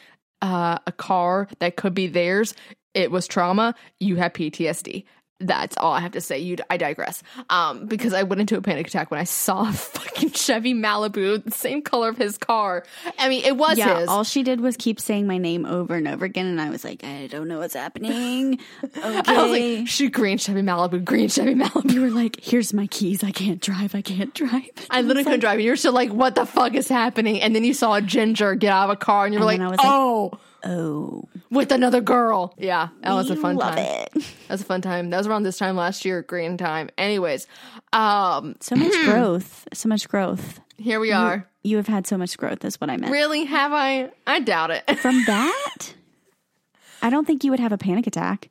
uh, 0.42 0.78
a 0.86 0.92
car 0.92 1.48
that 1.58 1.76
could 1.76 1.94
be 1.94 2.06
theirs, 2.06 2.54
it 2.94 3.10
was 3.10 3.26
trauma, 3.26 3.74
you 4.00 4.16
have 4.16 4.32
PTSD. 4.32 5.04
That's 5.40 5.76
all 5.76 5.92
I 5.92 6.00
have 6.00 6.12
to 6.12 6.20
say. 6.20 6.38
You, 6.38 6.56
I 6.68 6.76
digress. 6.76 7.22
Um, 7.48 7.86
because 7.86 8.12
I 8.12 8.24
went 8.24 8.40
into 8.40 8.56
a 8.56 8.60
panic 8.60 8.88
attack 8.88 9.10
when 9.10 9.20
I 9.20 9.24
saw 9.24 9.68
a 9.68 9.72
fucking 9.72 10.30
Chevy 10.32 10.74
Malibu, 10.74 11.42
the 11.44 11.50
same 11.52 11.80
color 11.82 12.08
of 12.08 12.16
his 12.16 12.36
car. 12.38 12.84
I 13.18 13.28
mean, 13.28 13.44
it 13.44 13.56
was 13.56 13.78
Yeah, 13.78 14.00
his. 14.00 14.08
all 14.08 14.24
she 14.24 14.42
did 14.42 14.60
was 14.60 14.76
keep 14.76 15.00
saying 15.00 15.26
my 15.28 15.38
name 15.38 15.64
over 15.64 15.94
and 15.94 16.08
over 16.08 16.24
again, 16.24 16.46
and 16.46 16.60
I 16.60 16.70
was 16.70 16.82
like, 16.84 17.04
I 17.04 17.28
don't 17.28 17.46
know 17.46 17.58
what's 17.58 17.74
happening. 17.74 18.58
Okay. 18.82 18.98
I 19.04 19.42
was 19.42 19.52
like, 19.52 19.88
she 19.88 20.08
green 20.08 20.38
Chevy 20.38 20.62
Malibu, 20.62 21.04
green 21.04 21.28
Chevy 21.28 21.54
Malibu. 21.54 21.92
you 21.92 22.00
were 22.00 22.10
like, 22.10 22.40
here's 22.40 22.74
my 22.74 22.88
keys. 22.88 23.22
I 23.22 23.30
can't 23.30 23.60
drive. 23.60 23.94
I 23.94 24.02
can't 24.02 24.34
drive. 24.34 24.64
I 24.90 25.02
literally 25.02 25.24
couldn't 25.24 25.40
drive. 25.46 25.54
And 25.58 25.62
you're 25.64 25.76
still 25.76 25.92
like, 25.92 26.10
what 26.10 26.34
the 26.34 26.46
fuck 26.46 26.74
is 26.74 26.88
happening? 26.88 27.40
And 27.40 27.54
then 27.54 27.62
you 27.64 27.74
saw 27.74 27.94
a 27.94 28.02
ginger 28.02 28.54
get 28.56 28.72
out 28.72 28.84
of 28.84 28.90
a 28.90 28.96
car, 28.96 29.24
and 29.24 29.32
you 29.34 29.38
were 29.38 29.46
like, 29.46 29.58
then 29.58 29.66
I 29.66 29.70
was 29.70 30.32
like, 30.32 30.40
oh, 30.64 31.28
with 31.50 31.72
another 31.72 32.00
girl. 32.00 32.54
Yeah, 32.58 32.88
that 33.02 33.12
was 33.14 33.30
a 33.30 33.36
fun 33.36 33.56
love 33.56 33.74
time. 33.76 33.84
it. 33.84 34.12
That 34.48 34.54
was 34.54 34.60
a 34.62 34.64
fun 34.64 34.80
time. 34.80 35.10
That 35.10 35.18
was 35.18 35.26
around 35.26 35.42
this 35.42 35.58
time 35.58 35.76
last 35.76 36.04
year, 36.06 36.22
green 36.22 36.56
time. 36.56 36.88
Anyways, 36.96 37.46
um, 37.92 38.56
So 38.60 38.76
much 38.76 38.92
growth. 39.04 39.68
So 39.74 39.88
much 39.90 40.08
growth. 40.08 40.60
here 40.78 41.00
we 41.00 41.12
are. 41.12 41.46
You 41.62 41.76
have 41.76 41.86
had 41.86 42.06
so 42.06 42.16
much 42.16 42.38
growth, 42.38 42.64
is 42.64 42.80
what 42.80 42.88
I 42.88 42.96
meant. 42.96 43.12
Really? 43.12 43.44
Have 43.44 43.72
I? 43.74 44.10
I 44.26 44.40
doubt 44.40 44.70
it. 44.70 44.98
From 45.00 45.22
that, 45.26 45.92
I 47.02 47.10
don't 47.10 47.26
think 47.26 47.44
you 47.44 47.50
would 47.50 47.60
have 47.60 47.72
a 47.72 47.78
panic 47.78 48.06
attack. 48.06 48.48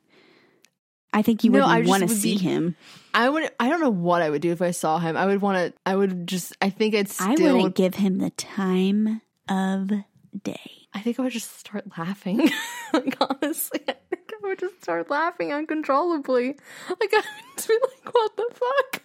I 1.12 1.22
think 1.22 1.42
you 1.42 1.50
No, 1.50 1.64
I 1.64 1.80
want 1.80 2.02
to 2.02 2.08
see 2.08 2.34
be- 2.34 2.42
him. 2.42 2.76
I 3.14 3.28
would. 3.28 3.50
I 3.58 3.68
don't 3.70 3.80
know 3.80 3.90
what 3.90 4.22
I 4.22 4.30
would 4.30 4.42
do 4.42 4.52
if 4.52 4.62
I 4.62 4.70
saw 4.70 4.98
him. 4.98 5.16
I 5.16 5.26
would 5.26 5.40
want 5.42 5.56
to. 5.74 5.80
I 5.84 5.96
would 5.96 6.26
just. 6.28 6.52
I 6.62 6.70
think 6.70 6.94
I'd. 6.94 7.10
I 7.18 7.30
wouldn't 7.30 7.74
give 7.74 7.94
him 7.96 8.18
the 8.18 8.30
time 8.30 9.20
of 9.48 9.90
day. 10.44 10.77
I 10.94 11.00
think 11.00 11.18
I 11.18 11.22
would 11.22 11.32
just 11.32 11.58
start 11.58 11.84
laughing. 11.98 12.50
like 12.92 13.16
honestly, 13.20 13.80
I 13.88 13.94
think 14.10 14.32
I 14.32 14.46
would 14.46 14.58
just 14.58 14.82
start 14.82 15.10
laughing 15.10 15.52
uncontrollably. 15.52 16.56
Like 16.88 17.10
I 17.12 17.22
would 17.56 17.66
be 17.66 17.74
like, 17.82 18.14
"What 18.14 18.36
the 18.36 18.48
fuck?" 18.52 19.02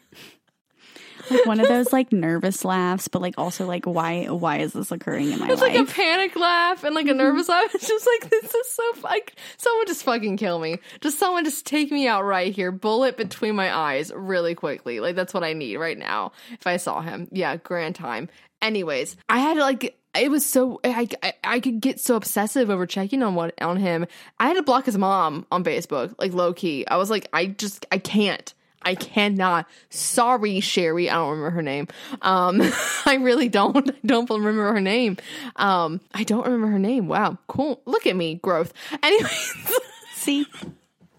Like 1.30 1.46
one 1.46 1.60
of 1.60 1.68
those 1.68 1.94
like 1.94 2.12
nervous 2.12 2.66
laughs, 2.66 3.08
but 3.08 3.22
like 3.22 3.36
also 3.38 3.66
like 3.66 3.86
why 3.86 4.26
why 4.26 4.58
is 4.58 4.74
this 4.74 4.92
occurring 4.92 5.32
in 5.32 5.40
my 5.40 5.50
It's 5.50 5.62
life? 5.62 5.72
It's 5.74 5.80
like 5.80 5.90
a 5.90 5.92
panic 5.92 6.36
laugh 6.36 6.84
and 6.84 6.94
like 6.94 7.06
a 7.06 7.10
mm-hmm. 7.10 7.20
nervous 7.20 7.50
laugh. 7.50 7.74
It's 7.84 7.88
just 7.88 8.08
like 8.08 8.30
this 8.30 8.54
is 8.54 8.74
so 8.74 8.84
like 9.04 9.36
someone 9.58 9.88
just 9.88 10.04
fucking 10.04 10.38
kill 10.38 10.60
me. 10.60 10.80
Just 11.02 11.20
someone 11.20 11.46
just 11.46 11.66
take 11.66 11.92
me 11.92 12.08
out 12.08 12.24
right 12.24 12.54
here, 12.54 12.72
bullet 12.72 13.18
between 13.18 13.56
my 13.56 13.76
eyes, 13.76 14.12
really 14.14 14.56
quickly. 14.56 15.00
Like 15.00 15.16
that's 15.16 15.34
what 15.34 15.44
I 15.44 15.54
need 15.54 15.78
right 15.78 15.98
now. 15.98 16.34
If 16.52 16.68
I 16.68 16.78
saw 16.78 17.02
him, 17.02 17.28
yeah, 17.32 17.56
grand 17.58 17.96
time. 17.96 18.30
Anyways, 18.62 19.16
I 19.30 19.40
had 19.40 19.58
like 19.58 19.98
it 20.16 20.30
was 20.32 20.45
so 20.45 20.80
I, 20.84 21.07
I 21.22 21.34
I 21.43 21.59
could 21.59 21.82
get 21.82 21.99
so 21.99 22.16
obsessive 22.16 22.70
over 22.70 22.86
checking 22.86 23.24
on 23.24 23.36
what 23.36 23.59
on 23.61 23.78
him. 23.78 24.05
I 24.39 24.47
had 24.47 24.55
to 24.55 24.64
block 24.64 24.86
his 24.86 24.97
mom 24.97 25.45
on 25.51 25.64
Facebook, 25.64 26.16
like 26.20 26.34
low 26.34 26.53
key. 26.53 26.86
I 26.88 26.97
was 26.97 27.09
like, 27.09 27.28
I 27.34 27.47
just 27.47 27.86
I 27.91 27.97
can't. 27.97 28.53
I 28.86 28.95
cannot. 28.95 29.66
Sorry, 29.89 30.59
Sherry. 30.59 31.09
I 31.09 31.16
don't 31.16 31.30
remember 31.30 31.51
her 31.51 31.61
name. 31.61 31.88
Um, 32.22 32.61
I 33.05 33.16
really 33.16 33.49
don't. 33.49 33.89
I 33.89 33.93
don't 34.05 34.30
remember 34.30 34.74
her 34.74 34.82
name. 34.82 35.18
Um, 35.55 36.01
I 36.14 36.24
don't 36.24 36.43
remember 36.45 36.68
her 36.68 36.80
name. 36.80 37.07
Wow, 37.07 37.38
cool. 37.47 37.82
Look 37.86 38.05
at 38.07 38.16
me, 38.16 38.36
growth. 38.36 38.74
Anyways, 39.03 39.55
See, 40.16 40.45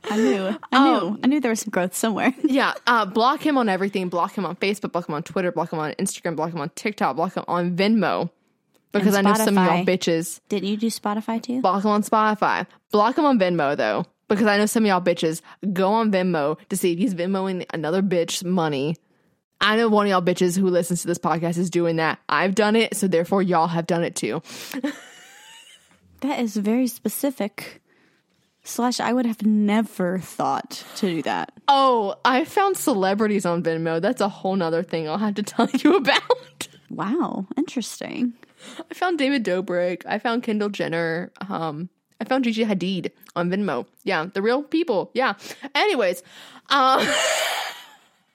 I 0.05 0.17
knew, 0.17 0.59
I 0.73 0.85
knew, 0.85 1.19
I 1.23 1.27
knew 1.27 1.41
there 1.41 1.51
was 1.51 1.61
some 1.61 1.71
growth 1.71 1.95
somewhere. 1.95 2.35
yeah. 2.45 2.75
Uh, 2.87 3.07
block 3.07 3.45
him 3.45 3.57
on 3.59 3.69
everything. 3.69 4.09
Block 4.09 4.37
him 4.37 4.45
on 4.47 4.57
Facebook. 4.57 4.93
Block 4.93 5.09
him 5.09 5.15
on 5.15 5.23
Twitter. 5.23 5.51
Block 5.53 5.73
him 5.73 5.79
on 5.79 5.93
Instagram. 5.93 6.37
Block 6.37 6.53
him 6.53 6.61
on 6.61 6.71
TikTok. 6.71 7.17
Block 7.17 7.35
him 7.35 7.45
on 7.49 7.77
Venmo. 7.77 8.31
Because 8.95 9.15
I 9.15 9.21
know 9.23 9.35
some 9.35 9.59
of 9.59 9.65
y'all 9.67 9.85
bitches 9.85 10.41
Didn't 10.49 10.69
you 10.69 10.77
do 10.77 10.87
Spotify 10.87 11.43
too? 11.43 11.61
block 11.61 11.85
him 11.85 11.91
on 11.91 12.03
Spotify. 12.03 12.67
Block 12.93 13.19
him 13.19 13.25
on 13.27 13.39
Venmo 13.39 13.77
though, 13.77 14.07
because 14.29 14.47
I 14.47 14.57
know 14.57 14.67
some 14.67 14.85
of 14.85 14.89
y'all 14.89 15.01
bitches 15.01 15.43
go 15.73 15.93
on 15.93 16.11
Venmo 16.13 16.57
to 16.69 16.77
see 16.77 16.93
if 16.93 16.99
he's 16.99 17.15
Venmoing 17.15 17.67
another 17.75 18.03
bitch 18.03 18.45
money. 18.45 18.97
I 19.61 19.77
know 19.77 19.89
one 19.89 20.07
of 20.07 20.11
y'all 20.11 20.23
bitches 20.23 20.59
who 20.59 20.69
listens 20.69 21.03
to 21.03 21.07
this 21.09 21.19
podcast 21.19 21.57
is 21.59 21.71
doing 21.71 21.97
that. 21.97 22.19
I've 22.29 22.55
done 22.55 22.77
it, 22.77 22.97
so 22.97 23.07
therefore 23.09 23.43
y'all 23.43 23.67
have 23.69 23.87
done 23.87 24.05
it 24.05 24.15
too. 24.17 24.43
That 26.21 26.41
is 26.41 26.57
very 26.57 26.87
specific. 26.87 27.83
Slash, 28.63 28.99
I 28.99 29.13
would 29.13 29.27
have 29.27 29.45
never 29.45 30.19
thought 30.21 30.83
to 30.97 31.07
do 31.07 31.23
that. 31.23 31.53
Oh, 31.69 32.15
I 32.25 32.47
found 32.47 32.79
celebrities 32.79 33.45
on 33.45 33.63
Venmo. 33.63 34.01
That's 34.01 34.23
a 34.23 34.29
whole 34.31 34.57
nother 34.57 34.83
thing 34.83 35.07
I'll 35.07 35.19
have 35.19 35.35
to 35.35 35.43
tell 35.43 35.69
you 35.85 35.97
about. 35.97 36.69
Wow, 36.89 37.47
interesting. 37.59 38.33
I 38.91 38.95
found 38.95 39.19
David 39.19 39.45
Dobrik. 39.45 40.03
I 40.07 40.19
found 40.19 40.43
Kendall 40.43 40.69
Jenner. 40.69 41.33
Um, 41.49 41.89
I 42.21 42.25
found 42.25 42.45
Gigi 42.45 42.65
Hadid 42.65 43.11
on 43.37 43.51
Venmo. 43.51 43.87
Yeah, 44.05 44.27
the 44.33 44.43
real 44.43 44.63
people. 44.63 45.11
Yeah. 45.15 45.35
Anyways, 45.75 46.23
um, 46.71 47.07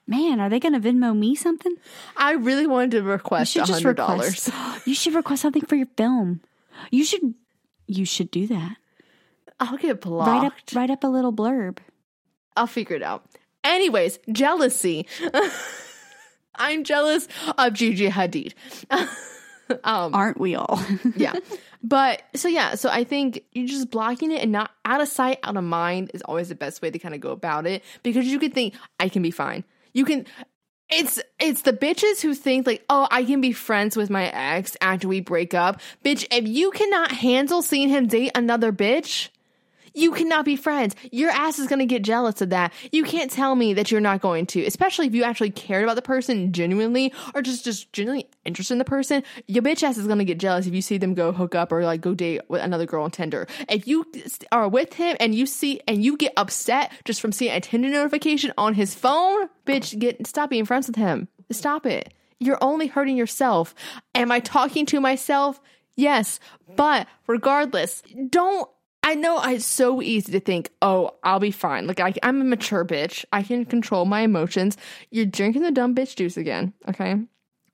Man, 0.08 0.40
are 0.40 0.50
they 0.50 0.60
going 0.60 0.74
to 0.74 0.80
Venmo 0.80 1.16
me 1.16 1.36
something? 1.36 1.76
I 2.18 2.32
really 2.32 2.66
wanted 2.66 2.92
to 2.92 3.04
request 3.04 3.56
a 3.56 3.64
hundred 3.64 3.96
dollars. 3.98 4.50
You 4.86 4.96
should 4.96 5.14
request 5.14 5.44
something 5.44 5.64
for 5.64 5.76
your 5.76 5.88
film. 5.98 6.42
You 6.90 7.04
should. 7.04 7.36
You 7.86 8.06
should 8.06 8.32
do 8.32 8.48
that. 8.48 8.78
I'll 9.60 9.78
get 9.78 10.02
blocked. 10.02 10.30
Write 10.30 10.46
up. 10.48 10.54
Write 10.74 10.90
up 10.90 11.04
a 11.04 11.08
little 11.08 11.32
blurb. 11.32 11.78
I'll 12.58 12.66
figure 12.66 12.96
it 12.96 13.04
out. 13.04 13.24
Anyways, 13.64 14.18
jealousy. 14.32 15.06
I'm 16.56 16.84
jealous 16.84 17.28
of 17.58 17.74
Gigi 17.74 18.10
Hadid. 18.10 18.54
Um, 19.84 20.14
Aren't 20.14 20.40
we 20.40 20.56
all? 20.56 20.82
yeah. 21.16 21.34
But 21.84 22.24
so 22.36 22.48
yeah, 22.48 22.76
so 22.76 22.90
I 22.90 23.04
think 23.04 23.44
you're 23.52 23.68
just 23.68 23.90
blocking 23.90 24.32
it 24.32 24.42
and 24.42 24.52
not 24.52 24.72
out 24.84 25.02
of 25.02 25.08
sight, 25.08 25.40
out 25.44 25.56
of 25.56 25.64
mind 25.64 26.12
is 26.14 26.22
always 26.24 26.50
the 26.50 26.56
best 26.56 26.82
way 26.82 26.92
to 26.92 27.00
kind 27.00 27.16
of 27.16 27.22
go 27.22 27.32
about 27.32 27.66
it 27.66 27.84
because 28.04 28.26
you 28.26 28.40
can 28.40 28.52
think 28.52 28.74
I 29.00 29.10
can 29.10 29.22
be 29.22 29.32
fine. 29.32 29.64
You 29.94 30.06
can 30.06 30.26
it's 30.90 31.20
it's 31.40 31.62
the 31.62 31.74
bitches 31.74 32.22
who 32.22 32.34
think 32.34 32.66
like, 32.66 32.84
"Oh, 32.90 33.08
I 33.12 33.24
can 33.24 33.42
be 33.42 33.52
friends 33.52 33.96
with 33.96 34.10
my 34.10 34.26
ex 34.26 34.76
after 34.82 35.08
we 35.08 35.22
break 35.22 35.54
up." 35.54 35.80
Bitch, 36.04 36.26
if 36.32 36.48
you 36.48 36.72
cannot 36.72 37.12
handle 37.12 37.62
seeing 37.62 37.90
him 37.90 38.08
date 38.08 38.32
another 38.36 38.72
bitch, 38.72 39.30
you 39.94 40.12
cannot 40.12 40.46
be 40.46 40.56
friends. 40.56 40.96
Your 41.12 41.30
ass 41.32 41.60
is 41.60 41.68
going 41.68 41.80
to 41.80 41.86
get 41.86 42.04
jealous 42.04 42.42
of 42.42 42.50
that. 42.50 42.74
You 42.92 43.04
can't 43.04 43.32
tell 43.32 43.56
me 43.56 43.74
that 43.74 43.92
you're 43.92 44.02
not 44.02 44.22
going 44.22 44.46
to, 44.48 44.66
especially 44.66 45.08
if 45.08 45.16
you 45.16 45.24
actually 45.24 45.52
cared 45.52 45.84
about 45.84 45.96
the 45.96 46.02
person 46.02 46.52
genuinely 46.52 47.14
or 47.34 47.42
just 47.42 47.66
just 47.66 47.92
genuinely 47.94 48.30
interested 48.46 48.74
in 48.74 48.80
the 48.80 48.86
person. 48.86 49.24
Your 49.48 49.64
bitch 49.64 49.84
ass 49.84 49.98
is 49.98 50.08
going 50.08 50.20
to 50.20 50.26
get 50.26 50.40
jealous 50.40 50.68
if 50.68 50.74
you 50.74 50.82
see 50.82 50.98
them 50.98 51.14
go 51.14 51.32
hook 51.32 51.56
up 51.56 51.72
or 51.72 51.84
like 51.84 52.02
go 52.02 52.14
date 52.14 52.42
with 52.50 52.62
another 52.62 52.86
girl 52.86 53.04
on 53.04 53.12
Tinder. 53.12 53.48
If 53.68 53.88
you 53.88 54.06
are 54.52 54.68
with 54.68 54.94
him 54.94 55.18
and 55.20 55.34
you 55.36 55.46
see 55.46 55.82
and 55.88 56.04
you 56.04 56.18
get 56.18 56.34
upset 56.38 56.92
just 57.06 57.22
from 57.22 57.32
seeing 57.32 57.56
a 57.56 57.62
Tinder 57.62 57.90
notification 57.90 58.54
on 58.58 58.74
his 58.74 58.96
phone, 58.96 59.50
bitch, 59.66 59.98
get 59.98 60.26
stop 60.28 60.50
being 60.50 60.66
friends 60.66 60.88
with 60.88 60.96
him. 60.96 61.28
Stop 61.52 61.86
it. 61.86 62.14
You're 62.40 62.58
only 62.62 62.88
hurting 62.88 63.18
yourself. 63.18 63.76
Am 64.16 64.32
I 64.32 64.40
talking 64.40 64.86
to 64.88 65.02
myself? 65.02 65.60
Yes, 65.96 66.40
but 66.78 67.08
regardless, 67.28 68.02
don't 68.30 68.70
I 69.04 69.16
know 69.16 69.42
it's 69.42 69.66
so 69.66 70.02
easy 70.02 70.34
to 70.34 70.40
think, 70.40 70.70
oh, 70.82 71.16
I'll 71.24 71.40
be 71.40 71.52
fine. 71.52 71.88
Like, 71.88 72.00
I, 72.00 72.14
I'm 72.22 72.42
a 72.42 72.44
mature 72.44 72.86
bitch. 72.86 73.26
I 73.32 73.44
can 73.44 73.66
control 73.66 74.06
my 74.06 74.22
emotions. 74.22 74.78
You're 75.10 75.26
drinking 75.26 75.64
the 75.64 75.72
dumb 75.72 75.96
bitch 75.96 76.16
juice 76.16 76.38
again, 76.38 76.74
okay? 76.88 77.16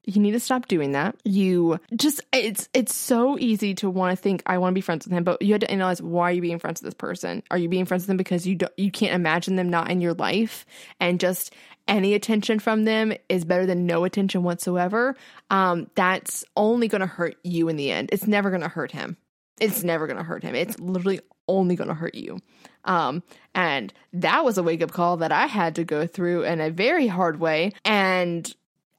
You 0.05 0.21
need 0.21 0.31
to 0.31 0.39
stop 0.39 0.67
doing 0.67 0.91
that. 0.91 1.15
You 1.23 1.79
just, 1.95 2.21
it's 2.31 2.69
it's 2.73 2.93
so 2.93 3.39
easy 3.39 3.73
to 3.75 3.89
want 3.89 4.15
to 4.15 4.21
think, 4.21 4.43
I 4.45 4.59
want 4.59 4.73
to 4.73 4.75
be 4.75 4.81
friends 4.81 5.05
with 5.05 5.13
him, 5.13 5.23
but 5.23 5.41
you 5.41 5.51
had 5.51 5.61
to 5.61 5.71
analyze 5.71 6.01
why 6.01 6.29
are 6.29 6.31
you 6.31 6.41
being 6.41 6.59
friends 6.59 6.81
with 6.81 6.87
this 6.87 6.93
person? 6.93 7.41
Are 7.49 7.57
you 7.57 7.69
being 7.69 7.85
friends 7.85 8.03
with 8.03 8.07
them 8.09 8.17
because 8.17 8.45
you 8.45 8.55
don't, 8.55 8.71
you 8.77 8.91
can't 8.91 9.15
imagine 9.15 9.55
them 9.55 9.69
not 9.69 9.89
in 9.89 10.01
your 10.01 10.13
life 10.13 10.65
and 10.99 11.19
just 11.19 11.53
any 11.87 12.13
attention 12.13 12.59
from 12.59 12.85
them 12.85 13.13
is 13.29 13.45
better 13.45 13.65
than 13.65 13.87
no 13.87 14.03
attention 14.03 14.43
whatsoever? 14.43 15.15
Um, 15.49 15.89
that's 15.95 16.45
only 16.55 16.87
going 16.87 17.01
to 17.01 17.07
hurt 17.07 17.37
you 17.43 17.67
in 17.67 17.75
the 17.75 17.91
end. 17.91 18.09
It's 18.11 18.27
never 18.27 18.51
going 18.51 18.61
to 18.61 18.69
hurt 18.69 18.91
him 18.91 19.17
it's 19.59 19.83
never 19.83 20.07
going 20.07 20.17
to 20.17 20.23
hurt 20.23 20.43
him. 20.43 20.55
It's 20.55 20.79
literally 20.79 21.19
only 21.47 21.75
going 21.75 21.87
to 21.89 21.93
hurt 21.93 22.15
you. 22.15 22.39
Um, 22.83 23.23
and 23.53 23.93
that 24.13 24.43
was 24.45 24.57
a 24.57 24.63
wake 24.63 24.81
up 24.83 24.91
call 24.91 25.17
that 25.17 25.31
I 25.31 25.47
had 25.47 25.75
to 25.75 25.83
go 25.83 26.05
through 26.07 26.43
in 26.43 26.59
a 26.61 26.69
very 26.69 27.07
hard 27.07 27.39
way. 27.39 27.71
And 27.83 28.51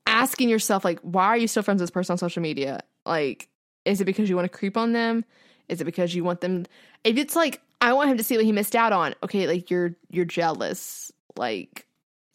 asking 0.07 0.49
yourself, 0.49 0.85
like, 0.85 0.99
why 1.01 1.27
are 1.27 1.37
you 1.37 1.49
still 1.49 1.63
friends 1.63 1.81
with 1.81 1.89
this 1.89 1.93
person 1.95 2.15
on 2.15 2.19
social 2.19 2.43
media? 2.43 2.81
Like, 3.05 3.49
is 3.85 4.01
it 4.01 4.05
because 4.05 4.29
you 4.29 4.37
want 4.37 4.51
to 4.51 4.57
creep 4.59 4.77
on 4.77 4.93
them? 4.93 5.25
Is 5.69 5.81
it 5.81 5.85
because 5.85 6.15
you 6.15 6.25
want 6.25 6.41
them? 6.41 6.67
If 7.05 7.17
it's 7.17 7.37
like, 7.37 7.61
I 7.81 7.93
want 7.93 8.11
him 8.11 8.17
to 8.17 8.25
see 8.25 8.37
what 8.37 8.45
he 8.45 8.53
missed 8.53 8.75
out 8.77 8.93
on. 8.93 9.15
Okay, 9.23 9.47
like 9.47 9.71
you're 9.71 9.95
you're 10.11 10.25
jealous. 10.25 11.13
Like, 11.37 11.87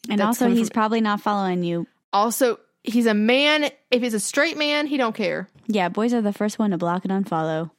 And 0.08 0.20
also, 0.20 0.48
he's 0.48 0.68
from- 0.68 0.74
probably 0.74 1.00
not 1.00 1.20
following 1.20 1.62
you. 1.64 1.86
also 2.12 2.58
he's 2.84 3.06
a 3.06 3.14
man. 3.14 3.70
If 3.90 4.02
he's 4.02 4.14
a 4.14 4.20
straight 4.20 4.56
man, 4.56 4.86
he 4.86 4.96
don't 4.96 5.14
care. 5.14 5.48
Yeah, 5.66 5.88
boys 5.88 6.14
are 6.14 6.22
the 6.22 6.32
first 6.32 6.58
one 6.58 6.70
to 6.70 6.78
block 6.78 7.04
and 7.04 7.24
unfollow, 7.26 7.70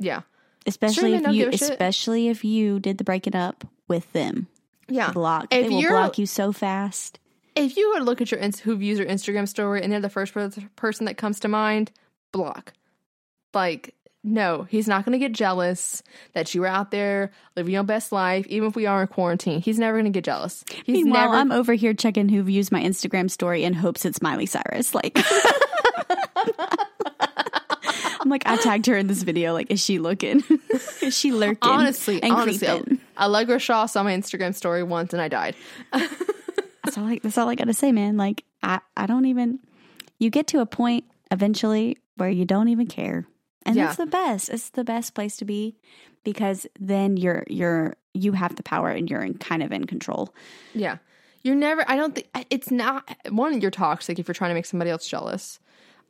Yeah, 0.00 0.22
especially 0.66 1.14
if 1.14 1.26
you, 1.28 1.44
give 1.44 1.54
a 1.54 1.56
shit. 1.56 1.70
especially 1.70 2.28
if 2.28 2.44
you 2.44 2.80
did 2.80 2.98
the 2.98 3.04
breaking 3.04 3.36
up 3.36 3.64
with 3.86 4.12
them. 4.12 4.48
yeah. 4.88 5.12
Block. 5.12 5.46
If 5.52 5.68
they 5.68 5.68
will 5.68 5.88
block 5.88 6.18
you 6.18 6.26
so 6.26 6.52
fast. 6.52 7.20
if 7.54 7.76
you 7.76 7.92
were 7.92 7.98
to 7.98 8.04
look 8.04 8.20
at 8.20 8.32
your 8.32 8.40
who 8.40 8.76
views 8.76 8.98
your 8.98 9.06
Instagram 9.06 9.46
story 9.46 9.82
and 9.82 9.92
they're 9.92 10.00
the 10.00 10.08
first 10.08 10.34
person 10.76 11.04
that 11.04 11.16
comes 11.16 11.38
to 11.40 11.48
mind, 11.48 11.92
block. 12.32 12.72
Like 13.54 13.94
no, 14.22 14.66
he's 14.68 14.86
not 14.86 15.04
going 15.04 15.12
to 15.12 15.18
get 15.18 15.32
jealous 15.32 16.02
that 16.34 16.54
you 16.54 16.60
were 16.60 16.66
out 16.66 16.90
there 16.90 17.30
living 17.56 17.72
your 17.72 17.84
best 17.84 18.12
life, 18.12 18.46
even 18.48 18.68
if 18.68 18.76
we 18.76 18.84
are 18.84 19.00
in 19.00 19.08
quarantine. 19.08 19.62
He's 19.62 19.78
never 19.78 19.96
going 19.98 20.12
to 20.12 20.16
get 20.16 20.24
jealous. 20.24 20.62
He's 20.84 21.04
Meanwhile, 21.04 21.30
never. 21.30 21.34
I'm 21.36 21.52
over 21.52 21.72
here 21.72 21.94
checking 21.94 22.28
who 22.28 22.42
views 22.42 22.70
my 22.70 22.82
Instagram 22.82 23.30
story 23.30 23.64
in 23.64 23.72
hopes 23.72 24.04
it's 24.04 24.20
Miley 24.20 24.44
Cyrus. 24.44 24.94
Like, 24.94 25.14
like, 28.30 28.46
I 28.46 28.56
tagged 28.56 28.86
her 28.86 28.96
in 28.96 29.06
this 29.06 29.22
video. 29.22 29.52
Like, 29.52 29.70
is 29.70 29.80
she 29.84 29.98
looking? 29.98 30.42
is 31.02 31.16
she 31.16 31.32
lurking? 31.32 31.68
honestly, 31.68 32.22
and 32.22 32.32
honestly, 32.32 32.66
creeping? 32.66 33.00
Allegra 33.18 33.58
Shaw 33.58 33.86
saw 33.86 34.02
my 34.02 34.12
Instagram 34.16 34.54
story 34.54 34.82
once 34.82 35.12
and 35.12 35.20
I 35.20 35.28
died. 35.28 35.54
That's 35.92 36.96
all. 36.96 37.04
I, 37.06 37.20
that's 37.22 37.36
all 37.36 37.48
I 37.48 37.54
got 37.54 37.66
to 37.66 37.74
say, 37.74 37.92
man. 37.92 38.16
Like, 38.16 38.44
I, 38.62 38.80
I 38.96 39.06
don't 39.06 39.26
even. 39.26 39.58
You 40.18 40.30
get 40.30 40.46
to 40.48 40.60
a 40.60 40.66
point 40.66 41.04
eventually 41.30 41.98
where 42.16 42.30
you 42.30 42.44
don't 42.44 42.68
even 42.68 42.86
care, 42.86 43.26
and 43.66 43.76
Yeah. 43.76 43.84
that's 43.86 43.96
the 43.96 44.06
best. 44.06 44.48
It's 44.48 44.70
the 44.70 44.82
best 44.84 45.14
place 45.14 45.36
to 45.38 45.44
be 45.44 45.76
because 46.24 46.66
then 46.78 47.16
you're 47.18 47.44
you're 47.48 47.96
you 48.14 48.32
have 48.32 48.56
the 48.56 48.62
power 48.62 48.88
and 48.90 49.08
you're 49.10 49.22
in, 49.22 49.34
kind 49.38 49.62
of 49.62 49.72
in 49.72 49.84
control. 49.86 50.34
Yeah. 50.74 50.96
You're 51.42 51.54
never, 51.54 51.84
I 51.88 51.96
don't 51.96 52.14
think, 52.14 52.28
it's 52.50 52.70
not, 52.70 53.08
one, 53.30 53.60
you're 53.62 53.70
toxic 53.70 54.18
if 54.18 54.26
you're 54.28 54.34
trying 54.34 54.50
to 54.50 54.54
make 54.54 54.66
somebody 54.66 54.90
else 54.90 55.06
jealous, 55.08 55.58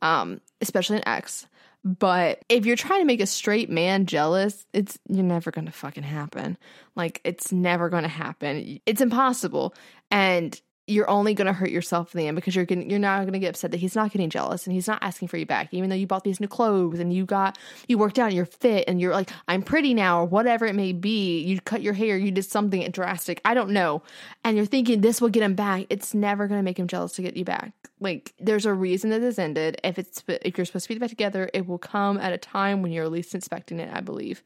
um, 0.01 0.41
especially 0.61 0.97
an 0.97 1.07
ex. 1.07 1.47
But 1.83 2.43
if 2.47 2.65
you're 2.65 2.75
trying 2.75 3.01
to 3.01 3.05
make 3.05 3.21
a 3.21 3.25
straight 3.25 3.69
man 3.69 4.05
jealous, 4.05 4.65
it's, 4.71 4.99
you're 5.09 5.23
never 5.23 5.49
going 5.49 5.65
to 5.65 5.71
fucking 5.71 6.03
happen. 6.03 6.57
Like, 6.95 7.21
it's 7.23 7.51
never 7.51 7.89
going 7.89 8.03
to 8.03 8.09
happen. 8.09 8.79
It's 8.85 9.01
impossible. 9.01 9.73
And 10.11 10.59
you're 10.87 11.09
only 11.09 11.33
going 11.33 11.45
to 11.45 11.53
hurt 11.53 11.69
yourself 11.69 12.13
in 12.13 12.19
the 12.19 12.27
end 12.27 12.35
because 12.35 12.55
you're 12.55 12.65
getting, 12.65 12.89
you're 12.89 12.99
not 12.99 13.21
going 13.21 13.33
to 13.33 13.39
get 13.39 13.49
upset 13.49 13.71
that 13.71 13.77
he's 13.77 13.95
not 13.95 14.11
getting 14.11 14.29
jealous 14.29 14.65
and 14.65 14.73
he's 14.73 14.87
not 14.87 15.01
asking 15.01 15.27
for 15.27 15.37
you 15.37 15.45
back, 15.45 15.69
even 15.71 15.89
though 15.89 15.95
you 15.95 16.07
bought 16.07 16.23
these 16.23 16.39
new 16.39 16.47
clothes 16.47 16.99
and 16.99 17.13
you 17.13 17.25
got, 17.25 17.57
you 17.87 17.97
worked 17.97 18.17
out 18.17 18.27
and 18.27 18.35
you're 18.35 18.45
fit 18.45 18.85
and 18.87 18.99
you're 18.99 19.13
like, 19.13 19.29
I'm 19.47 19.61
pretty 19.61 19.93
now 19.93 20.21
or 20.21 20.25
whatever 20.25 20.65
it 20.65 20.75
may 20.75 20.91
be. 20.91 21.39
You 21.41 21.61
cut 21.61 21.81
your 21.81 21.93
hair, 21.93 22.17
you 22.17 22.31
did 22.31 22.45
something 22.45 22.89
drastic. 22.91 23.41
I 23.45 23.53
don't 23.53 23.69
know. 23.69 24.01
And 24.43 24.57
you're 24.57 24.65
thinking 24.65 25.01
this 25.01 25.21
will 25.21 25.29
get 25.29 25.43
him 25.43 25.55
back. 25.55 25.85
It's 25.89 26.13
never 26.13 26.47
going 26.47 26.59
to 26.59 26.63
make 26.63 26.79
him 26.79 26.87
jealous 26.87 27.13
to 27.13 27.21
get 27.21 27.37
you 27.37 27.45
back. 27.45 27.73
Like 27.99 28.33
there's 28.39 28.65
a 28.65 28.73
reason 28.73 29.11
that 29.11 29.21
this 29.21 29.39
ended. 29.39 29.79
If 29.83 29.99
it's, 29.99 30.23
if 30.27 30.57
you're 30.57 30.65
supposed 30.65 30.87
to 30.87 30.93
be 30.95 30.99
back 30.99 31.09
together, 31.09 31.49
it 31.53 31.67
will 31.67 31.77
come 31.77 32.17
at 32.17 32.33
a 32.33 32.37
time 32.37 32.81
when 32.81 32.91
you're 32.91 33.07
least 33.07 33.35
expecting 33.35 33.79
it, 33.79 33.89
I 33.93 34.01
believe. 34.01 34.43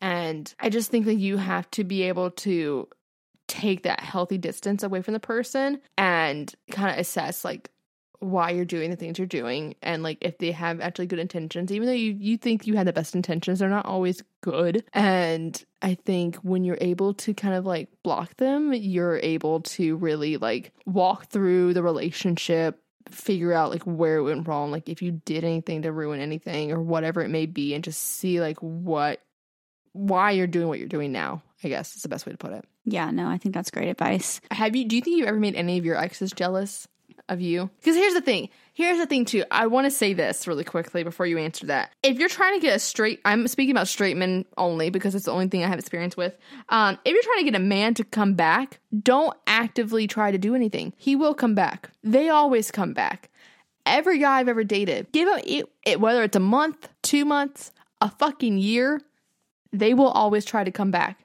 And 0.00 0.54
I 0.60 0.68
just 0.68 0.90
think 0.90 1.06
that 1.06 1.14
you 1.14 1.38
have 1.38 1.68
to 1.72 1.82
be 1.82 2.02
able 2.02 2.30
to 2.30 2.88
take 3.48 3.82
that 3.82 4.00
healthy 4.00 4.38
distance 4.38 4.82
away 4.82 5.02
from 5.02 5.14
the 5.14 5.20
person 5.20 5.80
and 5.96 6.54
kind 6.70 6.92
of 6.92 6.98
assess 6.98 7.44
like 7.44 7.70
why 8.20 8.50
you're 8.50 8.64
doing 8.64 8.90
the 8.90 8.96
things 8.96 9.18
you're 9.18 9.26
doing 9.26 9.74
and 9.80 10.02
like 10.02 10.18
if 10.20 10.38
they 10.38 10.50
have 10.50 10.80
actually 10.80 11.06
good 11.06 11.20
intentions 11.20 11.70
even 11.70 11.86
though 11.86 11.92
you 11.92 12.16
you 12.18 12.36
think 12.36 12.66
you 12.66 12.76
had 12.76 12.86
the 12.86 12.92
best 12.92 13.14
intentions 13.14 13.58
they're 13.58 13.68
not 13.68 13.86
always 13.86 14.22
good. 14.40 14.84
And 14.92 15.62
i 15.82 15.94
think 15.94 16.36
when 16.36 16.64
you're 16.64 16.78
able 16.80 17.14
to 17.14 17.34
kind 17.34 17.54
of 17.54 17.64
like 17.64 17.88
block 18.02 18.36
them 18.36 18.72
you're 18.72 19.18
able 19.18 19.60
to 19.60 19.96
really 19.96 20.36
like 20.36 20.72
walk 20.86 21.26
through 21.26 21.74
the 21.74 21.82
relationship 21.82 22.80
figure 23.10 23.52
out 23.52 23.70
like 23.70 23.84
where 23.84 24.16
it 24.16 24.22
went 24.22 24.46
wrong 24.46 24.70
like 24.70 24.88
if 24.88 25.00
you 25.00 25.12
did 25.12 25.44
anything 25.44 25.82
to 25.82 25.92
ruin 25.92 26.20
anything 26.20 26.72
or 26.72 26.80
whatever 26.80 27.22
it 27.22 27.28
may 27.28 27.46
be 27.46 27.74
and 27.74 27.84
just 27.84 28.02
see 28.02 28.40
like 28.40 28.58
what 28.58 29.22
why 29.92 30.32
you're 30.32 30.46
doing 30.46 30.68
what 30.68 30.78
you're 30.78 30.88
doing 30.88 31.12
now 31.12 31.42
i 31.64 31.68
guess 31.68 31.96
is 31.96 32.02
the 32.02 32.08
best 32.08 32.26
way 32.26 32.32
to 32.32 32.38
put 32.38 32.52
it 32.52 32.64
Yeah, 32.90 33.10
no, 33.10 33.28
I 33.28 33.38
think 33.38 33.54
that's 33.54 33.70
great 33.70 33.88
advice. 33.88 34.40
have 34.50 34.74
you? 34.74 34.86
Do 34.86 34.96
you 34.96 35.02
think 35.02 35.18
you 35.18 35.26
ever 35.26 35.38
made 35.38 35.54
any 35.54 35.78
of 35.78 35.84
your 35.84 35.96
exes 35.96 36.32
jealous 36.32 36.88
of 37.28 37.40
you? 37.40 37.68
Because 37.78 37.96
here's 37.96 38.14
the 38.14 38.22
thing. 38.22 38.48
Here's 38.72 38.98
the 38.98 39.06
thing 39.06 39.24
too. 39.24 39.44
I 39.50 39.66
want 39.66 39.84
to 39.84 39.90
say 39.90 40.14
this 40.14 40.46
really 40.46 40.64
quickly 40.64 41.02
before 41.02 41.26
you 41.26 41.36
answer 41.36 41.66
that. 41.66 41.90
If 42.02 42.18
you're 42.18 42.28
trying 42.28 42.58
to 42.58 42.60
get 42.64 42.76
a 42.76 42.78
straight, 42.78 43.20
I'm 43.24 43.46
speaking 43.48 43.72
about 43.72 43.88
straight 43.88 44.16
men 44.16 44.46
only 44.56 44.88
because 44.88 45.14
it's 45.14 45.26
the 45.26 45.32
only 45.32 45.48
thing 45.48 45.64
I 45.64 45.68
have 45.68 45.78
experience 45.78 46.16
with. 46.16 46.34
Um, 46.70 46.98
if 47.04 47.12
you're 47.12 47.22
trying 47.22 47.44
to 47.44 47.50
get 47.50 47.60
a 47.60 47.64
man 47.64 47.94
to 47.94 48.04
come 48.04 48.34
back, 48.34 48.80
don't 49.02 49.36
actively 49.46 50.06
try 50.06 50.30
to 50.30 50.38
do 50.38 50.54
anything. 50.54 50.94
He 50.96 51.14
will 51.14 51.34
come 51.34 51.54
back. 51.54 51.90
They 52.02 52.30
always 52.30 52.70
come 52.70 52.94
back. 52.94 53.30
Every 53.84 54.18
guy 54.18 54.38
I've 54.38 54.48
ever 54.48 54.64
dated, 54.64 55.12
give 55.12 55.28
him 55.28 55.40
it, 55.44 55.66
it 55.84 56.00
whether 56.00 56.22
it's 56.22 56.36
a 56.36 56.40
month, 56.40 56.88
two 57.02 57.24
months, 57.24 57.72
a 58.00 58.10
fucking 58.10 58.58
year, 58.58 59.00
they 59.72 59.92
will 59.92 60.08
always 60.08 60.44
try 60.44 60.62
to 60.64 60.70
come 60.70 60.90
back 60.90 61.24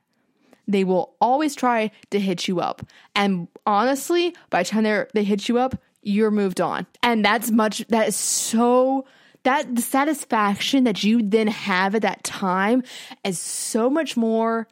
they 0.67 0.83
will 0.83 1.15
always 1.19 1.55
try 1.55 1.91
to 2.11 2.19
hit 2.19 2.47
you 2.47 2.59
up. 2.59 2.85
And 3.15 3.47
honestly, 3.65 4.35
by 4.49 4.63
the 4.63 4.69
time 4.69 4.83
they 4.83 5.05
they 5.13 5.23
hit 5.23 5.49
you 5.49 5.57
up, 5.57 5.75
you're 6.01 6.31
moved 6.31 6.61
on. 6.61 6.85
And 7.01 7.23
that's 7.23 7.51
much 7.51 7.85
that 7.89 8.07
is 8.07 8.15
so 8.15 9.05
that 9.43 9.75
the 9.75 9.81
satisfaction 9.81 10.85
that 10.85 11.03
you 11.03 11.21
then 11.21 11.47
have 11.47 11.95
at 11.95 12.01
that 12.01 12.23
time 12.23 12.83
is 13.23 13.39
so 13.39 13.89
much 13.89 14.15
more 14.15 14.67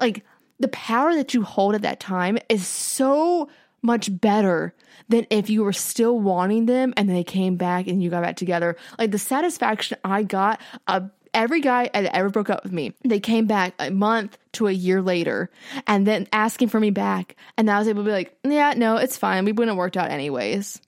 like 0.00 0.24
the 0.58 0.68
power 0.68 1.14
that 1.14 1.34
you 1.34 1.42
hold 1.42 1.74
at 1.74 1.82
that 1.82 2.00
time 2.00 2.38
is 2.48 2.66
so 2.66 3.48
much 3.82 4.08
better 4.20 4.74
than 5.08 5.26
if 5.28 5.50
you 5.50 5.62
were 5.62 5.72
still 5.72 6.18
wanting 6.18 6.66
them 6.66 6.94
and 6.96 7.10
they 7.10 7.22
came 7.22 7.56
back 7.56 7.86
and 7.86 8.02
you 8.02 8.08
got 8.08 8.22
back 8.22 8.36
together. 8.36 8.76
Like 8.98 9.10
the 9.10 9.18
satisfaction 9.18 9.98
I 10.04 10.22
got 10.22 10.60
of 10.88 11.10
every 11.34 11.60
guy 11.60 11.90
that 11.92 12.14
ever 12.16 12.30
broke 12.30 12.48
up 12.50 12.62
with 12.64 12.72
me, 12.72 12.94
they 13.04 13.20
came 13.20 13.46
back 13.46 13.74
a 13.78 13.90
month 13.90 14.38
to 14.52 14.66
a 14.68 14.72
year 14.72 15.02
later 15.02 15.50
and 15.86 16.06
then 16.06 16.28
asking 16.32 16.68
for 16.68 16.80
me 16.80 16.90
back. 16.90 17.36
And 17.58 17.70
I 17.70 17.78
was 17.78 17.88
able 17.88 18.02
to 18.02 18.06
be 18.06 18.12
like, 18.12 18.36
yeah, 18.44 18.74
no, 18.76 18.96
it's 18.96 19.16
fine. 19.16 19.44
We 19.44 19.52
wouldn't 19.52 19.70
have 19.70 19.76
worked 19.78 19.96
out 19.96 20.10
anyways. 20.10 20.80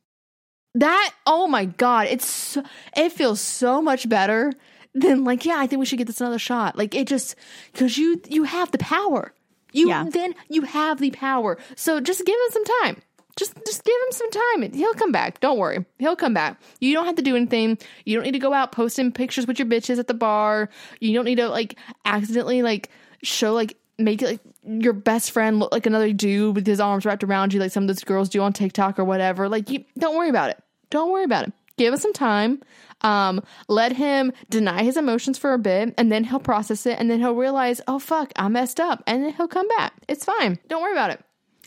That, 0.76 1.14
oh 1.26 1.47
my 1.47 1.64
God, 1.64 2.07
it's, 2.11 2.26
so, 2.26 2.62
it 2.97 3.12
feels 3.12 3.40
so 3.40 3.80
much 3.80 4.09
better 4.09 4.53
than 4.94 5.24
like, 5.24 5.44
yeah, 5.44 5.57
I 5.59 5.66
think 5.66 5.80
we 5.80 5.86
should 5.86 5.99
get 5.99 6.07
this 6.07 6.20
another 6.20 6.38
shot. 6.38 6.76
Like 6.78 6.94
it 6.94 7.07
just, 7.07 7.34
cause 7.74 7.97
you, 7.99 8.20
you 8.28 8.44
have 8.44 8.70
the 8.72 8.78
power. 8.78 9.32
You, 9.72 9.88
Yeah. 9.88 10.05
then 10.11 10.34
you 10.49 10.62
have 10.62 11.01
the 11.01 11.11
power. 11.11 11.59
So 11.74 12.01
just 12.01 12.24
give 12.24 12.34
him 12.34 12.51
some 12.51 12.64
time. 12.82 13.03
Just 13.37 13.55
just 13.66 13.84
give 13.84 13.95
him 13.95 14.12
some 14.12 14.30
time. 14.30 14.72
He'll 14.72 14.95
come 14.95 15.12
back. 15.12 15.41
Don't 15.41 15.59
worry. 15.59 15.84
He'll 15.99 16.16
come 16.16 16.32
back. 16.32 16.61
You 16.80 16.95
don't 16.95 17.05
have 17.05 17.16
to 17.16 17.22
do 17.22 17.37
anything. 17.37 17.78
You 18.05 18.16
don't 18.16 18.24
need 18.24 18.32
to 18.32 18.39
go 18.39 18.55
out 18.55 18.72
posting 18.72 19.12
pictures 19.12 19.47
with 19.47 19.59
your 19.59 19.68
bitches 19.68 19.99
at 19.99 20.07
the 20.07 20.14
bar. 20.14 20.70
You 21.01 21.12
don't 21.12 21.26
need 21.26 21.37
to 21.37 21.49
like 21.49 21.78
accidentally 22.07 22.62
like 22.62 22.91
show 23.22 23.53
like 23.53 23.76
make 23.99 24.22
like 24.22 24.41
your 24.64 24.93
best 24.93 25.30
friend 25.30 25.59
look 25.59 25.72
like 25.72 25.87
another 25.87 26.12
dude 26.12 26.55
with 26.55 26.66
his 26.66 26.80
arms 26.80 27.05
wrapped 27.05 27.24
around 27.24 27.53
you 27.53 27.61
like 27.61 27.72
some 27.72 27.84
of 27.84 27.89
those 27.89 28.05
girls 28.05 28.28
do 28.28 28.41
on 28.41 28.53
TikTok 28.53 28.99
or 28.99 29.05
whatever. 29.05 29.49
Like 29.49 29.70
you 29.70 29.84
don't 29.99 30.16
worry 30.16 30.30
about 30.30 30.51
it. 30.51 30.62
Don't 30.91 31.12
worry 31.12 31.24
about 31.24 31.47
it. 31.47 31.53
Give 31.76 31.93
us 31.93 32.01
some 32.01 32.14
time. 32.14 32.62
Um, 33.03 33.43
let 33.68 33.93
him 33.93 34.32
deny 34.49 34.82
his 34.82 34.97
emotions 34.97 35.37
for 35.37 35.53
a 35.53 35.59
bit 35.59 35.93
and 35.99 36.11
then 36.11 36.24
he'll 36.24 36.41
process 36.41 36.87
it 36.87 36.99
and 36.99 37.11
then 37.11 37.20
he'll 37.20 37.34
realize, 37.34 37.82
oh 37.87 37.99
fuck, 37.99 38.32
I 38.37 38.49
messed 38.49 38.80
up. 38.80 39.03
And 39.07 39.22
then 39.22 39.34
he'll 39.34 39.49
come 39.49 39.68
back. 39.76 39.93
It's 40.09 40.24
fine. 40.24 40.59
Don't 40.68 40.82
worry 40.82 40.93
about 40.93 41.11
it. 41.11 41.20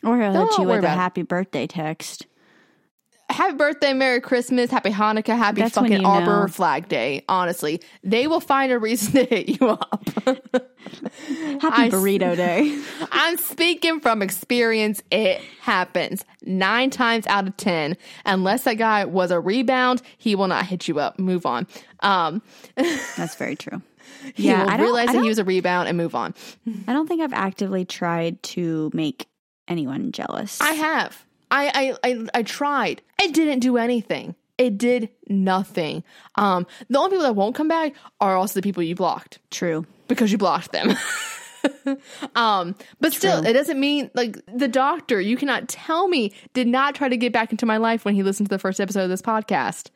Or 0.04 0.20
he'll 0.20 0.32
hit 0.48 0.58
you 0.58 0.64
with 0.66 0.84
a 0.84 0.90
happy 0.90 1.22
birthday 1.24 1.68
text. 1.68 2.26
happy 3.30 3.56
birthday, 3.56 3.94
Merry 3.94 4.22
Christmas, 4.22 4.72
Happy 4.72 4.90
Hanukkah, 4.92 5.38
Happy 5.38 5.62
That's 5.62 5.76
fucking 5.76 6.06
Arbor 6.06 6.42
know. 6.42 6.48
Flag 6.48 6.88
Day. 6.88 7.24
Honestly, 7.30 7.82
they 8.04 8.26
will 8.28 8.40
find 8.40 8.72
a 8.72 8.80
reason 8.80 9.12
to 9.14 9.26
hit 9.26 9.60
you 9.62 9.68
up. 9.68 10.10
Happy 10.26 11.84
I- 11.84 11.90
burrito 11.90 12.36
day. 12.36 12.82
I'm 13.12 13.38
speaking 13.38 14.00
from 14.00 14.22
experience. 14.22 15.04
It 15.12 15.42
happens 15.62 16.24
nine 16.44 16.90
times 16.90 17.28
out 17.28 17.48
of 17.48 17.56
ten. 17.58 17.98
Unless 18.26 18.64
that 18.64 18.76
guy 18.76 19.06
was 19.06 19.32
a 19.32 19.40
rebound, 19.40 20.02
he 20.18 20.36
will 20.36 20.48
not 20.48 20.66
hit 20.66 20.88
you 20.88 21.00
up. 21.00 21.20
Move 21.20 21.46
on. 21.46 21.68
Um, 22.02 22.42
That's 22.76 23.36
very 23.36 23.56
true. 23.56 23.82
he 24.34 24.48
Yeah, 24.48 24.64
will 24.64 24.70
I 24.72 24.78
realize 24.78 25.08
that 25.12 25.22
he 25.22 25.28
was 25.30 25.40
a 25.40 25.44
rebound 25.44 25.88
and 25.90 25.98
move 25.98 26.16
on. 26.16 26.34
I 26.88 26.94
don't 26.94 27.08
think 27.08 27.22
I've 27.22 27.34
actively 27.34 27.86
tried 27.86 28.42
to 28.44 28.90
make 28.94 29.28
anyone 29.70 30.12
jealous. 30.12 30.60
I 30.60 30.72
have. 30.72 31.26
I, 31.52 31.96
I 32.04 32.10
I 32.10 32.28
I 32.34 32.44
tried. 32.44 33.02
It 33.22 33.34
didn't 33.34 33.60
do 33.60 33.78
anything. 33.78 34.36
It 34.58 34.78
did 34.78 35.10
nothing. 35.30 36.04
Um, 36.36 36.68
the 36.90 37.00
only 37.00 37.12
people 37.12 37.24
that 37.24 37.36
won't 37.36 37.56
come 37.56 37.70
back 37.70 37.94
are 38.20 38.36
also 38.36 38.56
the 38.56 38.62
people 38.62 38.84
you 38.84 38.94
blocked. 38.94 39.40
True. 39.52 39.86
because 40.10 40.32
you 40.34 40.38
blocked 40.38 40.74
them. 40.74 40.98
um, 42.36 42.76
but 43.00 43.14
still, 43.14 43.46
it 43.46 43.54
doesn't 43.54 43.80
mean 43.80 44.12
like 44.14 44.38
the 44.54 44.68
doctor, 44.68 45.22
you 45.22 45.38
cannot 45.38 45.70
tell 45.70 46.10
me, 46.10 46.34
did 46.54 46.68
not 46.68 46.94
try 46.96 47.08
to 47.08 47.16
get 47.16 47.32
back 47.32 47.52
into 47.52 47.66
my 47.66 47.78
life 47.78 48.04
when 48.04 48.16
he 48.16 48.24
listened 48.24 48.50
to 48.50 48.56
the 48.56 48.60
first 48.60 48.82
episode 48.82 49.04
of 49.04 49.10
this 49.10 49.22
podcast. 49.22 49.92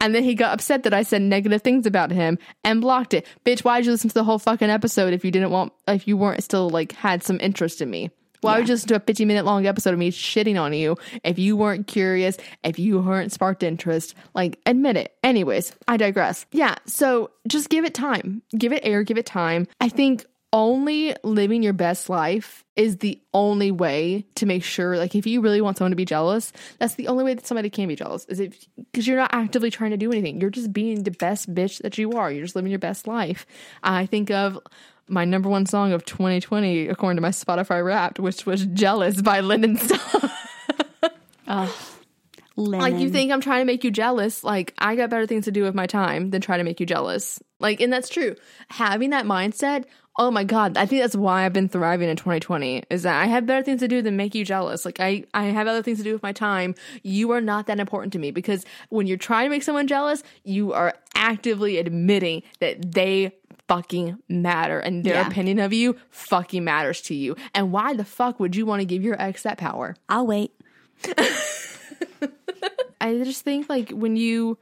And 0.00 0.12
then 0.12 0.24
he 0.24 0.34
got 0.34 0.52
upset 0.52 0.82
that 0.82 0.92
I 0.92 1.04
said 1.04 1.22
negative 1.22 1.62
things 1.62 1.86
about 1.86 2.10
him 2.10 2.38
and 2.64 2.80
blocked 2.80 3.14
it. 3.14 3.26
Bitch, 3.44 3.60
why'd 3.60 3.84
you 3.84 3.92
listen 3.92 4.10
to 4.10 4.14
the 4.14 4.24
whole 4.24 4.40
fucking 4.40 4.70
episode 4.70 5.12
if 5.12 5.24
you 5.24 5.30
didn't 5.30 5.50
want, 5.50 5.72
if 5.86 6.08
you 6.08 6.16
weren't 6.16 6.42
still 6.42 6.68
like 6.68 6.92
had 6.92 7.22
some 7.22 7.38
interest 7.40 7.80
in 7.80 7.90
me? 7.90 8.10
Why 8.44 8.58
would 8.58 8.68
you 8.68 8.74
listen 8.74 8.88
to 8.88 8.96
a 8.96 9.00
50 9.00 9.24
minute 9.24 9.46
long 9.46 9.66
episode 9.66 9.94
of 9.94 9.98
me 9.98 10.10
shitting 10.10 10.60
on 10.60 10.74
you 10.74 10.96
if 11.24 11.38
you 11.38 11.56
weren't 11.56 11.86
curious, 11.86 12.36
if 12.62 12.78
you 12.78 13.00
weren't 13.00 13.32
sparked 13.32 13.62
interest? 13.62 14.14
Like, 14.34 14.60
admit 14.66 14.98
it. 14.98 15.16
Anyways, 15.22 15.72
I 15.88 15.96
digress. 15.96 16.44
Yeah, 16.52 16.74
so 16.84 17.30
just 17.48 17.70
give 17.70 17.86
it 17.86 17.94
time. 17.94 18.42
Give 18.56 18.72
it 18.72 18.82
air, 18.84 19.02
give 19.02 19.16
it 19.16 19.24
time. 19.24 19.66
I 19.80 19.88
think 19.88 20.26
only 20.52 21.16
living 21.24 21.64
your 21.64 21.72
best 21.72 22.08
life 22.08 22.64
is 22.76 22.98
the 22.98 23.20
only 23.32 23.72
way 23.72 24.24
to 24.36 24.46
make 24.46 24.62
sure 24.62 24.96
like 24.96 25.16
if 25.16 25.26
you 25.26 25.40
really 25.40 25.60
want 25.60 25.76
someone 25.76 25.90
to 25.90 25.96
be 25.96 26.04
jealous 26.04 26.52
that's 26.78 26.94
the 26.94 27.08
only 27.08 27.24
way 27.24 27.34
that 27.34 27.44
somebody 27.44 27.68
can 27.68 27.88
be 27.88 27.96
jealous 27.96 28.24
is 28.26 28.38
if 28.38 28.64
because 28.76 29.04
you're 29.04 29.16
not 29.16 29.34
actively 29.34 29.68
trying 29.68 29.90
to 29.90 29.96
do 29.96 30.12
anything 30.12 30.40
you're 30.40 30.50
just 30.50 30.72
being 30.72 31.02
the 31.02 31.10
best 31.10 31.52
bitch 31.52 31.82
that 31.82 31.98
you 31.98 32.12
are 32.12 32.30
you're 32.30 32.44
just 32.44 32.54
living 32.54 32.70
your 32.70 32.78
best 32.78 33.08
life 33.08 33.46
i 33.82 34.06
think 34.06 34.30
of 34.30 34.56
my 35.08 35.24
number 35.24 35.48
one 35.48 35.66
song 35.66 35.92
of 35.92 36.04
2020 36.04 36.88
according 36.88 37.16
to 37.16 37.22
my 37.22 37.28
spotify 37.28 37.84
wrapped 37.84 38.18
which 38.18 38.46
was 38.46 38.66
jealous 38.66 39.20
by 39.20 39.40
Lennon 39.40 39.76
Stella. 39.76 40.32
like 42.56 42.94
you 42.94 43.10
think 43.10 43.32
i'm 43.32 43.40
trying 43.40 43.60
to 43.60 43.64
make 43.64 43.84
you 43.84 43.90
jealous? 43.90 44.44
Like 44.44 44.74
i 44.78 44.96
got 44.96 45.10
better 45.10 45.26
things 45.26 45.44
to 45.44 45.52
do 45.52 45.62
with 45.62 45.74
my 45.74 45.86
time 45.86 46.30
than 46.30 46.40
try 46.40 46.56
to 46.56 46.64
make 46.64 46.80
you 46.80 46.86
jealous. 46.86 47.42
Like 47.58 47.80
and 47.80 47.92
that's 47.92 48.08
true. 48.08 48.36
Having 48.68 49.10
that 49.10 49.26
mindset 49.26 49.84
oh 50.16 50.30
my 50.30 50.44
god 50.44 50.76
i 50.76 50.86
think 50.86 51.02
that's 51.02 51.16
why 51.16 51.44
i've 51.44 51.52
been 51.52 51.68
thriving 51.68 52.08
in 52.08 52.16
2020 52.16 52.84
is 52.88 53.02
that 53.02 53.20
i 53.20 53.26
have 53.26 53.46
better 53.46 53.64
things 53.64 53.80
to 53.80 53.88
do 53.88 54.00
than 54.00 54.16
make 54.16 54.34
you 54.34 54.44
jealous. 54.44 54.84
Like 54.84 55.00
i 55.00 55.24
i 55.34 55.44
have 55.44 55.66
other 55.66 55.82
things 55.82 55.98
to 55.98 56.04
do 56.04 56.12
with 56.12 56.22
my 56.22 56.32
time. 56.32 56.74
You 57.02 57.32
are 57.32 57.40
not 57.40 57.66
that 57.66 57.80
important 57.80 58.12
to 58.14 58.18
me 58.18 58.30
because 58.30 58.64
when 58.90 59.06
you're 59.06 59.16
trying 59.16 59.46
to 59.46 59.50
make 59.50 59.62
someone 59.62 59.86
jealous 59.86 60.22
you 60.44 60.72
are 60.72 60.94
actively 61.16 61.78
admitting 61.78 62.42
that 62.60 62.92
they 62.92 63.32
fucking 63.68 64.18
matter 64.28 64.78
and 64.78 65.04
their 65.04 65.14
Yeah. 65.14 65.26
opinion 65.26 65.58
of 65.58 65.72
you 65.72 65.96
fucking 66.10 66.64
matters 66.64 67.00
to 67.02 67.14
you 67.14 67.34
and 67.54 67.72
why 67.72 67.94
the 67.94 68.04
fuck 68.04 68.38
would 68.40 68.54
you 68.54 68.66
want 68.66 68.80
to 68.80 68.84
give 68.86 69.02
your 69.02 69.20
ex 69.20 69.42
that 69.42 69.56
power 69.58 69.96
I'll 70.08 70.26
wait. 70.26 70.52
I 73.00 73.18
just 73.18 73.42
think 73.44 73.68
like 73.68 73.90
when 73.90 74.16
you 74.16 74.58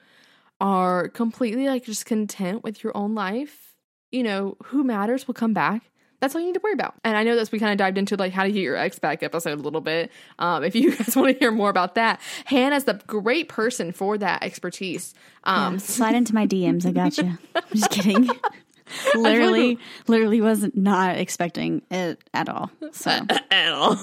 are 0.61 1.09
completely 1.09 1.69
like 1.69 1.85
just 1.85 2.07
content 2.07 2.63
with 2.65 2.83
your 2.83 2.97
own 2.97 3.15
life, 3.15 3.75
you 4.11 4.23
know, 4.23 4.57
who 4.67 4.83
matters 4.85 5.27
will 5.27 5.35
come 5.35 5.53
back. 5.55 5.83
That's 6.21 6.35
all 6.37 6.41
you 6.41 6.47
need 6.49 6.55
to 6.55 6.61
worry 6.63 6.73
about. 6.73 6.95
And 7.03 7.17
I 7.17 7.25
know 7.25 7.35
that 7.35 7.51
we 7.51 7.59
kind 7.59 7.73
of 7.73 7.79
dived 7.79 7.99
into 7.99 8.17
like 8.17 8.33
how 8.33 8.45
to 8.45 8.51
get 8.53 8.61
your 8.61 8.77
ex 8.77 8.99
back 8.99 9.23
episode 9.25 9.59
a 9.59 9.63
little 9.63 9.81
bit. 9.81 10.11
Um, 10.39 10.63
if 10.63 10.75
you 10.77 10.95
guys 10.97 11.17
want 11.17 11.33
to 11.33 11.39
hear 11.39 11.51
more 11.51 11.69
about 11.71 11.97
that, 11.97 12.21
Hannah's 12.45 12.85
the 12.85 12.95
great 13.07 13.49
person 13.49 13.91
for 13.93 14.17
that 14.19 14.43
expertise. 14.45 15.15
Um, 15.45 15.79
Slide 15.81 16.15
into 16.15 16.33
my 16.35 16.47
DMs. 16.47 16.87
I 16.87 16.93
got 16.93 17.19
you. 17.19 17.37
I'm 17.57 17.63
just 17.75 17.91
kidding. 17.91 18.29
literally, 19.15 19.79
literally 20.07 20.41
wasn't 20.41 20.75
expecting 20.77 21.83
it 21.91 22.23
at 22.35 22.49
all. 22.49 22.71
So 22.93 23.11
at 23.51 23.73
all, 23.73 23.99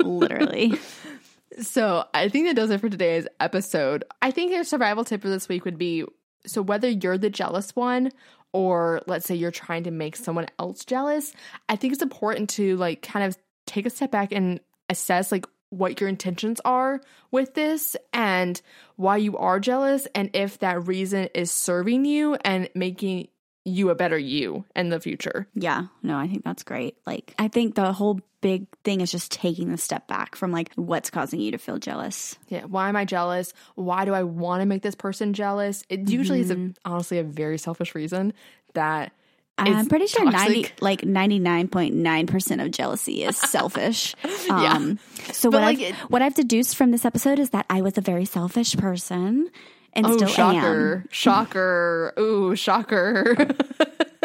literally, 0.00 0.78
So 1.60 2.04
I 2.12 2.28
think 2.28 2.46
that 2.46 2.56
does 2.56 2.70
it 2.70 2.80
for 2.80 2.88
today's 2.88 3.26
episode. 3.38 4.04
I 4.20 4.30
think 4.30 4.52
a 4.52 4.64
survival 4.64 5.04
tip 5.04 5.22
for 5.22 5.28
this 5.28 5.48
week 5.48 5.64
would 5.64 5.78
be 5.78 6.04
so 6.46 6.60
whether 6.62 6.88
you're 6.88 7.18
the 7.18 7.30
jealous 7.30 7.74
one 7.74 8.10
or 8.52 9.02
let's 9.06 9.26
say 9.26 9.34
you're 9.34 9.50
trying 9.50 9.84
to 9.84 9.90
make 9.90 10.16
someone 10.16 10.46
else 10.58 10.84
jealous, 10.84 11.32
I 11.68 11.76
think 11.76 11.92
it's 11.92 12.02
important 12.02 12.50
to 12.50 12.76
like 12.76 13.02
kind 13.02 13.24
of 13.24 13.36
take 13.66 13.86
a 13.86 13.90
step 13.90 14.10
back 14.10 14.32
and 14.32 14.60
assess 14.88 15.32
like 15.32 15.46
what 15.70 16.00
your 16.00 16.08
intentions 16.08 16.60
are 16.64 17.00
with 17.30 17.54
this 17.54 17.96
and 18.12 18.60
why 18.96 19.16
you 19.16 19.36
are 19.38 19.58
jealous 19.58 20.06
and 20.14 20.30
if 20.34 20.58
that 20.58 20.86
reason 20.86 21.28
is 21.34 21.50
serving 21.50 22.04
you 22.04 22.36
and 22.44 22.68
making 22.74 23.28
you 23.64 23.88
a 23.90 23.94
better 23.94 24.18
you 24.18 24.64
in 24.76 24.90
the 24.90 25.00
future. 25.00 25.46
yeah. 25.54 25.86
No, 26.02 26.18
I 26.18 26.28
think 26.28 26.44
that's 26.44 26.62
great. 26.62 26.96
Like, 27.06 27.34
I 27.38 27.48
think 27.48 27.74
the 27.74 27.92
whole 27.92 28.20
big 28.42 28.66
thing 28.84 29.00
is 29.00 29.10
just 29.10 29.32
taking 29.32 29.70
the 29.70 29.78
step 29.78 30.06
back 30.06 30.36
from 30.36 30.52
like 30.52 30.70
what's 30.74 31.08
causing 31.08 31.40
you 31.40 31.50
to 31.52 31.56
feel 31.58 31.78
jealous. 31.78 32.36
Yeah. 32.48 32.64
Why 32.64 32.90
am 32.90 32.96
I 32.96 33.06
jealous? 33.06 33.54
Why 33.74 34.04
do 34.04 34.12
I 34.12 34.22
want 34.22 34.60
to 34.60 34.66
make 34.66 34.82
this 34.82 34.94
person 34.94 35.32
jealous? 35.32 35.82
It 35.88 36.10
usually 36.10 36.40
is 36.40 36.50
a, 36.50 36.72
honestly 36.84 37.18
a 37.18 37.22
very 37.24 37.56
selfish 37.56 37.94
reason 37.94 38.34
that 38.74 39.12
I'm 39.56 39.86
pretty 39.86 40.08
sure 40.08 40.28
ninety 40.30 40.66
like 40.80 41.04
ninety 41.04 41.38
nine 41.38 41.68
point 41.68 41.94
nine 41.94 42.26
percent 42.26 42.60
of 42.60 42.70
jealousy 42.72 43.22
is 43.22 43.36
selfish. 43.36 44.14
Yeah. 44.46 44.72
Um, 44.74 44.98
so 45.32 45.50
But, 45.50 45.62
what 45.62 45.66
like, 45.66 45.78
I've 45.78 45.82
it- 45.82 45.94
what 46.10 46.20
I've 46.22 46.34
deduced 46.34 46.76
from 46.76 46.90
this 46.90 47.04
episode 47.06 47.38
is 47.38 47.50
that 47.50 47.64
I 47.70 47.80
was 47.80 47.96
a 47.96 48.00
very 48.02 48.24
selfish 48.26 48.76
person 48.76 49.48
and 49.96 50.06
Oh, 50.06 50.16
still 50.16 50.28
shocker. 50.28 51.02
am. 51.04 51.08
Shocker. 51.10 52.14
Ooh, 52.18 52.54
shocker. 52.56 53.36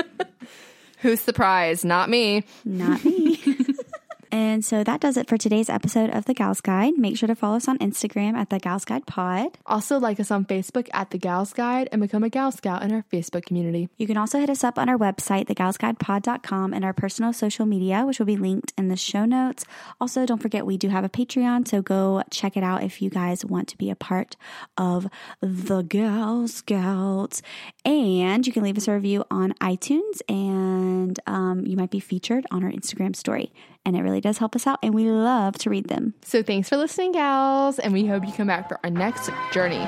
Who's 1.00 1.22
surprised? 1.22 1.86
Not 1.86 2.10
me. 2.10 2.44
Not 2.66 3.04
me. 3.06 3.38
and 4.32 4.64
so 4.64 4.84
that 4.84 5.00
does 5.02 5.18
it 5.18 5.28
for 5.28 5.38
today's 5.38 5.70
episode 5.70 6.10
of 6.12 6.26
the 6.26 6.34
Gals 6.34 6.62
Guide. 6.62 6.98
Make 6.98 7.18
sure 7.18 7.28
to 7.28 7.36
follow 7.36 7.58
us 7.58 7.68
on 7.68 7.78
Instagram 7.80 8.36
at 8.36 8.50
the 8.50 8.60
Gals 8.60 8.86
Guide 8.86 9.06
Pod. 9.06 9.58
Also, 9.66 10.00
like 10.00 10.20
us 10.20 10.32
on 10.32 10.46
Facebook 10.46 10.88
at 10.94 11.10
The 11.12 11.18
Gals 11.18 11.54
Guide 11.54 11.90
and 11.92 12.02
become 12.02 12.24
a 12.24 12.30
Gal 12.30 12.52
Scout 12.52 12.84
in 12.84 12.92
our 12.92 13.04
Facebook 13.12 13.46
community. 13.46 13.90
You 13.98 14.08
can 14.08 14.18
also 14.18 14.40
hit 14.40 14.50
us 14.50 14.64
up 14.64 14.78
on 14.78 14.90
our 14.90 14.98
website, 14.98 15.48
thegalsguidepod.com, 15.48 16.74
and 16.74 16.86
our 16.86 16.94
personal 16.94 17.34
social 17.34 17.66
media, 17.66 18.06
which 18.06 18.20
will 18.20 18.26
be 18.26 18.38
linked 18.38 18.74
in 18.78 18.88
the 18.88 18.96
show 18.96 19.26
notes. 19.26 19.66
Also, 20.00 20.26
don't 20.26 20.42
forget 20.42 20.66
we 20.66 20.78
do 20.78 20.90
have 20.90 21.04
a 21.04 21.10
Patreon, 21.10 21.68
so 21.68 21.82
go 21.82 22.24
check 22.30 22.56
it 22.56 22.64
out 22.64 22.84
if 22.84 23.02
you 23.02 23.10
guys 23.10 23.44
want 23.46 23.68
to 23.70 23.78
be 23.78 23.90
a 23.90 23.96
part 23.96 24.36
of 24.78 25.08
the 25.42 25.82
Gal 25.82 26.48
Scouts. 26.48 27.42
And 27.86 28.46
you 28.46 28.54
can 28.54 28.64
leave 28.64 28.78
us 28.78 28.88
a 28.88 28.94
review 28.94 29.26
on 29.32 29.54
iTunes, 29.54 30.22
and 30.30 31.20
um, 31.26 31.66
you 31.66 31.76
might 31.76 31.92
be 31.92 32.00
featured 32.00 32.46
on 32.52 32.64
our 32.64 32.72
Instagram 32.72 33.16
story. 33.16 33.52
And 33.86 33.96
it 33.96 34.02
really 34.02 34.22
does 34.22 34.38
help 34.38 34.56
us 34.56 34.68
out, 34.68 34.80
and 34.84 34.94
we 34.94 35.10
love 35.10 35.58
to 35.60 35.70
read 35.70 35.88
them. 35.88 36.14
So 36.24 36.44
thanks 36.44 36.70
for 36.70 36.78
listening, 36.78 37.14
gals, 37.14 37.80
and 37.80 37.94
we 37.94 38.06
hope 38.06 38.26
you 38.26 38.34
come 38.34 38.48
back 38.48 38.68
for 38.68 38.80
our 38.84 38.90
next 38.90 39.32
journey. 39.52 39.88